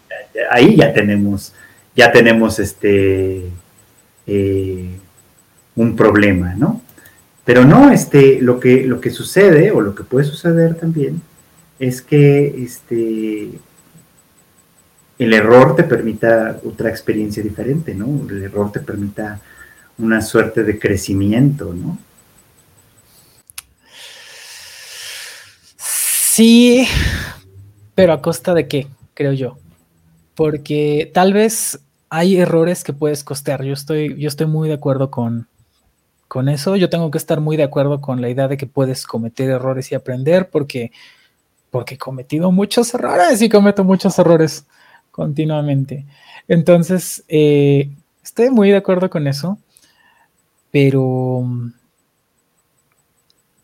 ahí 0.50 0.76
ya 0.76 0.91
tenemos, 0.91 1.54
ya 1.96 2.12
tenemos 2.12 2.58
este 2.58 3.44
eh, 4.26 4.90
un 5.76 5.96
problema, 5.96 6.56
¿no? 6.56 6.82
Pero 7.46 7.66
no, 7.66 7.91
este, 7.91 8.41
lo 8.41 8.60
que, 8.60 8.88
lo 8.88 9.00
que 9.00 9.12
sucede, 9.12 9.70
o 9.70 9.82
lo 9.82 9.94
que 9.94 10.04
puede 10.04 10.26
suceder 10.26 10.76
también, 10.76 11.22
es 11.78 12.02
que 12.02 12.56
este 12.64 13.50
el 15.20 15.34
error 15.34 15.76
te 15.76 15.84
permita 15.84 16.60
otra 16.66 16.90
experiencia 16.90 17.44
diferente, 17.44 17.94
¿no? 17.94 18.28
El 18.30 18.41
error 18.41 18.72
te 18.72 18.80
permita 18.80 19.40
una 20.00 20.22
suerte 20.22 20.64
de 20.64 20.80
crecimiento, 20.80 21.72
¿no? 21.72 22.00
Sí, 25.78 26.88
pero 28.00 28.14
a 28.14 28.22
costa 28.22 28.54
de 28.54 28.66
qué, 28.70 28.88
creo 29.14 29.34
yo. 29.34 29.58
Porque 30.34 31.12
tal 31.14 31.34
vez 31.34 31.82
hay 32.10 32.38
errores 32.38 32.86
que 32.86 32.94
puedes 32.94 33.26
costear. 33.26 33.62
Yo 33.66 33.74
estoy, 33.74 34.18
yo 34.18 34.30
estoy 34.30 34.48
muy 34.48 34.70
de 34.70 34.76
acuerdo 34.76 35.12
con, 35.12 35.50
con 36.30 36.48
eso. 36.48 36.78
Yo 36.78 36.90
tengo 36.90 37.12
que 37.12 37.18
estar 37.18 37.42
muy 37.42 37.58
de 37.58 37.64
acuerdo 37.64 38.00
con 38.00 38.22
la 38.22 38.30
idea 38.30 38.48
de 38.48 38.56
que 38.56 38.68
puedes 38.68 39.06
cometer 39.06 39.50
errores 39.50 39.92
y 39.92 39.96
aprender 39.96 40.50
porque, 40.50 40.94
porque 41.72 41.96
he 41.96 41.98
cometido 41.98 42.54
muchos 42.54 42.94
errores 42.94 43.42
y 43.42 43.50
cometo 43.50 43.84
muchos 43.84 44.18
errores 44.18 44.66
continuamente. 45.12 46.06
Entonces, 46.48 47.26
eh, 47.28 47.90
estoy 48.24 48.50
muy 48.50 48.72
de 48.72 48.78
acuerdo 48.78 49.10
con 49.10 49.28
eso, 49.28 49.58
pero 50.72 51.46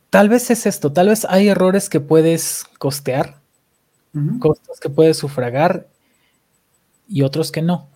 tal 0.10 0.28
vez 0.28 0.52
es 0.52 0.66
esto, 0.66 0.92
tal 0.92 1.08
vez 1.08 1.24
hay 1.24 1.48
errores 1.48 1.88
que 1.88 2.02
puedes 2.02 2.66
costear 2.80 3.45
costos 4.40 4.80
que 4.80 4.90
puedes 4.90 5.18
sufragar 5.18 5.88
y 7.08 7.22
otros 7.24 7.52
que 7.52 7.62
no. 7.62 7.90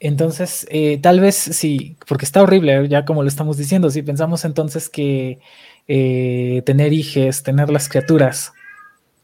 Entonces, 0.00 0.66
eh, 0.70 0.98
tal 1.02 1.20
vez 1.20 1.34
sí, 1.36 1.96
porque 2.06 2.24
está 2.24 2.42
horrible, 2.42 2.88
ya 2.88 3.04
como 3.04 3.22
lo 3.22 3.28
estamos 3.28 3.56
diciendo, 3.56 3.90
si 3.90 4.02
pensamos 4.02 4.44
entonces 4.44 4.88
que 4.88 5.40
eh, 5.88 6.62
tener 6.64 6.92
hijos, 6.92 7.42
tener 7.42 7.70
las 7.70 7.88
criaturas, 7.88 8.52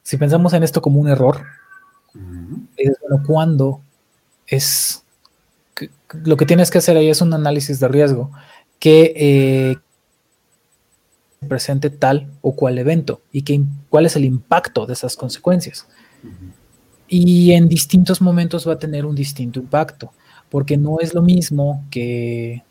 si 0.02 0.16
pensamos 0.16 0.52
en 0.52 0.64
esto 0.64 0.82
como 0.82 1.00
un 1.00 1.08
error, 1.08 1.44
es 2.76 2.92
bueno, 3.00 3.24
¿cuándo 3.26 3.80
es? 4.46 5.04
lo 6.22 6.36
que 6.36 6.46
tienes 6.46 6.70
que 6.70 6.78
hacer 6.78 6.96
ahí 6.96 7.08
es 7.08 7.20
un 7.20 7.32
análisis 7.34 7.80
de 7.80 7.88
riesgo. 7.88 8.30
que 8.78 9.12
eh, 9.16 9.76
presente 11.44 11.90
tal 11.90 12.28
o 12.42 12.54
cual 12.54 12.78
evento 12.78 13.20
y 13.32 13.42
que, 13.42 13.60
cuál 13.88 14.06
es 14.06 14.16
el 14.16 14.24
impacto 14.24 14.86
de 14.86 14.94
esas 14.94 15.16
consecuencias. 15.16 15.86
Y 17.08 17.52
en 17.52 17.68
distintos 17.68 18.20
momentos 18.20 18.66
va 18.68 18.74
a 18.74 18.78
tener 18.78 19.06
un 19.06 19.14
distinto 19.14 19.60
impacto, 19.60 20.12
porque 20.48 20.76
no 20.76 21.00
es 21.00 21.14
lo 21.14 21.22
mismo 21.22 21.84
que, 21.90 22.62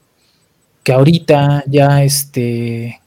que 0.83 0.93
ahorita 0.93 1.63
ya 1.67 2.03
este, 2.03 2.99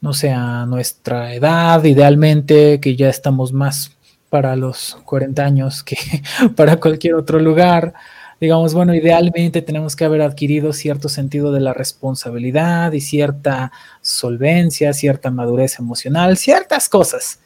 no 0.00 0.12
sea 0.12 0.64
nuestra 0.66 1.34
edad, 1.34 1.84
idealmente, 1.84 2.80
que 2.80 2.96
ya 2.96 3.08
estamos 3.08 3.52
más 3.52 3.92
para 4.30 4.56
los 4.56 4.98
40 5.04 5.44
años 5.44 5.82
que 5.82 5.96
para 6.56 6.76
cualquier 6.76 7.14
otro 7.14 7.38
lugar, 7.38 7.94
digamos, 8.40 8.74
bueno, 8.74 8.94
idealmente 8.94 9.62
tenemos 9.62 9.96
que 9.96 10.04
haber 10.04 10.22
adquirido 10.22 10.72
cierto 10.72 11.08
sentido 11.08 11.52
de 11.52 11.60
la 11.60 11.74
responsabilidad 11.74 12.92
y 12.92 13.00
cierta 13.00 13.72
solvencia, 14.08 14.92
cierta 14.92 15.30
madurez 15.30 15.78
emocional, 15.78 16.36
ciertas 16.36 16.88
cosas. 16.88 17.40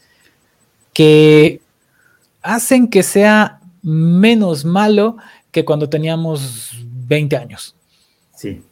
que 0.93 1.61
hacen 2.43 2.89
que 2.89 3.03
sea 3.03 3.61
menos 3.83 4.65
malo 4.65 5.17
que 5.51 5.65
cuando 5.65 5.89
teníamos 5.89 6.73
20 6.85 7.37
años. 7.37 7.77
Sí. 8.35 8.63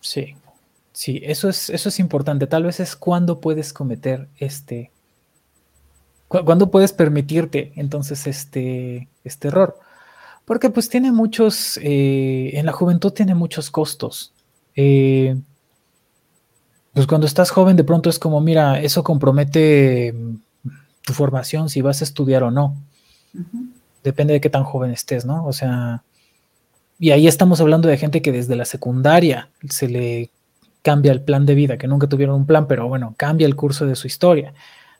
Sí, 0.00 0.36
sí, 0.92 1.20
eso 1.24 1.48
es, 1.48 1.70
eso 1.70 1.88
es 1.88 1.98
importante. 1.98 2.46
Tal 2.46 2.64
vez 2.64 2.80
es 2.80 2.96
cuando 2.96 3.40
puedes 3.40 3.72
cometer 3.72 4.28
este, 4.38 4.90
cuando 6.28 6.70
puedes 6.70 6.92
permitirte 6.92 7.72
entonces 7.76 8.26
este, 8.26 9.08
este 9.24 9.48
error. 9.48 9.78
Porque 10.44 10.70
pues 10.70 10.88
tiene 10.88 11.10
muchos, 11.10 11.78
eh, 11.82 12.50
en 12.54 12.66
la 12.66 12.72
juventud 12.72 13.12
tiene 13.12 13.34
muchos 13.34 13.70
costos. 13.70 14.32
Eh, 14.76 15.36
pues 16.96 17.06
cuando 17.06 17.26
estás 17.26 17.50
joven 17.50 17.76
de 17.76 17.84
pronto 17.84 18.08
es 18.08 18.18
como, 18.18 18.40
mira, 18.40 18.80
eso 18.80 19.04
compromete 19.04 20.14
tu 21.02 21.12
formación, 21.12 21.68
si 21.68 21.82
vas 21.82 22.00
a 22.00 22.04
estudiar 22.04 22.42
o 22.42 22.50
no. 22.50 22.74
Depende 24.02 24.32
de 24.32 24.40
qué 24.40 24.48
tan 24.48 24.64
joven 24.64 24.92
estés, 24.92 25.26
¿no? 25.26 25.44
O 25.44 25.52
sea, 25.52 26.02
y 26.98 27.10
ahí 27.10 27.26
estamos 27.26 27.60
hablando 27.60 27.86
de 27.86 27.98
gente 27.98 28.22
que 28.22 28.32
desde 28.32 28.56
la 28.56 28.64
secundaria 28.64 29.50
se 29.68 29.88
le 29.88 30.30
cambia 30.80 31.12
el 31.12 31.20
plan 31.20 31.44
de 31.44 31.54
vida, 31.54 31.76
que 31.76 31.86
nunca 31.86 32.06
tuvieron 32.06 32.34
un 32.34 32.46
plan, 32.46 32.66
pero 32.66 32.88
bueno, 32.88 33.14
cambia 33.18 33.46
el 33.46 33.56
curso 33.56 33.84
de 33.84 33.94
su 33.94 34.06
historia. 34.06 34.54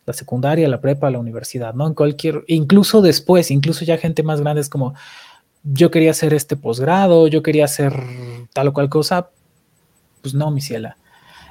La 0.05 0.13
secundaria, 0.13 0.69
la 0.69 0.83
prepa, 0.83 1.11
la 1.11 1.19
universidad, 1.19 1.73
¿no? 1.73 1.87
En 1.87 1.95
cualquier, 1.95 2.45
incluso 2.47 3.01
después, 3.01 3.51
incluso 3.51 3.87
ya 3.87 3.97
gente 3.97 4.23
más 4.23 4.43
grande 4.43 4.61
es 4.61 4.69
como, 4.69 4.93
yo 5.65 5.91
quería 5.91 6.11
hacer 6.11 6.35
este 6.35 6.57
posgrado, 6.57 7.27
yo 7.27 7.43
quería 7.43 7.65
hacer 7.65 7.99
tal 8.53 8.69
o 8.69 8.75
cual 8.75 8.91
cosa, 8.91 9.31
pues 10.21 10.35
no, 10.35 10.51
mi 10.51 10.61
ciela. 10.61 10.99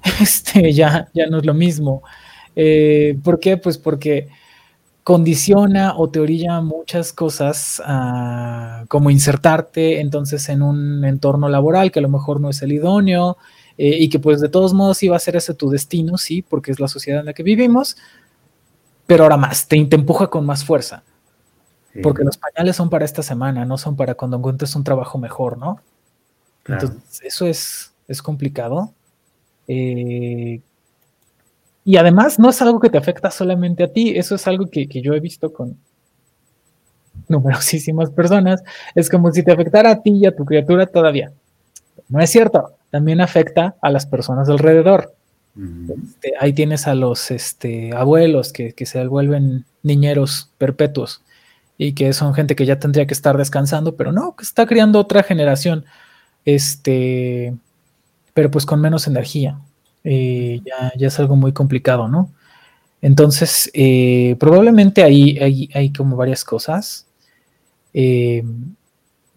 Este 0.21 0.71
ya, 0.71 1.09
ya 1.13 1.27
no 1.27 1.39
es 1.39 1.45
lo 1.45 1.53
mismo. 1.53 2.03
Eh, 2.55 3.17
¿Por 3.23 3.39
qué? 3.39 3.57
Pues 3.57 3.77
porque 3.77 4.29
condiciona 5.03 5.95
o 5.97 6.09
te 6.09 6.19
orilla 6.19 6.61
muchas 6.61 7.13
cosas 7.13 7.79
como 8.87 9.11
insertarte 9.11 9.99
entonces 9.99 10.49
en 10.49 10.63
un 10.63 11.05
entorno 11.05 11.47
laboral 11.47 11.91
que 11.91 11.99
a 11.99 12.01
lo 12.01 12.09
mejor 12.09 12.41
no 12.41 12.49
es 12.49 12.63
el 12.63 12.71
idóneo 12.71 13.37
eh, 13.77 13.97
y 13.99 14.09
que 14.09 14.17
pues 14.17 14.41
de 14.41 14.49
todos 14.49 14.73
modos 14.73 15.03
iba 15.03 15.15
a 15.15 15.19
ser 15.19 15.35
ese 15.35 15.53
tu 15.53 15.69
destino, 15.69 16.17
sí, 16.17 16.41
porque 16.41 16.71
es 16.71 16.79
la 16.79 16.87
sociedad 16.87 17.19
en 17.19 17.27
la 17.27 17.33
que 17.33 17.43
vivimos, 17.43 17.97
pero 19.05 19.23
ahora 19.23 19.37
más, 19.37 19.67
te, 19.67 19.83
te 19.85 19.95
empuja 19.95 20.27
con 20.27 20.45
más 20.45 20.63
fuerza. 20.63 21.03
Porque 22.03 22.25
los 22.25 22.37
pañales 22.37 22.75
son 22.75 22.89
para 22.89 23.05
esta 23.05 23.23
semana, 23.23 23.63
no 23.63 23.77
son 23.77 23.95
para 23.95 24.15
cuando 24.15 24.35
encuentres 24.35 24.75
un 24.75 24.83
trabajo 24.83 25.17
mejor, 25.17 25.57
¿no? 25.57 25.79
Entonces, 26.67 27.21
eso 27.23 27.45
es, 27.45 27.93
es 28.09 28.21
complicado. 28.21 28.93
Eh, 29.67 30.61
y 31.83 31.97
además 31.97 32.39
no 32.39 32.49
es 32.49 32.61
algo 32.61 32.79
que 32.79 32.89
te 32.89 32.97
afecta 32.97 33.29
solamente 33.29 33.83
a 33.83 33.93
ti, 33.93 34.17
eso 34.17 34.35
es 34.35 34.47
algo 34.47 34.67
que, 34.67 34.87
yo 34.87 35.13
he 35.13 35.19
visto 35.19 35.53
con 35.53 35.77
numerosísimas 37.27 38.09
personas. 38.09 38.63
Es 38.95 39.09
como 39.09 39.31
si 39.31 39.43
te 39.43 39.51
afectara 39.51 39.91
a 39.91 40.01
ti 40.01 40.11
y 40.11 40.25
a 40.25 40.35
tu 40.35 40.45
criatura 40.45 40.87
todavía. 40.87 41.31
No 42.09 42.19
es 42.19 42.29
cierto, 42.31 42.75
también 42.89 43.21
afecta 43.21 43.75
a 43.81 43.89
las 43.91 44.05
personas 44.07 44.49
alrededor. 44.49 45.13
Este, 45.55 46.33
ahí 46.39 46.53
tienes 46.53 46.85
a 46.87 46.95
los 46.95 47.31
este, 47.31 47.95
abuelos 47.95 48.51
que, 48.51 48.73
se 48.85 49.07
vuelven 49.07 49.65
niñeros 49.83 50.51
perpetuos 50.57 51.21
y 51.77 51.93
que 51.93 52.11
son 52.13 52.33
gente 52.33 52.55
que 52.55 52.65
ya 52.65 52.79
tendría 52.79 53.05
que 53.05 53.13
estar 53.13 53.37
descansando, 53.37 53.95
pero 53.95 54.11
no, 54.11 54.35
que 54.35 54.43
está 54.43 54.65
criando 54.65 54.99
otra 54.99 55.23
generación, 55.23 55.85
este, 56.45 57.53
pero 58.35 58.51
pues 58.51 58.65
con 58.65 58.81
menos 58.81 59.07
energía. 59.07 59.57
Eh, 60.03 60.59
ya, 60.63 61.07
es 61.07 61.19
algo 61.19 61.37
muy 61.37 61.53
complicado, 61.53 62.09
¿no? 62.09 62.31
Entonces, 63.01 63.71
eh, 63.73 64.35
probablemente 64.39 65.03
ahí 65.03 65.69
hay, 65.73 65.93
como 65.93 66.17
varias 66.17 66.43
cosas, 66.43 67.07
eh, 67.93 68.43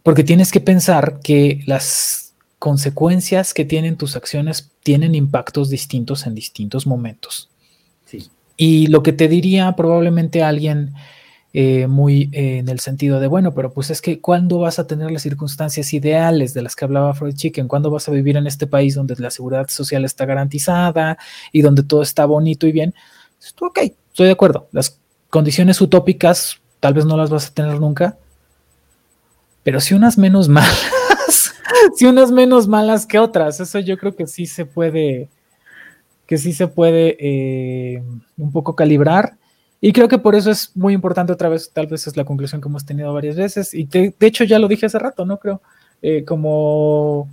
porque 0.02 0.24
tienes 0.24 0.50
que 0.50 0.60
pensar 0.60 1.20
que 1.22 1.62
las 1.66 2.34
consecuencias 2.58 3.54
que 3.54 3.64
tienen 3.64 3.96
tus 3.96 4.16
acciones 4.16 4.72
tienen 4.82 5.14
impactos 5.14 5.70
distintos 5.70 6.26
en 6.26 6.34
distintos 6.34 6.86
momentos. 6.86 7.48
Y 8.56 8.88
lo 8.88 9.04
que 9.04 9.12
te 9.12 9.28
diría 9.28 9.76
probablemente 9.76 10.42
alguien 10.42 10.94
eh, 11.54 11.86
muy 11.86 12.28
eh, 12.32 12.58
en 12.58 12.68
el 12.68 12.78
sentido 12.78 13.20
de, 13.20 13.26
bueno, 13.26 13.54
pero 13.54 13.72
pues 13.72 13.88
es 13.90 14.02
que 14.02 14.20
¿cuándo 14.20 14.58
vas 14.58 14.78
a 14.78 14.86
tener 14.86 15.10
las 15.10 15.22
circunstancias 15.22 15.94
ideales 15.94 16.52
de 16.52 16.60
las 16.60 16.76
que 16.76 16.84
hablaba 16.84 17.14
Freud 17.14 17.34
Chicken? 17.34 17.68
¿Cuándo 17.68 17.90
vas 17.90 18.06
a 18.08 18.12
vivir 18.12 18.36
en 18.36 18.46
este 18.46 18.66
país 18.66 18.94
donde 18.94 19.14
la 19.16 19.30
seguridad 19.30 19.68
social 19.68 20.04
está 20.04 20.26
garantizada 20.26 21.16
y 21.50 21.62
donde 21.62 21.82
todo 21.82 22.02
está 22.02 22.26
bonito 22.26 22.66
y 22.66 22.72
bien? 22.72 22.94
Ok, 23.60 23.78
estoy 23.78 24.26
de 24.26 24.32
acuerdo. 24.32 24.68
Las 24.72 24.98
condiciones 25.30 25.80
utópicas 25.80 26.60
tal 26.80 26.92
vez 26.92 27.06
no 27.06 27.16
las 27.16 27.30
vas 27.30 27.46
a 27.46 27.54
tener 27.54 27.80
nunca, 27.80 28.18
pero 29.62 29.80
si 29.80 29.94
unas 29.94 30.18
menos 30.18 30.48
malas, 30.50 31.54
si 31.96 32.04
unas 32.04 32.30
menos 32.30 32.68
malas 32.68 33.06
que 33.06 33.18
otras, 33.18 33.58
eso 33.60 33.78
yo 33.78 33.96
creo 33.96 34.14
que 34.14 34.26
sí 34.26 34.44
se 34.44 34.66
puede, 34.66 35.30
que 36.26 36.36
sí 36.36 36.52
se 36.52 36.68
puede 36.68 37.16
eh, 37.18 38.02
un 38.36 38.52
poco 38.52 38.76
calibrar 38.76 39.38
y 39.80 39.92
creo 39.92 40.08
que 40.08 40.18
por 40.18 40.34
eso 40.34 40.50
es 40.50 40.76
muy 40.76 40.94
importante 40.94 41.32
otra 41.32 41.48
vez, 41.48 41.70
tal 41.72 41.86
vez 41.86 42.06
es 42.06 42.16
la 42.16 42.24
conclusión 42.24 42.60
que 42.60 42.68
hemos 42.68 42.84
tenido 42.84 43.12
varias 43.12 43.36
veces, 43.36 43.74
y 43.74 43.84
de 43.84 44.14
hecho 44.20 44.44
ya 44.44 44.58
lo 44.58 44.68
dije 44.68 44.86
hace 44.86 44.98
rato, 44.98 45.24
¿no? 45.24 45.38
Creo, 45.38 45.62
eh, 46.02 46.24
como 46.24 47.28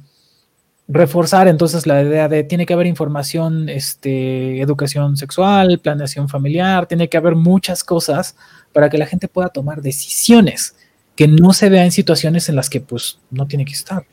reforzar 0.88 1.48
entonces 1.48 1.88
la 1.88 2.04
idea 2.04 2.28
de 2.28 2.44
tiene 2.44 2.66
que 2.66 2.74
haber 2.74 2.86
información, 2.88 3.70
este, 3.70 4.62
educación 4.62 5.18
sexual, 5.18 5.80
planeación 5.80 6.30
familiar, 6.30 6.86
tiene 6.86 7.10
que 7.10 7.18
haber 7.18 7.36
muchas 7.36 7.84
cosas 7.84 8.36
para 8.72 8.90
que 8.90 8.98
la 8.98 9.08
gente 9.08 9.28
pueda 9.28 9.50
tomar 9.50 9.82
decisiones, 9.82 10.76
que 11.16 11.28
no 11.28 11.54
se 11.54 11.70
vea 11.70 11.86
en 11.86 11.92
situaciones 11.92 12.50
en 12.50 12.56
las 12.56 12.70
que 12.70 12.82
pues 12.82 13.20
no 13.32 13.48
tiene 13.48 13.66
que 13.66 13.74
estar. 13.74 14.06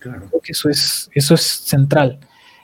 Claro. 0.00 0.26
Creo 0.28 0.40
que 0.40 0.52
eso 0.52 0.68
es, 0.68 1.10
eso 1.14 1.34
es 1.34 1.42
central. 1.42 2.18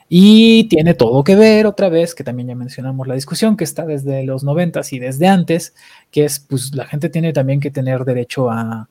Y 0.09 0.65
tiene 0.65 0.93
todo 0.93 1.23
que 1.23 1.35
ver 1.35 1.65
otra 1.65 1.89
vez, 1.89 2.15
que 2.15 2.23
también 2.23 2.47
ya 2.47 2.55
mencionamos 2.55 3.07
la 3.07 3.15
discusión 3.15 3.57
que 3.57 3.65
está 3.65 3.85
desde 3.85 4.23
los 4.23 4.43
noventas 4.43 4.93
y 4.93 4.99
desde 4.99 5.27
antes, 5.27 5.73
que 6.11 6.23
es, 6.23 6.39
pues 6.39 6.73
la 6.73 6.85
gente 6.85 7.09
tiene 7.09 7.33
también 7.33 7.59
que 7.59 7.71
tener 7.71 8.05
derecho 8.05 8.49
a, 8.49 8.87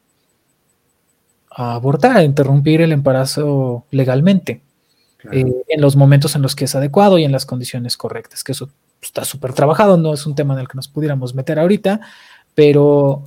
a 1.51 1.75
abortar, 1.75 2.19
a 2.19 2.23
interrumpir 2.23 2.83
el 2.83 2.93
embarazo 2.93 3.87
legalmente, 3.91 4.61
eh, 5.33 5.45
en 5.69 5.81
los 5.81 5.97
momentos 5.97 6.37
en 6.37 6.43
los 6.43 6.55
que 6.55 6.67
es 6.67 6.75
adecuado 6.75 7.19
y 7.19 7.25
en 7.25 7.33
las 7.33 7.47
condiciones 7.47 7.97
correctas, 7.97 8.45
que 8.45 8.53
eso 8.53 8.69
está 9.01 9.25
súper 9.25 9.55
trabajado, 9.55 9.97
no 9.97 10.13
es 10.13 10.27
un 10.27 10.35
tema 10.35 10.53
en 10.55 10.61
el 10.61 10.69
que 10.69 10.77
nos 10.77 10.89
pudiéramos 10.89 11.35
meter 11.35 11.59
ahorita, 11.59 12.01
pero 12.55 13.23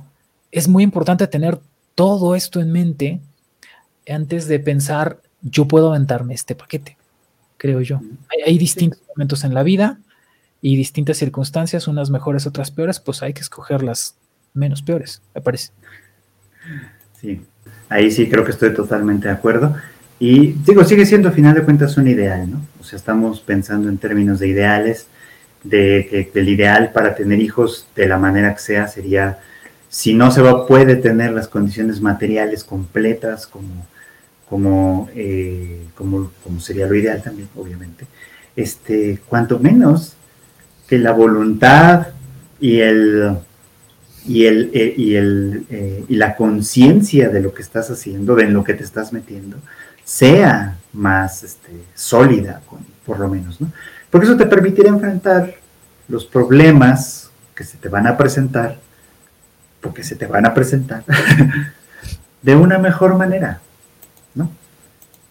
es 0.52 0.68
muy 0.68 0.84
importante 0.84 1.26
tener 1.26 1.58
todo 1.96 2.36
esto 2.36 2.60
en 2.60 2.70
mente 2.70 3.20
antes 4.08 4.46
de 4.46 4.60
pensar, 4.60 5.20
yo 5.42 5.66
puedo 5.66 5.90
aventarme 5.90 6.34
este 6.34 6.54
paquete 6.54 6.99
creo 7.60 7.82
yo. 7.82 8.00
Hay, 8.46 8.56
distintos 8.56 9.02
momentos 9.14 9.44
en 9.44 9.52
la 9.52 9.62
vida 9.62 9.98
y 10.62 10.76
distintas 10.76 11.18
circunstancias, 11.18 11.88
unas 11.88 12.08
mejores, 12.08 12.46
otras 12.46 12.70
peores, 12.70 12.98
pues 13.00 13.22
hay 13.22 13.34
que 13.34 13.42
escoger 13.42 13.82
las 13.82 14.16
menos 14.54 14.80
peores, 14.80 15.20
me 15.34 15.42
parece. 15.42 15.70
Sí, 17.20 17.42
ahí 17.90 18.10
sí 18.10 18.30
creo 18.30 18.44
que 18.44 18.52
estoy 18.52 18.72
totalmente 18.72 19.28
de 19.28 19.34
acuerdo. 19.34 19.76
Y 20.18 20.52
digo, 20.52 20.84
sigue 20.84 21.04
siendo 21.04 21.28
a 21.28 21.32
final 21.32 21.54
de 21.54 21.62
cuentas 21.62 21.98
un 21.98 22.08
ideal, 22.08 22.50
¿no? 22.50 22.62
O 22.80 22.84
sea, 22.84 22.96
estamos 22.96 23.40
pensando 23.40 23.90
en 23.90 23.98
términos 23.98 24.40
de 24.40 24.48
ideales, 24.48 25.06
de 25.62 26.30
que 26.32 26.40
el 26.40 26.48
ideal 26.48 26.92
para 26.92 27.14
tener 27.14 27.40
hijos 27.40 27.86
de 27.94 28.08
la 28.08 28.16
manera 28.16 28.54
que 28.54 28.60
sea 28.60 28.88
sería, 28.88 29.38
si 29.90 30.14
no 30.14 30.30
se 30.30 30.40
va, 30.40 30.66
puede 30.66 30.96
tener 30.96 31.32
las 31.32 31.48
condiciones 31.48 32.00
materiales 32.00 32.64
completas 32.64 33.46
como 33.46 33.86
como, 34.50 35.08
eh, 35.14 35.86
como, 35.94 36.32
como, 36.42 36.58
sería 36.60 36.88
lo 36.88 36.96
ideal 36.96 37.22
también, 37.22 37.48
obviamente, 37.54 38.06
este, 38.56 39.20
cuanto 39.28 39.60
menos 39.60 40.14
que 40.88 40.98
la 40.98 41.12
voluntad 41.12 42.08
y 42.58 42.80
el 42.80 43.38
y 44.26 44.44
el, 44.44 44.70
eh, 44.74 44.92
y, 44.96 45.14
el 45.14 45.66
eh, 45.70 46.04
y 46.08 46.16
la 46.16 46.34
conciencia 46.34 47.30
de 47.30 47.40
lo 47.40 47.54
que 47.54 47.62
estás 47.62 47.90
haciendo, 47.90 48.34
de 48.34 48.44
en 48.44 48.52
lo 48.52 48.64
que 48.64 48.74
te 48.74 48.82
estás 48.82 49.12
metiendo, 49.12 49.56
sea 50.04 50.76
más 50.92 51.44
este, 51.44 51.70
sólida, 51.94 52.60
por 53.06 53.20
lo 53.20 53.28
menos, 53.28 53.60
¿no? 53.60 53.72
Porque 54.10 54.26
eso 54.26 54.36
te 54.36 54.46
permitirá 54.46 54.88
enfrentar 54.88 55.54
los 56.08 56.26
problemas 56.26 57.30
que 57.54 57.62
se 57.62 57.78
te 57.78 57.88
van 57.88 58.08
a 58.08 58.16
presentar, 58.16 58.78
porque 59.80 60.02
se 60.02 60.16
te 60.16 60.26
van 60.26 60.44
a 60.44 60.54
presentar, 60.54 61.04
de 62.42 62.56
una 62.56 62.78
mejor 62.78 63.16
manera. 63.16 63.60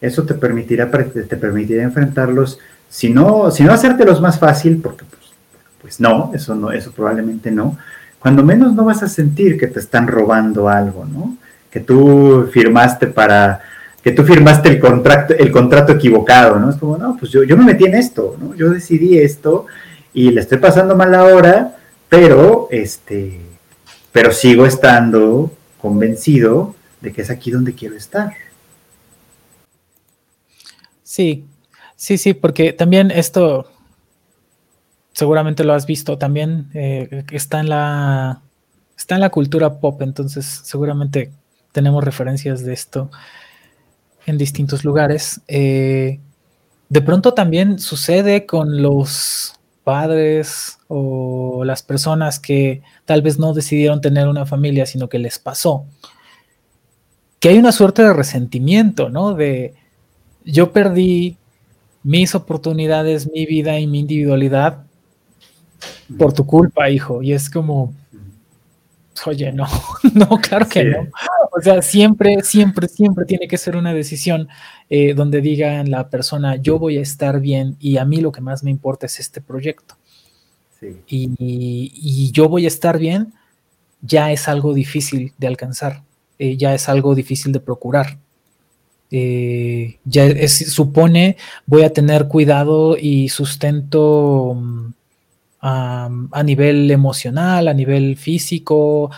Eso 0.01 0.23
te 0.23 0.34
permitirá, 0.34 0.89
te 0.89 1.38
permitirá 1.38 1.84
enfrentarlos, 1.84 2.59
si 2.89 3.09
no, 3.09 3.51
si 3.51 3.63
no 3.63 3.73
hacértelos 3.73 4.21
más 4.21 4.39
fácil, 4.39 4.80
porque 4.81 5.05
pues, 5.05 5.31
pues 5.81 5.99
no, 5.99 6.31
eso 6.34 6.55
no, 6.55 6.71
eso 6.71 6.91
probablemente 6.91 7.51
no, 7.51 7.77
cuando 8.19 8.43
menos 8.43 8.73
no 8.73 8.85
vas 8.85 9.03
a 9.03 9.07
sentir 9.07 9.57
que 9.57 9.67
te 9.67 9.80
están 9.80 10.07
robando 10.07 10.67
algo, 10.67 11.05
¿no? 11.05 11.38
Que 11.69 11.80
tú 11.80 12.49
firmaste 12.51 13.07
para, 13.07 13.61
que 14.03 14.11
tú 14.11 14.23
firmaste 14.23 14.69
el 14.69 14.80
contrato, 14.80 15.34
el 15.34 15.51
contrato 15.51 15.93
equivocado, 15.93 16.59
¿no? 16.59 16.69
Es 16.69 16.76
como, 16.77 16.97
no, 16.97 17.15
pues 17.17 17.31
yo, 17.31 17.43
yo 17.43 17.55
me 17.55 17.65
metí 17.65 17.85
en 17.85 17.95
esto, 17.95 18.38
¿no? 18.39 18.55
Yo 18.55 18.71
decidí 18.71 19.17
esto 19.17 19.67
y 20.13 20.31
le 20.31 20.41
estoy 20.41 20.57
pasando 20.57 20.95
mal 20.95 21.13
ahora, 21.15 21.77
pero, 22.09 22.67
este, 22.71 23.39
pero 24.11 24.31
sigo 24.31 24.65
estando 24.65 25.51
convencido 25.81 26.76
de 27.01 27.13
que 27.13 27.21
es 27.21 27.30
aquí 27.30 27.51
donde 27.51 27.73
quiero 27.73 27.95
estar. 27.95 28.34
Sí, 31.10 31.48
sí, 31.95 32.19
sí, 32.19 32.36
porque 32.36 32.72
también 32.72 33.10
esto, 33.10 33.65
seguramente 35.11 35.64
lo 35.64 35.73
has 35.73 35.88
visto, 35.88 36.19
también 36.19 36.69
eh, 36.76 37.23
está 37.31 37.61
en 37.61 37.69
la 37.69 38.44
está 38.95 39.15
en 39.15 39.22
la 39.22 39.31
cultura 39.31 39.80
pop, 39.80 39.99
entonces 40.03 40.45
seguramente 40.65 41.31
tenemos 41.72 42.03
referencias 42.03 42.64
de 42.64 42.73
esto 42.73 43.10
en 44.27 44.38
distintos 44.38 44.86
lugares. 44.86 45.41
Eh, 45.48 46.19
de 46.90 47.02
pronto 47.02 47.34
también 47.34 47.80
sucede 47.80 48.45
con 48.45 48.84
los 48.84 49.56
padres 49.84 50.77
o 50.90 51.64
las 51.65 51.81
personas 51.81 52.40
que 52.40 52.84
tal 53.06 53.23
vez 53.23 53.40
no 53.40 53.56
decidieron 53.56 53.99
tener 53.99 54.27
una 54.27 54.45
familia, 54.45 54.86
sino 54.86 55.10
que 55.10 55.18
les 55.18 55.40
pasó, 55.40 55.86
que 57.40 57.49
hay 57.49 57.57
una 57.57 57.72
suerte 57.72 58.03
de 58.03 58.14
resentimiento, 58.14 59.10
¿no? 59.10 59.34
De 59.34 59.73
yo 60.51 60.71
perdí 60.71 61.38
mis 62.03 62.35
oportunidades, 62.35 63.30
mi 63.31 63.45
vida 63.45 63.80
y 63.80 63.88
mi 63.88 63.99
individualidad 63.99 64.84
por 66.17 66.34
tu 66.34 66.45
culpa, 66.45 66.89
hijo. 66.89 67.21
Y 67.21 67.34
es 67.34 67.49
como, 67.49 67.93
oye, 69.26 69.51
no, 69.51 69.67
no, 70.13 70.27
claro 70.41 70.67
que 70.67 70.84
no. 70.85 71.07
O 71.55 71.61
sea, 71.61 71.81
siempre, 71.81 72.41
siempre, 72.43 72.88
siempre 72.88 73.26
tiene 73.26 73.47
que 73.47 73.57
ser 73.57 73.76
una 73.76 73.93
decisión 73.93 74.47
eh, 74.89 75.13
donde 75.13 75.41
digan 75.41 75.89
la 75.91 76.09
persona, 76.09 76.55
yo 76.55 76.80
voy 76.80 76.97
a 76.97 77.01
estar 77.01 77.39
bien 77.39 77.76
y 77.80 77.97
a 77.97 78.05
mí 78.05 78.17
lo 78.17 78.31
que 78.31 78.41
más 78.41 78.63
me 78.63 78.71
importa 78.71 79.05
es 79.05 79.19
este 79.19 79.41
proyecto. 79.41 79.95
Y, 81.07 82.31
yo 82.31 82.47
voy 82.47 82.63
a 82.63 82.69
estar 82.69 82.97
bien, 82.97 83.34
ya 84.01 84.31
es 84.31 84.47
algo 84.47 84.73
difícil 84.73 85.34
de 85.38 85.47
alcanzar, 85.47 86.03
eh, 86.38 86.55
ya 86.55 86.73
es 86.73 86.88
algo 86.88 87.15
difícil 87.15 87.51
de 87.51 87.59
procurar. 87.59 88.17
Eh, 89.11 89.98
ya 90.06 90.48
supone 90.48 91.36
voy 91.65 91.81
a 91.81 91.91
tener 91.91 92.27
cuidado 92.27 92.95
y 92.95 93.30
sustento 93.30 94.53
mm, 94.56 94.94
a 95.61 96.44
nivel 96.44 96.91
emocional, 96.91 97.68
a 97.68 97.73
nivel 97.73 98.18
físico, 98.18 99.10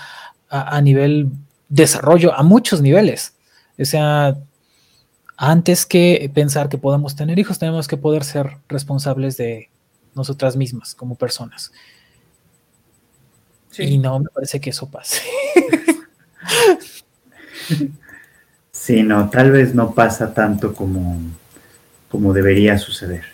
a, 0.49 0.81
nivel 0.81 1.29
desarrollo, 1.69 2.33
a 2.33 2.43
muchos 2.43 2.81
niveles. 2.81 3.35
O 3.79 3.85
sea, 3.85 4.37
antes 5.37 5.85
que 5.85 6.29
pensar 6.33 6.69
que 6.69 6.77
podemos 6.77 7.15
tener 7.15 7.39
hijos, 7.39 7.59
tenemos 7.59 7.87
que 7.87 7.97
poder 7.97 8.23
ser 8.23 8.57
responsables 8.67 9.37
de 9.37 9.69
nosotras 10.15 10.55
mismas 10.55 10.95
como 10.95 11.15
personas. 11.15 11.71
Y 13.77 13.97
no 13.97 14.19
me 14.19 14.29
parece 14.29 14.59
que 14.59 14.71
eso 14.71 14.89
pase. 14.89 15.21
sí, 18.81 19.03
no, 19.03 19.29
tal 19.29 19.51
vez 19.51 19.75
no 19.75 19.93
pasa 19.93 20.33
tanto 20.33 20.73
como, 20.73 21.19
como 22.09 22.33
debería 22.33 22.79
suceder. 22.79 23.25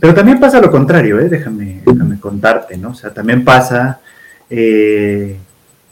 Pero 0.00 0.14
también 0.14 0.40
pasa 0.40 0.60
lo 0.60 0.70
contrario, 0.70 1.20
¿eh? 1.20 1.28
déjame, 1.28 1.82
déjame 1.84 2.18
contarte, 2.18 2.78
¿no? 2.78 2.90
O 2.90 2.94
sea, 2.94 3.12
también 3.12 3.44
pasa, 3.44 4.00
eh, 4.48 5.36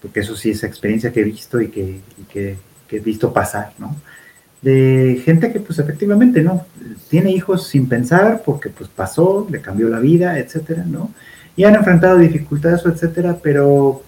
porque 0.00 0.20
eso 0.20 0.34
sí 0.34 0.50
es 0.50 0.64
experiencia 0.64 1.12
que 1.12 1.20
he 1.20 1.24
visto 1.24 1.60
y 1.60 1.68
que, 1.68 2.00
he 2.90 2.98
visto 3.00 3.32
pasar, 3.32 3.72
¿no? 3.78 3.96
De 4.62 5.20
gente 5.22 5.52
que 5.52 5.60
pues 5.60 5.78
efectivamente, 5.78 6.42
¿no? 6.42 6.64
Tiene 7.10 7.30
hijos 7.30 7.66
sin 7.66 7.88
pensar 7.88 8.42
porque 8.44 8.70
pues 8.70 8.88
pasó, 8.88 9.46
le 9.50 9.60
cambió 9.60 9.88
la 9.88 9.98
vida, 9.98 10.38
etcétera, 10.38 10.84
¿no? 10.86 11.10
Y 11.56 11.64
han 11.64 11.74
enfrentado 11.74 12.18
dificultades, 12.18 12.86
etcétera, 12.86 13.36
pero 13.42 14.02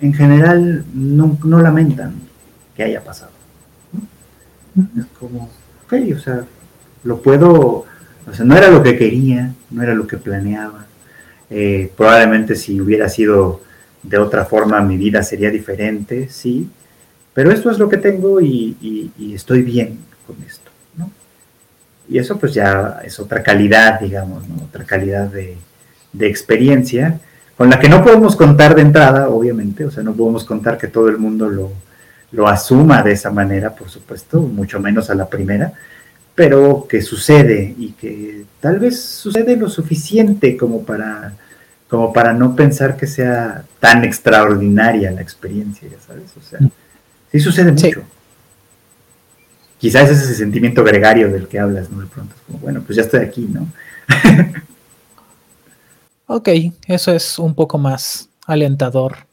en 0.00 0.14
general 0.14 0.84
no 0.94 1.60
lamentan 1.60 2.14
que 2.74 2.84
haya 2.84 3.04
pasado. 3.04 3.37
Es 4.98 5.06
como, 5.18 5.50
ok, 5.84 5.94
o 6.14 6.18
sea, 6.18 6.44
lo 7.04 7.22
puedo 7.22 7.86
o 8.28 8.34
sea, 8.34 8.44
no 8.44 8.56
era 8.56 8.70
lo 8.70 8.82
que 8.82 8.96
quería, 8.96 9.52
no 9.70 9.82
era 9.82 9.94
lo 9.94 10.06
que 10.06 10.18
planeaba. 10.18 10.86
Eh, 11.50 11.90
probablemente 11.96 12.54
si 12.56 12.80
hubiera 12.80 13.08
sido 13.08 13.62
de 14.02 14.18
otra 14.18 14.44
forma 14.44 14.80
mi 14.82 14.96
vida 14.96 15.22
sería 15.22 15.50
diferente, 15.50 16.28
sí, 16.28 16.68
pero 17.32 17.50
esto 17.50 17.70
es 17.70 17.78
lo 17.78 17.88
que 17.88 17.96
tengo 17.96 18.40
y, 18.40 19.10
estoy 19.34 19.62
bien 19.62 19.98
con 20.26 20.36
esto, 20.46 20.70
¿no? 20.96 21.10
Y 22.08 22.18
eso 22.18 22.38
pues 22.38 22.52
ya 22.52 23.00
es 23.04 23.18
otra 23.18 23.42
calidad, 23.42 24.00
digamos, 24.00 24.46
¿no? 24.48 24.64
Otra 24.64 24.84
calidad 24.84 25.28
de, 25.28 25.56
experiencia 26.20 27.20
con 27.56 27.70
la 27.70 27.78
que 27.78 27.88
no 27.88 28.02
podemos 28.04 28.34
contar 28.36 28.74
de 28.74 28.82
entrada, 28.82 29.28
obviamente, 29.28 29.84
o 29.84 29.90
sea, 29.90 30.02
no 30.02 30.12
podemos 30.14 30.44
contar 30.44 30.78
que 30.78 30.88
todo 30.88 31.08
el 31.08 31.18
mundo 31.18 31.48
lo, 31.48 31.72
lo 32.32 32.46
asuma 32.46 33.02
de 33.02 33.12
esa 33.12 33.30
manera, 33.30 33.74
por 33.74 33.88
supuesto, 33.88 34.40
mucho 34.40 34.80
menos 34.80 35.10
a 35.10 35.14
la 35.14 35.28
primera, 35.28 35.72
pero 36.34 36.86
que 36.88 37.02
sucede 37.02 37.74
y 37.76 37.92
que 37.92 38.44
tal 38.60 38.78
vez 38.78 39.00
sucede 39.00 39.56
lo 39.56 39.68
suficiente 39.68 40.56
como 40.56 40.84
para, 40.84 41.34
como 41.88 42.12
para 42.12 42.32
no 42.32 42.54
pensar 42.54 42.96
que 42.96 43.06
sea 43.06 43.64
tan 43.80 44.04
extraordinaria 44.04 45.10
la 45.10 45.22
experiencia, 45.22 45.88
ya 45.88 45.98
sabes, 46.00 46.36
o 46.36 46.42
sea, 46.42 46.60
sí 47.32 47.40
sucede 47.40 47.72
mucho. 47.72 48.02
Quizás 49.78 50.10
es 50.10 50.22
ese 50.22 50.34
sentimiento 50.34 50.82
gregario 50.82 51.30
del 51.30 51.46
que 51.46 51.58
hablas, 51.58 51.88
¿no? 51.90 52.00
De 52.00 52.06
pronto 52.06 52.34
es 52.34 52.42
como, 52.42 52.58
bueno, 52.58 52.82
pues 52.84 52.96
ya 52.96 53.02
estoy 53.02 53.20
aquí, 53.20 53.48
¿no? 53.48 53.68
ok, 56.26 56.48
eso 56.86 57.12
es 57.12 57.38
un 57.38 57.54
poco 57.54 57.78
más 57.78 58.28
alentador. 58.44 59.27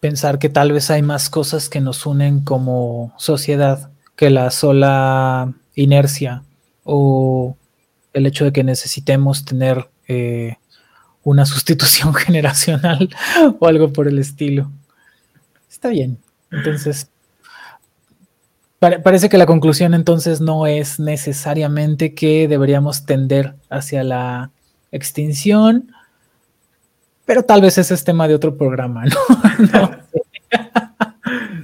Pensar 0.00 0.38
que 0.38 0.48
tal 0.48 0.72
vez 0.72 0.90
hay 0.90 1.02
más 1.02 1.30
cosas 1.30 1.68
que 1.68 1.80
nos 1.80 2.06
unen 2.06 2.40
como 2.40 3.12
sociedad 3.18 3.90
que 4.16 4.30
la 4.30 4.50
sola 4.50 5.52
inercia 5.74 6.42
o 6.84 7.56
el 8.12 8.26
hecho 8.26 8.44
de 8.44 8.52
que 8.52 8.64
necesitemos 8.64 9.44
tener 9.44 9.88
eh, 10.08 10.56
una 11.22 11.46
sustitución 11.46 12.14
generacional 12.14 13.08
o 13.58 13.66
algo 13.66 13.92
por 13.92 14.08
el 14.08 14.18
estilo. 14.18 14.70
Está 15.70 15.88
bien. 15.88 16.18
Entonces, 16.50 17.08
parece 18.78 19.28
que 19.28 19.38
la 19.38 19.46
conclusión 19.46 19.94
entonces 19.94 20.40
no 20.40 20.66
es 20.66 20.98
necesariamente 20.98 22.14
que 22.14 22.48
deberíamos 22.48 23.04
tender 23.04 23.54
hacia 23.68 24.02
la 24.02 24.50
extinción, 24.90 25.92
pero 27.30 27.44
tal 27.44 27.60
vez 27.60 27.78
ese 27.78 27.94
es 27.94 28.02
tema 28.02 28.26
de 28.26 28.34
otro 28.34 28.56
programa, 28.56 29.04
¿no? 29.04 29.90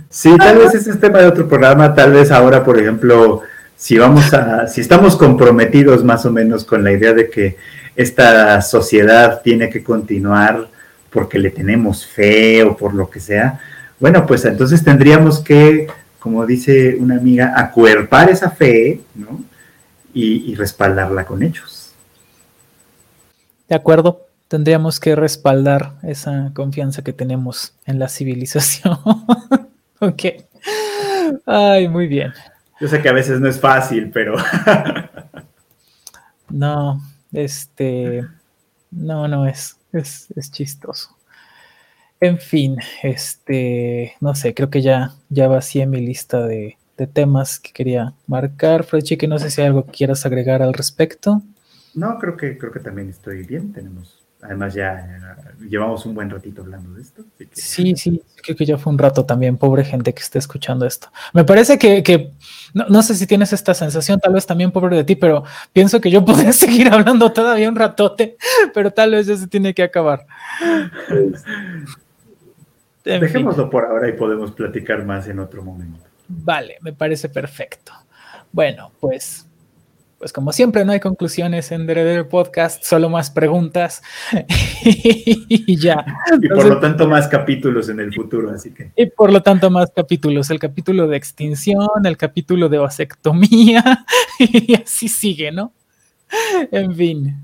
Sí, 0.08 0.32
tal 0.38 0.58
vez 0.58 0.72
ese 0.76 0.92
es 0.92 1.00
tema 1.00 1.18
de 1.18 1.26
otro 1.26 1.48
programa, 1.48 1.92
tal 1.92 2.12
vez 2.12 2.30
ahora, 2.30 2.62
por 2.62 2.78
ejemplo, 2.78 3.42
si 3.76 3.98
vamos 3.98 4.32
a, 4.32 4.68
si 4.68 4.80
estamos 4.80 5.16
comprometidos 5.16 6.04
más 6.04 6.24
o 6.24 6.30
menos 6.30 6.64
con 6.64 6.84
la 6.84 6.92
idea 6.92 7.12
de 7.12 7.28
que 7.28 7.56
esta 7.96 8.62
sociedad 8.62 9.42
tiene 9.42 9.68
que 9.68 9.82
continuar 9.82 10.68
porque 11.10 11.36
le 11.36 11.50
tenemos 11.50 12.06
fe 12.06 12.62
o 12.62 12.76
por 12.76 12.94
lo 12.94 13.10
que 13.10 13.18
sea, 13.18 13.58
bueno, 13.98 14.24
pues 14.24 14.44
entonces 14.44 14.84
tendríamos 14.84 15.40
que, 15.40 15.88
como 16.20 16.46
dice 16.46 16.94
una 16.94 17.16
amiga, 17.16 17.54
acuerpar 17.56 18.30
esa 18.30 18.50
fe, 18.50 19.00
¿no? 19.16 19.42
Y, 20.14 20.52
y 20.52 20.54
respaldarla 20.54 21.24
con 21.24 21.42
hechos. 21.42 21.90
De 23.68 23.74
acuerdo, 23.74 24.25
tendríamos 24.48 25.00
que 25.00 25.16
respaldar 25.16 25.94
esa 26.02 26.52
confianza 26.54 27.02
que 27.02 27.12
tenemos 27.12 27.74
en 27.86 27.98
la 27.98 28.08
civilización. 28.08 28.98
ok. 30.00 30.22
Ay, 31.44 31.88
muy 31.88 32.06
bien. 32.06 32.32
Yo 32.80 32.88
sé 32.88 33.00
que 33.00 33.08
a 33.08 33.12
veces 33.12 33.40
no 33.40 33.48
es 33.48 33.58
fácil, 33.58 34.10
pero. 34.12 34.36
no, 36.48 37.00
este. 37.32 38.24
No, 38.90 39.28
no 39.28 39.46
es, 39.46 39.76
es, 39.92 40.50
chistoso. 40.50 41.16
En 42.20 42.38
fin, 42.38 42.78
este, 43.02 44.14
no 44.20 44.34
sé, 44.34 44.54
creo 44.54 44.70
que 44.70 44.80
ya, 44.80 45.12
ya 45.28 45.48
vacié 45.48 45.86
mi 45.86 46.00
lista 46.00 46.46
de, 46.46 46.78
de 46.96 47.06
temas 47.06 47.58
que 47.58 47.72
quería 47.72 48.14
marcar. 48.26 48.84
Frechi, 48.84 49.16
que 49.16 49.28
no 49.28 49.38
sé 49.38 49.50
si 49.50 49.60
hay 49.60 49.66
algo 49.68 49.84
que 49.84 49.92
quieras 49.92 50.24
agregar 50.24 50.62
al 50.62 50.72
respecto. 50.72 51.42
No, 51.94 52.18
creo 52.18 52.36
que, 52.36 52.56
creo 52.56 52.72
que 52.72 52.80
también 52.80 53.08
estoy 53.10 53.42
bien. 53.42 53.72
Tenemos 53.72 54.15
Además 54.42 54.74
ya 54.74 55.36
llevamos 55.68 56.04
un 56.06 56.14
buen 56.14 56.30
ratito 56.30 56.62
hablando 56.62 56.92
de 56.94 57.02
esto. 57.02 57.24
Sí, 57.52 57.96
sí, 57.96 58.22
creo 58.42 58.56
que 58.56 58.66
ya 58.66 58.76
fue 58.76 58.92
un 58.92 58.98
rato 58.98 59.24
también, 59.24 59.56
pobre 59.56 59.84
gente 59.84 60.12
que 60.12 60.22
esté 60.22 60.38
escuchando 60.38 60.86
esto. 60.86 61.08
Me 61.32 61.44
parece 61.44 61.78
que, 61.78 62.32
no, 62.74 63.02
sé 63.02 63.14
si 63.14 63.26
tienes 63.26 63.52
esta 63.52 63.74
sensación, 63.74 64.20
tal 64.20 64.34
vez 64.34 64.46
también 64.46 64.70
pobre 64.70 64.96
de 64.96 65.04
ti, 65.04 65.16
pero 65.16 65.44
pienso 65.72 66.00
que 66.00 66.10
yo 66.10 66.24
podría 66.24 66.52
seguir 66.52 66.88
hablando 66.88 67.32
todavía 67.32 67.68
un 67.68 67.76
ratote, 67.76 68.36
pero 68.74 68.90
tal 68.90 69.12
vez 69.12 69.26
ya 69.26 69.36
se 69.36 69.46
tiene 69.46 69.74
que 69.74 69.82
acabar. 69.82 70.26
Dejémoslo 73.04 73.70
por 73.70 73.84
ahora 73.84 74.08
y 74.08 74.12
podemos 74.12 74.52
platicar 74.52 75.04
más 75.04 75.28
en 75.28 75.38
otro 75.38 75.62
momento. 75.62 76.04
Vale, 76.28 76.76
me 76.80 76.92
parece 76.92 77.28
perfecto. 77.28 77.92
Bueno, 78.52 78.90
pues 79.00 79.45
pues 80.18 80.32
como 80.32 80.52
siempre 80.52 80.84
no 80.84 80.92
hay 80.92 81.00
conclusiones 81.00 81.70
en 81.72 81.86
Dereder 81.86 82.28
Podcast, 82.28 82.82
solo 82.82 83.10
más 83.10 83.30
preguntas 83.30 84.02
y 84.82 85.76
ya. 85.76 86.04
Y 86.40 86.48
por 86.48 86.66
lo 86.66 86.80
tanto 86.80 87.06
más 87.06 87.28
capítulos 87.28 87.88
en 87.88 88.00
el 88.00 88.14
futuro, 88.14 88.50
así 88.50 88.72
que. 88.72 88.92
Y 88.96 89.06
por 89.06 89.32
lo 89.32 89.42
tanto 89.42 89.70
más 89.70 89.90
capítulos, 89.94 90.50
el 90.50 90.58
capítulo 90.58 91.06
de 91.06 91.16
extinción, 91.16 92.04
el 92.04 92.16
capítulo 92.16 92.68
de 92.68 92.78
vasectomía 92.78 94.06
y 94.38 94.74
así 94.74 95.08
sigue, 95.08 95.52
¿no? 95.52 95.72
En 96.72 96.94
fin. 96.94 97.36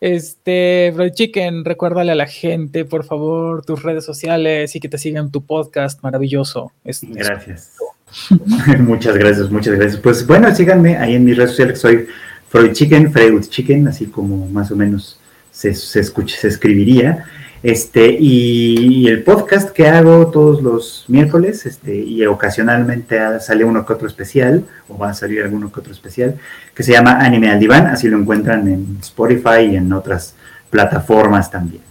Este, 0.00 0.92
Bro 0.94 1.10
Chicken, 1.10 1.64
recuérdale 1.64 2.10
a 2.10 2.16
la 2.16 2.26
gente, 2.26 2.84
por 2.84 3.04
favor, 3.04 3.64
tus 3.64 3.82
redes 3.82 4.04
sociales 4.04 4.74
y 4.74 4.80
que 4.80 4.88
te 4.88 4.98
sigan 4.98 5.30
tu 5.30 5.44
podcast 5.44 6.02
maravilloso. 6.02 6.72
gracias. 6.84 7.76
muchas 8.78 9.16
gracias, 9.16 9.50
muchas 9.50 9.74
gracias. 9.74 10.00
Pues 10.00 10.26
bueno, 10.26 10.54
síganme 10.54 10.96
ahí 10.96 11.14
en 11.14 11.24
mis 11.24 11.36
redes 11.36 11.50
sociales, 11.50 11.80
soy 11.80 12.06
Freud 12.48 12.72
Chicken, 12.72 13.12
Freud 13.12 13.44
Chicken, 13.48 13.88
así 13.88 14.06
como 14.06 14.46
más 14.48 14.70
o 14.70 14.76
menos 14.76 15.18
se, 15.50 15.74
se, 15.74 16.00
escucha, 16.00 16.36
se 16.36 16.48
escribiría. 16.48 17.24
Este, 17.62 18.16
y, 18.18 19.06
el 19.06 19.22
podcast 19.22 19.70
que 19.70 19.86
hago 19.86 20.26
todos 20.28 20.62
los 20.62 21.04
miércoles, 21.06 21.64
este, 21.64 21.94
y 21.94 22.26
ocasionalmente 22.26 23.18
sale 23.38 23.64
uno 23.64 23.86
que 23.86 23.92
otro 23.92 24.08
especial, 24.08 24.64
o 24.88 24.98
va 24.98 25.10
a 25.10 25.14
salir 25.14 25.42
alguno 25.42 25.70
que 25.70 25.78
otro 25.78 25.92
especial, 25.92 26.36
que 26.74 26.82
se 26.82 26.92
llama 26.92 27.20
Anime 27.20 27.50
al 27.50 27.60
Diván, 27.60 27.86
así 27.86 28.08
lo 28.08 28.18
encuentran 28.18 28.66
en 28.66 28.98
Spotify 29.00 29.70
y 29.70 29.76
en 29.76 29.92
otras 29.92 30.34
plataformas 30.70 31.50
también. 31.50 31.82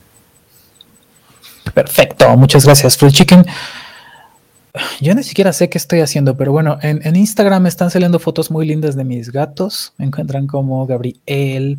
Perfecto, 1.73 2.35
muchas 2.35 2.65
gracias, 2.65 2.98
Free 2.98 3.11
Chicken. 3.11 3.45
Yo 5.02 5.14
ni 5.15 5.23
siquiera 5.23 5.52
sé 5.53 5.69
qué 5.69 5.77
estoy 5.77 5.99
haciendo, 5.99 6.38
pero 6.38 6.52
bueno, 6.52 6.77
en, 6.81 7.06
en, 7.06 7.15
Instagram 7.15 7.68
están 7.68 7.91
saliendo 7.91 8.19
fotos 8.19 8.52
muy 8.52 8.65
lindas 8.65 8.95
de 8.95 9.03
mis 9.03 9.31
gatos. 9.31 9.93
Me 9.98 10.06
encuentran 10.06 10.48
como 10.48 10.85
gabriel.rg. 10.85 11.76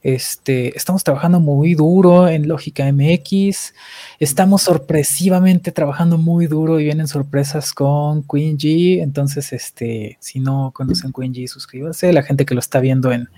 Este, 0.00 0.76
estamos 0.76 1.02
trabajando 1.02 1.40
muy 1.40 1.74
duro 1.74 2.28
en 2.28 2.46
Lógica 2.46 2.90
MX. 2.92 3.74
Estamos 4.20 4.62
sorpresivamente 4.62 5.72
trabajando 5.72 6.18
muy 6.18 6.46
duro 6.46 6.78
y 6.78 6.84
vienen 6.84 7.08
sorpresas 7.08 7.72
con 7.72 8.22
Queen 8.22 8.56
G. 8.56 9.02
Entonces, 9.02 9.52
este, 9.52 10.16
si 10.20 10.38
no 10.38 10.72
conocen 10.74 11.12
Queen 11.12 11.34
G, 11.34 11.48
suscríbanse. 11.48 12.12
La 12.12 12.22
gente 12.22 12.46
que 12.46 12.54
lo 12.54 12.60
está 12.60 12.78
viendo 12.78 13.10
en, 13.12 13.28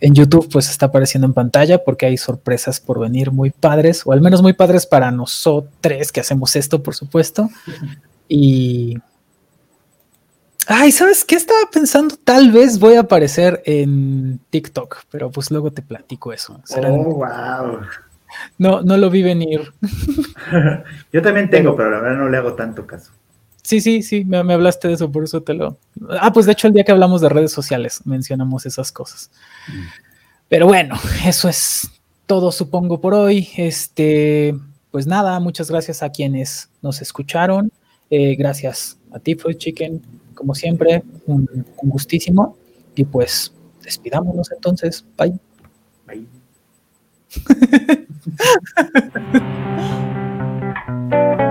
en 0.00 0.14
YouTube, 0.14 0.48
pues 0.50 0.70
está 0.70 0.86
apareciendo 0.86 1.26
en 1.26 1.34
pantalla 1.34 1.82
porque 1.84 2.06
hay 2.06 2.16
sorpresas 2.16 2.80
por 2.80 3.00
venir 3.00 3.32
muy 3.32 3.50
padres, 3.50 4.02
o 4.04 4.12
al 4.12 4.20
menos 4.20 4.42
muy 4.42 4.52
padres 4.52 4.86
para 4.86 5.10
nosotros 5.10 6.12
que 6.12 6.20
hacemos 6.20 6.54
esto, 6.56 6.82
por 6.82 6.94
supuesto. 6.94 7.48
Y 8.28 8.98
Ay, 10.70 10.92
¿sabes 10.92 11.24
qué 11.24 11.34
estaba 11.34 11.60
pensando? 11.72 12.14
Tal 12.22 12.52
vez 12.52 12.78
voy 12.78 12.96
a 12.96 13.00
aparecer 13.00 13.62
en 13.64 14.38
TikTok, 14.50 14.98
pero 15.10 15.30
pues 15.30 15.50
luego 15.50 15.70
te 15.70 15.80
platico 15.80 16.30
eso. 16.30 16.60
oh, 16.76 17.04
wow. 17.04 17.80
No, 18.58 18.82
no 18.82 18.98
lo 18.98 19.08
vi 19.08 19.22
venir. 19.22 19.72
Yo 21.12 21.22
también 21.22 21.48
tengo, 21.48 21.74
pero 21.74 21.90
la 21.90 22.00
verdad 22.00 22.18
no 22.18 22.28
le 22.28 22.36
hago 22.36 22.52
tanto 22.52 22.86
caso. 22.86 23.12
Sí, 23.68 23.82
sí, 23.82 24.02
sí, 24.02 24.24
me, 24.24 24.38
hablaste 24.38 24.88
de 24.88 24.94
eso, 24.94 25.12
por 25.12 25.24
eso 25.24 25.42
te 25.42 25.52
lo. 25.52 25.76
Ah, 26.22 26.32
pues 26.32 26.46
de 26.46 26.52
hecho, 26.52 26.68
el 26.68 26.72
día 26.72 26.84
que 26.84 26.92
hablamos 26.92 27.20
de 27.20 27.28
redes 27.28 27.52
sociales 27.52 28.00
mencionamos 28.06 28.64
esas 28.64 28.90
cosas. 28.90 29.30
Mm. 29.68 29.82
Pero 30.48 30.66
bueno, 30.68 30.96
eso 31.26 31.50
es 31.50 31.86
todo, 32.24 32.50
supongo, 32.50 32.98
por 32.98 33.12
hoy. 33.12 33.46
Este, 33.58 34.56
pues 34.90 35.06
nada, 35.06 35.38
muchas 35.38 35.70
gracias 35.70 36.02
a 36.02 36.08
quienes 36.08 36.70
nos 36.80 37.02
escucharon. 37.02 37.70
Eh, 38.08 38.36
gracias 38.36 38.96
a 39.12 39.18
ti, 39.18 39.34
Food 39.34 39.58
Chicken, 39.58 40.00
como 40.32 40.54
siempre, 40.54 41.02
un, 41.26 41.46
gustísimo. 41.82 42.56
Y 42.94 43.04
pues 43.04 43.52
despidámonos 43.82 44.50
entonces. 44.50 45.04
Bye. 45.18 45.38
Bye. 46.06 46.26